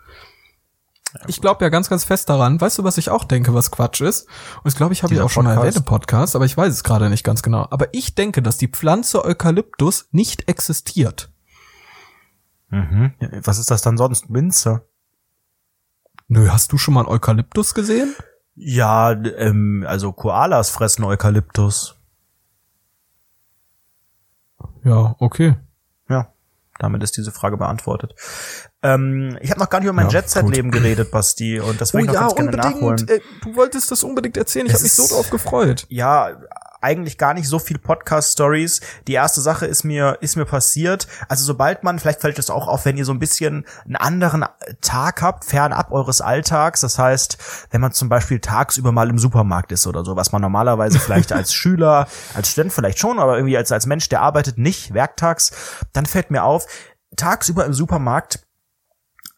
Ich 1.26 1.40
glaube 1.40 1.64
ja 1.64 1.68
ganz, 1.68 1.88
ganz 1.88 2.04
fest 2.04 2.28
daran. 2.28 2.60
Weißt 2.60 2.78
du, 2.78 2.84
was 2.84 2.98
ich 2.98 3.10
auch 3.10 3.24
denke, 3.24 3.52
was 3.54 3.70
Quatsch 3.70 4.00
ist? 4.00 4.26
Und 4.56 4.64
das 4.64 4.76
glaube 4.76 4.92
ich, 4.92 5.02
habe 5.02 5.12
ich 5.12 5.18
Dieser 5.18 5.26
auch 5.26 5.30
schon 5.30 5.44
Podcast? 5.44 5.64
erwähnt 5.64 5.76
im 5.76 5.84
Podcast, 5.84 6.36
aber 6.36 6.44
ich 6.44 6.56
weiß 6.56 6.72
es 6.72 6.84
gerade 6.84 7.10
nicht 7.10 7.24
ganz 7.24 7.42
genau. 7.42 7.66
Aber 7.70 7.92
ich 7.92 8.14
denke, 8.14 8.42
dass 8.42 8.56
die 8.56 8.68
Pflanze 8.68 9.24
Eukalyptus 9.24 10.08
nicht 10.10 10.48
existiert. 10.48 11.30
Mhm. 12.70 13.12
Was 13.44 13.58
ist 13.58 13.70
das 13.70 13.82
dann 13.82 13.98
sonst? 13.98 14.30
Minze? 14.30 14.86
Nö, 16.28 16.48
hast 16.50 16.72
du 16.72 16.78
schon 16.78 16.94
mal 16.94 17.00
einen 17.00 17.10
Eukalyptus 17.10 17.74
gesehen? 17.74 18.14
Ja, 18.54 19.12
ähm, 19.12 19.84
also 19.86 20.12
Koalas 20.12 20.70
fressen 20.70 21.04
Eukalyptus. 21.04 21.96
Ja, 24.84 25.14
okay. 25.18 25.56
Ja, 26.08 26.32
damit 26.78 27.02
ist 27.02 27.16
diese 27.16 27.32
Frage 27.32 27.56
beantwortet. 27.56 28.14
Ähm, 28.82 29.38
ich 29.40 29.50
habe 29.50 29.60
noch 29.60 29.70
gar 29.70 29.78
nicht 29.78 29.86
über 29.86 29.92
mein 29.94 30.06
Ja, 30.08 30.20
Jet-Set-Leben 30.20 30.70
geredet, 30.70 31.10
Basti, 31.10 31.60
und 31.60 31.80
das 31.80 31.94
Oh 31.94 31.98
will 31.98 32.04
ich 32.04 32.12
noch 32.12 32.20
ganz 32.20 32.34
gerne 32.34 32.50
nachholen. 32.56 33.08
Äh, 33.08 33.20
du 33.42 33.54
wolltest 33.54 33.90
das 33.90 34.02
unbedingt 34.02 34.36
erzählen. 34.36 34.66
Ich 34.66 34.72
habe 34.74 34.82
mich 34.82 34.92
so 34.92 35.06
drauf 35.06 35.30
gefreut. 35.30 35.86
ja, 35.88 36.30
eigentlich 36.82 37.16
gar 37.16 37.32
nicht 37.32 37.48
so 37.48 37.58
viel 37.60 37.78
Podcast-Stories. 37.78 38.80
Die 39.06 39.12
erste 39.12 39.40
Sache 39.40 39.66
ist 39.66 39.84
mir, 39.84 40.18
ist 40.20 40.36
mir 40.36 40.44
passiert. 40.44 41.06
Also 41.28 41.44
sobald 41.44 41.84
man, 41.84 41.98
vielleicht 42.00 42.20
fällt 42.20 42.38
es 42.40 42.50
auch 42.50 42.66
auf, 42.66 42.84
wenn 42.84 42.96
ihr 42.96 43.04
so 43.04 43.12
ein 43.12 43.20
bisschen 43.20 43.64
einen 43.84 43.96
anderen 43.96 44.44
Tag 44.80 45.22
habt, 45.22 45.44
fernab 45.44 45.92
eures 45.92 46.20
Alltags. 46.20 46.80
Das 46.80 46.98
heißt, 46.98 47.38
wenn 47.70 47.80
man 47.80 47.92
zum 47.92 48.08
Beispiel 48.08 48.40
tagsüber 48.40 48.90
mal 48.90 49.08
im 49.08 49.18
Supermarkt 49.18 49.70
ist 49.70 49.86
oder 49.86 50.04
so, 50.04 50.16
was 50.16 50.32
man 50.32 50.42
normalerweise 50.42 50.98
vielleicht 50.98 51.32
als 51.32 51.54
Schüler, 51.54 52.08
als 52.34 52.50
Student 52.50 52.72
vielleicht 52.72 52.98
schon, 52.98 53.20
aber 53.20 53.36
irgendwie 53.36 53.56
als, 53.56 53.70
als 53.70 53.86
Mensch, 53.86 54.08
der 54.08 54.20
arbeitet 54.20 54.58
nicht 54.58 54.92
werktags, 54.92 55.52
dann 55.92 56.04
fällt 56.04 56.32
mir 56.32 56.42
auf, 56.42 56.66
tagsüber 57.16 57.64
im 57.64 57.74
Supermarkt, 57.74 58.40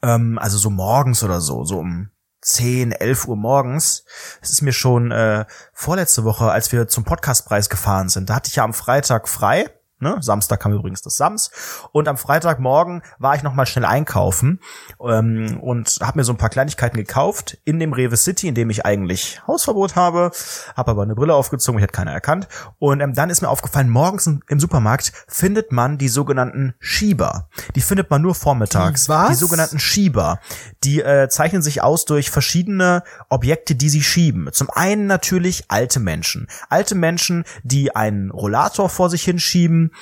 ähm, 0.05 0.39
also 0.39 0.59
so 0.59 0.71
morgens 0.71 1.23
oder 1.23 1.41
so, 1.41 1.65
so 1.65 1.79
um 1.79 2.11
10, 2.43 2.93
11 2.93 3.27
Uhr 3.27 3.37
morgens. 3.37 4.05
Es 4.43 4.51
ist 4.51 4.63
mir 4.63 4.73
schon 4.73 5.11
äh, 5.11 5.47
vorletzte 5.73 6.25
Woche, 6.25 6.51
als 6.51 6.73
wir 6.73 6.89
zum 6.89 7.05
Podcastpreis 7.05 7.71
gefahren 7.71 8.11
sind. 8.11 8.29
Da 8.29 8.35
hatte 8.35 8.49
ich 8.49 8.57
ja 8.57 8.65
am 8.65 8.75
Freitag 8.75 9.29
frei 9.29 9.71
Ne? 10.01 10.17
Samstag 10.21 10.61
kam 10.61 10.73
übrigens 10.73 11.03
das 11.03 11.17
Sams. 11.17 11.51
Und 11.93 12.09
am 12.09 12.17
Freitagmorgen 12.17 13.03
war 13.19 13.37
ich 13.37 13.43
noch 13.43 13.55
mal 13.55 13.65
schnell 13.65 13.85
einkaufen 13.85 14.61
ähm, 15.01 15.59
und 15.61 15.99
habe 16.03 16.19
mir 16.19 16.25
so 16.25 16.33
ein 16.33 16.37
paar 16.37 16.51
Kleinigkeiten 16.51 16.97
gekauft 16.97 17.59
in 17.65 17.79
dem 17.79 17.93
Rewe 17.93 18.17
City, 18.17 18.49
in 18.49 18.55
dem 18.55 18.71
ich 18.71 18.85
eigentlich 18.85 19.41
Hausverbot 19.47 19.97
habe. 19.97 20.33
Habe 20.77 20.91
aber 20.91 21.03
eine 21.05 21.15
Brille 21.15 21.35
aufgezogen, 21.35 21.77
mich 21.77 21.85
hat 21.85 21.93
keiner 21.93 22.11
erkannt. 22.11 22.49
Und 22.79 23.01
ähm, 23.01 23.15
dann 23.15 23.31
ist 23.31 23.41
mir 23.41 23.49
aufgefallen, 23.49 23.89
morgens 23.89 24.27
im 24.27 24.61
Supermarkt 24.61 25.13
findet 25.29 25.73
man 25.73 25.97
die 25.97 26.09
sogenannten 26.09 26.75
Schieber. 26.81 27.49
Die 27.75 27.81
findet 27.81 28.11
man 28.11 28.21
nur 28.21 28.35
vormittags. 28.35 29.09
Was? 29.09 29.29
Die 29.31 29.35
sogenannten 29.35 29.79
Schieber. 29.79 30.41
Die 30.83 31.01
äh, 31.01 31.29
zeichnen 31.29 31.63
sich 31.63 31.83
aus 31.83 32.05
durch 32.05 32.31
verschiedene 32.31 33.05
Objekte, 33.29 33.75
die 33.75 33.89
sie 33.89 34.03
schieben. 34.03 34.49
Zum 34.53 34.69
einen 34.71 35.07
natürlich 35.07 35.65
alte 35.69 36.01
Menschen. 36.01 36.49
Alte 36.69 36.95
Menschen, 36.95 37.45
die 37.63 37.95
einen 37.95 38.31
Rollator 38.31 38.89
vor 38.89 39.09
sich 39.09 39.23
hinschieben, 39.23 39.93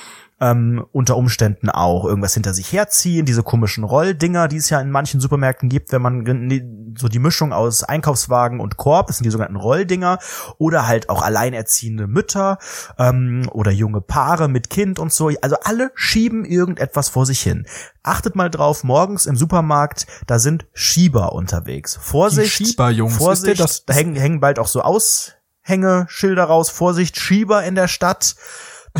ähm, 0.40 0.84
unter 0.90 1.16
Umständen 1.16 1.70
auch 1.70 2.04
irgendwas 2.04 2.34
hinter 2.34 2.52
sich 2.52 2.72
herziehen, 2.72 3.24
diese 3.26 3.44
komischen 3.44 3.84
Rolldinger, 3.84 4.48
die 4.48 4.56
es 4.56 4.70
ja 4.70 4.80
in 4.80 4.90
manchen 4.90 5.20
Supermärkten 5.20 5.68
gibt, 5.68 5.92
wenn 5.92 6.02
man 6.02 6.94
so 6.98 7.06
die 7.06 7.20
Mischung 7.20 7.52
aus 7.52 7.84
Einkaufswagen 7.84 8.58
und 8.58 8.76
Korb, 8.76 9.06
das 9.06 9.18
sind 9.18 9.24
die 9.24 9.30
sogenannten 9.30 9.56
Rolldinger, 9.56 10.18
oder 10.58 10.88
halt 10.88 11.10
auch 11.10 11.22
alleinerziehende 11.22 12.08
Mütter 12.08 12.58
ähm, 12.98 13.48
oder 13.52 13.70
junge 13.70 14.00
Paare 14.00 14.48
mit 14.48 14.68
Kind 14.68 14.98
und 14.98 15.12
so. 15.12 15.30
Also 15.42 15.56
alle 15.62 15.92
schieben 15.94 16.44
irgendetwas 16.44 17.08
vor 17.08 17.24
sich 17.24 17.40
hin. 17.40 17.64
Achtet 18.02 18.34
mal 18.34 18.50
drauf, 18.50 18.82
morgens 18.82 19.26
im 19.26 19.36
Supermarkt, 19.36 20.08
da 20.26 20.40
sind 20.40 20.66
Schieber 20.74 21.34
unterwegs. 21.34 21.96
Vorsicht, 22.02 22.58
Die 22.58 22.64
Schieberjungs, 22.66 23.16
Vorsicht, 23.16 23.46
wisst 23.46 23.60
ihr, 23.60 23.64
das- 23.64 23.84
da 23.84 23.94
hängen, 23.94 24.16
hängen 24.16 24.40
bald 24.40 24.58
auch 24.58 24.66
so 24.66 24.82
Aushängeschilder 24.82 26.44
raus. 26.44 26.68
Vorsicht, 26.70 27.16
Schieber 27.18 27.62
in 27.62 27.76
der 27.76 27.86
Stadt. 27.88 28.34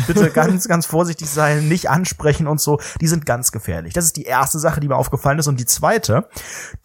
Bitte 0.07 0.31
ganz, 0.31 0.67
ganz 0.67 0.85
vorsichtig 0.85 1.29
sein, 1.29 1.67
nicht 1.67 1.89
ansprechen 1.89 2.47
und 2.47 2.59
so. 2.59 2.79
Die 2.99 3.07
sind 3.07 3.25
ganz 3.25 3.51
gefährlich. 3.51 3.93
Das 3.93 4.05
ist 4.05 4.17
die 4.17 4.23
erste 4.23 4.57
Sache, 4.57 4.79
die 4.79 4.87
mir 4.87 4.95
aufgefallen 4.95 5.37
ist. 5.37 5.47
Und 5.47 5.59
die 5.59 5.65
zweite, 5.65 6.27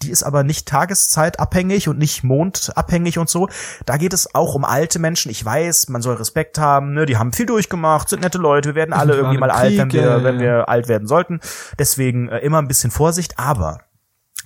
die 0.02 0.10
ist 0.10 0.22
aber 0.22 0.44
nicht 0.44 0.68
tageszeitabhängig 0.68 1.88
und 1.88 1.98
nicht 1.98 2.22
mondabhängig 2.22 3.18
und 3.18 3.30
so. 3.30 3.48
Da 3.86 3.96
geht 3.96 4.12
es 4.12 4.34
auch 4.34 4.54
um 4.54 4.64
alte 4.64 4.98
Menschen. 4.98 5.30
Ich 5.30 5.42
weiß, 5.44 5.88
man 5.88 6.02
soll 6.02 6.16
Respekt 6.16 6.58
haben. 6.58 6.92
Ne? 6.92 7.06
Die 7.06 7.16
haben 7.16 7.32
viel 7.32 7.46
durchgemacht, 7.46 8.08
sind 8.08 8.20
nette 8.20 8.38
Leute. 8.38 8.70
Wir 8.70 8.74
werden 8.74 8.92
alle 8.92 9.14
irgendwie 9.14 9.38
mal 9.38 9.50
alt, 9.50 9.76
wenn 9.78 9.92
wir, 9.92 10.22
wenn 10.22 10.38
wir 10.38 10.68
alt 10.68 10.88
werden 10.88 11.08
sollten. 11.08 11.40
Deswegen 11.78 12.28
äh, 12.28 12.38
immer 12.38 12.58
ein 12.58 12.68
bisschen 12.68 12.90
Vorsicht. 12.90 13.38
Aber 13.38 13.80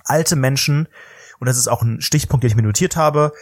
alte 0.05 0.35
Menschen, 0.35 0.87
und 1.39 1.47
das 1.47 1.57
ist 1.57 1.67
auch 1.67 1.81
ein 1.81 2.01
Stichpunkt, 2.01 2.43
den 2.43 2.49
ich 2.49 2.55
mir 2.55 2.63
notiert 2.63 2.95
habe, 2.95 3.33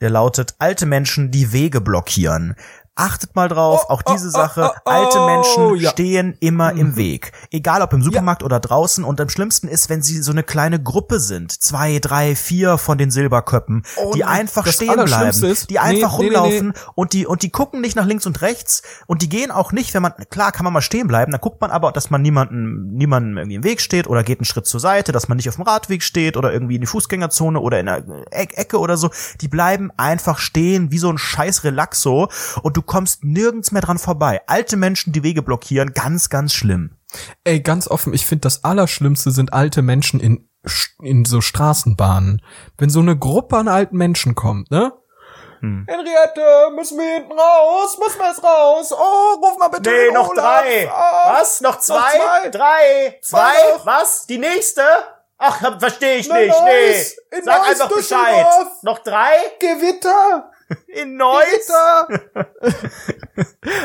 der 0.00 0.10
lautet, 0.10 0.56
alte 0.58 0.86
Menschen, 0.86 1.30
die 1.30 1.52
Wege 1.52 1.80
blockieren. 1.80 2.56
Achtet 2.96 3.34
mal 3.34 3.48
drauf, 3.48 3.86
Oh, 3.88 3.92
auch 3.94 4.02
diese 4.02 4.28
oh, 4.28 4.30
Sache, 4.30 4.70
oh, 4.72 4.78
oh, 4.84 4.90
alte 4.90 5.18
Menschen 5.26 5.62
oh, 5.64 5.74
ja. 5.74 5.88
Mhm. 5.88 5.92
stehen 5.92 6.36
immer 6.38 6.72
im 6.72 6.94
Weg. 6.94 7.32
Egal 7.50 7.82
ob 7.82 7.92
im 7.92 8.02
Supermarkt 8.02 8.44
oder 8.44 8.60
draußen. 8.60 9.02
Und 9.02 9.20
am 9.20 9.28
schlimmsten 9.28 9.66
ist, 9.66 9.88
wenn 9.90 10.00
sie 10.00 10.22
so 10.22 10.30
eine 10.30 10.44
kleine 10.44 10.80
Gruppe 10.80 11.18
sind. 11.18 11.50
Zwei, 11.50 11.98
drei, 11.98 12.36
vier 12.36 12.78
von 12.78 12.96
den 12.96 13.10
Silberköppen, 13.10 13.84
die 14.14 14.22
Und 14.22 14.28
einfach 14.28 14.66
stehen 14.66 15.04
bleiben. 15.04 15.44
Ist- 15.44 15.70
die 15.70 15.78
einfach 15.80 16.18
nee, 16.18 16.24
nee, 16.26 16.30
nee, 16.30 16.36
rumlaufen 16.36 16.74
und 16.94 17.12
die, 17.14 17.26
und 17.26 17.42
die 17.42 17.50
gucken 17.50 17.80
nicht 17.80 17.96
nach 17.96 18.06
links 18.06 18.26
und 18.26 18.42
rechts 18.42 18.82
und 19.06 19.22
die 19.22 19.28
gehen 19.28 19.50
auch 19.50 19.72
nicht, 19.72 19.92
wenn 19.94 20.02
man, 20.02 20.12
klar 20.30 20.52
kann 20.52 20.62
man 20.64 20.72
mal 20.72 20.80
stehen 20.80 21.08
bleiben, 21.08 21.32
dann 21.32 21.40
guckt 21.40 21.60
man 21.60 21.70
aber, 21.72 21.90
dass 21.90 22.10
man 22.10 22.22
niemanden, 22.22 22.94
niemanden 22.94 23.36
irgendwie 23.36 23.56
im 23.56 23.64
Weg 23.64 23.80
steht 23.80 24.06
oder 24.06 24.22
geht 24.22 24.38
einen 24.38 24.44
Schritt 24.44 24.66
zur 24.66 24.78
Seite, 24.80 25.10
dass 25.10 25.26
man 25.28 25.36
nicht 25.36 25.48
auf 25.48 25.56
dem 25.56 25.64
Radweg 25.64 26.02
steht 26.02 26.36
oder 26.36 26.52
irgendwie 26.52 26.76
in 26.76 26.80
die 26.80 26.86
Fußgängerzone 26.86 27.58
oder 27.58 27.80
in 27.80 27.86
der 27.86 28.04
Eck 28.30 28.56
Ecke 28.56 28.78
oder 28.78 28.96
so. 28.96 29.10
Die 29.40 29.48
bleiben 29.48 29.90
einfach 29.96 30.38
stehen 30.38 30.92
wie 30.92 30.98
so 30.98 31.10
ein 31.10 31.18
scheiß 31.18 31.64
Relaxo 31.64 32.28
und 32.62 32.76
du 32.76 32.83
kommst 32.84 33.24
nirgends 33.24 33.72
mehr 33.72 33.82
dran 33.82 33.98
vorbei. 33.98 34.40
Alte 34.46 34.76
Menschen, 34.76 35.12
die 35.12 35.22
Wege 35.22 35.42
blockieren, 35.42 35.92
ganz, 35.92 36.28
ganz 36.28 36.52
schlimm. 36.52 36.96
Ey, 37.44 37.60
ganz 37.60 37.88
offen, 37.88 38.12
ich 38.12 38.26
finde 38.26 38.42
das 38.42 38.64
Allerschlimmste 38.64 39.30
sind 39.30 39.52
alte 39.52 39.82
Menschen 39.82 40.20
in, 40.20 40.48
in 41.02 41.24
so 41.24 41.40
Straßenbahnen. 41.40 42.42
Wenn 42.78 42.90
so 42.90 43.00
eine 43.00 43.16
Gruppe 43.16 43.56
an 43.56 43.68
alten 43.68 43.96
Menschen 43.96 44.34
kommt, 44.34 44.70
ne? 44.70 44.92
Hm. 45.60 45.86
Henriette, 45.88 46.70
müssen 46.74 46.98
wir 46.98 47.14
hinten 47.14 47.32
raus? 47.32 47.98
Müssen 47.98 48.18
wir 48.18 48.28
jetzt 48.28 48.44
raus? 48.44 48.92
Oh, 48.92 49.34
ruf 49.42 49.58
mal 49.58 49.68
bitte 49.68 49.90
den 49.90 50.16
Olaf. 50.16 50.64
Ah. 50.90 51.38
Was? 51.38 51.60
Noch 51.60 51.78
zwei? 51.78 51.96
zwei? 51.96 52.48
Drei? 52.50 53.18
Zwei 53.22 53.52
noch? 53.74 53.86
Was? 53.86 54.26
Die 54.26 54.38
nächste? 54.38 54.82
Ach, 55.38 55.78
verstehe 55.78 56.16
ich 56.16 56.28
Na, 56.28 56.36
nicht. 56.36 56.48
Neuss. 56.48 56.64
Nee. 56.64 57.38
In 57.38 57.44
Sag 57.44 57.58
Neuss, 57.58 57.68
einfach 57.80 57.96
Bescheid. 57.96 58.46
Noch 58.82 58.98
drei? 59.00 59.32
Gewitter! 59.58 60.50
In 60.88 61.16
Neuss? 61.16 61.70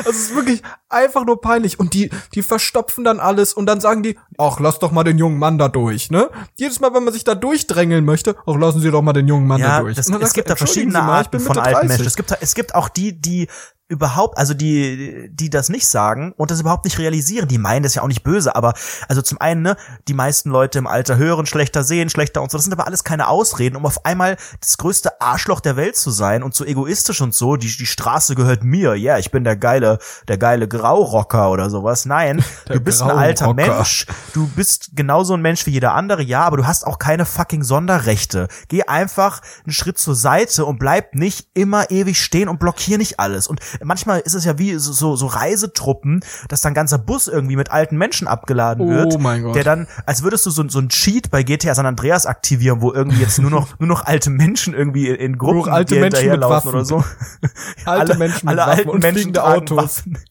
Das 0.04 0.16
ist 0.16 0.34
wirklich 0.34 0.62
einfach 0.88 1.24
nur 1.24 1.40
peinlich. 1.40 1.78
Und 1.80 1.94
die, 1.94 2.10
die 2.34 2.42
verstopfen 2.42 3.04
dann 3.04 3.20
alles 3.20 3.52
und 3.52 3.66
dann 3.66 3.80
sagen 3.80 4.02
die, 4.02 4.18
ach, 4.38 4.60
lass 4.60 4.78
doch 4.78 4.92
mal 4.92 5.04
den 5.04 5.18
jungen 5.18 5.38
Mann 5.38 5.58
da 5.58 5.68
durch, 5.68 6.10
ne? 6.10 6.30
Jedes 6.56 6.80
Mal, 6.80 6.94
wenn 6.94 7.04
man 7.04 7.12
sich 7.12 7.24
da 7.24 7.34
durchdrängeln 7.34 8.04
möchte, 8.04 8.36
ach, 8.46 8.56
lassen 8.56 8.80
Sie 8.80 8.90
doch 8.90 9.02
mal 9.02 9.12
den 9.12 9.28
jungen 9.28 9.46
Mann 9.46 9.60
da 9.60 9.66
Ja, 9.68 9.80
durch. 9.80 9.96
das, 9.96 10.08
es 10.08 10.12
sagst 10.18 10.34
gibt 10.34 10.50
da 10.50 10.56
verschiedene 10.56 10.98
"Entschuldigen 10.98 11.06
Sie 11.06 11.06
mal, 11.06 11.20
ich 11.20 11.26
Arten 11.26 11.40
von 11.40 11.58
alten 11.58 11.88
30." 11.88 11.88
Menschen. 11.88 12.06
Es 12.06 12.16
gibt, 12.16 12.36
es 12.40 12.54
gibt 12.54 12.74
auch 12.74 12.88
die, 12.88 13.20
die 13.20 13.48
überhaupt, 13.90 14.38
also 14.38 14.54
die, 14.54 15.28
die 15.32 15.50
das 15.50 15.68
nicht 15.68 15.86
sagen 15.88 16.32
und 16.36 16.50
das 16.50 16.60
überhaupt 16.60 16.84
nicht 16.84 16.98
realisieren. 16.98 17.48
Die 17.48 17.58
meinen 17.58 17.82
das 17.82 17.96
ja 17.96 18.02
auch 18.02 18.08
nicht 18.08 18.22
böse, 18.22 18.54
aber 18.54 18.72
also 19.08 19.20
zum 19.20 19.40
einen, 19.40 19.62
ne, 19.62 19.76
die 20.06 20.14
meisten 20.14 20.50
Leute 20.50 20.78
im 20.78 20.86
Alter 20.86 21.16
hören, 21.16 21.44
schlechter 21.44 21.82
sehen, 21.82 22.08
schlechter 22.08 22.40
und 22.40 22.50
so. 22.50 22.58
Das 22.58 22.64
sind 22.64 22.72
aber 22.72 22.86
alles 22.86 23.02
keine 23.02 23.26
Ausreden, 23.28 23.76
um 23.76 23.84
auf 23.84 24.04
einmal 24.04 24.36
das 24.60 24.78
größte 24.78 25.20
Arschloch 25.20 25.60
der 25.60 25.76
Welt 25.76 25.96
zu 25.96 26.10
sein 26.10 26.44
und 26.44 26.54
so 26.54 26.64
egoistisch 26.64 27.20
und 27.20 27.34
so. 27.34 27.56
Die, 27.56 27.66
die 27.66 27.86
Straße 27.86 28.36
gehört 28.36 28.62
mir. 28.62 28.94
Ja, 28.94 29.18
ich 29.18 29.32
bin 29.32 29.42
der 29.42 29.56
geile, 29.56 29.98
der 30.28 30.38
geile 30.38 30.68
Graurocker 30.68 31.50
oder 31.50 31.68
sowas. 31.68 32.06
Nein, 32.06 32.44
Der 32.68 32.76
du 32.76 32.82
bist 32.82 33.02
ein 33.02 33.10
alter. 33.10 33.52
Mensch. 33.54 34.06
Du 34.32 34.46
bist 34.46 34.92
genauso 34.94 35.34
ein 35.34 35.42
Mensch 35.42 35.66
wie 35.66 35.70
jeder 35.70 35.94
andere, 35.94 36.22
ja, 36.22 36.42
aber 36.44 36.58
du 36.58 36.66
hast 36.66 36.86
auch 36.86 37.00
keine 37.00 37.26
fucking 37.26 37.64
Sonderrechte. 37.64 38.46
Geh 38.68 38.84
einfach 38.84 39.40
einen 39.64 39.72
Schritt 39.72 39.98
zur 39.98 40.14
Seite 40.14 40.64
und 40.64 40.78
bleib 40.78 41.16
nicht 41.16 41.48
immer 41.54 41.90
ewig 41.90 42.20
stehen 42.22 42.48
und 42.48 42.60
blockier 42.60 42.98
nicht 42.98 43.18
alles. 43.18 43.48
Und 43.48 43.60
manchmal 43.82 44.20
ist 44.20 44.34
es 44.34 44.44
ja 44.44 44.58
wie 44.58 44.74
so, 44.76 45.16
so, 45.16 45.26
Reisetruppen, 45.26 46.20
dass 46.48 46.60
dann 46.60 46.72
ein 46.72 46.74
ganzer 46.74 46.98
Bus 46.98 47.28
irgendwie 47.28 47.56
mit 47.56 47.70
alten 47.70 47.96
Menschen 47.96 48.28
abgeladen 48.28 48.86
Oh 48.86 48.90
wird. 48.90 49.20
mein 49.20 49.42
Gott. 49.42 49.54
Der 49.54 49.64
dann, 49.64 49.86
als 50.06 50.22
würdest 50.22 50.46
du 50.46 50.50
so, 50.50 50.68
so 50.68 50.78
ein 50.78 50.88
Cheat 50.88 51.30
bei 51.30 51.42
GTA 51.42 51.74
San 51.74 51.86
Andreas 51.86 52.26
aktivieren, 52.26 52.80
wo 52.80 52.92
irgendwie 52.92 53.20
jetzt 53.20 53.38
nur 53.38 53.50
noch, 53.50 53.68
nur 53.78 53.88
noch 53.88 54.04
alte 54.04 54.30
Menschen 54.30 54.74
irgendwie 54.74 55.08
in, 55.08 55.16
in 55.16 55.38
Gruppen 55.38 55.58
Nur 55.58 55.72
alte 55.72 55.94
Menschen 55.94 56.04
mit 56.04 56.14
hinterherlaufen 56.18 56.56
Waffen. 56.56 56.70
oder 56.70 56.84
so. 56.84 57.04
Alte 57.84 58.18
Menschen 58.18 58.48
mit 58.48 58.58
alle 58.58 58.70
Waffen 58.70 58.78
alten 58.78 58.90
und 58.90 59.02
Menschen 59.02 59.38
Autos. 59.38 59.76
Waffen. 59.76 60.18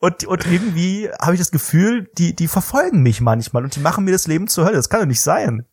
Und, 0.00 0.24
und 0.24 0.46
irgendwie 0.46 1.08
habe 1.20 1.34
ich 1.34 1.40
das 1.40 1.50
Gefühl, 1.50 2.10
die, 2.18 2.36
die 2.36 2.46
verfolgen 2.46 3.02
mich 3.02 3.20
manchmal 3.20 3.64
und 3.64 3.74
die 3.74 3.80
machen 3.80 4.04
mir 4.04 4.12
das 4.12 4.26
Leben 4.26 4.48
zur 4.48 4.66
Hölle. 4.66 4.76
Das 4.76 4.88
kann 4.88 5.00
doch 5.00 5.06
nicht 5.06 5.20
sein. 5.22 5.64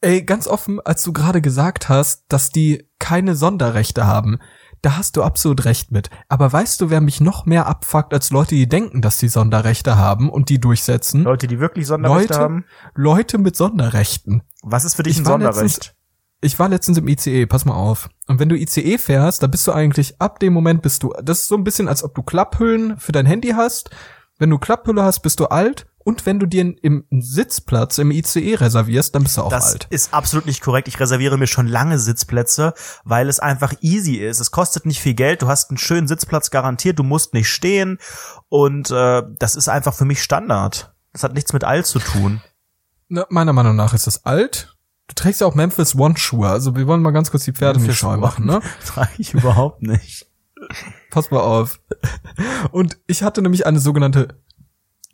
Ey, 0.00 0.22
ganz 0.22 0.46
offen, 0.46 0.80
als 0.80 1.02
du 1.02 1.12
gerade 1.12 1.40
gesagt 1.42 1.88
hast, 1.88 2.24
dass 2.28 2.50
die 2.50 2.88
keine 3.00 3.34
Sonderrechte 3.34 4.06
haben, 4.06 4.38
da 4.82 4.96
hast 4.96 5.16
du 5.16 5.22
absolut 5.22 5.64
recht 5.64 5.90
mit. 5.90 6.10
Aber 6.28 6.52
weißt 6.52 6.80
du, 6.80 6.90
wer 6.90 7.00
mich 7.00 7.20
noch 7.20 7.46
mehr 7.46 7.66
abfuckt 7.66 8.12
als 8.14 8.30
Leute, 8.30 8.54
die 8.54 8.68
denken, 8.68 9.02
dass 9.02 9.18
die 9.18 9.28
Sonderrechte 9.28 9.96
haben 9.96 10.30
und 10.30 10.48
die 10.48 10.60
durchsetzen? 10.60 11.24
Leute, 11.24 11.46
die 11.46 11.58
wirklich 11.60 11.86
Sonderrechte 11.86 12.34
Leute, 12.34 12.38
haben. 12.42 12.64
Leute 12.94 13.38
mit 13.38 13.56
Sonderrechten. 13.56 14.42
Was 14.62 14.84
ist 14.84 14.94
für 14.94 15.02
dich 15.02 15.14
Ich 15.14 15.18
ein 15.20 15.24
Sonderrecht? 15.24 15.56
letztens- 15.62 15.94
Ich 16.40 16.58
war 16.58 16.68
letztens 16.68 16.98
im 16.98 17.08
ICE, 17.08 17.46
pass 17.46 17.64
mal 17.64 17.74
auf. 17.74 18.08
Und 18.28 18.38
wenn 18.38 18.48
du 18.48 18.54
ICE 18.56 18.96
fährst, 18.98 19.42
da 19.42 19.48
bist 19.48 19.66
du 19.66 19.72
eigentlich, 19.72 20.20
ab 20.20 20.38
dem 20.38 20.52
Moment 20.52 20.82
bist 20.82 21.02
du, 21.02 21.12
das 21.22 21.40
ist 21.40 21.48
so 21.48 21.56
ein 21.56 21.64
bisschen, 21.64 21.88
als 21.88 22.04
ob 22.04 22.14
du 22.14 22.22
Klapphüllen 22.22 22.96
für 22.98 23.10
dein 23.12 23.26
Handy 23.26 23.48
hast. 23.48 23.90
Wenn 24.38 24.50
du 24.50 24.58
Klapphülle 24.58 25.02
hast, 25.02 25.20
bist 25.20 25.40
du 25.40 25.46
alt. 25.46 25.86
Und 26.08 26.24
wenn 26.24 26.40
du 26.40 26.46
dir 26.46 26.74
im 26.80 27.04
Sitzplatz 27.10 27.98
im 27.98 28.10
ICE 28.10 28.54
reservierst, 28.54 29.14
dann 29.14 29.24
bist 29.24 29.36
du 29.36 29.42
auch 29.42 29.50
Das 29.50 29.72
alt. 29.74 29.88
ist 29.90 30.14
absolut 30.14 30.46
nicht 30.46 30.62
korrekt. 30.62 30.88
Ich 30.88 30.98
reserviere 30.98 31.36
mir 31.36 31.46
schon 31.46 31.66
lange 31.66 31.98
Sitzplätze, 31.98 32.72
weil 33.04 33.28
es 33.28 33.40
einfach 33.40 33.74
easy 33.82 34.14
ist. 34.14 34.40
Es 34.40 34.50
kostet 34.50 34.86
nicht 34.86 35.02
viel 35.02 35.12
Geld. 35.12 35.42
Du 35.42 35.48
hast 35.48 35.68
einen 35.68 35.76
schönen 35.76 36.08
Sitzplatz 36.08 36.48
garantiert. 36.50 36.98
Du 36.98 37.02
musst 37.02 37.34
nicht 37.34 37.50
stehen. 37.50 37.98
Und 38.48 38.90
äh, 38.90 39.22
das 39.38 39.54
ist 39.54 39.68
einfach 39.68 39.92
für 39.92 40.06
mich 40.06 40.22
Standard. 40.22 40.94
Das 41.12 41.24
hat 41.24 41.34
nichts 41.34 41.52
mit 41.52 41.64
alt 41.64 41.84
zu 41.84 41.98
tun. 41.98 42.40
Na, 43.10 43.26
meiner 43.28 43.52
Meinung 43.52 43.76
nach 43.76 43.92
ist 43.92 44.06
das 44.06 44.24
alt. 44.24 44.78
Du 45.08 45.14
trägst 45.14 45.42
ja 45.42 45.46
auch 45.46 45.54
Memphis 45.54 45.94
One 45.94 46.16
Schuhe. 46.16 46.48
Also 46.48 46.74
wir 46.74 46.86
wollen 46.86 47.02
mal 47.02 47.10
ganz 47.10 47.30
kurz 47.30 47.44
die 47.44 47.52
Pferde 47.52 47.82
nicht 47.82 47.98
scheu 47.98 48.16
machen, 48.16 48.46
ne? 48.46 48.62
Trage 48.86 49.10
ich 49.18 49.34
überhaupt 49.34 49.82
nicht. 49.82 50.26
Pass 51.10 51.30
mal 51.30 51.40
auf. 51.40 51.80
Und 52.70 52.96
ich 53.06 53.22
hatte 53.22 53.42
nämlich 53.42 53.66
eine 53.66 53.78
sogenannte 53.78 54.40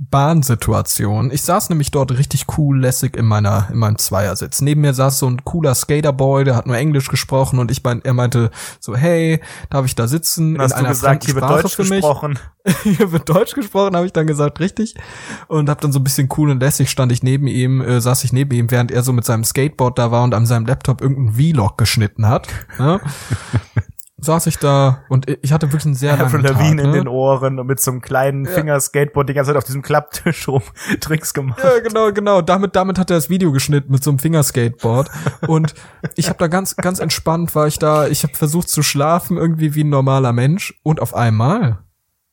Bahnsituation. 0.00 1.30
Ich 1.30 1.42
saß 1.42 1.68
nämlich 1.70 1.92
dort 1.92 2.10
richtig 2.18 2.46
cool 2.58 2.80
lässig 2.80 3.16
in 3.16 3.26
meiner 3.26 3.68
in 3.70 3.78
meinem 3.78 3.96
Zweiersitz. 3.96 4.60
Neben 4.60 4.80
mir 4.80 4.92
saß 4.92 5.20
so 5.20 5.28
ein 5.28 5.44
cooler 5.44 5.74
Skaterboy, 5.74 6.42
der 6.42 6.56
hat 6.56 6.66
nur 6.66 6.76
Englisch 6.76 7.08
gesprochen 7.08 7.60
und 7.60 7.70
ich 7.70 7.84
mein, 7.84 8.04
er 8.04 8.12
meinte 8.12 8.50
so, 8.80 8.96
hey, 8.96 9.40
darf 9.70 9.86
ich 9.86 9.94
da 9.94 10.08
sitzen? 10.08 10.58
Hast 10.58 10.76
in 10.76 10.82
du 10.82 10.88
gesagt, 10.88 11.24
hier 11.24 11.36
wird 11.36 11.48
Deutsch 11.48 11.76
gesprochen? 11.76 12.38
hier 12.82 13.12
wird 13.12 13.28
Deutsch 13.28 13.54
gesprochen, 13.54 13.94
habe 13.94 14.06
ich 14.06 14.12
dann 14.12 14.26
gesagt, 14.26 14.58
richtig. 14.58 14.96
Und 15.46 15.70
hab 15.70 15.80
dann 15.80 15.92
so 15.92 16.00
ein 16.00 16.04
bisschen 16.04 16.28
cool 16.36 16.50
und 16.50 16.60
lässig 16.60 16.90
stand 16.90 17.12
ich 17.12 17.22
neben 17.22 17.46
ihm, 17.46 17.80
äh, 17.80 18.00
saß 18.00 18.24
ich 18.24 18.32
neben 18.32 18.50
ihm, 18.52 18.72
während 18.72 18.90
er 18.90 19.04
so 19.04 19.12
mit 19.12 19.24
seinem 19.24 19.44
Skateboard 19.44 19.96
da 19.96 20.10
war 20.10 20.24
und 20.24 20.34
an 20.34 20.46
seinem 20.46 20.66
Laptop 20.66 21.02
irgendeinen 21.02 21.34
Vlog 21.34 21.78
geschnitten 21.78 22.26
hat. 22.26 22.48
Ja? 22.80 23.00
saß 24.24 24.46
ich 24.46 24.58
da 24.58 25.02
und 25.08 25.26
ich 25.42 25.52
hatte 25.52 25.66
wirklich 25.68 25.84
einen 25.84 25.94
sehr 25.94 26.16
langen 26.16 26.42
Tag, 26.42 26.74
ne? 26.74 26.82
in 26.82 26.92
den 26.92 27.08
Ohren 27.08 27.58
und 27.58 27.66
mit 27.66 27.80
so 27.80 27.90
einem 27.90 28.00
kleinen 28.00 28.44
ja. 28.44 28.50
Fingerskateboard 28.50 29.28
die 29.28 29.34
ganze 29.34 29.50
Zeit 29.50 29.56
auf 29.56 29.64
diesem 29.64 29.82
Klapptisch 29.82 30.48
rum 30.48 30.62
Tricks 31.00 31.34
gemacht. 31.34 31.60
Ja, 31.62 31.80
genau, 31.80 32.12
genau. 32.12 32.42
Damit, 32.42 32.74
damit 32.76 32.98
hat 32.98 33.10
er 33.10 33.16
das 33.16 33.30
Video 33.30 33.52
geschnitten 33.52 33.92
mit 33.92 34.02
so 34.02 34.10
einem 34.10 34.18
Fingerskateboard. 34.18 35.10
und 35.46 35.74
ich 36.16 36.28
habe 36.28 36.38
da 36.38 36.48
ganz, 36.48 36.76
ganz 36.76 36.98
entspannt 36.98 37.54
war 37.54 37.66
ich 37.66 37.78
da. 37.78 38.06
Ich 38.08 38.22
habe 38.22 38.34
versucht 38.34 38.68
zu 38.68 38.82
schlafen 38.82 39.36
irgendwie 39.36 39.74
wie 39.74 39.84
ein 39.84 39.90
normaler 39.90 40.32
Mensch 40.32 40.78
und 40.82 41.00
auf 41.00 41.14
einmal 41.14 41.78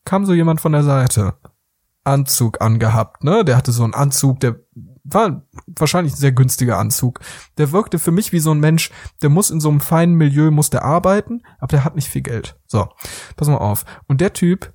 kam 0.05 0.25
so 0.25 0.33
jemand 0.33 0.61
von 0.61 0.71
der 0.71 0.83
Seite. 0.83 1.33
Anzug 2.03 2.61
angehabt, 2.61 3.23
ne? 3.23 3.45
Der 3.45 3.55
hatte 3.57 3.71
so 3.71 3.83
einen 3.83 3.93
Anzug, 3.93 4.39
der 4.39 4.55
war 5.04 5.43
wahrscheinlich 5.68 6.14
ein 6.14 6.18
sehr 6.18 6.32
günstiger 6.32 6.78
Anzug. 6.78 7.20
Der 7.58 7.72
wirkte 7.72 7.99
für 7.99 8.12
mich 8.12 8.32
wie 8.32 8.39
so 8.39 8.52
ein 8.52 8.60
Mensch, 8.60 8.91
der 9.22 9.30
muss 9.30 9.49
in 9.49 9.60
so 9.60 9.70
einem 9.70 9.80
feinen 9.80 10.16
Milieu, 10.16 10.52
muss 10.52 10.70
der 10.70 10.84
arbeiten, 10.84 11.41
aber 11.60 11.68
der 11.68 11.84
hat 11.84 11.95
nicht 11.95 12.10
viel 12.10 12.22
Geld. 12.22 12.60
So, 12.68 12.89
pass 13.36 13.47
mal 13.47 13.58
auf. 13.58 13.86
Und 14.08 14.22
der 14.22 14.34
Typ, 14.34 14.74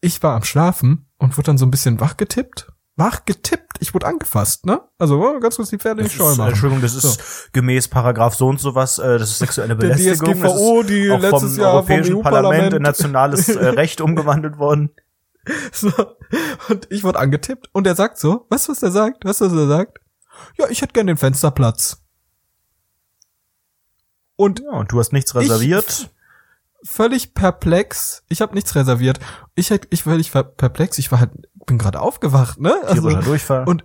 ich 0.00 0.22
war 0.22 0.34
am 0.34 0.44
Schlafen 0.44 1.06
und 1.18 1.36
wurde 1.36 1.46
dann 1.46 1.58
so 1.58 1.66
ein 1.66 1.70
bisschen 1.70 2.00
wach 2.00 2.16
getippt. 2.16 2.72
Wach 2.98 3.26
getippt, 3.26 3.76
ich 3.80 3.92
wurde 3.92 4.06
angefasst, 4.06 4.64
ne? 4.64 4.80
Also 4.98 5.20
oh, 5.20 5.38
ganz 5.38 5.56
kurz 5.56 5.68
die 5.68 5.76
Pferde 5.76 6.02
nicht 6.02 6.14
scheu 6.14 6.34
machen. 6.34 6.48
Entschuldigung, 6.48 6.80
das 6.80 6.94
ist 6.94 7.02
so. 7.02 7.20
gemäß 7.52 7.88
Paragraph 7.88 8.34
so 8.34 8.48
und 8.48 8.58
sowas, 8.58 8.98
äh, 8.98 9.18
das 9.18 9.32
ist 9.32 9.38
sexuelle 9.38 9.76
Belästigung. 9.76 10.40
Der 10.40 10.50
DSGVO, 10.50 10.82
die 10.82 11.08
letztes 11.08 11.56
vom 11.56 11.60
Jahr 11.60 11.74
Europäischen 11.74 12.12
vom 12.14 12.22
Parlament 12.22 12.72
in 12.72 12.80
nationales 12.80 13.50
äh, 13.50 13.66
Recht 13.66 14.00
umgewandelt 14.00 14.56
worden. 14.56 14.92
So. 15.72 15.92
Und 16.68 16.86
ich 16.90 17.04
wurde 17.04 17.18
angetippt 17.18 17.68
und 17.72 17.86
er 17.86 17.94
sagt 17.94 18.18
so, 18.18 18.46
weißt 18.50 18.68
du, 18.68 18.72
was 18.72 18.82
er 18.82 18.90
sagt? 18.90 19.24
Weißt 19.24 19.40
du, 19.40 19.46
was 19.46 19.52
er 19.52 19.66
sagt? 19.66 19.98
Ja, 20.58 20.68
ich 20.68 20.82
hätte 20.82 20.92
gern 20.92 21.06
den 21.06 21.16
Fensterplatz. 21.16 22.02
Und, 24.36 24.60
ja, 24.60 24.70
und 24.70 24.92
du 24.92 24.98
hast 24.98 25.12
nichts 25.12 25.34
reserviert? 25.34 26.10
Völlig 26.82 27.34
perplex. 27.34 28.24
Ich 28.28 28.40
habe 28.40 28.54
nichts 28.54 28.74
reserviert. 28.74 29.18
Ich 29.54 29.70
hätte 29.70 29.88
ich 29.90 30.02
völlig 30.02 30.30
perplex. 30.30 30.98
Ich 30.98 31.10
war 31.10 31.20
halt 31.20 31.30
bin 31.66 31.78
gerade 31.78 32.00
aufgewacht, 32.00 32.60
ne? 32.60 32.74
Also, 32.84 33.08
Durchfall. 33.20 33.64
Und 33.66 33.84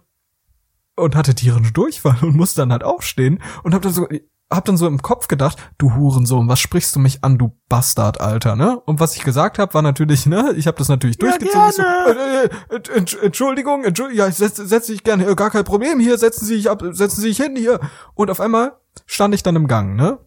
und 0.96 1.16
hatte 1.16 1.34
tierische 1.34 1.72
Durchfall 1.72 2.18
und 2.22 2.36
musste 2.36 2.62
dann 2.62 2.72
halt 2.72 2.84
aufstehen 2.84 3.42
und 3.64 3.74
hab 3.74 3.82
dann 3.82 3.94
so 3.94 4.08
hab 4.52 4.66
dann 4.66 4.78
so 4.78 4.86
im 4.86 5.02
Kopf 5.02 5.28
gedacht, 5.28 5.58
du 5.78 5.96
Hurensohn, 5.96 6.48
was 6.50 6.60
sprichst 6.60 6.96
du 6.96 7.00
mich 7.00 7.24
an, 7.24 7.38
du 7.38 7.58
Bastard, 7.70 8.20
Alter, 8.20 8.56
ne? 8.56 8.80
Und 8.82 9.00
was 9.00 9.16
ich 9.16 9.24
gesagt 9.24 9.58
habe, 9.60 9.74
war 9.74 9.82
natürlich, 9.82 10.26
ne, 10.26 10.54
ich 10.58 10.68
habe 10.68 10.78
das 10.78 10.90
natürlich 10.90 11.18
ja, 11.22 11.30
durchgezogen. 11.30 11.72
So, 11.72 11.82
äh, 11.82 12.46
äh, 12.76 13.26
Entschuldigung, 13.26 13.86
Entschuldigung, 13.86 14.18
ja, 14.20 14.28
ich 14.28 14.36
setze 14.36 14.68
setz 14.68 14.88
dich 14.88 15.04
gerne, 15.04 15.26
äh, 15.26 15.36
gar 15.36 15.50
kein 15.50 15.64
Problem, 15.64 16.00
hier, 16.00 16.18
setzen 16.18 16.46
Sie 16.46 16.56
sich 16.56 16.70
ab, 16.70 16.84
setzen 16.92 17.22
Sie 17.22 17.30
sich 17.30 17.38
hin, 17.38 17.56
hier. 17.56 17.80
Und 18.14 18.30
auf 18.30 18.42
einmal 18.42 18.74
stand 19.06 19.34
ich 19.34 19.42
dann 19.42 19.56
im 19.56 19.68
Gang, 19.68 19.96
ne? 19.96 20.20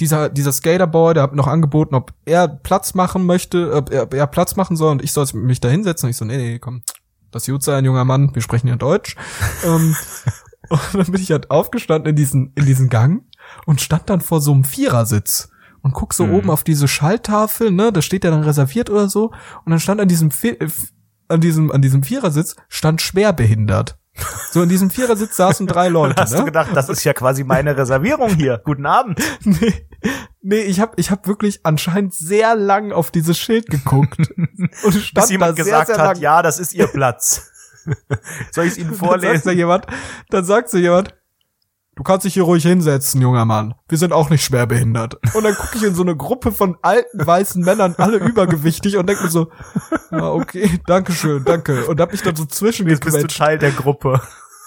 Dieser, 0.00 0.28
dieser 0.28 0.52
Skaterboy, 0.52 1.14
der 1.14 1.24
hat 1.24 1.34
noch 1.34 1.46
angeboten, 1.46 1.94
ob 1.94 2.12
er 2.24 2.48
Platz 2.48 2.94
machen 2.94 3.26
möchte, 3.26 3.72
ob 3.72 3.90
er, 3.90 4.04
ob 4.04 4.14
er 4.14 4.26
Platz 4.26 4.56
machen 4.56 4.76
soll 4.76 4.92
und 4.92 5.02
ich 5.02 5.12
soll 5.12 5.26
mich 5.34 5.60
da 5.60 5.68
hinsetzen. 5.68 6.06
Und 6.06 6.10
ich 6.10 6.16
so, 6.16 6.24
nee, 6.24 6.36
nee, 6.36 6.58
komm, 6.60 6.82
das 7.32 7.46
gut 7.46 7.62
sein, 7.62 7.84
junger 7.84 8.04
Mann, 8.04 8.34
wir 8.34 8.42
sprechen 8.42 8.68
ja 8.68 8.76
Deutsch. 8.76 9.16
ähm, 9.64 9.96
und 10.68 10.80
dann 10.94 11.06
bin 11.06 11.20
ich 11.20 11.32
halt 11.32 11.50
aufgestanden 11.50 12.10
in 12.10 12.16
diesen, 12.16 12.52
in 12.54 12.66
diesen 12.66 12.88
Gang 12.88 13.24
und 13.66 13.80
stand 13.80 14.10
dann 14.10 14.20
vor 14.20 14.40
so 14.40 14.52
einem 14.52 14.64
Vierersitz 14.64 15.50
und 15.82 15.92
guck 15.92 16.14
so 16.14 16.26
mhm. 16.26 16.34
oben 16.34 16.50
auf 16.50 16.64
diese 16.64 16.88
Schalltafel, 16.88 17.70
ne, 17.70 17.92
da 17.92 18.02
steht 18.02 18.24
ja 18.24 18.30
dann 18.30 18.44
reserviert 18.44 18.90
oder 18.90 19.08
so, 19.08 19.32
und 19.64 19.70
dann 19.70 19.80
stand 19.80 20.00
an 20.00 20.08
diesem, 20.08 20.30
äh, 20.42 20.68
an 21.28 21.40
diesem, 21.40 21.70
an 21.72 21.82
diesem 21.82 22.02
Vierersitz 22.02 22.56
stand 22.68 23.02
schwerbehindert. 23.02 23.98
So 24.50 24.62
in 24.62 24.68
diesem 24.68 24.90
Vierersitz 24.90 25.36
saßen 25.36 25.66
drei 25.66 25.88
Leute. 25.88 26.20
hast 26.20 26.32
ne? 26.32 26.38
du 26.38 26.44
gedacht, 26.44 26.70
das 26.74 26.88
ist 26.88 27.02
ja 27.04 27.14
quasi 27.14 27.44
meine 27.44 27.76
Reservierung 27.76 28.34
hier. 28.34 28.60
Guten 28.64 28.86
Abend. 28.86 29.20
Nee, 29.44 29.86
nee 30.42 30.62
ich 30.62 30.80
habe 30.80 30.94
ich 30.96 31.10
hab 31.10 31.26
wirklich 31.28 31.60
anscheinend 31.62 32.14
sehr 32.14 32.56
lang 32.56 32.90
auf 32.92 33.10
dieses 33.10 33.38
Schild 33.38 33.66
geguckt. 33.66 34.18
Und 34.82 34.94
stand 34.94 35.14
Bis 35.14 35.30
jemand 35.30 35.58
da 35.58 35.62
gesagt 35.62 35.86
sehr, 35.86 35.96
sehr 35.96 36.04
hat, 36.04 36.18
ja, 36.18 36.42
das 36.42 36.58
ist 36.58 36.74
ihr 36.74 36.88
Platz. 36.88 37.50
Soll 38.50 38.66
ich 38.66 38.72
es 38.72 38.78
Ihnen 38.78 38.94
vorlesen? 38.94 39.22
Dann 39.26 39.34
sagt 39.34 39.44
so 39.44 39.50
jemand, 39.50 39.86
dann 40.30 40.44
sagt 40.44 40.70
so 40.70 40.78
jemand, 40.78 41.14
Du 41.94 42.02
kannst 42.02 42.24
dich 42.24 42.34
hier 42.34 42.44
ruhig 42.44 42.62
hinsetzen, 42.62 43.20
junger 43.20 43.44
Mann. 43.44 43.74
Wir 43.86 43.98
sind 43.98 44.14
auch 44.14 44.30
nicht 44.30 44.42
schwer 44.42 44.66
behindert. 44.66 45.18
Und 45.34 45.44
dann 45.44 45.54
gucke 45.54 45.76
ich 45.76 45.82
in 45.82 45.94
so 45.94 46.02
eine 46.02 46.16
Gruppe 46.16 46.50
von 46.50 46.78
alten 46.80 47.26
weißen 47.26 47.62
Männern, 47.62 47.94
alle 47.98 48.16
übergewichtig 48.16 48.96
und 48.96 49.06
denke 49.06 49.24
mir 49.24 49.30
so, 49.30 49.50
ja, 50.10 50.32
okay, 50.32 50.80
danke 50.86 51.12
schön, 51.12 51.44
danke. 51.44 51.84
Und 51.86 52.00
hab 52.00 52.12
mich 52.12 52.22
dann 52.22 52.34
so 52.34 52.46
zwischen 52.46 52.88
Jetzt 52.88 53.04
bist 53.04 53.22
du 53.22 53.26
Teil 53.26 53.58
der 53.58 53.72
Gruppe. 53.72 54.22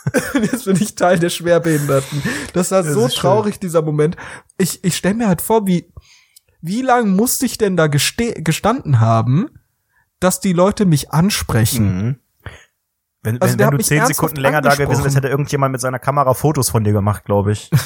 Jetzt 0.34 0.66
bin 0.66 0.76
ich 0.76 0.94
Teil 0.94 1.18
der 1.18 1.32
Schwerbehinderten. 1.32 2.22
Das 2.54 2.70
war 2.70 2.84
das 2.84 2.94
so 2.94 3.08
traurig, 3.08 3.56
schön. 3.56 3.62
dieser 3.62 3.82
Moment. 3.82 4.18
Ich, 4.60 4.84
ich 4.84 4.96
stell 4.96 5.16
mir 5.16 5.28
halt 5.28 5.42
vor, 5.42 5.66
wie, 5.66 5.92
wie 6.62 6.84
lang 6.84 7.16
musste 7.16 7.48
ich 7.48 7.58
denn 7.58 7.76
da 7.76 7.88
gestanden 7.88 9.00
haben, 9.00 9.50
dass 10.20 10.40
die 10.40 10.54
Leute 10.54 10.86
mich 10.86 11.12
ansprechen? 11.12 11.98
Mhm. 11.98 12.20
Wenn, 13.26 13.42
also 13.42 13.58
wenn, 13.58 13.72
wenn 13.72 13.78
du 13.78 13.84
zehn 13.84 14.06
Sekunden 14.06 14.38
länger 14.38 14.62
da 14.62 14.76
gewesen 14.76 15.04
wärst, 15.04 15.16
hätte 15.16 15.28
irgendjemand 15.28 15.72
mit 15.72 15.82
seiner 15.82 16.00
Kamera 16.00 16.34
Fotos 16.34 16.70
von 16.70 16.84
dir 16.84 16.94
gemacht, 16.94 17.26
glaube 17.26 17.52
ich. 17.52 17.70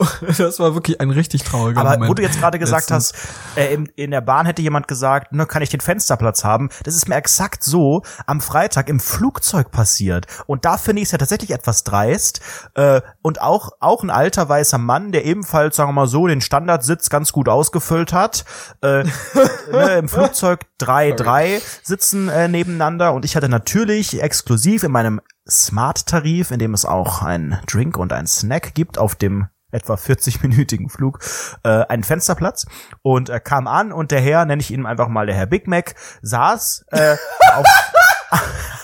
Das 0.38 0.58
war 0.58 0.74
wirklich 0.74 1.00
ein 1.00 1.10
richtig 1.10 1.42
trauriger 1.42 1.80
Aber 1.80 1.90
Moment. 1.90 2.10
wo 2.10 2.14
du 2.14 2.22
jetzt 2.22 2.38
gerade 2.38 2.58
gesagt 2.58 2.90
Letztens. 2.90 3.12
hast, 3.12 3.58
äh, 3.58 3.74
in, 3.74 3.86
in 3.96 4.10
der 4.10 4.20
Bahn 4.20 4.46
hätte 4.46 4.62
jemand 4.62 4.88
gesagt, 4.88 5.32
ne, 5.32 5.46
kann 5.46 5.62
ich 5.62 5.68
den 5.68 5.80
Fensterplatz 5.80 6.44
haben? 6.44 6.70
Das 6.84 6.94
ist 6.94 7.08
mir 7.08 7.16
exakt 7.16 7.62
so 7.62 8.02
am 8.26 8.40
Freitag 8.40 8.88
im 8.88 9.00
Flugzeug 9.00 9.70
passiert. 9.70 10.26
Und 10.46 10.64
da 10.64 10.76
finde 10.78 11.02
ich 11.02 11.08
es 11.08 11.12
ja 11.12 11.18
tatsächlich 11.18 11.50
etwas 11.50 11.84
dreist. 11.84 12.40
Äh, 12.74 13.00
und 13.22 13.40
auch, 13.40 13.70
auch 13.80 14.02
ein 14.02 14.10
alter 14.10 14.48
weißer 14.48 14.78
Mann, 14.78 15.12
der 15.12 15.24
ebenfalls, 15.24 15.76
sagen 15.76 15.90
wir 15.90 15.94
mal 15.94 16.06
so, 16.06 16.26
den 16.26 16.40
Standardsitz 16.40 17.10
ganz 17.10 17.32
gut 17.32 17.48
ausgefüllt 17.48 18.12
hat. 18.12 18.44
Äh, 18.82 19.04
ne, 19.72 19.98
Im 19.98 20.08
Flugzeug 20.08 20.60
drei, 20.78 21.12
drei 21.12 21.60
sitzen 21.82 22.28
äh, 22.28 22.48
nebeneinander. 22.48 23.12
Und 23.12 23.24
ich 23.24 23.36
hatte 23.36 23.48
natürlich 23.48 24.22
exklusiv 24.22 24.82
in 24.82 24.92
meinem 24.92 25.20
Smart-Tarif, 25.48 26.50
in 26.50 26.58
dem 26.58 26.74
es 26.74 26.84
auch 26.84 27.22
ein 27.22 27.58
Drink 27.66 27.96
und 27.96 28.12
ein 28.12 28.26
Snack 28.26 28.74
gibt 28.74 28.98
auf 28.98 29.14
dem 29.14 29.48
etwa 29.70 29.94
40-minütigen 29.94 30.90
Flug 30.90 31.20
äh, 31.62 31.84
einen 31.86 32.04
Fensterplatz 32.04 32.66
und 33.02 33.28
er 33.28 33.40
kam 33.40 33.66
an 33.66 33.92
und 33.92 34.10
der 34.10 34.20
Herr, 34.20 34.44
nenne 34.44 34.60
ich 34.60 34.70
ihn 34.70 34.86
einfach 34.86 35.08
mal 35.08 35.26
der 35.26 35.34
Herr 35.34 35.46
Big 35.46 35.66
Mac, 35.66 35.94
saß 36.22 36.84
äh, 36.90 37.16
auf 37.54 37.66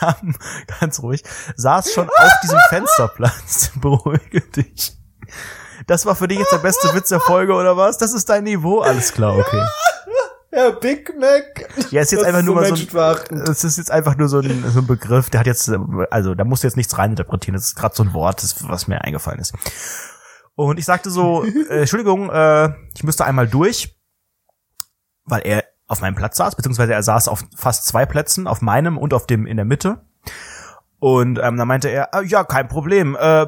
ganz 0.80 1.02
ruhig, 1.02 1.22
saß 1.56 1.92
schon 1.92 2.08
auf 2.08 2.32
diesem 2.42 2.58
Fensterplatz. 2.68 3.70
Beruhige 3.80 4.40
dich. 4.40 4.96
Das 5.86 6.06
war 6.06 6.16
für 6.16 6.28
dich 6.28 6.38
jetzt 6.38 6.52
der 6.52 6.58
beste 6.58 6.92
Witz 6.94 7.08
der 7.08 7.20
Folge 7.20 7.54
oder 7.54 7.76
was? 7.76 7.98
Das 7.98 8.12
ist 8.12 8.28
dein 8.28 8.44
Niveau, 8.44 8.80
alles 8.80 9.12
klar, 9.12 9.36
okay. 9.36 9.62
Herr 10.50 10.72
Big 10.72 11.12
Mac. 11.18 11.68
Ja, 11.90 12.00
ist 12.00 12.12
jetzt 12.12 12.22
das 12.22 12.28
einfach 12.28 12.42
nur 12.42 12.54
so 12.54 12.70
mal 12.70 12.76
so 12.76 13.34
ein, 13.34 13.42
es 13.42 13.62
ist 13.62 13.76
jetzt 13.76 13.90
einfach 13.90 14.16
nur 14.16 14.28
so 14.28 14.38
ein, 14.38 14.64
so 14.72 14.80
ein 14.80 14.86
Begriff, 14.86 15.28
der 15.28 15.40
hat 15.40 15.46
jetzt, 15.46 15.70
also 16.10 16.34
da 16.34 16.44
musst 16.44 16.62
du 16.62 16.68
jetzt 16.68 16.76
nichts 16.76 16.96
reininterpretieren, 16.96 17.54
das 17.54 17.66
ist 17.66 17.76
gerade 17.76 17.94
so 17.94 18.02
ein 18.02 18.14
Wort, 18.14 18.42
das, 18.42 18.66
was 18.66 18.88
mir 18.88 19.02
eingefallen 19.02 19.38
ist. 19.38 19.52
Und 20.56 20.78
ich 20.78 20.84
sagte 20.84 21.10
so, 21.10 21.44
äh, 21.70 21.80
Entschuldigung, 21.80 22.30
äh, 22.30 22.70
ich 22.94 23.04
müsste 23.04 23.24
einmal 23.24 23.46
durch, 23.46 23.96
weil 25.24 25.42
er 25.42 25.64
auf 25.86 26.00
meinem 26.00 26.16
Platz 26.16 26.36
saß, 26.36 26.56
beziehungsweise 26.56 26.94
er 26.94 27.02
saß 27.02 27.28
auf 27.28 27.44
fast 27.54 27.86
zwei 27.86 28.06
Plätzen, 28.06 28.48
auf 28.48 28.60
meinem 28.60 28.98
und 28.98 29.14
auf 29.14 29.26
dem 29.26 29.46
in 29.46 29.56
der 29.56 29.66
Mitte. 29.66 30.00
Und 30.98 31.38
ähm, 31.38 31.56
dann 31.56 31.68
meinte 31.68 31.88
er, 31.88 32.08
äh, 32.14 32.24
ja, 32.24 32.42
kein 32.42 32.68
Problem, 32.68 33.16
äh, 33.20 33.46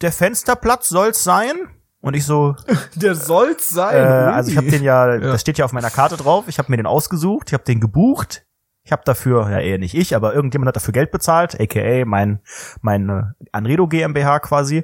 der 0.00 0.12
Fensterplatz 0.12 0.88
soll's 0.88 1.24
sein. 1.24 1.54
Und 2.00 2.14
ich 2.14 2.26
so, 2.26 2.56
der 2.96 3.14
soll's 3.14 3.70
sein. 3.70 3.96
Äh, 3.96 4.32
also 4.32 4.50
ich 4.50 4.56
habe 4.56 4.68
den 4.68 4.82
ja, 4.82 5.14
ja, 5.14 5.18
das 5.18 5.40
steht 5.40 5.58
ja 5.58 5.64
auf 5.64 5.72
meiner 5.72 5.90
Karte 5.90 6.16
drauf. 6.16 6.44
Ich 6.48 6.58
habe 6.58 6.70
mir 6.70 6.76
den 6.76 6.86
ausgesucht, 6.86 7.48
ich 7.48 7.54
habe 7.54 7.64
den 7.64 7.80
gebucht. 7.80 8.44
Ich 8.84 8.90
habe 8.90 9.02
dafür, 9.04 9.48
ja 9.48 9.60
eher 9.60 9.78
nicht 9.78 9.94
ich, 9.94 10.16
aber 10.16 10.34
irgendjemand 10.34 10.66
hat 10.66 10.74
dafür 10.74 10.92
Geld 10.92 11.12
bezahlt, 11.12 11.58
aka 11.60 12.04
mein 12.04 12.40
mein 12.80 13.32
Anredo 13.52 13.86
GmbH 13.86 14.40
quasi. 14.40 14.82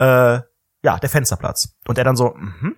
Äh, 0.00 0.40
ja, 0.82 0.98
der 0.98 1.08
Fensterplatz. 1.08 1.76
Und 1.86 1.98
er 1.98 2.04
dann 2.04 2.16
so, 2.16 2.34
mhm, 2.36 2.76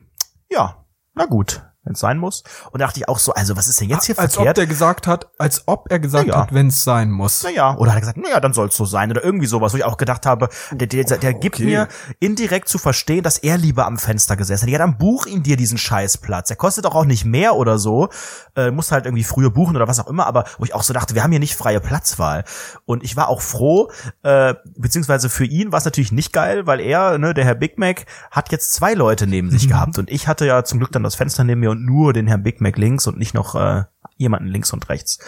ja, 0.51 0.85
na 1.15 1.27
gut. 1.27 1.63
Wenn 1.85 1.95
es 1.95 2.01
sein 2.01 2.19
muss. 2.19 2.43
Und 2.73 2.81
da 2.81 2.87
dachte 2.87 3.01
ich 3.01 3.09
auch 3.09 3.19
so, 3.19 3.33
also 3.33 3.57
was 3.57 3.67
ist 3.69 3.81
denn 3.81 3.89
jetzt 3.89 4.05
hier 4.07 4.19
als 4.19 4.35
verkehrt? 4.35 4.51
ob 4.51 4.55
der 4.57 4.67
gesagt 4.67 5.07
hat, 5.07 5.29
als 5.39 5.63
ob 5.67 5.91
er 5.91 5.99
gesagt 5.99 6.27
Ja. 6.29 6.37
hat, 6.43 6.53
wenn 6.55 6.67
es 6.69 6.85
sein 6.85 7.11
muss. 7.11 7.43
naja, 7.43 7.77
oder 7.77 7.91
hat 7.93 7.97
er 7.99 8.01
gesagt, 8.01 8.19
naja, 8.19 8.39
dann 8.41 8.53
soll 8.53 8.69
es 8.69 8.77
so 8.77 8.85
sein 8.85 9.11
oder 9.11 9.25
irgendwie 9.25 9.47
sowas, 9.47 9.73
wo 9.73 9.77
ich 9.79 9.85
auch 9.85 9.97
gedacht 9.97 10.27
habe, 10.27 10.49
der, 10.73 10.87
der, 10.87 11.05
der 11.19 11.35
gibt 11.35 11.57
Okay. 11.57 11.65
mir 11.65 11.89
indirekt 12.21 12.69
zu 12.69 12.79
verstehen, 12.79 13.23
dass 13.23 13.39
er 13.39 13.57
lieber 13.59 13.87
am 13.87 13.99
Fenster 13.99 14.37
gesessen 14.37 14.65
hat. 14.67 14.71
Ja, 14.71 14.79
dann 14.79 14.99
buch 14.99 15.27
ihn 15.27 15.43
dir 15.43 15.57
diesen 15.57 15.79
Scheißplatz. 15.79 16.49
Der 16.49 16.57
kostet 16.57 16.85
doch 16.85 16.95
auch 16.95 17.05
nicht 17.07 17.25
mehr 17.25 17.57
oder 17.57 17.79
so. 17.79 18.09
Äh, 18.57 18.71
musst 18.71 18.93
halt 18.93 19.07
irgendwie 19.07 19.25
früher 19.25 19.51
buchen 19.51 19.75
oder 19.77 19.89
was 19.89 19.99
auch 20.01 20.07
immer, 20.07 20.27
aber 20.27 20.45
wo 20.59 20.65
ich 20.65 20.75
auch 20.75 20.83
so 20.83 20.93
dachte, 20.93 21.15
wir 21.15 21.23
haben 21.25 21.31
hier 21.31 21.41
nicht 21.41 21.55
freie 21.57 21.81
Platzwahl. 21.81 22.45
Und 22.85 23.03
ich 23.05 23.17
war 23.17 23.29
auch 23.29 23.41
froh, 23.41 23.91
äh, 24.23 24.55
beziehungsweise 24.77 25.29
für 25.31 25.45
ihn 25.45 25.73
war 25.73 25.79
es 25.79 25.85
natürlich 25.85 26.13
nicht 26.13 26.33
geil, 26.33 26.67
weil 26.67 26.81
er, 26.81 27.19
ne, 27.19 27.33
der 27.35 27.45
Herr 27.45 27.55
Big 27.55 27.79
Mac, 27.79 28.05
hat 28.31 28.53
jetzt 28.53 28.73
zwei 28.75 28.95
Leute 28.95 29.27
neben 29.27 29.51
sich 29.51 29.67
gehabt. 29.69 29.99
Und 29.99 30.11
ich 30.11 30.29
hatte 30.29 30.47
ja 30.47 30.63
zum 30.65 30.79
Glück 30.79 30.93
dann 30.93 31.03
das 31.03 31.15
Fenster 31.15 31.43
neben 31.45 31.61
mir 31.61 31.70
und 31.71 31.85
nur 31.85 32.13
den 32.13 32.27
Herrn 32.27 32.43
Big 32.43 32.61
Mac 32.61 32.77
links 32.77 33.07
und 33.07 33.19
nicht 33.19 33.35
noch 33.35 33.55
äh, 33.55 33.85
jemanden 34.17 34.49
links 34.49 34.73
und 34.73 34.89
rechts. 34.89 35.19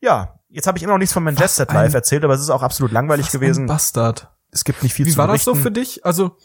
Ja, 0.00 0.38
jetzt 0.48 0.66
habe 0.66 0.78
ich 0.78 0.84
immer 0.84 0.92
noch 0.94 0.98
nichts 0.98 1.12
von 1.12 1.22
meinem 1.24 1.36
Jet 1.36 1.58
Live 1.72 1.94
erzählt, 1.94 2.24
aber 2.24 2.34
es 2.34 2.40
ist 2.40 2.50
auch 2.50 2.62
absolut 2.62 2.92
langweilig 2.92 3.30
gewesen. 3.30 3.66
Bastard. 3.66 4.30
Es 4.50 4.64
gibt 4.64 4.82
nicht 4.82 4.94
viel 4.94 5.06
Wie 5.06 5.10
zu 5.12 5.18
war 5.18 5.26
das 5.28 5.44
so 5.44 5.54
für 5.54 5.70
dich? 5.70 6.04
Also, 6.06 6.36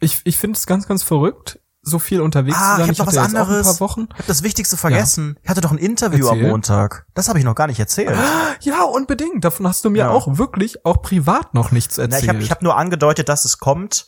ich, 0.00 0.20
ich 0.24 0.36
finde 0.36 0.56
es 0.56 0.66
ganz, 0.66 0.86
ganz 0.86 1.02
verrückt, 1.02 1.58
so 1.82 1.98
viel 1.98 2.20
unterwegs 2.20 2.56
Ah, 2.60 2.76
zu 2.76 2.82
sein. 2.82 2.92
ich 2.92 3.00
hab 3.00 3.06
noch 3.06 3.12
hatte 3.14 3.16
was 3.16 3.34
auch 3.34 3.38
anderes. 3.48 3.66
ein 3.66 3.72
paar 3.78 3.80
Wochen. 3.80 4.08
Ich 4.12 4.18
hab 4.18 4.26
das 4.26 4.42
Wichtigste 4.42 4.76
vergessen. 4.76 5.38
Ich 5.42 5.48
hatte 5.48 5.60
doch 5.60 5.70
ein 5.72 5.78
Interview 5.78 6.26
Erzähl. 6.26 6.44
am 6.44 6.50
Montag. 6.50 7.06
Das 7.14 7.28
habe 7.28 7.38
ich 7.38 7.44
noch 7.44 7.54
gar 7.54 7.66
nicht 7.68 7.78
erzählt. 7.80 8.16
Ja, 8.62 8.82
unbedingt. 8.84 9.44
Davon 9.44 9.66
hast 9.68 9.84
du 9.84 9.90
mir 9.90 9.98
Ja. 9.98 10.10
auch 10.10 10.38
wirklich, 10.38 10.84
auch 10.86 11.02
privat 11.02 11.52
noch 11.54 11.72
nichts 11.72 11.96
Na, 11.98 12.04
erzählt. 12.04 12.22
ich 12.22 12.28
habe 12.30 12.38
ich 12.40 12.50
hab 12.50 12.62
nur 12.62 12.76
angedeutet, 12.76 13.28
dass 13.28 13.44
es 13.44 13.58
kommt. 13.58 14.06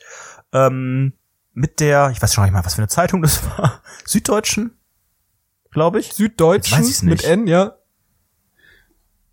Ähm, 0.53 1.12
mit 1.59 1.80
der, 1.80 2.11
ich 2.11 2.22
weiß 2.22 2.32
schon 2.34 2.44
nicht 2.44 2.52
mal, 2.52 2.64
was 2.64 2.74
für 2.74 2.82
eine 2.82 2.88
Zeitung 2.88 3.20
das 3.22 3.42
war. 3.44 3.82
Süddeutschen, 4.06 4.78
glaube 5.70 6.00
ich. 6.00 6.12
Süddeutschen 6.12 6.78
weiß 6.78 6.88
ich's 6.88 7.02
mit 7.02 7.18
nicht. 7.22 7.24
N, 7.24 7.46
ja. 7.46 7.74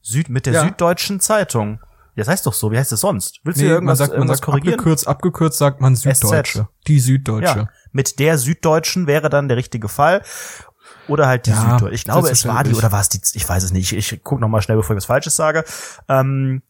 Süd 0.02 0.30
mit 0.30 0.46
der 0.46 0.54
Ja. 0.54 0.64
Süddeutschen 0.64 1.20
Zeitung. 1.20 1.80
Das 2.16 2.28
heißt 2.28 2.46
doch 2.46 2.54
so. 2.54 2.72
Wie 2.72 2.78
heißt 2.78 2.92
es 2.94 3.02
sonst? 3.02 3.42
Willst 3.44 3.60
du 3.60 3.64
Nee, 3.64 3.70
man 3.70 3.76
irgendwas, 3.76 3.98
sagt, 3.98 4.12
man 4.12 4.18
irgendwas 4.20 4.38
sagt 4.38 4.46
korrigieren? 4.46 4.76
abgekürzt, 4.80 5.08
abgekürzt 5.08 5.58
sagt 5.58 5.82
man 5.82 5.96
Süddeutsche. 5.96 6.68
Die 6.88 7.00
Süddeutsche. 7.00 7.58
Ja, 7.58 7.70
mit 7.92 8.20
der 8.20 8.38
Süddeutschen 8.38 9.06
wäre 9.08 9.30
dann 9.30 9.48
der 9.48 9.58
richtige 9.58 9.90
Fall. 9.90 10.22
Oder 11.08 11.28
halt 11.28 11.46
die 11.46 11.52
Ja, 11.52 11.62
Süddeutsche. 11.72 11.94
Ich 11.96 12.04
glaube, 12.06 12.30
es 12.30 12.48
war 12.48 12.64
die 12.64 12.74
oder 12.74 12.92
war 12.92 13.02
es 13.02 13.10
die, 13.10 13.20
ich 13.34 13.48
weiß 13.48 13.64
es 13.64 13.72
nicht. 13.72 13.92
Ich, 13.92 14.14
ich 14.14 14.24
gucke 14.24 14.40
nochmal 14.42 14.62
schnell, 14.62 14.78
bevor 14.78 14.96
ich 14.96 14.98
was 14.98 15.06
Falsches 15.06 15.36
sage. 15.36 15.66
Ähm, 16.08 16.62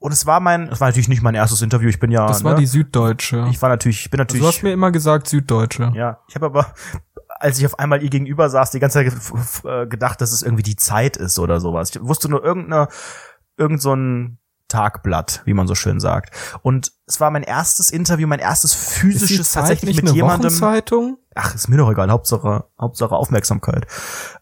und 0.00 0.12
es 0.12 0.26
war 0.26 0.40
mein, 0.40 0.68
es 0.68 0.80
war 0.80 0.88
natürlich 0.88 1.08
nicht 1.08 1.22
mein 1.22 1.34
erstes 1.34 1.62
Interview. 1.62 1.88
Ich 1.88 2.00
bin 2.00 2.10
ja, 2.10 2.26
Das 2.26 2.42
war 2.42 2.54
ne, 2.54 2.58
die 2.60 2.66
Süddeutsche. 2.66 3.46
ich 3.50 3.60
war 3.62 3.68
natürlich, 3.68 4.00
ich 4.06 4.10
bin 4.10 4.18
Also 4.18 4.24
natürlich, 4.34 4.42
du 4.42 4.48
hast 4.48 4.62
mir 4.64 4.72
immer 4.72 4.90
gesagt 4.90 5.28
Süddeutsche. 5.28 5.92
ja, 5.94 6.20
ich 6.26 6.34
habe 6.34 6.46
aber, 6.46 6.74
als 7.38 7.58
ich 7.58 7.66
auf 7.66 7.78
einmal 7.78 8.02
ihr 8.02 8.10
gegenüber 8.10 8.48
saß, 8.50 8.70
die 8.72 8.80
ganze 8.80 9.04
Zeit 9.04 9.12
äh, 9.64 9.86
gedacht, 9.86 10.20
dass 10.20 10.32
es 10.32 10.42
irgendwie 10.42 10.62
die 10.62 10.76
Zeit 10.76 11.16
ist 11.16 11.38
oder 11.38 11.60
sowas. 11.60 11.90
Ich 11.94 12.02
wusste 12.02 12.28
nur 12.28 12.42
irgendeine, 12.42 12.88
irgend 13.56 13.80
so 13.82 13.94
ein 13.94 14.38
Tagblatt, 14.68 15.42
wie 15.44 15.52
man 15.54 15.66
so 15.66 15.74
schön 15.74 16.00
sagt. 16.00 16.34
Und 16.62 16.92
es 17.06 17.20
war 17.20 17.30
mein 17.30 17.42
erstes 17.42 17.90
Interview, 17.90 18.26
mein 18.28 18.38
erstes 18.38 18.72
Ist 18.74 18.80
die 18.96 19.00
physisches 19.00 19.50
Zeit 19.52 19.62
tatsächlich 19.62 19.96
nicht 19.96 20.02
mit 20.02 20.10
eine 20.10 20.16
jemandem. 20.16 20.50
Wochenzeitung? 20.50 21.18
ach, 21.34 21.54
ist 21.54 21.68
mir 21.68 21.76
doch 21.76 21.90
egal, 21.90 22.10
Hauptsache, 22.10 22.64
Hauptsache 22.80 23.14
Aufmerksamkeit. 23.14 23.86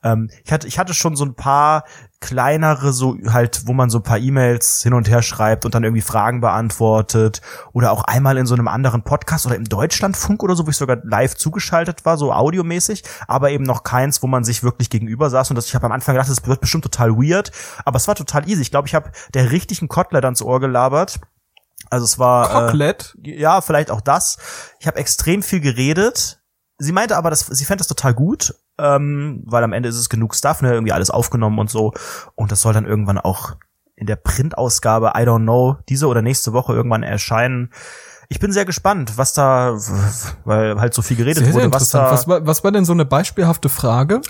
Ähm, 0.02 0.30
ich 0.44 0.52
hatte, 0.52 0.66
ich 0.66 0.78
hatte 0.78 0.94
schon 0.94 1.16
so 1.16 1.24
ein 1.24 1.34
paar 1.34 1.84
kleinere, 2.20 2.92
so 2.92 3.16
halt, 3.28 3.66
wo 3.66 3.72
man 3.72 3.90
so 3.90 3.98
ein 3.98 4.02
paar 4.02 4.18
E-Mails 4.18 4.82
hin 4.82 4.92
und 4.92 5.08
her 5.08 5.22
schreibt 5.22 5.64
und 5.64 5.74
dann 5.74 5.84
irgendwie 5.84 6.02
Fragen 6.02 6.40
beantwortet 6.40 7.40
oder 7.72 7.92
auch 7.92 8.02
einmal 8.04 8.36
in 8.38 8.46
so 8.46 8.54
einem 8.54 8.66
anderen 8.66 9.02
Podcast 9.02 9.46
oder 9.46 9.54
im 9.54 9.64
Deutschlandfunk 9.64 10.42
oder 10.42 10.56
so, 10.56 10.66
wo 10.66 10.70
ich 10.70 10.76
sogar 10.76 10.98
live 11.04 11.36
zugeschaltet 11.36 12.04
war, 12.04 12.18
so 12.18 12.32
audiomäßig, 12.32 13.04
aber 13.28 13.50
eben 13.50 13.64
noch 13.64 13.84
keins, 13.84 14.22
wo 14.22 14.26
man 14.26 14.42
sich 14.42 14.64
wirklich 14.64 14.90
gegenüber 14.90 15.30
saß 15.30 15.50
und 15.50 15.56
das, 15.56 15.66
ich 15.66 15.74
habe 15.76 15.86
am 15.86 15.92
Anfang 15.92 16.16
gedacht, 16.16 16.28
das 16.28 16.44
wird 16.44 16.60
bestimmt 16.60 16.84
total 16.84 17.16
weird, 17.16 17.52
aber 17.84 17.96
es 17.96 18.08
war 18.08 18.16
total 18.16 18.48
easy. 18.48 18.62
Ich 18.62 18.70
glaube, 18.72 18.88
ich 18.88 18.94
habe 18.96 19.12
der 19.34 19.52
richtigen 19.52 19.86
Kotler 19.86 20.20
dann 20.20 20.32
ins 20.32 20.42
Ohr 20.42 20.60
gelabert. 20.60 21.20
Also 21.90 22.04
es 22.04 22.18
war 22.18 22.50
äh, 22.50 22.66
Cocklet? 22.66 23.16
ja, 23.22 23.60
vielleicht 23.60 23.90
auch 23.90 24.00
das. 24.00 24.38
Ich 24.80 24.86
habe 24.86 24.98
extrem 24.98 25.42
viel 25.42 25.60
geredet. 25.60 26.40
Sie 26.78 26.92
meinte 26.92 27.16
aber, 27.16 27.30
dass 27.30 27.46
sie 27.46 27.64
fände 27.64 27.78
das 27.78 27.88
total 27.88 28.14
gut, 28.14 28.54
ähm, 28.78 29.42
weil 29.46 29.64
am 29.64 29.72
Ende 29.72 29.88
ist 29.88 29.96
es 29.96 30.08
genug 30.08 30.34
Stuff, 30.34 30.62
ne, 30.62 30.72
irgendwie 30.72 30.92
alles 30.92 31.10
aufgenommen 31.10 31.58
und 31.58 31.70
so. 31.70 31.92
Und 32.34 32.52
das 32.52 32.60
soll 32.62 32.72
dann 32.72 32.86
irgendwann 32.86 33.18
auch 33.18 33.56
in 33.96 34.06
der 34.06 34.16
Printausgabe, 34.16 35.12
I 35.16 35.22
don't 35.22 35.42
know, 35.42 35.76
diese 35.88 36.06
oder 36.06 36.22
nächste 36.22 36.52
Woche 36.52 36.72
irgendwann 36.72 37.02
erscheinen. 37.02 37.70
Ich 38.28 38.38
bin 38.38 38.52
sehr 38.52 38.64
gespannt, 38.64 39.16
was 39.16 39.32
da, 39.32 39.76
weil 40.44 40.80
halt 40.80 40.94
so 40.94 41.02
viel 41.02 41.16
geredet 41.16 41.38
Sehr, 41.44 41.52
sehr 41.52 41.54
wurde, 41.54 41.72
was 41.72 41.82
interessant. 41.94 42.06
da. 42.06 42.12
Was 42.12 42.28
war, 42.28 42.46
was 42.46 42.62
war 42.64 42.72
denn 42.72 42.84
so 42.84 42.92
eine 42.92 43.04
beispielhafte 43.04 43.68
Frage? 43.68 44.20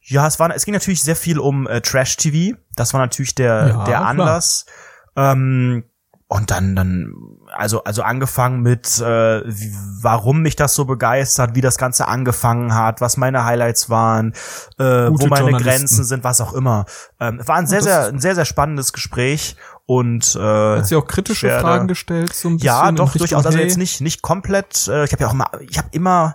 Ja, 0.00 0.26
es 0.26 0.40
war, 0.40 0.52
es 0.54 0.64
ging 0.64 0.74
natürlich 0.74 1.02
sehr 1.02 1.14
viel 1.14 1.38
um 1.38 1.68
äh, 1.68 1.80
Trash 1.80 2.16
TV. 2.16 2.56
Das 2.74 2.92
war 2.92 3.00
natürlich 3.00 3.34
der 3.34 3.68
Ja, 3.68 3.84
der 3.84 3.96
klar. 3.98 4.06
Anlass. 4.06 4.66
Ähm, 5.14 5.84
und 6.26 6.50
dann 6.50 6.74
dann 6.74 7.12
also 7.54 7.84
also 7.84 8.02
angefangen 8.02 8.60
mit 8.62 9.00
äh, 9.00 9.42
wie, 9.46 9.74
warum 10.00 10.42
mich 10.42 10.56
das 10.56 10.74
so 10.74 10.84
begeistert, 10.84 11.54
wie 11.54 11.60
das 11.60 11.78
Ganze 11.78 12.08
angefangen 12.08 12.74
hat, 12.74 13.00
was 13.00 13.16
meine 13.16 13.44
Highlights 13.44 13.90
waren, 13.90 14.32
äh, 14.78 15.08
Gute 15.08 15.24
wo 15.24 15.28
meine. 15.28 15.58
Grenzen 15.58 16.04
sind, 16.04 16.24
was 16.24 16.40
auch 16.40 16.52
immer. 16.52 16.84
Ähm, 17.20 17.40
war 17.46 17.56
ein 17.56 17.66
sehr 17.66 17.82
sehr 17.82 18.06
ein 18.06 18.20
sehr 18.20 18.34
sehr 18.34 18.44
spannendes 18.44 18.92
Gespräch 18.92 19.56
und 19.86 20.36
äh, 20.36 20.76
Hat 20.78 20.86
sie 20.86 20.96
auch 20.96 21.06
kritische 21.06 21.48
werde- 21.48 21.62
Fragen 21.62 21.88
gestellt? 21.88 22.32
So 22.32 22.48
ein 22.48 22.56
bisschen 22.56 22.66
ja, 22.66 22.90
doch, 22.92 23.12
durchaus. 23.12 23.44
Also 23.46 23.58
jetzt 23.58 23.78
nicht, 23.78 24.00
nicht 24.00 24.22
komplett. 24.22 24.88
Äh, 24.88 25.04
ich 25.04 25.12
habe 25.12 25.22
ja 25.22 25.28
auch 25.28 25.34
immer, 25.34 25.50
ich 25.68 25.78
habe 25.78 25.88
immer 25.92 26.34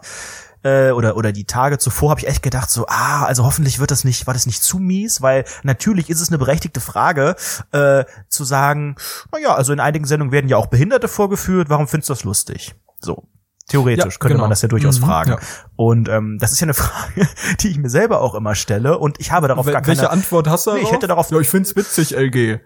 äh, 0.67 0.91
oder 0.91 1.15
oder 1.17 1.31
die 1.31 1.45
Tage 1.45 1.77
zuvor 1.77 2.09
habe 2.11 2.19
ich 2.21 2.27
echt 2.27 2.43
gedacht 2.43 2.69
so, 2.69 2.85
ah, 2.87 3.23
also 3.25 3.43
hoffentlich 3.45 3.79
wird 3.79 3.91
das 3.91 4.03
nicht, 4.03 4.27
war 4.27 4.33
das 4.33 4.45
nicht 4.45 4.61
zu 4.63 4.79
mies, 4.79 5.21
weil 5.21 5.45
natürlich 5.63 6.09
ist 6.09 6.21
es 6.21 6.29
eine 6.29 6.37
berechtigte 6.37 6.79
Frage 6.81 7.35
äh, 7.71 8.03
zu 8.29 8.43
sagen, 8.43 8.95
na 9.31 9.39
ja, 9.39 9.55
also 9.55 9.71
in 9.73 9.79
einigen 9.79 10.05
Sendungen 10.05 10.31
werden 10.31 10.49
ja 10.49 10.57
auch 10.57 10.67
Behinderte 10.67 11.07
vorgeführt. 11.07 11.69
Warum 11.69 11.87
findest 11.87 12.09
du 12.09 12.13
das 12.13 12.23
lustig? 12.23 12.75
So. 12.99 13.27
Theoretisch 13.69 14.13
Ja, 14.13 14.19
könnte 14.19 14.35
genau. 14.35 14.43
man 14.45 14.49
das 14.49 14.61
ja 14.61 14.69
durchaus 14.69 14.99
Mhm, 15.01 15.05
fragen. 15.05 15.31
ja. 15.31 15.39
Und 15.75 16.07
ähm, 16.07 16.37
das 16.39 16.51
ist 16.53 16.61
ja 16.61 16.65
eine 16.65 16.73
Frage, 16.85 17.27
die 17.59 17.67
ich 17.69 17.77
mir 17.77 17.89
selber 17.89 18.21
auch 18.21 18.33
immer 18.35 18.55
stelle. 18.55 18.97
Und 18.97 19.19
ich 19.19 19.31
habe 19.33 19.47
darauf 19.49 19.67
Wel- 19.67 19.73
gar 19.73 19.85
welche 19.87 20.03
keine. 20.03 20.11
Antwort 20.13 20.47
hast 20.47 20.67
du 20.67 20.73
Nee, 20.73 20.79
ich 20.83 20.91
hätte 20.91 21.07
darauf- 21.07 21.29
Ja, 21.31 21.39
ich 21.39 21.49
find's 21.49 21.75
witzig, 21.75 22.15
LG. 22.15 22.59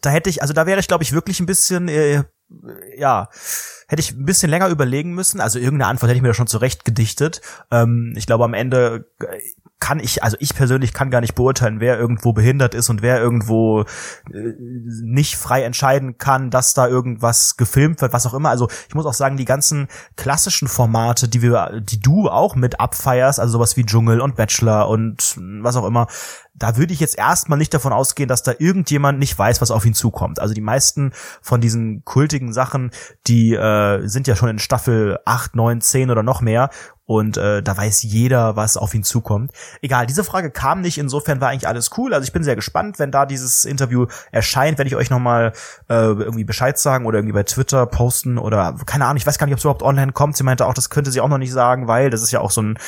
da 0.00 0.10
hätte 0.10 0.30
ich, 0.30 0.42
also 0.42 0.54
da 0.54 0.64
wäre 0.66 0.78
ich, 0.78 0.86
glaube 0.86 1.02
ich, 1.02 1.12
wirklich 1.12 1.40
ein 1.40 1.46
bisschen, 1.46 1.88
äh, 1.88 2.22
ja, 2.96 3.28
hätte 3.94 4.02
ich 4.02 4.12
ein 4.12 4.24
bisschen 4.24 4.50
länger 4.50 4.68
überlegen 4.68 5.14
müssen. 5.14 5.40
Also 5.40 5.58
irgendeine 5.58 5.88
Antwort 5.88 6.08
hätte 6.08 6.16
ich 6.16 6.22
mir 6.22 6.28
da 6.28 6.34
schon 6.34 6.48
zurecht 6.48 6.84
gedichtet. 6.84 7.40
Ähm, 7.70 8.14
ich 8.16 8.26
glaube, 8.26 8.44
am 8.44 8.54
Ende 8.54 9.06
äh, 9.20 9.38
kann 9.84 10.00
ich, 10.00 10.24
also 10.24 10.38
ich 10.40 10.54
persönlich 10.54 10.94
kann 10.94 11.10
gar 11.10 11.20
nicht 11.20 11.34
beurteilen, 11.34 11.78
wer 11.78 11.98
irgendwo 11.98 12.32
behindert 12.32 12.72
ist 12.72 12.88
und 12.88 13.02
wer 13.02 13.20
irgendwo 13.20 13.82
äh, 14.32 14.54
nicht 15.02 15.36
frei 15.36 15.62
entscheiden 15.62 16.16
kann, 16.16 16.48
dass 16.48 16.72
da 16.72 16.88
irgendwas 16.88 17.58
gefilmt 17.58 18.00
wird, 18.00 18.14
was 18.14 18.24
auch 18.24 18.32
immer. 18.32 18.48
Also 18.48 18.70
ich 18.88 18.94
muss 18.94 19.04
auch 19.04 19.12
sagen, 19.12 19.36
die 19.36 19.44
ganzen 19.44 19.88
klassischen 20.16 20.68
Formate, 20.68 21.28
die 21.28 21.42
wir, 21.42 21.82
die 21.82 22.00
du 22.00 22.30
auch 22.30 22.56
mit 22.56 22.80
abfeierst, 22.80 23.38
also 23.38 23.52
sowas 23.52 23.76
wie 23.76 23.84
Dschungel 23.84 24.22
und 24.22 24.36
Bachelor 24.36 24.88
und 24.88 25.36
was 25.60 25.76
auch 25.76 25.84
immer, 25.84 26.06
da 26.54 26.76
würde 26.76 26.92
ich 26.92 27.00
jetzt 27.00 27.18
erstmal 27.18 27.58
nicht 27.58 27.74
davon 27.74 27.92
ausgehen, 27.92 28.28
dass 28.28 28.42
da 28.42 28.52
irgendjemand 28.56 29.18
nicht 29.18 29.36
weiß, 29.36 29.60
was 29.60 29.70
auf 29.70 29.84
ihn 29.84 29.94
zukommt. 29.94 30.38
Also 30.38 30.54
die 30.54 30.60
meisten 30.60 31.12
von 31.42 31.60
diesen 31.60 32.04
kultigen 32.04 32.52
Sachen, 32.52 32.92
die 33.26 33.54
äh, 33.54 34.06
sind 34.06 34.28
ja 34.28 34.36
schon 34.36 34.48
in 34.48 34.58
Staffel 34.60 35.18
8, 35.24 35.56
9, 35.56 35.80
10 35.80 36.10
oder 36.10 36.22
noch 36.22 36.40
mehr. 36.40 36.70
Und 37.06 37.36
äh, 37.36 37.62
da 37.62 37.76
weiß 37.76 38.02
jeder, 38.02 38.56
was 38.56 38.76
auf 38.76 38.94
ihn 38.94 39.02
zukommt. 39.02 39.52
Egal, 39.82 40.06
diese 40.06 40.24
Frage 40.24 40.50
kam 40.50 40.80
nicht, 40.80 40.96
insofern 40.96 41.40
war 41.40 41.50
eigentlich 41.50 41.68
alles 41.68 41.90
cool. 41.98 42.14
Also 42.14 42.24
ich 42.24 42.32
bin 42.32 42.42
sehr 42.42 42.56
gespannt, 42.56 42.98
wenn 42.98 43.10
da 43.10 43.26
dieses 43.26 43.64
Interview 43.64 44.06
erscheint, 44.32 44.78
werde 44.78 44.88
ich 44.88 44.96
euch 44.96 45.10
nochmal 45.10 45.52
äh, 45.90 45.94
irgendwie 45.94 46.44
Bescheid 46.44 46.78
sagen 46.78 47.04
oder 47.04 47.18
irgendwie 47.18 47.34
bei 47.34 47.42
Twitter 47.42 47.84
posten 47.86 48.38
oder 48.38 48.76
keine 48.86 49.04
Ahnung, 49.04 49.18
ich 49.18 49.26
weiß 49.26 49.38
gar 49.38 49.46
nicht, 49.46 49.54
ob 49.54 49.58
es 49.58 49.64
überhaupt 49.64 49.82
online 49.82 50.12
kommt. 50.12 50.36
Sie 50.36 50.44
meinte 50.44 50.66
auch, 50.66 50.74
das 50.74 50.88
könnte 50.88 51.10
sie 51.10 51.20
auch 51.20 51.28
noch 51.28 51.38
nicht 51.38 51.52
sagen, 51.52 51.88
weil 51.88 52.08
das 52.08 52.22
ist 52.22 52.30
ja 52.30 52.40
auch 52.40 52.50
so 52.50 52.62
ein 52.62 52.78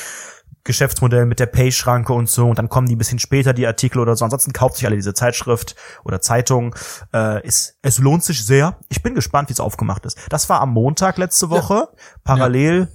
Geschäftsmodell 0.63 1.25
mit 1.25 1.39
der 1.39 1.45
Pay-Schranke 1.45 2.11
und 2.11 2.29
so 2.29 2.49
und 2.49 2.59
dann 2.59 2.69
kommen 2.69 2.87
die 2.87 2.95
ein 2.95 2.97
bisschen 2.97 3.19
später, 3.19 3.53
die 3.53 3.65
Artikel 3.65 3.99
oder 3.99 4.15
so. 4.15 4.25
Ansonsten 4.25 4.51
kauft 4.51 4.75
sich 4.75 4.85
alle 4.85 4.97
diese 4.97 5.13
Zeitschrift 5.13 5.75
oder 6.03 6.21
Zeitung. 6.21 6.75
Äh, 7.13 7.41
es, 7.47 7.77
es 7.81 7.99
lohnt 7.99 8.23
sich 8.23 8.45
sehr. 8.45 8.77
Ich 8.89 9.01
bin 9.01 9.15
gespannt, 9.15 9.49
wie 9.49 9.53
es 9.53 9.59
aufgemacht 9.59 10.05
ist. 10.05 10.17
Das 10.29 10.49
war 10.49 10.59
am 10.59 10.73
Montag 10.73 11.17
letzte 11.17 11.49
Woche, 11.49 11.87
parallel 12.23 12.89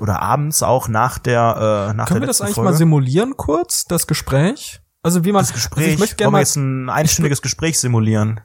oder 0.00 0.20
abends 0.22 0.62
auch 0.62 0.88
nach 0.88 1.18
der 1.18 1.90
äh, 1.90 1.94
nach 1.94 2.06
Können 2.06 2.20
der 2.20 2.22
wir 2.22 2.26
das 2.28 2.40
eigentlich 2.40 2.54
Folge. 2.54 2.70
mal 2.70 2.76
simulieren 2.76 3.36
kurz, 3.36 3.84
das 3.84 4.06
Gespräch? 4.06 4.80
Also 5.02 5.24
wie 5.24 5.32
man 5.32 5.42
das 5.42 5.52
Gespräch, 5.52 5.84
Also 5.84 5.94
ich 5.94 5.98
möchte 6.00 6.16
gerne 6.16 6.30
mal 6.32 6.38
jetzt 6.40 6.56
ein 6.56 6.88
einstündiges 6.88 7.42
Gespräch 7.42 7.78
simulieren. 7.78 8.40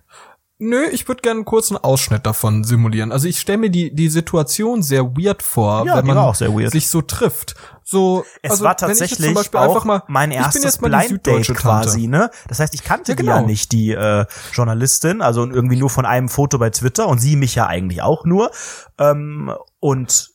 Nö, 0.62 0.84
ich 0.92 1.08
würde 1.08 1.22
gerne 1.22 1.38
einen 1.38 1.46
kurzen 1.46 1.78
Ausschnitt 1.78 2.26
davon 2.26 2.66
simulieren. 2.66 3.14
Also 3.14 3.30
ich 3.30 3.40
stelle 3.40 3.60
mir 3.60 3.70
die 3.70 3.96
die 3.96 4.10
Situation 4.10 4.84
sehr 4.84 5.06
weird 5.16 5.42
vor, 5.42 5.86
Ja, 5.86 5.96
wenn 5.96 6.06
man 6.06 6.34
sich 6.70 6.90
so 6.90 7.02
trifft. 7.02 7.56
So 7.86 8.26
Es 8.42 8.52
also, 8.52 8.66
war 8.66 8.72
wenn 8.82 8.92
ich 8.92 9.00
jetzt 9.00 9.00
tatsächlich 9.00 9.26
zum 9.28 9.34
Beispiel 9.36 9.60
auch 9.62 9.70
einfach 9.70 9.86
mal, 9.86 10.04
mein 10.08 10.32
erstes 10.32 10.78
Blind 10.78 11.26
Date 11.26 11.56
quasi, 11.56 12.08
ne? 12.08 12.30
Das 12.50 12.60
heißt, 12.60 12.74
ich 12.74 12.84
kannte 12.84 13.14
Ja, 13.14 13.16
die 13.16 13.24
ja 13.24 13.36
genau. 13.38 13.48
nicht, 13.48 13.72
die 13.72 13.92
äh, 13.92 14.26
Journalistin, 14.52 15.22
also 15.22 15.50
irgendwie 15.50 15.78
nur 15.78 15.90
von 15.90 16.06
einem 16.06 16.28
Foto 16.28 16.58
bei 16.60 16.72
Twitter 16.72 17.08
und 17.08 17.20
sie 17.20 17.38
mich 17.38 17.56
ja 17.56 17.68
eigentlich 17.68 18.02
auch 18.02 18.26
nur. 18.26 18.52
Ähm, 18.98 19.54
und 19.80 20.29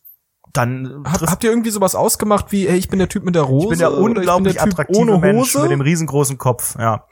dann 0.56 1.05
Hab, 1.05 1.20
habt 1.22 1.44
ihr 1.44 1.51
irgendwie 1.51 1.70
sowas 1.70 1.94
ausgemacht 1.94 2.52
wie, 2.52 2.66
ey, 2.68 2.76
ich 2.76 2.89
bin 2.89 2.98
der 2.98 3.09
Typ 3.09 3.24
mit 3.24 3.35
der 3.35 3.43
Rose? 3.43 3.64
ich 3.64 3.70
bin 3.70 3.78
der 3.81 3.93
unglaublich 3.93 4.55
ich 4.56 4.60
bin 4.60 4.70
der 4.70 4.72
attraktive 4.72 4.98
ohne 5.01 5.18
Mensch 5.18 5.55
mit 5.55 5.70
dem 5.70 5.81
riesengroßen 5.81 6.39
Kopf. 6.39 6.76
Ja. 6.78 7.06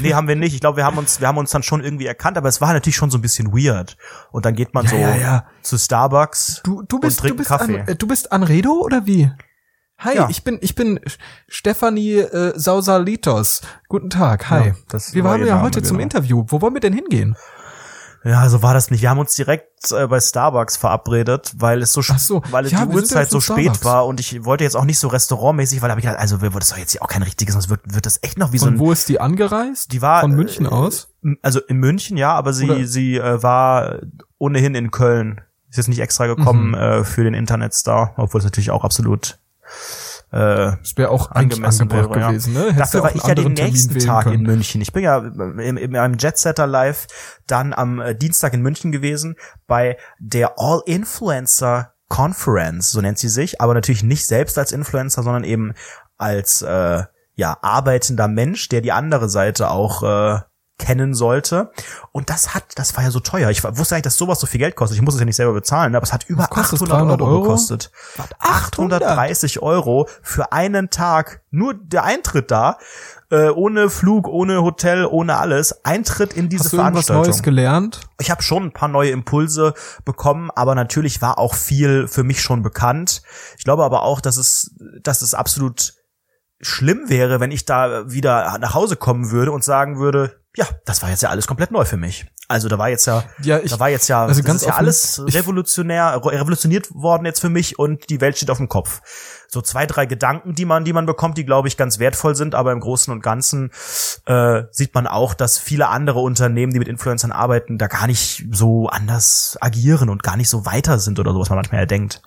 Nee, 0.00 0.12
haben 0.14 0.28
wir 0.28 0.36
nicht. 0.36 0.54
Ich 0.54 0.60
glaube, 0.60 0.76
wir 0.76 0.84
haben 0.84 0.98
uns, 0.98 1.20
wir 1.20 1.28
haben 1.28 1.38
uns 1.38 1.50
dann 1.50 1.62
schon 1.62 1.82
irgendwie 1.82 2.06
erkannt, 2.06 2.36
aber 2.36 2.48
es 2.48 2.60
war 2.60 2.72
natürlich 2.72 2.96
schon 2.96 3.10
so 3.10 3.18
ein 3.18 3.22
bisschen 3.22 3.52
weird. 3.52 3.96
Und 4.32 4.44
dann 4.44 4.54
geht 4.54 4.74
man 4.74 4.84
Ja, 4.84 4.90
so 4.90 4.96
ja, 4.96 5.16
ja. 5.16 5.44
zu 5.62 5.78
Starbucks 5.78 6.60
Du, 6.64 6.82
du 6.82 6.98
bist, 6.98 7.18
und 7.18 7.28
trinkt 7.28 7.34
du 7.34 7.38
bist, 7.38 7.48
Kaffee. 7.48 7.80
An, 7.80 7.88
äh, 7.88 7.96
du 7.96 8.06
bist 8.06 8.32
Anredo 8.32 8.72
oder 8.72 9.06
wie? 9.06 9.30
Hi, 9.98 10.16
Ja. 10.16 10.28
ich 10.30 10.44
bin, 10.44 10.58
ich 10.60 10.74
bin 10.74 10.98
Stefanie 11.46 12.16
äh, 12.18 12.52
Sausalitos. 12.58 13.60
Guten 13.88 14.10
Tag, 14.10 14.50
hi. 14.50 14.72
Ja, 14.92 14.98
wir 15.12 15.24
war 15.24 15.32
waren 15.32 15.46
ja 15.46 15.62
heute 15.62 15.82
zum 15.82 15.98
genau. 15.98 16.04
Interview. 16.04 16.44
Wo 16.48 16.60
wollen 16.60 16.74
wir 16.74 16.80
denn 16.80 16.94
hingehen? 16.94 17.36
Ja, 18.22 18.46
so 18.50 18.62
war 18.62 18.74
das 18.74 18.90
nicht. 18.90 19.00
Wir 19.00 19.08
haben 19.10 19.18
uns 19.18 19.34
direkt 19.34 19.90
äh, 19.92 20.06
bei 20.06 20.20
Starbucks 20.20 20.76
verabredet, 20.76 21.52
weil 21.56 21.80
es 21.80 21.92
so, 21.94 22.02
so. 22.02 22.42
weil 22.50 22.66
Ja, 22.66 22.84
die 22.84 22.94
Uhrzeit 22.94 23.30
so 23.30 23.40
von 23.40 23.56
spät 23.56 23.64
Starbucks. 23.76 23.84
war 23.84 24.06
und 24.06 24.20
ich 24.20 24.44
wollte 24.44 24.62
jetzt 24.64 24.76
auch 24.76 24.84
nicht 24.84 24.98
so 24.98 25.08
restaurantmäßig, 25.08 25.80
weil 25.80 25.88
da 25.88 25.92
habe 25.92 26.00
ich 26.00 26.06
gedacht, 26.06 26.20
also 26.20 26.42
wird 26.42 26.54
das 26.54 26.68
doch 26.68 26.76
jetzt 26.76 26.92
hier 26.92 27.02
auch 27.02 27.08
kein 27.08 27.22
richtiges, 27.22 27.54
sonst 27.54 27.70
wird, 27.70 27.80
wird 27.94 28.04
das 28.04 28.18
echt 28.22 28.36
noch 28.36 28.52
wie 28.52 28.58
so 28.58 28.66
Und 28.66 28.74
ein 28.74 28.78
wo 28.78 28.92
ist 28.92 29.08
die 29.08 29.20
angereist? 29.20 29.92
Die 29.92 30.02
war 30.02 30.20
Von 30.20 30.32
München 30.32 30.66
äh, 30.66 30.68
aus? 30.68 31.08
Also 31.40 31.60
in 31.60 31.78
München, 31.78 32.16
ja, 32.18 32.34
aber 32.34 32.52
sie 32.52 32.70
Oder- 32.70 32.86
sie 32.86 33.16
äh, 33.16 33.42
war 33.42 34.00
ohnehin 34.38 34.74
in 34.74 34.90
Köln. 34.90 35.40
Ist 35.70 35.76
jetzt 35.78 35.88
nicht 35.88 36.00
extra 36.00 36.26
gekommen 36.26 36.68
Mhm. 36.68 36.74
äh, 36.74 37.04
für 37.04 37.24
den 37.24 37.32
Internetstar, 37.32 38.12
obwohl 38.16 38.40
es 38.40 38.44
natürlich 38.44 38.70
auch 38.70 38.84
absolut 38.84 39.38
äh, 40.32 40.76
Das 40.80 40.96
wäre 40.96 41.10
auch 41.10 41.30
eigentlich 41.30 41.58
angemessen 41.58 41.82
angebracht 41.82 42.10
wäre, 42.10 42.20
ja. 42.20 42.28
gewesen, 42.28 42.52
ne? 42.54 42.60
Hättest 42.60 42.80
Dafür 42.80 43.02
war 43.02 43.10
auch 43.10 43.14
ich 43.14 43.22
ja 43.24 43.34
den 43.34 43.54
Termin 43.54 43.72
nächsten 43.72 43.94
wählen 43.94 44.06
Tag 44.06 44.26
in. 44.26 44.42
München. 44.42 44.80
Ich 44.80 44.92
bin 44.92 45.02
ja 45.02 45.18
in, 45.18 45.76
in 45.76 45.96
einem 45.96 46.16
Jetsetter 46.18 46.66
Live 46.66 47.06
dann 47.46 47.72
am 47.72 48.00
äh, 48.00 48.14
Dienstag 48.14 48.52
in 48.54 48.62
München 48.62 48.92
gewesen 48.92 49.36
bei 49.66 49.96
der 50.18 50.54
All 50.58 50.82
Influencer 50.86 51.94
Conference, 52.08 52.90
so 52.90 53.00
nennt 53.00 53.18
sie 53.18 53.28
sich, 53.28 53.60
aber 53.60 53.72
natürlich 53.72 54.02
nicht 54.02 54.26
selbst 54.26 54.58
als 54.58 54.72
Influencer, 54.72 55.22
sondern 55.22 55.44
eben 55.44 55.74
als 56.18 56.60
äh, 56.62 57.04
ja 57.34 57.56
arbeitender 57.62 58.28
Mensch, 58.28 58.68
der 58.68 58.80
die 58.80 58.92
andere 58.92 59.28
Seite 59.28 59.70
auch 59.70 60.02
äh, 60.02 60.40
kennen 60.80 61.14
sollte. 61.14 61.70
Und 62.10 62.30
das 62.30 62.54
hat, 62.54 62.64
das 62.74 62.96
war 62.96 63.04
ja 63.04 63.12
so 63.12 63.20
teuer. 63.20 63.50
Ich 63.50 63.62
wusste 63.62 63.94
eigentlich, 63.94 64.02
dass 64.02 64.16
sowas 64.16 64.40
so 64.40 64.46
viel 64.48 64.58
Geld 64.58 64.74
kostet. 64.74 64.96
Ich 64.96 65.02
muss 65.02 65.14
es 65.14 65.20
ja 65.20 65.26
nicht 65.26 65.36
selber 65.36 65.52
bezahlen, 65.52 65.94
aber 65.94 66.02
es 66.02 66.12
hat 66.12 66.24
über 66.28 66.42
Was 66.44 66.50
kostet 66.50 66.80
800 66.82 66.98
300 66.98 67.20
Euro 67.20 67.30
Euro? 67.32 67.42
gekostet. 67.42 67.92
830 68.38 69.62
Euro 69.62 70.08
für 70.22 70.52
einen 70.52 70.90
Tag. 70.90 71.42
Nur 71.50 71.74
der 71.74 72.04
Eintritt 72.04 72.50
da, 72.50 72.78
äh, 73.30 73.48
ohne 73.50 73.90
Flug, 73.90 74.26
ohne 74.28 74.62
Hotel, 74.62 75.04
ohne 75.04 75.36
alles. 75.36 75.84
Eintritt 75.84 76.32
in 76.32 76.48
diese 76.48 76.64
Hast 76.64 76.72
du 76.72 76.76
irgendwas 76.78 77.08
Neues 77.08 77.26
Veranstaltung. 77.26 77.42
gelernt? 77.42 78.00
Ich 78.20 78.30
habe 78.30 78.42
schon 78.42 78.64
ein 78.64 78.72
paar 78.72 78.88
neue 78.88 79.10
Impulse 79.10 79.74
bekommen, 80.04 80.50
aber 80.54 80.74
natürlich 80.74 81.20
war 81.22 81.38
auch 81.38 81.54
viel 81.54 82.08
für 82.08 82.22
mich 82.24 82.40
schon 82.42 82.62
bekannt. 82.62 83.22
Ich 83.58 83.64
glaube 83.64 83.84
aber 83.84 84.02
auch, 84.02 84.20
dass 84.20 84.36
es, 84.36 84.74
dass 85.02 85.22
es 85.22 85.34
absolut 85.34 85.94
schlimm 86.60 87.08
wäre, 87.08 87.40
wenn 87.40 87.50
ich 87.52 87.64
da 87.64 88.10
wieder 88.10 88.58
nach 88.58 88.74
Hause 88.74 88.96
kommen 88.96 89.30
würde 89.30 89.52
und 89.52 89.64
sagen 89.64 89.98
würde, 89.98 90.39
ja, 90.56 90.66
das 90.84 91.00
war 91.02 91.10
jetzt 91.10 91.22
ja 91.22 91.28
alles 91.30 91.46
komplett 91.46 91.70
neu 91.70 91.84
für 91.84 91.96
mich. 91.96 92.26
Also 92.48 92.68
da 92.68 92.76
war 92.78 92.88
jetzt 92.88 93.06
ja, 93.06 93.22
Ja, 93.42 93.60
ich- 93.60 93.70
da 93.70 93.78
war 93.78 93.88
jetzt 93.88 94.08
ja, 94.08 94.26
also 94.26 94.42
ganz 94.42 94.62
ist 94.62 94.66
ja 94.66 94.72
offen, 94.74 94.78
alles 94.80 95.22
ich- 95.28 95.34
revolutionär, 95.36 96.20
revolutioniert 96.24 96.92
worden 96.92 97.24
jetzt 97.24 97.38
für 97.40 97.48
mich 97.48 97.78
und 97.78 98.10
die 98.10 98.20
Welt 98.20 98.36
steht 98.36 98.50
auf 98.50 98.56
dem 98.56 98.68
Kopf. 98.68 99.00
So 99.48 99.60
zwei, 99.62 99.86
drei 99.86 100.06
Gedanken, 100.06 100.54
die 100.56 100.64
man, 100.64 100.84
die 100.84 100.92
man 100.92 101.06
bekommt, 101.06 101.38
die 101.38 101.44
glaube 101.44 101.68
ich 101.68 101.76
ganz 101.76 102.00
wertvoll 102.00 102.34
sind, 102.34 102.56
aber 102.56 102.72
im 102.72 102.80
Großen 102.80 103.12
und 103.12 103.22
Ganzen 103.22 103.70
äh, 104.26 104.62
sieht 104.72 104.94
man 104.94 105.06
auch, 105.06 105.34
dass 105.34 105.58
viele 105.58 105.88
andere 105.88 106.18
Unternehmen, 106.20 106.72
die 106.72 106.80
mit 106.80 106.88
Influencern 106.88 107.30
arbeiten, 107.30 107.78
da 107.78 107.86
gar 107.86 108.08
nicht 108.08 108.44
so 108.50 108.88
anders 108.88 109.56
agieren 109.60 110.08
und 110.08 110.22
gar 110.24 110.36
nicht 110.36 110.48
so 110.50 110.66
weiter 110.66 110.98
sind 110.98 111.20
oder 111.20 111.32
so, 111.32 111.38
was 111.40 111.48
man 111.50 111.56
manchmal 111.58 111.82
ja 111.82 111.86
denkt. 111.86 112.22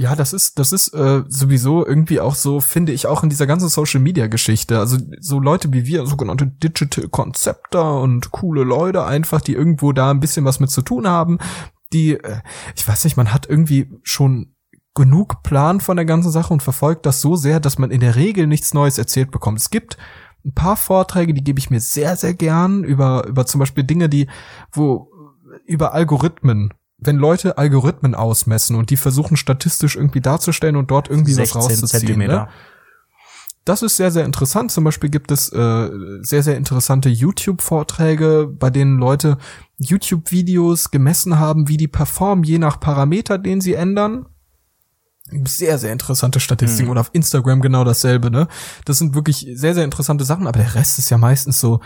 Ja, 0.00 0.14
das 0.14 0.32
ist, 0.32 0.60
das 0.60 0.72
ist 0.72 0.94
äh, 0.94 1.24
sowieso 1.26 1.84
irgendwie 1.84 2.20
auch 2.20 2.36
so, 2.36 2.60
finde 2.60 2.92
ich, 2.92 3.08
auch 3.08 3.24
in 3.24 3.30
dieser 3.30 3.48
ganzen 3.48 3.68
Social 3.68 3.98
Media 3.98 4.28
Geschichte. 4.28 4.78
Also 4.78 4.96
so 5.18 5.40
Leute 5.40 5.72
wie 5.72 5.86
wir, 5.86 6.06
sogenannte 6.06 6.46
Digital 6.46 7.08
Concepter 7.08 8.00
und 8.00 8.30
coole 8.30 8.62
Leute 8.62 9.04
einfach, 9.04 9.40
die 9.40 9.54
irgendwo 9.54 9.90
da 9.90 10.12
ein 10.12 10.20
bisschen 10.20 10.44
was 10.44 10.60
mit 10.60 10.70
zu 10.70 10.82
tun 10.82 11.08
haben, 11.08 11.38
die, 11.92 12.12
äh, 12.12 12.42
ich 12.76 12.86
weiß 12.86 13.02
nicht, 13.02 13.16
man 13.16 13.32
hat 13.32 13.48
irgendwie 13.48 13.90
schon 14.04 14.54
genug 14.94 15.42
Plan 15.42 15.80
von 15.80 15.96
der 15.96 16.06
ganzen 16.06 16.30
Sache 16.30 16.52
und 16.52 16.62
verfolgt 16.62 17.04
das 17.04 17.20
so 17.20 17.34
sehr, 17.34 17.58
dass 17.58 17.78
man 17.78 17.90
in 17.90 17.98
der 17.98 18.14
Regel 18.14 18.46
nichts 18.46 18.74
Neues 18.74 18.98
erzählt 18.98 19.32
bekommt. 19.32 19.58
Es 19.58 19.68
gibt 19.68 19.96
ein 20.44 20.54
paar 20.54 20.76
Vorträge, 20.76 21.34
die 21.34 21.42
gebe 21.42 21.58
ich 21.58 21.70
mir 21.70 21.80
sehr, 21.80 22.14
sehr 22.14 22.34
gern 22.34 22.84
über, 22.84 23.26
über 23.26 23.46
zum 23.46 23.58
Beispiel 23.58 23.82
Dinge, 23.82 24.08
die, 24.08 24.28
wo, 24.70 25.10
über 25.66 25.92
Algorithmen. 25.92 26.72
Wenn 26.98 27.16
Leute 27.16 27.58
Algorithmen 27.58 28.14
ausmessen 28.14 28.76
und 28.76 28.90
die 28.90 28.96
versuchen 28.96 29.36
statistisch 29.36 29.96
irgendwie 29.96 30.20
darzustellen 30.20 30.76
und 30.76 30.90
dort 30.90 31.08
irgendwie 31.08 31.36
was 31.36 31.50
16 31.50 31.60
rauszuziehen. 31.60 32.18
Ne? 32.18 32.48
Das 33.64 33.82
ist 33.82 33.96
sehr, 33.96 34.10
sehr 34.10 34.24
interessant. 34.24 34.72
Zum 34.72 34.82
Beispiel 34.84 35.10
gibt 35.10 35.30
es 35.30 35.52
äh, 35.52 35.90
sehr, 36.22 36.42
sehr 36.42 36.56
interessante 36.56 37.10
YouTube-Vorträge, 37.10 38.48
bei 38.58 38.70
denen 38.70 38.98
Leute 38.98 39.36
YouTube-Videos 39.76 40.90
gemessen 40.90 41.38
haben, 41.38 41.68
wie 41.68 41.76
die 41.76 41.86
performen, 41.86 42.44
je 42.44 42.58
nach 42.58 42.80
Parameter, 42.80 43.36
den 43.38 43.60
sie 43.60 43.74
ändern. 43.74 44.26
Sehr, 45.44 45.76
sehr 45.76 45.92
interessante 45.92 46.40
Statistiken 46.40 46.86
Hm. 46.86 46.92
und 46.92 46.98
auf 46.98 47.10
Instagram 47.12 47.60
genau 47.60 47.84
dasselbe, 47.84 48.30
ne? 48.30 48.48
Das 48.86 48.96
sind 48.96 49.14
wirklich 49.14 49.46
sehr, 49.52 49.74
sehr 49.74 49.84
interessante 49.84 50.24
Sachen, 50.24 50.46
aber 50.46 50.58
der 50.58 50.74
Rest 50.74 50.98
ist 50.98 51.10
ja 51.10 51.18
meistens 51.18 51.60
so 51.60 51.80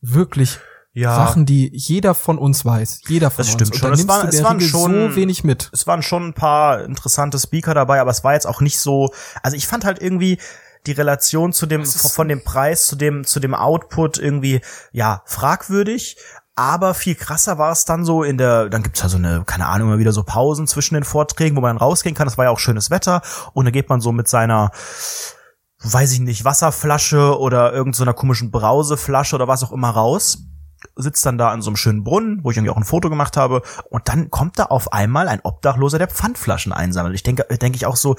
wirklich 0.00 0.58
Ja. 0.92 1.14
Sachen, 1.14 1.46
die 1.46 1.70
jeder 1.72 2.14
von 2.14 2.36
uns 2.36 2.64
weiß. 2.64 3.02
Jeder 3.08 3.30
von 3.30 3.38
Das 3.44 3.54
uns. 3.54 3.54
stimmt 3.54 3.72
Und 3.74 3.78
schon. 3.78 3.92
Es 3.92 4.06
du 4.06 4.36
es 4.38 4.42
waren 4.42 4.56
Regel 4.56 4.68
schon- 4.68 5.10
so 5.10 5.16
wenig 5.16 5.44
mit. 5.44 5.70
es 5.72 5.86
waren 5.86 6.02
schon 6.02 6.28
ein 6.28 6.34
paar 6.34 6.82
interessante 6.84 7.38
Speaker 7.38 7.74
dabei, 7.74 8.00
aber 8.00 8.10
es 8.10 8.24
war 8.24 8.32
jetzt 8.34 8.46
auch 8.46 8.60
nicht 8.60 8.80
so, 8.80 9.10
also 9.42 9.56
ich 9.56 9.66
fand 9.68 9.84
halt 9.84 10.02
irgendwie 10.02 10.38
die 10.86 10.92
Relation 10.92 11.52
zu 11.52 11.66
dem, 11.66 11.84
von 11.84 12.26
dem 12.26 12.42
Preis 12.42 12.86
zu 12.86 12.96
dem, 12.96 13.24
zu 13.24 13.38
dem 13.38 13.54
Output 13.54 14.18
irgendwie, 14.18 14.62
ja, 14.92 15.22
fragwürdig. 15.26 16.16
Aber 16.56 16.94
viel 16.94 17.14
krasser 17.14 17.56
war 17.58 17.70
es 17.72 17.84
dann 17.84 18.04
so 18.04 18.22
in 18.22 18.36
der, 18.36 18.68
dann 18.68 18.82
gibt's 18.82 19.00
ja 19.00 19.08
so 19.08 19.16
eine, 19.16 19.44
keine 19.46 19.66
Ahnung, 19.66 19.88
immer 19.88 19.98
wieder 19.98 20.12
so 20.12 20.24
Pausen 20.24 20.66
zwischen 20.66 20.94
den 20.94 21.04
Vorträgen, 21.04 21.54
wo 21.56 21.60
man 21.60 21.76
rausgehen 21.76 22.14
kann. 22.14 22.26
Das 22.26 22.36
war 22.36 22.46
ja 22.46 22.50
auch 22.50 22.58
schönes 22.58 22.90
Wetter. 22.90 23.22
Und 23.52 23.64
dann 23.66 23.72
geht 23.72 23.88
man 23.88 24.00
so 24.00 24.10
mit 24.12 24.26
seiner, 24.28 24.70
weiß 25.82 26.12
ich 26.12 26.20
nicht, 26.20 26.44
Wasserflasche 26.44 27.38
oder 27.38 27.72
irgend 27.72 27.94
so 27.94 28.04
komischen 28.12 28.50
Brauseflasche 28.50 29.36
oder 29.36 29.48
was 29.48 29.62
auch 29.62 29.72
immer 29.72 29.90
raus 29.90 30.38
sitzt 30.96 31.24
dann 31.26 31.38
da 31.38 31.50
an 31.50 31.62
so 31.62 31.70
einem 31.70 31.76
schönen 31.76 32.04
Brunnen, 32.04 32.40
wo 32.42 32.50
ich 32.50 32.56
irgendwie 32.56 32.70
auch 32.70 32.76
ein 32.76 32.84
Foto 32.84 33.10
gemacht 33.10 33.36
habe, 33.36 33.62
und 33.88 34.08
dann 34.08 34.30
kommt 34.30 34.58
da 34.58 34.64
auf 34.64 34.92
einmal 34.92 35.28
ein 35.28 35.40
Obdachloser, 35.42 35.98
der 35.98 36.08
Pfandflaschen 36.08 36.72
einsammelt. 36.72 37.14
Ich 37.14 37.22
denke, 37.22 37.44
denke 37.56 37.76
ich 37.76 37.86
auch 37.86 37.96
so, 37.96 38.16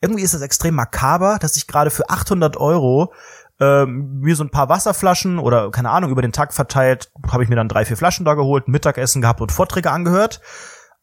irgendwie 0.00 0.22
ist 0.22 0.34
das 0.34 0.42
extrem 0.42 0.74
makaber, 0.74 1.38
dass 1.40 1.56
ich 1.56 1.66
gerade 1.66 1.90
für 1.90 2.10
800 2.10 2.56
Euro 2.56 3.12
ähm, 3.60 4.18
mir 4.20 4.34
so 4.34 4.42
ein 4.42 4.50
paar 4.50 4.68
Wasserflaschen 4.68 5.38
oder 5.38 5.70
keine 5.70 5.90
Ahnung 5.90 6.10
über 6.10 6.22
den 6.22 6.32
Tag 6.32 6.52
verteilt, 6.52 7.12
habe 7.30 7.44
ich 7.44 7.48
mir 7.48 7.56
dann 7.56 7.68
drei, 7.68 7.84
vier 7.84 7.96
Flaschen 7.96 8.24
da 8.24 8.34
geholt, 8.34 8.66
Mittagessen 8.66 9.22
gehabt 9.22 9.40
und 9.40 9.52
Vorträge 9.52 9.90
angehört. 9.90 10.40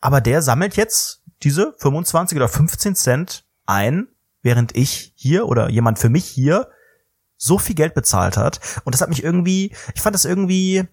Aber 0.01 0.19
der 0.19 0.41
sammelt 0.41 0.75
jetzt 0.75 1.23
diese 1.43 1.73
25 1.77 2.37
oder 2.37 2.49
15 2.49 2.95
Cent 2.95 3.45
ein, 3.65 4.07
während 4.41 4.75
ich 4.75 5.13
hier 5.15 5.47
oder 5.47 5.69
jemand 5.69 5.99
für 5.99 6.09
mich 6.09 6.25
hier 6.25 6.67
so 7.37 7.57
viel 7.57 7.75
Geld 7.75 7.93
bezahlt 7.93 8.35
hat. 8.35 8.59
Und 8.83 8.93
das 8.93 9.01
hat 9.01 9.09
mich 9.09 9.23
irgendwie, 9.23 9.73
ich 9.95 10.01
fand 10.01 10.13
das 10.13 10.25
irgendwie, 10.25 10.87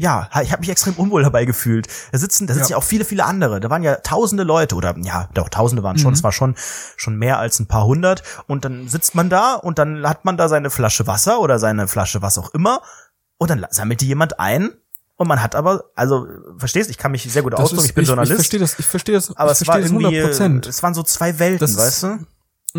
ja, 0.00 0.30
ich 0.42 0.52
habe 0.52 0.60
mich 0.60 0.70
extrem 0.70 0.94
unwohl 0.94 1.22
dabei 1.24 1.44
gefühlt. 1.44 1.88
Da 2.12 2.18
sitzen, 2.18 2.46
da 2.46 2.54
sitzen 2.54 2.68
ja. 2.70 2.76
Ja. 2.76 2.76
auch 2.78 2.84
viele, 2.84 3.04
viele 3.04 3.24
andere. 3.24 3.58
Da 3.60 3.68
waren 3.68 3.82
ja 3.82 3.96
tausende 3.96 4.44
Leute 4.44 4.76
oder 4.76 4.94
ja, 4.98 5.28
doch 5.34 5.48
tausende 5.48 5.82
waren 5.82 5.98
schon. 5.98 6.12
Mhm. 6.12 6.14
Es 6.14 6.22
war 6.22 6.30
schon 6.32 6.54
schon 6.96 7.16
mehr 7.16 7.38
als 7.38 7.58
ein 7.58 7.66
paar 7.66 7.84
hundert. 7.84 8.22
Und 8.46 8.64
dann 8.64 8.88
sitzt 8.88 9.14
man 9.16 9.28
da 9.28 9.54
und 9.54 9.78
dann 9.78 10.06
hat 10.08 10.24
man 10.24 10.36
da 10.36 10.48
seine 10.48 10.70
Flasche 10.70 11.06
Wasser 11.08 11.40
oder 11.40 11.58
seine 11.58 11.88
Flasche 11.88 12.22
was 12.22 12.38
auch 12.38 12.54
immer. 12.54 12.80
Und 13.38 13.50
dann 13.50 13.66
sammelt 13.70 14.00
die 14.00 14.06
jemand 14.06 14.38
ein. 14.40 14.70
Und 15.16 15.26
man 15.26 15.42
hat 15.42 15.56
aber, 15.56 15.86
also 15.96 16.28
verstehst, 16.58 16.88
ich 16.90 16.96
kann 16.96 17.10
mich 17.10 17.24
sehr 17.32 17.42
gut 17.42 17.52
Das 17.52 17.58
ausdrücken. 17.60 17.82
ist- 17.82 17.88
Ich 17.88 17.94
bin 17.96 18.02
ich, 18.02 18.08
Journalist. 18.08 18.30
Ich 18.30 18.36
verstehe 18.36 18.60
das, 18.60 18.78
ich 18.78 18.86
verstehe 18.86 19.14
das, 19.16 19.36
aber 19.36 19.50
es 19.50 19.66
war 19.66 19.80
irgendwie, 19.80 20.04
100 20.06 20.24
Prozent. 20.30 20.66
es 20.68 20.80
waren 20.84 20.94
so 20.94 21.02
zwei 21.02 21.40
Welten, 21.40 21.58
Das 21.58 21.76
weißt 21.76 22.02
du? 22.04 22.18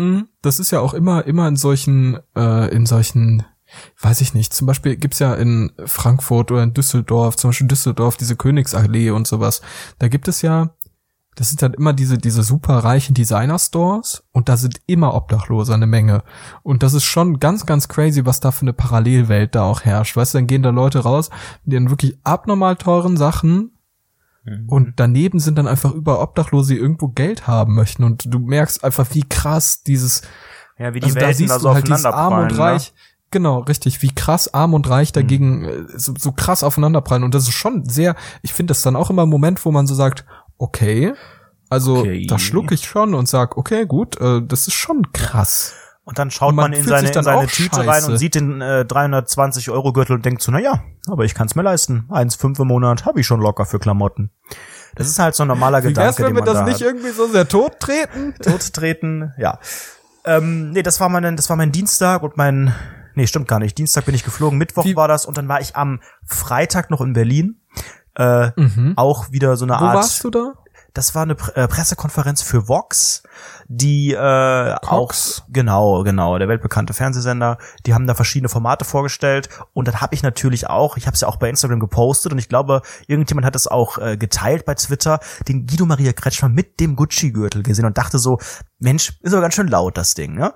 Mhm. 0.00 0.28
Das 0.40 0.58
ist 0.58 0.70
ja 0.70 0.80
auch 0.80 0.94
immer, 0.94 1.26
immer 1.26 1.46
in 1.48 1.56
solchen, 1.56 2.18
äh, 2.34 2.68
in 2.74 2.86
solchen, 2.86 3.44
weiß 4.00 4.20
ich 4.20 4.34
nicht, 4.34 4.52
zum 4.52 4.66
Beispiel 4.66 4.96
gibt's 4.96 5.18
ja 5.18 5.34
in 5.34 5.72
Frankfurt 5.84 6.50
oder 6.50 6.62
in 6.62 6.74
Düsseldorf, 6.74 7.36
zum 7.36 7.50
Beispiel 7.50 7.68
Düsseldorf, 7.68 8.16
diese 8.16 8.36
Königsallee 8.36 9.10
und 9.10 9.26
sowas. 9.26 9.60
Da 9.98 10.08
gibt 10.08 10.28
es 10.28 10.42
ja, 10.42 10.70
das 11.36 11.48
sind 11.48 11.62
dann 11.62 11.74
immer 11.74 11.92
diese, 11.92 12.18
diese 12.18 12.42
super 12.42 12.78
reichen 12.78 13.14
Designer-Stores 13.14 14.24
und 14.32 14.48
da 14.48 14.56
sind 14.56 14.80
immer 14.86 15.14
Obdachlose 15.14 15.72
eine 15.72 15.86
Menge. 15.86 16.22
Und 16.62 16.82
das 16.82 16.94
ist 16.94 17.04
schon 17.04 17.40
ganz, 17.40 17.66
ganz 17.66 17.88
crazy, 17.88 18.26
was 18.26 18.40
da 18.40 18.50
für 18.50 18.62
eine 18.62 18.72
Parallelwelt 18.72 19.54
da 19.54 19.62
auch 19.62 19.82
herrscht. 19.82 20.16
Weißt 20.16 20.34
du, 20.34 20.38
dann 20.38 20.46
gehen 20.46 20.62
da 20.62 20.70
Leute 20.70 21.00
raus 21.00 21.30
mit 21.64 21.74
ihren 21.74 21.90
wirklich 21.90 22.18
abnormal 22.24 22.76
teuren 22.76 23.16
Sachen 23.16 23.72
und 24.66 24.94
daneben 24.96 25.38
sind 25.38 25.58
dann 25.58 25.68
einfach 25.68 25.92
über 25.92 26.22
Obdachlose, 26.22 26.74
die 26.74 26.80
irgendwo 26.80 27.08
Geld 27.08 27.46
haben 27.46 27.74
möchten. 27.74 28.04
Und 28.04 28.32
du 28.32 28.38
merkst 28.38 28.82
einfach, 28.82 29.06
wie 29.12 29.22
krass 29.22 29.82
dieses, 29.82 30.22
Ja, 30.78 30.94
wie 30.94 31.00
die 31.00 31.06
also 31.06 31.16
da 31.16 31.20
Welten 31.26 31.36
siehst 31.36 31.50
da 31.50 31.56
du 31.56 31.62
so 31.62 31.74
halt 31.74 31.86
dieses 31.86 32.04
Arm 32.06 32.14
und 32.14 32.38
aufeinanderprallen. 32.38 32.72
Reich. 32.78 32.94
Genau, 33.32 33.60
richtig, 33.60 34.02
wie 34.02 34.12
krass 34.14 34.52
arm 34.52 34.74
und 34.74 34.88
reich 34.90 35.12
dagegen 35.12 35.64
äh, 35.64 35.84
so, 35.96 36.14
so 36.18 36.32
krass 36.32 36.64
aufeinanderprallen. 36.64 37.22
Und 37.24 37.34
das 37.34 37.44
ist 37.44 37.54
schon 37.54 37.84
sehr, 37.88 38.16
ich 38.42 38.52
finde 38.52 38.72
das 38.72 38.82
dann 38.82 38.96
auch 38.96 39.08
immer 39.10 39.22
ein 39.22 39.28
Moment, 39.28 39.64
wo 39.64 39.70
man 39.70 39.86
so 39.86 39.94
sagt, 39.94 40.24
okay, 40.58 41.12
Also 41.68 41.98
Okay. 41.98 42.26
da 42.26 42.38
schluck 42.40 42.72
ich 42.72 42.84
schon 42.84 43.14
und 43.14 43.28
sag, 43.28 43.56
okay, 43.56 43.86
gut, 43.86 44.20
äh, 44.20 44.42
das 44.44 44.66
ist 44.66 44.74
schon 44.74 45.12
krass. 45.12 45.74
Und 46.02 46.18
dann 46.18 46.32
schaut 46.32 46.48
Und 46.48 46.56
man 46.56 46.72
man, 46.72 46.80
in 46.80 46.84
seine, 46.84 47.08
in 47.08 47.22
seine 47.22 47.46
Tüte 47.46 47.76
scheiße. 47.76 47.88
rein 47.88 48.04
und 48.04 48.16
sieht 48.18 48.34
den 48.34 48.60
äh, 48.60 48.84
320 48.84 49.70
Euro 49.70 49.92
Gürtel 49.92 50.16
und 50.16 50.24
denkt 50.24 50.42
so, 50.42 50.50
na 50.50 50.58
ja, 50.58 50.80
aber 51.06 51.24
ich 51.24 51.34
kann 51.34 51.46
es 51.46 51.54
mir 51.54 51.62
leisten. 51.62 52.06
1,5 52.10 52.60
im 52.62 52.66
Monat 52.66 53.04
habe 53.06 53.20
ich 53.20 53.26
schon 53.28 53.40
locker 53.40 53.64
für 53.64 53.78
Klamotten. 53.78 54.30
Das 54.96 55.06
ist 55.06 55.20
halt 55.20 55.36
so 55.36 55.44
ein 55.44 55.48
normaler 55.48 55.84
Wie 55.84 55.94
wär's, 55.94 56.16
Gedanke, 56.16 56.22
wenn 56.24 56.26
den 56.34 56.36
wir 56.36 56.44
das 56.44 56.54
da 56.54 56.64
nicht 56.64 56.74
hat. 56.74 56.80
irgendwie 56.80 57.10
so 57.10 57.28
sehr 57.28 57.46
tot 57.46 57.78
treten? 57.78 58.34
tot 58.42 58.72
treten, 58.72 59.32
ja. 59.38 59.60
Ähm, 60.24 60.72
nee, 60.72 60.82
das 60.82 60.98
war 60.98 61.08
mein, 61.08 61.36
das 61.36 61.48
war 61.48 61.56
mein 61.56 61.70
Dienstag 61.70 62.24
und 62.24 62.36
mein, 62.36 62.74
nee, 63.20 63.26
stimmt 63.26 63.48
gar 63.48 63.58
nicht. 63.58 63.76
Dienstag 63.76 64.06
bin 64.06 64.14
ich 64.14 64.24
geflogen, 64.24 64.58
Mittwoch 64.58 64.84
Wie- 64.84 64.96
war 64.96 65.08
das 65.08 65.26
und 65.26 65.36
dann 65.36 65.46
war 65.48 65.60
ich 65.60 65.76
am 65.76 66.00
Freitag 66.24 66.90
noch 66.90 67.00
in 67.02 67.12
Berlin. 67.12 67.60
Äh, 68.16 68.50
Mhm. 68.56 68.94
Auch 68.96 69.30
wieder 69.30 69.56
so 69.56 69.64
eine 69.64 69.74
Wo 69.74 69.84
Art. 69.84 69.96
warst 69.96 70.24
du 70.24 70.30
da? 70.30 70.54
Das 70.94 71.14
war 71.14 71.22
eine 71.22 71.36
Pre 71.36 71.54
äh, 71.54 71.68
Pressekonferenz 71.68 72.42
für 72.42 72.66
Vox, 72.66 73.22
die 73.72 74.14
äh, 74.14 74.74
auch 74.82 75.14
genau, 75.48 76.02
genau, 76.02 76.36
der 76.38 76.48
weltbekannte 76.48 76.92
Fernsehsender. 76.92 77.56
Die 77.86 77.94
haben 77.94 78.08
da 78.08 78.14
verschiedene 78.14 78.48
Formate 78.48 78.84
vorgestellt 78.84 79.48
und 79.74 79.86
dann 79.86 80.00
habe 80.00 80.12
ich 80.12 80.24
natürlich 80.24 80.68
auch, 80.68 80.96
ich 80.96 81.06
habe 81.06 81.14
es 81.14 81.20
ja 81.20 81.28
auch 81.28 81.36
bei 81.36 81.48
Instagram 81.48 81.78
gepostet 81.78 82.32
und 82.32 82.40
ich 82.40 82.48
glaube, 82.48 82.82
irgendjemand 83.06 83.46
hat 83.46 83.54
es 83.54 83.68
auch 83.68 83.98
äh, 83.98 84.16
geteilt 84.16 84.64
bei 84.64 84.74
Twitter, 84.74 85.20
den 85.46 85.68
Guido 85.68 85.86
Maria 85.86 86.12
Kretschmann 86.12 86.52
mit 86.52 86.80
dem 86.80 86.96
Gucci-Gürtel 86.96 87.62
gesehen 87.62 87.84
und 87.84 87.96
dachte 87.96 88.18
so, 88.18 88.38
Mensch, 88.80 89.12
ist 89.20 89.34
aber 89.34 89.42
ganz 89.42 89.54
schön 89.54 89.68
laut 89.68 89.96
das 89.96 90.14
Ding, 90.14 90.34
ne? 90.34 90.52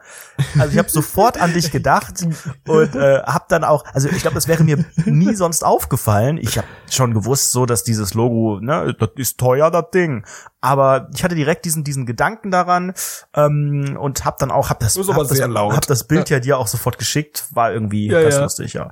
Also 0.58 0.72
ich 0.72 0.78
habe 0.78 0.90
sofort 0.90 1.40
an 1.40 1.52
dich 1.52 1.70
gedacht 1.70 2.26
und 2.66 2.96
äh, 2.96 3.22
habe 3.22 3.44
dann 3.48 3.62
auch, 3.62 3.84
also 3.92 4.08
ich 4.08 4.22
glaube, 4.22 4.38
es 4.38 4.48
wäre 4.48 4.64
mir 4.64 4.84
nie 5.04 5.34
sonst 5.34 5.62
aufgefallen. 5.62 6.38
Ich 6.38 6.56
habe 6.56 6.66
schon 6.90 7.14
gewusst, 7.14 7.52
so 7.52 7.66
dass 7.66 7.84
dieses 7.84 8.14
Logo, 8.14 8.58
ne, 8.60 8.96
das 8.98 9.10
ist 9.16 9.38
teuer, 9.38 9.70
das 9.70 9.90
Ding. 9.92 10.24
Aber 10.64 11.10
ich 11.14 11.22
hatte 11.22 11.34
direkt 11.34 11.66
diesen 11.66 11.84
diesen 11.84 12.06
Gedanken 12.06 12.50
daran 12.50 12.94
ähm, 13.34 13.98
und 14.00 14.24
habe 14.24 14.36
dann 14.40 14.50
auch 14.50 14.70
hab 14.70 14.80
das 14.80 14.96
hab 14.96 15.28
das, 15.28 15.38
hab 15.38 15.86
das 15.86 16.04
Bild 16.04 16.30
ja. 16.30 16.40
dir 16.40 16.56
auch 16.56 16.66
sofort 16.66 16.96
geschickt, 16.96 17.44
war 17.50 17.70
irgendwie 17.70 18.06
Ja, 18.06 18.22
ganz 18.22 18.36
ja. 18.36 18.42
lustig, 18.42 18.72
ja. 18.72 18.90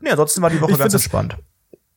Nee, 0.00 0.10
ansonsten 0.12 0.40
war 0.40 0.48
die 0.48 0.62
Woche 0.62 0.72
Ich 0.72 0.78
ganz 0.78 0.94
entspannt. 0.94 1.36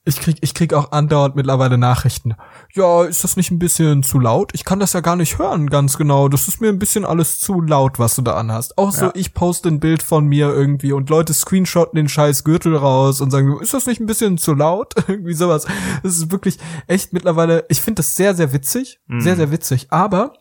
Ich 0.05 0.19
krieg, 0.19 0.38
ich 0.41 0.53
krieg 0.53 0.73
auch 0.73 0.91
andauernd 0.91 1.35
mittlerweile 1.38 1.77
Nachrichten. 1.77 2.34
Ja, 2.73 3.05
ist 3.05 3.23
das 3.23 3.38
nicht 3.38 3.51
ein 3.51 3.59
bisschen 3.59 4.03
zu 4.03 4.19
laut? 4.19 4.51
Ich 4.53 4.65
kann 4.65 4.81
das 4.81 4.91
ja 4.91 4.99
gar 4.99 5.15
nicht 5.15 5.39
hören, 5.39 5.69
ganz 5.69 5.97
genau. 5.97 6.27
Das 6.27 6.49
ist 6.49 6.59
mir 6.59 6.67
ein 6.67 6.77
bisschen 6.80 7.05
alles 7.05 7.39
zu 7.39 7.61
laut, 7.61 7.99
was 7.99 8.15
du 8.15 8.21
da 8.21 8.34
anhast. 8.35 8.77
Auch 8.77 8.91
so, 8.91 9.05
Ja. 9.05 9.11
ich 9.15 9.34
poste 9.34 9.69
ein 9.69 9.80
Bild 9.80 10.03
von 10.03 10.25
mir 10.25 10.49
irgendwie 10.49 10.91
und 10.91 11.09
Leute 11.09 11.34
screenshotten 11.34 11.95
den 11.95 12.09
scheiß 12.09 12.43
Gürtel 12.43 12.75
raus 12.75 13.21
und 13.21 13.31
sagen, 13.31 13.57
ist 13.61 13.73
das 13.73 13.85
nicht 13.85 14.01
ein 14.01 14.05
bisschen 14.05 14.38
zu 14.38 14.53
laut? 14.53 14.93
irgendwie 15.07 15.34
sowas. 15.35 15.65
Das 16.03 16.17
ist 16.17 16.31
wirklich 16.34 16.57
echt 16.88 17.13
mittlerweile, 17.13 17.63
ich 17.69 17.80
finde 17.80 18.01
das 18.01 18.13
sehr, 18.15 18.35
sehr 18.35 18.51
witzig. 18.51 18.99
Sehr, 19.19 19.38
sehr 19.38 19.51
witzig. 19.51 19.88
Aber, 19.89 20.34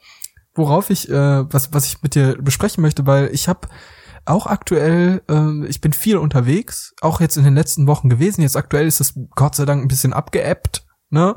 worauf 0.57 0.91
ich, 0.91 1.09
äh, 1.09 1.45
was, 1.53 1.73
was 1.73 1.87
ich 1.87 2.03
mit 2.03 2.17
dir 2.17 2.37
besprechen 2.41 2.83
möchte, 2.83 3.07
weil 3.07 3.31
ich 3.33 3.49
habe 3.49 3.69
auch 4.25 4.47
aktuell, 4.47 5.23
ähm, 5.29 5.67
ich 5.69 5.81
bin 5.81 5.93
viel 5.93 6.17
unterwegs, 6.17 6.95
auch 7.01 7.21
jetzt 7.21 7.37
in 7.37 7.45
den 7.45 7.55
letzten 7.55 7.87
Wochen 7.87 8.09
gewesen. 8.09 8.43
Jetzt 8.43 8.57
aktuell 8.57 8.87
ist 8.87 9.01
es 9.01 9.15
Gott 9.35 9.55
sei 9.57 9.65
Dank 9.65 9.83
ein 9.83 9.89
bisschen 9.89 10.13
abgeebbt, 10.13 10.85
ne? 11.11 11.37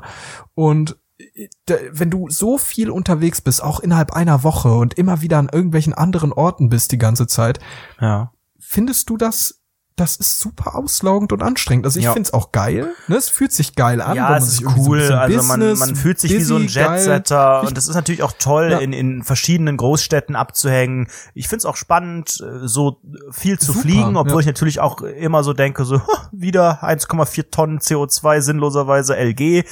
Und 0.54 0.96
äh, 1.18 1.48
wenn 1.90 2.10
du 2.10 2.28
so 2.28 2.58
viel 2.58 2.90
unterwegs 2.90 3.40
bist, 3.40 3.62
auch 3.62 3.80
innerhalb 3.80 4.12
einer 4.12 4.42
Woche 4.42 4.72
und 4.74 4.94
immer 4.94 5.20
wieder 5.22 5.38
an 5.38 5.48
irgendwelchen 5.52 5.94
anderen 5.94 6.32
Orten 6.32 6.68
bist 6.68 6.92
die 6.92 6.98
ganze 6.98 7.26
Zeit, 7.26 7.58
Ja. 8.00 8.32
findest 8.58 9.10
du 9.10 9.16
das, 9.16 9.62
das 9.96 10.16
ist 10.16 10.38
super 10.40 10.76
auslaugend 10.76 11.32
und 11.32 11.42
anstrengend. 11.42 11.86
Also 11.86 11.98
ich 11.98 12.04
Ja. 12.04 12.12
find's 12.12 12.32
auch 12.34 12.52
geil, 12.52 12.92
ne? 13.08 13.16
Es 13.16 13.30
fühlt 13.30 13.50
sich 13.52 13.74
geil 13.74 14.02
an. 14.02 14.14
Ja, 14.14 14.36
es 14.36 14.46
ist 14.48 14.56
so 14.58 14.68
cool. 14.76 14.98
bisschen 14.98 15.14
also 15.16 15.42
man, 15.44 15.60
Business, 15.60 15.78
man 15.80 15.96
fühlt 15.96 16.20
sich 16.20 16.32
wie 16.32 16.42
so 16.42 16.56
ein 16.56 16.64
busy. 16.64 16.78
Jetsetter 16.80 17.62
und 17.62 17.76
das 17.76 17.88
ist 17.88 17.94
natürlich 17.94 18.22
auch 18.22 18.32
toll, 18.38 18.68
Ja. 18.72 18.78
in, 18.78 18.92
in 18.92 19.22
verschiedenen 19.22 19.78
Großstädten 19.78 20.36
abzuhängen. 20.36 21.08
Ich 21.34 21.48
find's 21.48 21.64
auch 21.64 21.76
spannend, 21.76 22.40
äh, 22.42 22.68
so 22.68 23.00
viel 23.32 23.58
zu 23.58 23.72
Super, 23.72 23.80
fliegen, 23.80 24.16
obwohl 24.16 24.34
ja. 24.34 24.40
ich 24.40 24.46
natürlich 24.46 24.80
auch 24.80 25.00
immer 25.00 25.42
so 25.42 25.54
denke, 25.54 25.86
so 25.86 25.98
"Ha, 26.00 26.28
wieder 26.30 26.82
1,4 26.84 27.50
Tonnen 27.50 27.78
CO2 27.80 28.42
sinnloserweise 28.42 29.16
LG. 29.16 29.64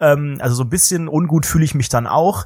Ähm, 0.00 0.36
also 0.40 0.54
so 0.54 0.64
ein 0.64 0.70
bisschen 0.70 1.08
ungut 1.08 1.46
fühle 1.46 1.64
ich 1.64 1.74
mich 1.74 1.88
dann 1.88 2.06
auch. 2.06 2.44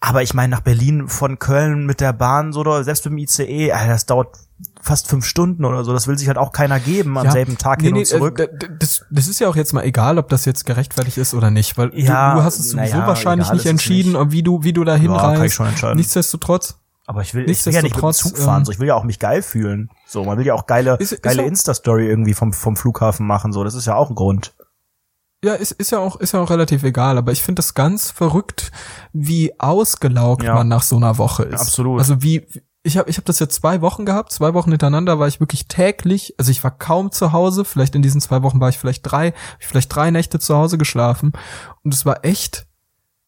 Aber 0.00 0.22
ich 0.22 0.34
meine, 0.34 0.50
nach 0.50 0.62
Berlin 0.62 1.06
von 1.06 1.38
Köln 1.38 1.86
mit 1.86 2.00
der 2.00 2.12
Bahn 2.12 2.52
so 2.52 2.60
oder 2.60 2.82
selbst 2.82 3.04
mit 3.04 3.12
dem 3.12 3.18
ICE, 3.18 3.68
das 3.86 4.04
dauert 4.06 4.36
fast 4.80 5.08
fünf 5.08 5.24
Stunden 5.24 5.64
oder 5.64 5.84
so. 5.84 5.92
Das 5.92 6.06
will 6.08 6.18
sich 6.18 6.28
halt 6.28 6.38
auch 6.38 6.52
keiner 6.52 6.80
geben 6.80 7.16
am 7.18 7.26
Ja. 7.26 7.32
selben 7.32 7.58
Tag 7.58 7.78
Nee, 7.80 7.86
hin 7.86 7.94
nee, 7.94 8.00
und 8.00 8.06
zurück. 8.06 8.38
äh, 8.40 8.48
d- 8.56 8.68
das, 8.78 9.04
das 9.10 9.28
ist 9.28 9.38
ja 9.40 9.48
auch 9.48 9.56
jetzt 9.56 9.72
mal 9.72 9.82
egal, 9.84 10.18
ob 10.18 10.28
das 10.28 10.44
jetzt 10.44 10.66
gerechtfertigt 10.66 11.18
ist 11.18 11.34
oder 11.34 11.50
nicht, 11.50 11.78
weil 11.78 11.90
Ja, 11.98 12.34
du, 12.34 12.40
du 12.40 12.44
hast 12.44 12.58
es 12.58 12.70
sowieso 12.70 12.96
naja, 12.96 13.06
wahrscheinlich 13.06 13.46
egal 13.46 13.56
nicht 13.56 13.66
entschieden, 13.66 14.12
nicht. 14.12 14.32
wie 14.32 14.42
du, 14.42 14.62
wie 14.64 14.72
du 14.72 14.84
da 14.84 14.96
Ja, 14.96 14.98
kann 14.98 15.04
ich 15.06 15.30
hinreist. 15.32 15.54
schon 15.54 15.66
entscheiden. 15.66 15.96
Nichtsdestotrotz. 15.96 16.78
Aber 17.06 17.22
ich 17.22 17.34
will, 17.34 17.48
ich 17.50 17.66
will 17.66 17.72
ja 17.74 17.82
nicht 17.82 17.94
mit 17.96 18.02
dem 18.02 18.06
Nichtsdestotrotz, 18.06 18.18
Zug 18.18 18.38
fahren, 18.38 18.58
ähm, 18.60 18.64
so 18.64 18.72
ich 18.72 18.78
will 18.78 18.86
ja 18.88 18.94
auch 18.94 19.04
mich 19.04 19.18
geil 19.18 19.42
fühlen. 19.42 19.90
So, 20.06 20.24
man 20.24 20.38
will 20.38 20.46
ja 20.46 20.54
auch 20.54 20.66
geile, 20.66 20.96
Ist- 20.98 21.12
ist 21.12 21.22
geile 21.22 21.42
Insta-Story 21.42 22.06
irgendwie 22.06 22.34
vom, 22.34 22.52
vom 22.52 22.76
Flughafen 22.76 23.26
machen, 23.26 23.52
so, 23.52 23.64
das 23.64 23.74
ist 23.74 23.86
ja 23.86 23.96
auch 23.96 24.08
ein 24.10 24.14
Grund. 24.14 24.54
Ja, 25.44 25.54
ist, 25.54 25.72
ist 25.72 25.90
ja 25.90 25.98
auch, 25.98 26.20
ist 26.20 26.32
ja 26.32 26.40
auch 26.40 26.50
relativ 26.50 26.84
egal, 26.84 27.18
aber 27.18 27.32
ich 27.32 27.42
finde 27.42 27.58
das 27.58 27.74
ganz 27.74 28.12
verrückt, 28.12 28.70
wie 29.12 29.58
ausgelaugt 29.58 30.44
Ja. 30.44 30.54
man 30.54 30.68
nach 30.68 30.84
so 30.84 30.96
einer 30.96 31.18
Woche 31.18 31.42
ist. 31.42 31.60
absolut. 31.60 31.98
Also 31.98 32.22
wie, 32.22 32.46
ich 32.84 32.96
habe 32.98 33.08
ich 33.08 33.16
hab 33.16 33.24
das 33.24 33.38
jetzt 33.38 33.54
zwei 33.54 33.80
Wochen 33.80 34.04
gehabt, 34.04 34.32
zwei 34.32 34.54
Wochen 34.54 34.70
hintereinander 34.70 35.18
war 35.18 35.28
ich 35.28 35.38
wirklich 35.40 35.68
täglich, 35.68 36.34
also 36.38 36.50
ich 36.50 36.62
war 36.64 36.70
kaum 36.76 37.12
zu 37.12 37.32
Hause, 37.32 37.64
vielleicht 37.64 37.94
in 37.94 38.02
diesen 38.02 38.20
zwei 38.20 38.42
Wochen 38.42 38.60
war 38.60 38.68
ich 38.68 38.78
vielleicht 38.78 39.02
drei, 39.10 39.34
ich 39.60 39.66
vielleicht 39.66 39.94
drei 39.94 40.10
Nächte 40.10 40.38
zu 40.40 40.56
Hause 40.56 40.78
geschlafen 40.78 41.32
und 41.84 41.94
es 41.94 42.04
war 42.04 42.24
echt 42.24 42.66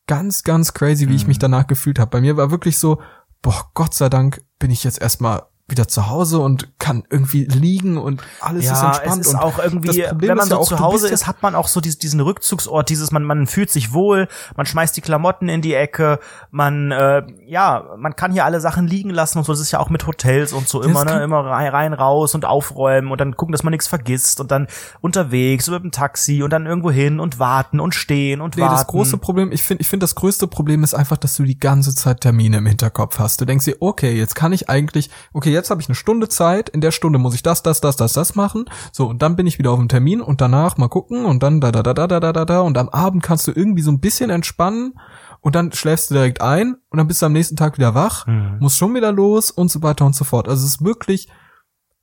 ganz, 0.06 0.43
ganz 0.43 0.74
crazy, 0.74 1.09
wie 1.09 1.14
ich 1.14 1.22
Mhm. 1.22 1.28
mich 1.28 1.39
danach 1.39 1.66
gefühlt 1.66 1.98
habe. 1.98 2.10
Bei 2.10 2.20
mir 2.20 2.36
war 2.36 2.51
wirklich 2.51 2.78
so, 2.78 3.01
boah, 3.43 3.70
Gott 3.74 3.94
sei 3.94 4.09
Dank 4.09 4.43
bin 4.59 4.70
ich 4.70 4.85
jetzt 4.85 5.01
erstmal 5.01 5.44
wieder 5.66 5.89
zu 5.89 6.11
Hause 6.11 6.41
und 6.41 6.78
kann 6.78 7.05
irgendwie 7.09 7.45
liegen 7.45 7.97
und 7.97 8.23
alles 8.41 8.65
ist 8.66 8.70
ja, 8.70 8.89
entspannt. 8.89 9.20
es 9.23 9.27
ist 9.28 9.32
und 9.35 9.41
auch 9.41 9.59
irgendwie, 9.59 10.05
wenn 10.16 10.36
man 10.36 10.39
ist 10.41 10.51
ja 10.51 10.57
so 10.57 10.61
auch, 10.61 10.69
zu 10.69 10.78
Hause 10.78 11.09
ist, 11.09 11.27
hat 11.27 11.43
man 11.43 11.55
auch 11.55 11.69
so 11.69 11.81
dies- 11.81 11.97
diesen 11.99 12.20
Rückzugsort, 12.20 12.91
dieses, 12.91 13.11
man, 13.12 13.24
man 13.24 13.47
fühlt 13.47 13.70
sich 13.70 13.95
wohl, 13.95 14.28
man 14.57 14.66
schmeißt 14.66 14.95
die 14.95 15.01
Klamotten 15.01 15.49
in 15.49 15.62
die 15.62 15.73
Ecke, 15.73 16.19
man, 16.51 16.91
äh, 16.93 17.23
ja, 17.47 17.82
man 17.97 18.15
kann 18.15 18.31
hier 18.32 18.45
alle 18.45 18.61
Sachen 18.61 18.86
liegen 18.86 19.09
lassen 19.09 19.39
und 19.39 19.45
so, 19.45 19.53
das 19.53 19.61
ist 19.62 19.70
ja 19.70 19.78
auch 19.81 19.89
mit 19.89 20.07
Hotels 20.07 20.53
und 20.53 20.69
so 20.69 20.81
Das 20.82 20.91
immer, 20.91 21.05
ne, 21.07 21.23
immer 21.24 21.41
rein, 21.47 21.69
rein, 21.73 21.93
raus 21.95 22.35
und 22.35 22.45
aufräumen 22.45 23.11
und 23.11 23.19
dann 23.19 23.35
gucken, 23.35 23.53
dass 23.53 23.62
man 23.62 23.70
nichts 23.70 23.86
vergisst 23.89 24.41
und 24.41 24.51
dann 24.51 24.66
unterwegs 25.01 25.66
oder 25.69 25.78
mit 25.78 25.85
dem 25.85 25.93
Taxi 25.93 26.43
und 26.43 26.51
dann 26.51 26.66
irgendwo 26.66 26.91
hin 26.91 27.20
und 27.20 27.39
warten 27.39 27.81
und 27.81 27.95
stehen 27.95 28.43
und 28.43 28.57
Nee, 28.57 28.62
warten. 28.62 28.74
das 28.74 28.86
große 28.86 29.16
Problem, 29.16 29.51
ich 29.51 29.62
finde, 29.62 29.81
ich 29.81 29.89
finde, 29.89 30.05
das 30.05 30.15
größte 30.15 30.47
Problem 30.47 30.85
ist 30.85 30.93
einfach, 30.93 31.16
dass 31.16 31.36
du 31.36 31.45
die 31.45 31.59
ganze 31.59 31.95
Zeit 31.95 32.20
Termine 32.20 32.59
im 32.59 32.66
Hinterkopf 32.66 33.19
hast. 33.19 33.41
Du 33.41 33.47
denkst 33.47 33.65
dir, 33.65 33.77
okay, 33.81 34.12
jetzt 34.12 34.35
kann 34.35 34.53
ich 34.53 34.69
eigentlich, 34.69 35.09
okay, 35.32 35.53
jetzt 35.55 35.70
habe 35.70 35.81
ich 35.81 35.89
eine 35.89 35.94
Stunde 35.94 36.28
Zeit, 36.28 36.68
in 36.68 36.81
der 36.82 36.90
Stunde 36.90 37.18
muss 37.18 37.35
ich 37.35 37.43
das, 37.43 37.62
das, 37.62 37.81
das, 37.81 37.97
das, 37.97 38.12
das 38.12 38.35
machen. 38.35 38.66
So, 38.93 39.06
und 39.09 39.22
dann 39.22 39.36
bin 39.36 39.47
ich 39.47 39.59
wieder 39.59 39.70
auf 39.70 39.78
dem 39.78 39.89
Termin 39.89 40.20
und 40.20 40.40
danach 40.40 40.76
mal 40.76 40.89
gucken 40.89 41.24
und 41.24 41.43
dann 41.43 41.60
da, 41.60 41.72
da, 41.72 41.82
da, 41.82 41.94
da, 41.94 42.06
da, 42.06 42.20
da, 42.20 42.32
da, 42.32 42.44
da 42.44 42.60
und 42.60 42.76
am 42.76 42.89
Abend 42.90 43.22
kannst 43.22 43.47
du 43.47 43.52
irgendwie 43.52 43.82
so 43.82 43.90
ein 43.90 44.01
bisschen 44.01 44.28
entspannen 44.31 44.98
und 45.40 45.55
dann 45.55 45.72
schläfst 45.72 46.10
du 46.10 46.14
direkt 46.14 46.40
ein 46.43 46.76
und 46.90 46.98
dann 46.98 47.06
bist 47.06 47.22
du 47.22 47.26
am 47.26 47.32
nächsten 47.32 47.56
Tag 47.56 47.78
wieder 47.78 47.94
wach, 47.94 48.26
Mhm. 48.26 48.59
musst 48.60 48.76
schon 48.76 48.94
wieder 48.94 49.12
los 49.12 49.51
und 49.51 49.70
so 49.70 49.82
weiter 49.82 50.05
und 50.05 50.14
so 50.14 50.24
fort. 50.24 50.48
Also 50.48 50.64
es 50.66 50.74
ist 50.74 50.85
wirklich 50.85 51.28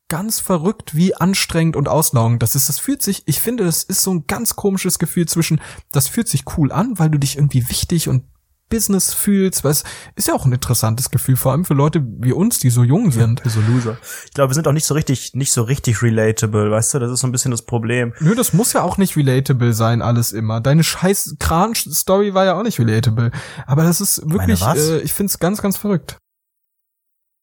ganz 0.08 0.40
verrückt, 0.42 0.94
wie 0.96 1.16
anstrengend 1.16 1.76
und 1.78 1.88
auslaugend 1.88 2.44
das 2.44 2.56
ist. 2.56 2.68
Das 2.68 2.80
fühlt 2.80 3.02
sich, 3.02 3.24
ich 3.28 3.40
finde, 3.40 3.64
das 3.64 3.84
ist 3.84 4.02
so 4.02 4.12
ein 4.14 4.26
ganz 4.28 4.56
komisches 4.58 5.00
Gefühl 5.00 5.26
zwischen, 5.26 5.62
das 5.92 6.08
fühlt 6.10 6.28
sich 6.28 6.44
cool 6.58 6.72
an, 6.72 7.00
weil 7.00 7.10
du 7.10 7.18
dich 7.18 7.38
irgendwie 7.38 7.70
wichtig 7.70 8.10
und 8.10 8.26
Business 8.72 9.14
fühlst, 9.14 9.64
weil 9.64 9.72
es 9.72 9.84
ist 10.16 10.28
ja 10.28 10.34
auch 10.34 10.46
ein 10.46 10.52
interessantes 10.52 11.12
Gefühl, 11.12 11.36
vor 11.36 11.52
allem 11.52 11.66
für 11.66 11.76
Leute 11.76 12.04
wie 12.04 12.34
uns, 12.34 12.58
die 12.58 12.72
so 12.72 12.84
jung 12.84 13.12
sind. 13.12 13.44
so 13.46 13.62
Loser. 13.62 13.98
Ich 14.26 14.34
glaube, 14.34 14.50
wir 14.50 14.56
sind 14.56 14.68
auch 14.68 14.72
nicht 14.72 14.86
so 14.86 14.96
richtig, 14.96 15.36
nicht 15.36 15.52
so 15.52 15.62
richtig 15.62 16.02
relatable, 16.02 16.72
weißt 16.72 16.96
du? 16.96 17.00
Das 17.00 17.12
ist 17.12 17.20
so 17.20 17.28
ein 17.28 17.32
bisschen 17.32 17.52
das 17.52 17.62
Problem. 17.62 18.14
Nö, 18.20 18.34
das 18.34 18.54
muss 18.54 18.74
ja 18.74 18.82
auch 18.82 18.98
nicht 18.98 19.16
relatable 19.16 19.74
sein, 19.74 20.02
alles 20.02 20.32
immer. 20.32 20.60
Deine 20.60 20.84
scheiß 20.84 21.36
Kran-Story 21.38 22.34
war 22.34 22.46
ja 22.46 22.58
auch 22.58 22.64
nicht 22.64 22.80
relatable. 22.80 23.30
Aber 23.68 23.84
das 23.84 24.02
ist 24.02 24.28
wirklich, 24.28 24.62
äh, 24.66 25.02
ich 25.02 25.14
find's 25.14 25.38
ganz, 25.38 25.62
ganz 25.62 25.78
verrückt. 25.78 26.18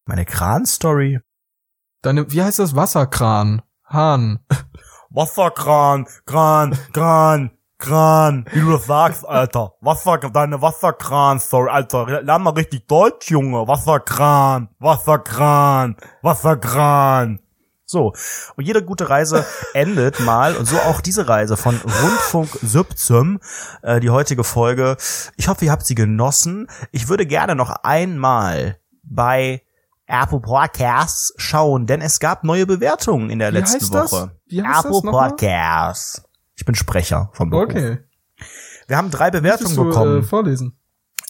Meine 0.06 0.24
Kran-Story. 0.24 1.20
Deine, 2.02 2.32
wie 2.32 2.42
heißt 2.42 2.58
das? 2.58 2.74
Wasserkran. 2.74 3.62
Hahn. 3.84 4.40
Wasserkran, 5.10 6.06
Kran, 6.26 6.78
Kran, 6.92 7.50
Kran. 7.78 8.44
Wie 8.52 8.60
du 8.60 8.72
das 8.72 8.86
sagst, 8.86 9.26
Alter. 9.26 9.74
Wasser, 9.80 10.18
deine 10.18 10.60
Wasserkran-Story, 10.60 11.70
Alter. 11.70 12.22
Lern 12.22 12.42
mal 12.42 12.50
richtig 12.50 12.86
Deutsch, 12.88 13.30
Junge. 13.30 13.66
Wasserkran, 13.68 14.68
Wasserkran, 14.78 15.96
Wasserkran. 16.22 17.40
So. 17.84 18.12
Und 18.56 18.64
jede 18.64 18.84
gute 18.84 19.08
Reise 19.08 19.46
endet 19.74 20.20
mal, 20.20 20.56
und 20.56 20.66
so 20.66 20.76
auch 20.76 21.00
diese 21.00 21.28
Reise 21.28 21.56
von 21.56 21.76
Rundfunk 21.76 22.50
17, 22.62 23.38
äh, 23.82 24.00
die 24.00 24.10
heutige 24.10 24.44
Folge. 24.44 24.96
Ich 25.36 25.48
hoffe, 25.48 25.64
ihr 25.64 25.70
habt 25.70 25.86
sie 25.86 25.94
genossen. 25.94 26.66
Ich 26.92 27.08
würde 27.08 27.26
gerne 27.26 27.54
noch 27.54 27.70
einmal 27.84 28.78
bei 29.04 29.62
Apple 30.06 30.40
Podcasts 30.40 31.32
schauen, 31.36 31.86
denn 31.86 32.00
es 32.00 32.18
gab 32.18 32.42
neue 32.44 32.66
Bewertungen 32.66 33.30
in 33.30 33.38
der 33.38 33.52
Wie 33.52 33.58
letzten 33.58 33.80
heißt 33.80 33.94
das? 33.94 34.12
Woche. 34.12 34.30
Wie 34.46 34.62
heißt 34.62 34.84
Apple 34.86 35.00
das? 35.02 35.10
Podcasts. 35.10 36.27
Ich 36.58 36.64
bin 36.64 36.74
Sprecher 36.74 37.30
vom 37.34 37.50
Beruf. 37.50 37.64
Okay. 37.66 37.98
Wir 38.88 38.96
haben 38.96 39.10
drei 39.12 39.30
Bewertungen 39.30 39.76
du, 39.76 39.84
bekommen. 39.84 40.18
Äh, 40.20 40.22
vorlesen. 40.24 40.76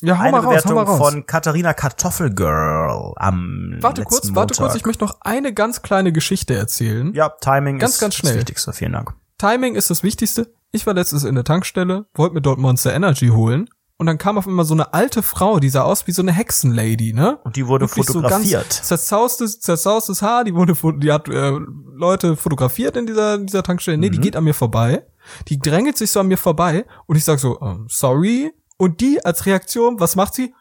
Ja, 0.01 0.17
hau 0.19 0.23
Eine 0.23 0.33
mal 0.33 0.39
raus, 0.39 0.45
hau 0.47 0.51
Bewertung 0.51 0.75
mal 0.77 0.83
raus. 0.85 0.99
von 0.99 1.27
Katharina 1.27 1.75
Kartoffelgirl 1.75 3.13
am 3.17 3.77
Warte 3.81 4.05
kurz, 4.05 4.25
Montag. 4.27 4.37
warte 4.37 4.55
kurz, 4.55 4.75
ich 4.77 4.87
möchte 4.87 5.05
noch 5.05 5.19
eine 5.21 5.53
ganz 5.53 5.83
kleine 5.83 6.13
Geschichte 6.13 6.55
erzählen. 6.55 7.13
Ja, 7.15 7.31
Timing 7.41 7.79
Ganz, 7.79 7.95
ist 7.95 8.01
ganz 8.01 8.15
schnell. 8.15 8.33
das 8.35 8.41
Wichtigste. 8.41 8.73
Vielen 8.73 8.93
Dank. 8.93 9.13
Timing 9.39 9.75
ist 9.75 9.91
das 9.91 10.03
Wichtigste. 10.03 10.53
Ich 10.73 10.87
war 10.87 10.95
letztens 10.95 11.25
in 11.25 11.35
der 11.35 11.45
Tankstelle, 11.45 12.07
wollte 12.15 12.35
mir 12.35 12.43
dort 12.43 12.59
Monster 12.59 12.95
Energy 12.95 13.29
holen 13.29 13.69
und 13.97 14.07
dann 14.07 14.19
kam 14.19 14.39
auf 14.39 14.47
einmal 14.47 14.65
so 14.65 14.75
eine 14.75 14.95
alte 14.95 15.23
Frau, 15.23 15.59
die 15.59 15.69
sah 15.69 15.83
aus 15.83 16.07
wie 16.07 16.13
so 16.13 16.23
eine 16.23 16.33
Hexenlady, 16.33 17.13
ne? 17.13 17.39
Und 17.43 17.57
die 17.57 17.67
wurde 17.67 17.87
Wirklich 17.89 18.07
fotografiert. 18.07 18.73
So 18.73 18.79
ganz 18.79 18.83
zerzaustes, 18.87 19.61
zerzaustes 19.61 20.23
Haar, 20.23 20.45
die 20.45 20.55
wurde, 20.55 20.75
die 20.99 21.11
hat 21.11 21.29
äh, 21.29 21.53
Leute 21.95 22.37
fotografiert 22.37 22.97
in 22.97 23.07
dieser, 23.07 23.35
in 23.35 23.47
dieser 23.47 23.63
Tankstelle. 23.65 23.99
Nee, 23.99 24.09
Mhm. 24.09 24.13
die 24.13 24.21
geht 24.21 24.37
an 24.37 24.45
mir 24.45 24.55
vorbei. 24.55 25.05
Die 25.49 25.59
drängelt 25.59 25.97
sich 25.99 26.11
so 26.11 26.21
an 26.21 26.29
mir 26.29 26.39
vorbei 26.39 26.85
und 27.07 27.17
ich 27.17 27.25
sag 27.25 27.39
so, 27.39 27.61
ähm, 27.61 27.87
sorry. 27.89 28.53
Und 28.77 29.01
die 29.01 29.25
als 29.25 29.45
Reaktion, 29.47 29.99
was 30.01 30.15
macht 30.17 30.35
sie? 30.35 30.55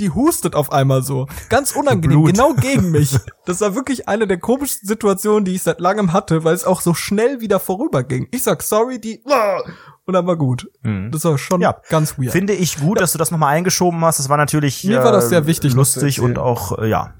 Die 0.00 0.10
hustet 0.10 0.54
auf 0.54 0.72
einmal 0.72 1.02
so. 1.02 1.26
Ganz 1.50 1.72
unangenehm, 1.76 2.22
Blut. 2.22 2.32
genau 2.34 2.54
gegen 2.54 2.90
mich. 2.90 3.16
Das 3.44 3.60
war 3.60 3.74
wirklich 3.74 4.08
eine 4.08 4.26
der 4.26 4.38
komischsten 4.38 4.88
Situationen, 4.88 5.44
die 5.44 5.54
ich 5.54 5.62
seit 5.62 5.78
langem 5.78 6.14
hatte, 6.14 6.42
weil 6.42 6.54
es 6.54 6.64
auch 6.64 6.80
so 6.80 6.94
schnell 6.94 7.40
wieder 7.42 7.60
vorüberging. 7.60 8.26
Ich 8.30 8.42
sag 8.42 8.62
sorry, 8.62 8.98
die 8.98 9.22
und 10.06 10.14
dann 10.14 10.26
war 10.26 10.36
gut. 10.36 10.70
Das 10.82 11.24
war 11.24 11.36
schon 11.36 11.58
Mhm. 11.58 11.62
Ja. 11.64 11.76
ganz 11.90 12.18
weird. 12.18 12.32
Finde 12.32 12.54
ich 12.54 12.80
gut, 12.80 12.98
dass 13.00 13.12
du 13.12 13.18
das 13.18 13.30
nochmal 13.30 13.54
eingeschoben 13.54 14.02
hast. 14.04 14.18
Das 14.18 14.28
war 14.30 14.38
natürlich 14.38 14.82
Mir 14.84 15.04
war 15.04 15.12
das 15.12 15.28
sehr 15.28 15.46
wichtig, 15.46 15.74
noch 15.74 15.84
zu 15.86 16.00
lustig 16.00 16.20
und 16.20 16.38
auch, 16.38 16.78
äh, 16.78 16.88
ja. 16.88 17.14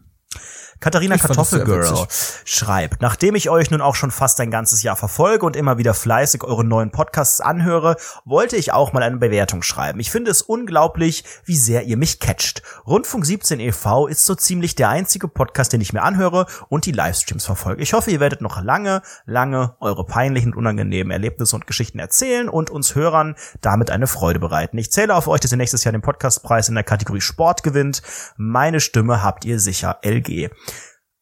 Katharina 0.81 1.19
Kartoffelgirl 1.19 2.07
schreibt, 2.45 3.03
nachdem 3.03 3.35
ich 3.35 3.51
euch 3.51 3.71
nun 3.71 3.83
auch 3.83 3.95
schon 3.95 4.11
fast 4.11 4.41
ein 4.41 4.51
ganzes 4.51 4.83
Jahr 4.83 4.97
verfolge 4.97 5.45
und 5.45 5.55
immer 5.55 5.77
wieder 5.77 5.93
fleißig 5.93 6.43
eure 6.43 6.65
neuen 6.65 6.91
Podcasts 6.91 7.43
anhöre, 7.43 7.97
wollte 8.25 8.57
ich 8.57 8.73
auch 8.73 8.95
mal 8.95 9.03
eine 9.03 9.19
Bewertung 9.19 9.63
schreiben. 9.63 10.01
Ich 10.01 10.11
finde 10.11 10.31
es 10.31 10.41
unglaublich, 10.41 11.25
wie 11.45 11.57
sehr 11.57 11.85
ihr 11.85 11.99
mich 11.99 12.19
catcht. 12.19 12.63
Rundfunk 12.87 13.27
17 13.27 13.61
e.V. 13.61 14.07
ist 14.07 14.25
so 14.25 14.35
ziemlich 14.35 14.75
der 14.75 14.89
einzige 14.89 15.29
Podcast, 15.29 15.75
den 15.75 15.83
ich 15.83 15.93
mir 15.93 16.03
anhöre 16.03 16.47
und 16.69 16.87
die 16.87 16.93
Livestreams 16.93 17.45
verfolge. 17.45 17.83
Ich 17.83 17.93
hoffe, 17.93 18.11
ihr 18.11 18.21
werdet 18.21 18.41
noch 18.41 18.63
lange, 18.63 19.03
lange 19.27 19.77
eure 19.81 20.07
peinlichen 20.07 20.53
und 20.53 20.59
unangenehmen 20.61 21.11
Erlebnisse 21.11 21.57
und 21.57 21.67
Geschichten 21.67 21.99
erzählen 21.99 22.49
und 22.49 22.71
uns 22.71 22.95
Hörern 22.95 23.35
damit 23.61 23.91
eine 23.91 24.07
Freude 24.07 24.39
bereiten. 24.39 24.79
Ich 24.79 24.91
zähle 24.91 25.15
auf 25.15 25.29
euch, 25.29 25.41
dass 25.41 25.53
ihr 25.53 25.59
nächstes 25.59 25.85
Jahr 25.85 25.93
den 25.93 26.01
Podcastpreis 26.03 26.69
in 26.69 26.75
der 26.75 26.85
Kategorie 26.85 27.21
Sport 27.21 27.63
gewinnt. 27.63 28.03
Meine 28.37 28.81
Stimme 28.81 29.23
habt 29.23 29.45
ihr 29.45 29.61
sicher, 29.61 29.99
LG. 30.03 30.51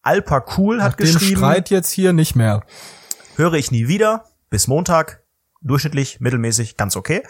Alpa 0.09 0.43
Cool 0.57 0.83
hat 0.83 0.93
Nach 0.93 0.97
dem 0.97 1.05
geschrieben, 1.13 1.37
Streit 1.37 1.69
jetzt 1.69 1.91
hier 1.91 2.15
nicht 2.15 2.35
mehr. 2.35 2.63
höre 3.37 3.53
ich 3.55 3.71
nie 3.71 3.89
wieder. 3.89 4.25
Bis 4.49 4.67
Montag. 4.67 5.23
Durchschnittlich, 5.61 6.19
mittelmäßig, 6.21 6.79
ganz 6.79 6.97
okay. 6.97 7.23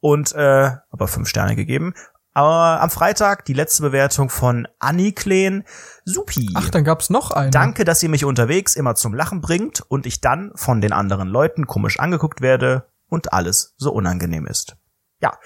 Und 0.00 0.32
äh, 0.34 0.72
aber 0.90 1.06
fünf 1.06 1.28
Sterne 1.28 1.54
gegeben. 1.54 1.94
Aber 2.32 2.80
am 2.80 2.90
Freitag 2.90 3.44
die 3.44 3.52
letzte 3.52 3.82
Bewertung 3.82 4.30
von 4.30 4.66
Annie 4.80 5.12
Kleen. 5.12 5.62
Supi. 6.04 6.50
Ach, 6.54 6.70
dann 6.70 6.82
gab's 6.82 7.08
noch 7.08 7.30
eine. 7.30 7.50
Danke, 7.50 7.84
dass 7.84 8.02
ihr 8.02 8.08
mich 8.08 8.24
unterwegs 8.24 8.74
immer 8.74 8.96
zum 8.96 9.14
Lachen 9.14 9.40
bringt 9.40 9.80
und 9.82 10.04
ich 10.04 10.20
dann 10.20 10.50
von 10.56 10.80
den 10.80 10.92
anderen 10.92 11.28
Leuten 11.28 11.68
komisch 11.68 12.00
angeguckt 12.00 12.40
werde 12.40 12.88
und 13.08 13.32
alles 13.32 13.74
so 13.76 13.92
unangenehm 13.92 14.48
ist. 14.48 14.76
Ja, 15.20 15.38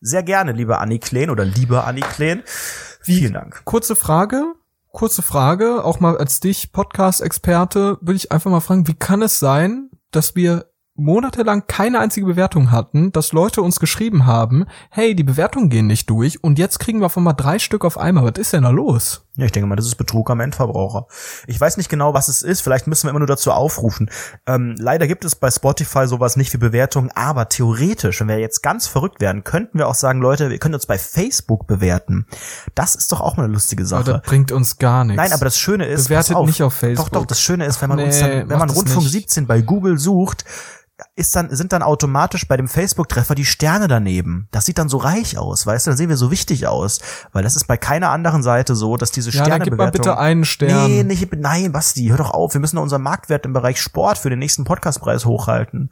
sehr 0.00 0.24
gerne, 0.24 0.50
liebe 0.50 0.78
Annie 0.78 0.98
Kleen 0.98 1.30
oder 1.30 1.44
lieber 1.44 1.86
Annie 1.86 2.02
Kleen. 2.02 2.42
Vielen 3.00 3.32
Dank. 3.32 3.64
Kurze 3.64 3.94
Frage, 3.94 4.54
kurze 4.92 5.22
Frage, 5.22 5.84
auch 5.84 6.00
mal 6.00 6.16
als 6.16 6.40
dich, 6.40 6.72
Podcast-Experte, 6.72 7.98
würde 8.00 8.16
ich 8.16 8.30
einfach 8.30 8.50
mal 8.50 8.60
fragen, 8.60 8.86
wie 8.86 8.94
kann 8.94 9.22
es 9.22 9.38
sein, 9.38 9.90
dass 10.10 10.36
wir 10.36 10.71
monatelang 10.94 11.66
keine 11.66 12.00
einzige 12.00 12.26
Bewertung 12.26 12.70
hatten, 12.70 13.12
dass 13.12 13.32
Leute 13.32 13.62
uns 13.62 13.80
geschrieben 13.80 14.26
haben, 14.26 14.66
hey, 14.90 15.14
die 15.14 15.24
Bewertungen 15.24 15.70
gehen 15.70 15.86
nicht 15.86 16.10
durch 16.10 16.44
und 16.44 16.58
jetzt 16.58 16.78
kriegen 16.78 17.00
wir 17.00 17.06
auf 17.06 17.16
einmal 17.16 17.34
drei 17.34 17.58
Stück 17.58 17.84
auf 17.84 17.96
einmal. 17.96 18.24
Was 18.24 18.38
ist 18.38 18.52
denn 18.52 18.64
da 18.64 18.70
los? 18.70 19.26
Ja, 19.36 19.46
ich 19.46 19.52
denke 19.52 19.66
mal, 19.66 19.76
das 19.76 19.86
ist 19.86 19.94
Betrug 19.94 20.30
am 20.30 20.40
Endverbraucher. 20.40 21.06
Ich 21.46 21.58
weiß 21.58 21.78
nicht 21.78 21.88
genau, 21.88 22.12
was 22.12 22.28
es 22.28 22.42
ist. 22.42 22.60
Vielleicht 22.60 22.86
müssen 22.86 23.04
wir 23.06 23.10
immer 23.10 23.20
nur 23.20 23.26
dazu 23.26 23.50
aufrufen. 23.50 24.10
Ähm, 24.46 24.74
leider 24.78 25.06
gibt 25.06 25.24
es 25.24 25.34
bei 25.34 25.50
Spotify 25.50 26.06
sowas 26.06 26.36
nicht 26.36 26.52
wie 26.52 26.58
Bewertungen, 26.58 27.10
aber 27.14 27.48
theoretisch, 27.48 28.20
wenn 28.20 28.28
wir 28.28 28.38
jetzt 28.38 28.62
ganz 28.62 28.86
verrückt 28.86 29.22
werden, 29.22 29.42
könnten 29.44 29.78
wir 29.78 29.88
auch 29.88 29.94
sagen, 29.94 30.20
Leute, 30.20 30.50
wir 30.50 30.58
können 30.58 30.74
uns 30.74 30.84
bei 30.84 30.98
Facebook 30.98 31.66
bewerten. 31.66 32.26
Das 32.74 32.94
ist 32.94 33.10
doch 33.10 33.22
auch 33.22 33.38
mal 33.38 33.44
eine 33.44 33.54
lustige 33.54 33.82
Aber 33.84 33.88
Sache. 33.88 34.04
das 34.12 34.22
bringt 34.22 34.52
uns 34.52 34.76
gar 34.76 35.04
nichts. 35.04 35.16
Nein, 35.22 35.32
aber 35.32 35.46
das 35.46 35.56
Schöne 35.56 35.86
ist, 35.86 36.08
Bewertet 36.08 36.36
auf, 36.36 36.46
nicht 36.46 36.62
auf 36.62 36.74
Facebook. 36.74 37.10
Doch, 37.10 37.20
doch, 37.20 37.26
das 37.26 37.40
Schöne 37.40 37.64
ist, 37.64 37.80
wenn 37.80 37.88
man 37.88 38.00
uns 38.00 38.20
Nee, 38.20 38.40
dann, 38.40 38.50
wenn 38.50 38.58
man 38.58 38.68
Rundfunk 38.68 39.04
nicht. 39.04 39.12
17 39.12 39.46
bei 39.46 39.62
Google 39.62 39.98
sucht, 39.98 40.44
ist 41.16 41.34
dann, 41.34 41.54
sind 41.54 41.72
dann 41.72 41.82
automatisch 41.82 42.46
bei 42.46 42.56
dem 42.56 42.68
Facebook-Treffer 42.68 43.34
die 43.34 43.44
Sterne 43.44 43.88
daneben. 43.88 44.48
Das 44.50 44.66
sieht 44.66 44.78
dann 44.78 44.88
so 44.88 44.98
reich 44.98 45.38
aus, 45.38 45.66
weißt 45.66 45.86
du, 45.86 45.90
dann 45.90 45.96
sehen 45.96 46.08
wir 46.08 46.16
so 46.16 46.30
wichtig 46.30 46.66
aus. 46.66 47.00
Weil 47.32 47.42
das 47.42 47.56
ist 47.56 47.66
bei 47.66 47.76
keiner 47.76 48.10
anderen 48.10 48.42
Seite 48.42 48.74
so, 48.74 48.96
dass 48.96 49.10
diese 49.10 49.30
ja, 49.30 49.46
dann 49.46 49.62
gib 49.62 49.76
mal 49.76 49.90
bitte 49.90 50.18
einen 50.18 50.44
Stern. 50.44 50.90
Nee, 50.90 51.04
nicht, 51.04 51.34
nein, 51.34 51.72
Basti, 51.72 52.06
hör 52.08 52.18
doch 52.18 52.30
auf. 52.30 52.54
Wir 52.54 52.60
müssen 52.60 52.76
doch 52.76 52.82
unseren 52.82 53.02
Marktwert 53.02 53.44
im 53.46 53.52
Bereich 53.52 53.80
Sport 53.80 54.18
für 54.18 54.30
den 54.30 54.38
nächsten 54.38 54.64
Podcastpreis 54.64 55.24
hochhalten. 55.24 55.90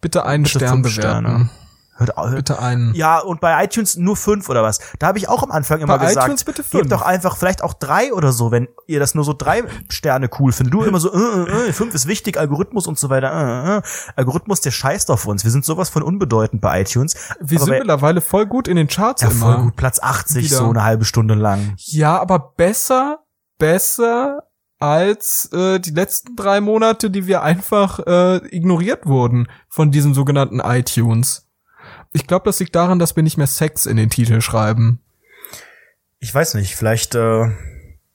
Bitte 0.00 0.24
einen 0.24 0.44
Bitte 0.44 0.58
Stern 0.58 0.82
bewerten. 0.82 1.00
Sterne. 1.00 1.50
Hört, 1.98 2.16
hört, 2.16 2.36
Bitte 2.36 2.60
einen. 2.60 2.94
ja, 2.94 3.18
und 3.18 3.40
bei 3.40 3.64
iTunes 3.64 3.96
nur 3.96 4.16
fünf 4.16 4.48
oder 4.48 4.62
was. 4.62 4.78
Da 5.00 5.08
habe 5.08 5.18
ich 5.18 5.28
auch 5.28 5.42
am 5.42 5.50
Anfang 5.50 5.80
immer 5.80 5.98
Bei 5.98 6.06
gesagt, 6.06 6.26
iTunes 6.28 6.44
bitte 6.44 6.62
fünf. 6.62 6.82
gebt 6.82 6.92
doch 6.92 7.02
einfach 7.02 7.36
vielleicht 7.36 7.64
auch 7.64 7.74
drei 7.74 8.12
oder 8.14 8.32
so, 8.32 8.52
wenn 8.52 8.68
ihr 8.86 9.00
das 9.00 9.16
nur 9.16 9.24
so 9.24 9.32
drei 9.32 9.64
Sterne 9.90 10.30
cool 10.38 10.52
findet. 10.52 10.74
Du 10.74 10.82
immer 10.84 11.00
so, 11.00 11.12
äh, 11.12 11.18
äh, 11.18 11.68
äh, 11.68 11.72
fünf 11.72 11.94
ist 11.94 12.06
wichtig, 12.06 12.38
Algorithmus 12.38 12.86
und 12.86 12.98
so 12.98 13.10
weiter. 13.10 13.32
Äh, 13.32 13.78
äh. 13.78 13.82
Algorithmus, 14.14 14.60
der 14.60 14.70
scheißt 14.70 15.10
auf 15.10 15.26
uns. 15.26 15.42
Wir 15.42 15.50
sind 15.50 15.64
sowas 15.64 15.88
von 15.88 16.04
unbedeutend 16.04 16.60
bei 16.60 16.82
iTunes. 16.82 17.14
Wir 17.40 17.58
Aber 17.58 17.64
sind 17.64 17.72
bei, 17.74 17.78
mittlerweile 17.78 18.20
voll 18.20 18.46
gut 18.46 18.68
in 18.68 18.76
den 18.76 18.86
Charts 18.86 19.22
ja, 19.22 19.30
immer. 19.30 19.54
voll 19.54 19.64
gut, 19.64 19.76
Platz 19.76 19.98
80, 20.00 20.44
Wieder. 20.44 20.56
so 20.56 20.70
eine 20.70 20.84
halbe 20.84 21.04
Stunde 21.04 21.34
lang. 21.34 21.74
Ja, 21.78 22.20
aber 22.20 22.38
besser, 22.56 23.24
besser 23.58 24.44
als 24.78 25.50
äh, 25.52 25.80
die 25.80 25.90
letzten 25.90 26.36
drei 26.36 26.60
Monate, 26.60 27.10
die 27.10 27.26
wir 27.26 27.42
einfach 27.42 27.98
äh, 28.06 28.36
ignoriert 28.54 29.06
wurden 29.06 29.48
von 29.68 29.90
diesem 29.90 30.14
sogenannten 30.14 30.60
iTunes. 30.60 31.47
Ich 32.12 32.26
glaube, 32.26 32.44
das 32.46 32.58
liegt 32.60 32.74
daran, 32.74 32.98
dass 32.98 33.16
wir 33.16 33.22
nicht 33.22 33.36
mehr 33.36 33.46
Sex 33.46 33.86
in 33.86 33.96
den 33.96 34.10
Titel 34.10 34.40
schreiben. 34.40 35.00
Ich 36.20 36.34
weiß 36.34 36.54
nicht, 36.54 36.74
vielleicht 36.74 37.14
äh, 37.14 37.46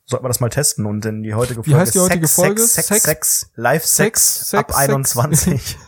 sollten 0.06 0.26
wir 0.26 0.28
das 0.28 0.40
mal 0.42 0.50
testen 0.50 0.86
und 0.86 1.06
in 1.06 1.24
die 1.24 1.34
heutige 1.34 1.66
Wie 1.66 1.70
Folge 1.72 1.80
heißt 1.82 1.96
die 1.96 2.00
heutige 2.00 2.28
Sex, 2.28 2.36
Folge? 2.36 2.62
Sex, 2.62 2.88
Sex, 2.88 2.88
Sex- 2.88 3.04
Sex, 3.06 3.52
Live 3.56 3.86
Sex, 3.86 4.50
Sex, 4.50 4.54
ab 4.56 4.72
Sex, 4.72 4.78
21. 4.80 5.78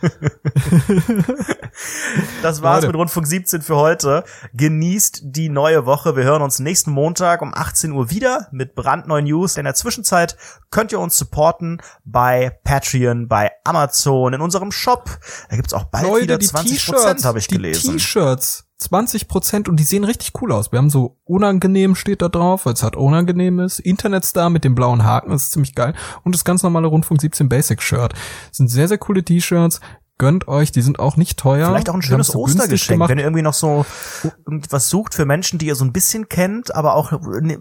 das 2.42 2.62
war's 2.62 2.76
Leute. 2.82 2.86
mit 2.88 2.96
Rundfunk 2.96 3.26
17 3.26 3.62
für 3.62 3.76
heute. 3.76 4.24
Genießt 4.54 5.20
die 5.24 5.48
neue 5.48 5.84
Woche. 5.86 6.16
Wir 6.16 6.24
hören 6.24 6.42
uns 6.42 6.58
nächsten 6.58 6.90
Montag 6.90 7.42
um 7.42 7.52
18 7.54 7.92
Uhr 7.92 8.10
wieder 8.10 8.48
mit 8.52 8.74
brandneuen 8.74 9.26
News. 9.26 9.56
In 9.56 9.64
der 9.64 9.74
Zwischenzeit 9.74 10.36
könnt 10.76 10.92
ihr 10.92 11.00
uns 11.00 11.16
supporten 11.16 11.80
bei 12.04 12.50
Patreon, 12.62 13.28
bei 13.28 13.50
Amazon, 13.64 14.34
in 14.34 14.42
unserem 14.42 14.70
Shop. 14.70 15.08
Da 15.48 15.56
gibt's 15.56 15.72
auch 15.72 15.84
bald 15.84 16.04
wieder 16.04 16.34
Leute, 16.34 16.38
die 16.38 16.46
20 16.48 16.70
T-Shirts, 16.72 17.24
habe 17.24 17.38
ich 17.38 17.46
die 17.46 17.54
gelesen. 17.54 17.92
T-Shirts, 17.92 18.68
20 18.76 19.26
Prozent 19.26 19.68
und 19.70 19.80
die 19.80 19.84
sehen 19.84 20.04
richtig 20.04 20.32
cool 20.42 20.52
aus. 20.52 20.72
Wir 20.72 20.78
haben 20.78 20.90
so 20.90 21.18
unangenehm 21.24 21.94
steht 21.94 22.20
da 22.20 22.28
drauf, 22.28 22.66
weil 22.66 22.74
es 22.74 22.82
halt 22.82 22.94
unangenehm 22.94 23.58
ist. 23.58 23.78
Internetstar 23.78 24.50
mit 24.50 24.64
dem 24.64 24.74
blauen 24.74 25.02
Haken, 25.02 25.30
das 25.30 25.44
ist 25.44 25.52
ziemlich 25.52 25.74
geil. 25.74 25.94
Und 26.24 26.34
das 26.34 26.44
ganz 26.44 26.62
normale 26.62 26.88
Rundfunk 26.88 27.22
17 27.22 27.48
Basic 27.48 27.80
Shirt. 27.80 28.12
Das 28.12 28.58
sind 28.58 28.68
sehr, 28.68 28.86
sehr 28.86 28.98
coole 28.98 29.24
T-Shirts. 29.24 29.80
Gönnt 30.18 30.48
euch, 30.48 30.72
die 30.72 30.80
sind 30.80 30.98
auch 30.98 31.18
nicht 31.18 31.38
teuer. 31.38 31.68
Vielleicht 31.68 31.90
auch 31.90 31.94
ein 31.94 32.00
schönes 32.00 32.28
so 32.28 32.38
Ostergeschenk, 32.38 33.06
wenn 33.06 33.18
ihr 33.18 33.24
irgendwie 33.24 33.42
noch 33.42 33.52
so 33.52 33.84
irgendwas 34.46 34.88
sucht 34.88 35.12
für 35.12 35.26
Menschen, 35.26 35.58
die 35.58 35.66
ihr 35.66 35.74
so 35.74 35.84
ein 35.84 35.92
bisschen 35.92 36.30
kennt, 36.30 36.74
aber 36.74 36.94
auch 36.94 37.12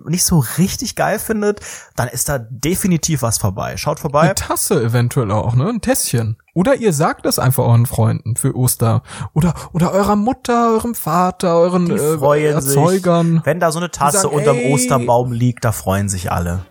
nicht 0.06 0.24
so 0.24 0.46
richtig 0.58 0.96
geil 0.96 1.20
findet, 1.20 1.60
dann 1.98 2.08
ist 2.08 2.30
da 2.30 2.38
definitiv 2.40 3.24
was 3.24 3.40
vorbei. 3.40 3.76
Schaut 3.76 4.00
vorbei. 4.00 4.22
Eine 4.22 4.36
Tasse 4.36 4.82
eventuell 4.82 5.32
auch, 5.32 5.56
ne? 5.56 5.68
Ein 5.68 5.82
Tässchen. 5.82 6.38
Oder 6.54 6.76
ihr 6.76 6.94
sagt 6.94 7.26
es 7.26 7.40
einfach 7.40 7.66
euren 7.66 7.86
Freunden 7.86 8.38
für 8.38 8.56
Oster. 8.56 9.04
Oder, 9.34 9.54
oder 9.74 9.92
eurer 9.92 10.16
Mutter, 10.16 10.72
eurem 10.72 10.96
Vater, 10.96 11.58
euren 11.58 11.88
Die 11.88 11.92
äh, 11.92 12.18
freuen 12.18 12.54
Erzeugern. 12.54 13.34
sich. 13.34 13.46
Wenn 13.46 13.60
da 13.60 13.74
so 13.74 13.80
eine 13.80 13.92
Tasse 13.92 14.20
sagen, 14.20 14.34
unterm 14.34 14.56
ey. 14.56 14.74
Osterbaum 14.74 15.34
liegt, 15.34 15.66
da 15.66 15.74
freuen 15.74 16.08
sich 16.08 16.32
alle. 16.32 16.66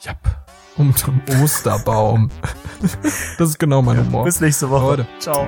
Jap. 0.00 0.39
Unterm 0.80 1.20
Osterbaum. 1.42 2.30
das 3.38 3.50
ist 3.50 3.58
genau 3.58 3.82
mein 3.82 3.98
Humor. 3.98 4.24
Bis 4.24 4.40
nächste 4.40 4.70
Woche. 4.70 4.86
Leute. 4.86 5.06
Ciao. 5.18 5.46